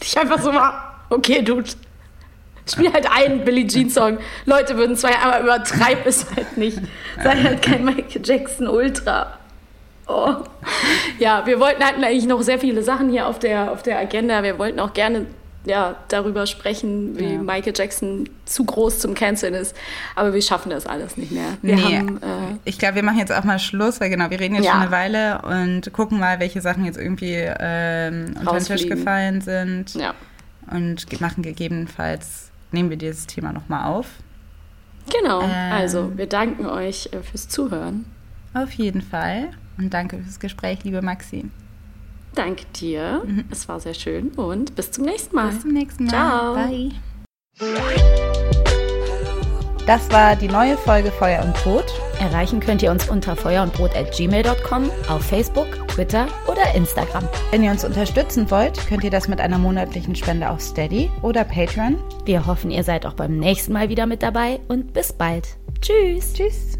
Ich 0.00 0.18
einfach 0.18 0.40
so 0.40 0.52
war, 0.54 1.04
okay, 1.10 1.42
Dude, 1.42 1.68
spiel 2.66 2.92
halt 2.92 3.10
einen 3.10 3.44
Billie 3.44 3.66
Jean 3.66 3.90
Song. 3.90 4.18
Leute 4.46 4.76
würden 4.76 4.96
zwei, 4.96 5.16
aber 5.16 5.40
übertreib 5.40 6.06
es 6.06 6.26
halt 6.34 6.56
nicht. 6.56 6.78
Sei 7.22 7.42
halt 7.42 7.62
kein 7.62 7.84
Michael 7.84 8.22
Jackson 8.24 8.68
Ultra. 8.68 9.38
Oh. 10.06 10.36
Ja, 11.18 11.46
wir 11.46 11.60
wollten 11.60 11.84
hatten 11.84 12.02
eigentlich 12.02 12.26
noch 12.26 12.42
sehr 12.42 12.58
viele 12.58 12.82
Sachen 12.82 13.10
hier 13.10 13.26
auf 13.26 13.38
der, 13.38 13.70
auf 13.70 13.82
der 13.82 13.98
Agenda. 13.98 14.42
Wir 14.42 14.58
wollten 14.58 14.80
auch 14.80 14.92
gerne 14.92 15.26
ja, 15.66 15.96
darüber 16.08 16.46
sprechen, 16.46 17.18
wie 17.18 17.34
Ja. 17.34 17.38
Michael 17.42 17.72
Jackson 17.76 18.28
zu 18.46 18.64
groß 18.64 18.98
zum 19.00 19.14
Canceln 19.14 19.54
ist. 19.54 19.76
Aber 20.16 20.32
wir 20.32 20.40
schaffen 20.42 20.70
das 20.70 20.86
alles 20.86 21.16
nicht 21.16 21.32
mehr. 21.32 21.58
Wir 21.62 21.76
Nee. 21.76 21.82
haben, 21.98 22.16
äh, 22.22 22.56
Ich 22.64 22.78
glaube, 22.78 22.94
wir 22.96 23.02
machen 23.02 23.18
jetzt 23.18 23.32
auch 23.32 23.44
mal 23.44 23.58
Schluss, 23.58 24.00
weil 24.00 24.08
genau, 24.10 24.30
wir 24.30 24.40
reden 24.40 24.54
jetzt 24.54 24.64
Ja. 24.64 24.72
schon 24.72 24.80
eine 24.82 24.90
Weile 24.90 25.42
und 25.42 25.92
gucken 25.92 26.18
mal, 26.18 26.40
welche 26.40 26.60
Sachen 26.60 26.84
jetzt 26.84 26.96
irgendwie 26.98 27.34
ähm, 27.34 28.34
unter 28.38 28.52
den 28.58 28.64
Tisch 28.64 28.86
gefallen 28.88 29.40
sind 29.42 29.94
ja. 29.94 30.14
und 30.70 31.20
machen 31.20 31.42
gegebenenfalls, 31.42 32.50
nehmen 32.72 32.88
wir 32.90 32.96
dieses 32.96 33.26
Thema 33.26 33.52
nochmal 33.52 33.84
auf. 33.86 34.06
Genau, 35.10 35.42
Ähm. 35.42 35.50
also 35.72 36.12
wir 36.16 36.26
danken 36.26 36.66
euch 36.66 37.10
äh, 37.12 37.22
fürs 37.22 37.48
Zuhören. 37.48 38.04
Auf 38.54 38.70
jeden 38.72 39.02
Fall. 39.02 39.48
Und 39.78 39.92
danke 39.94 40.18
fürs 40.22 40.40
Gespräch, 40.40 40.84
liebe 40.84 41.02
Maxi. 41.02 41.44
Danke 42.34 42.64
dir, 42.76 43.22
es 43.50 43.68
war 43.68 43.80
sehr 43.80 43.94
schön 43.94 44.28
und 44.30 44.76
bis 44.76 44.92
zum 44.92 45.04
nächsten 45.04 45.34
Mal. 45.34 45.50
Bis 45.50 45.62
zum 45.62 45.72
nächsten 45.72 46.04
Mal. 46.04 46.10
Ciao. 46.10 46.54
Bye. 46.54 46.90
Das 49.86 50.08
war 50.12 50.36
die 50.36 50.46
neue 50.46 50.76
Folge 50.76 51.10
Feuer 51.10 51.42
und 51.42 51.52
Brot. 51.54 51.86
Erreichen 52.20 52.60
könnt 52.60 52.82
ihr 52.82 52.90
uns 52.90 53.08
unter 53.08 53.34
feuerundbrot.gmail.com, 53.34 54.90
auf 55.08 55.22
Facebook, 55.22 55.66
Twitter 55.88 56.28
oder 56.46 56.74
Instagram. 56.74 57.26
Wenn 57.50 57.64
ihr 57.64 57.72
uns 57.72 57.84
unterstützen 57.84 58.50
wollt, 58.50 58.78
könnt 58.86 59.02
ihr 59.04 59.10
das 59.10 59.26
mit 59.26 59.40
einer 59.40 59.58
monatlichen 59.58 60.14
Spende 60.14 60.48
auf 60.48 60.60
Steady 60.60 61.10
oder 61.22 61.44
Patreon. 61.44 61.96
Wir 62.24 62.46
hoffen, 62.46 62.70
ihr 62.70 62.84
seid 62.84 63.04
auch 63.06 63.14
beim 63.14 63.38
nächsten 63.38 63.72
Mal 63.72 63.88
wieder 63.88 64.06
mit 64.06 64.22
dabei 64.22 64.60
und 64.68 64.92
bis 64.92 65.12
bald. 65.12 65.56
Tschüss. 65.80 66.34
Tschüss. 66.34 66.79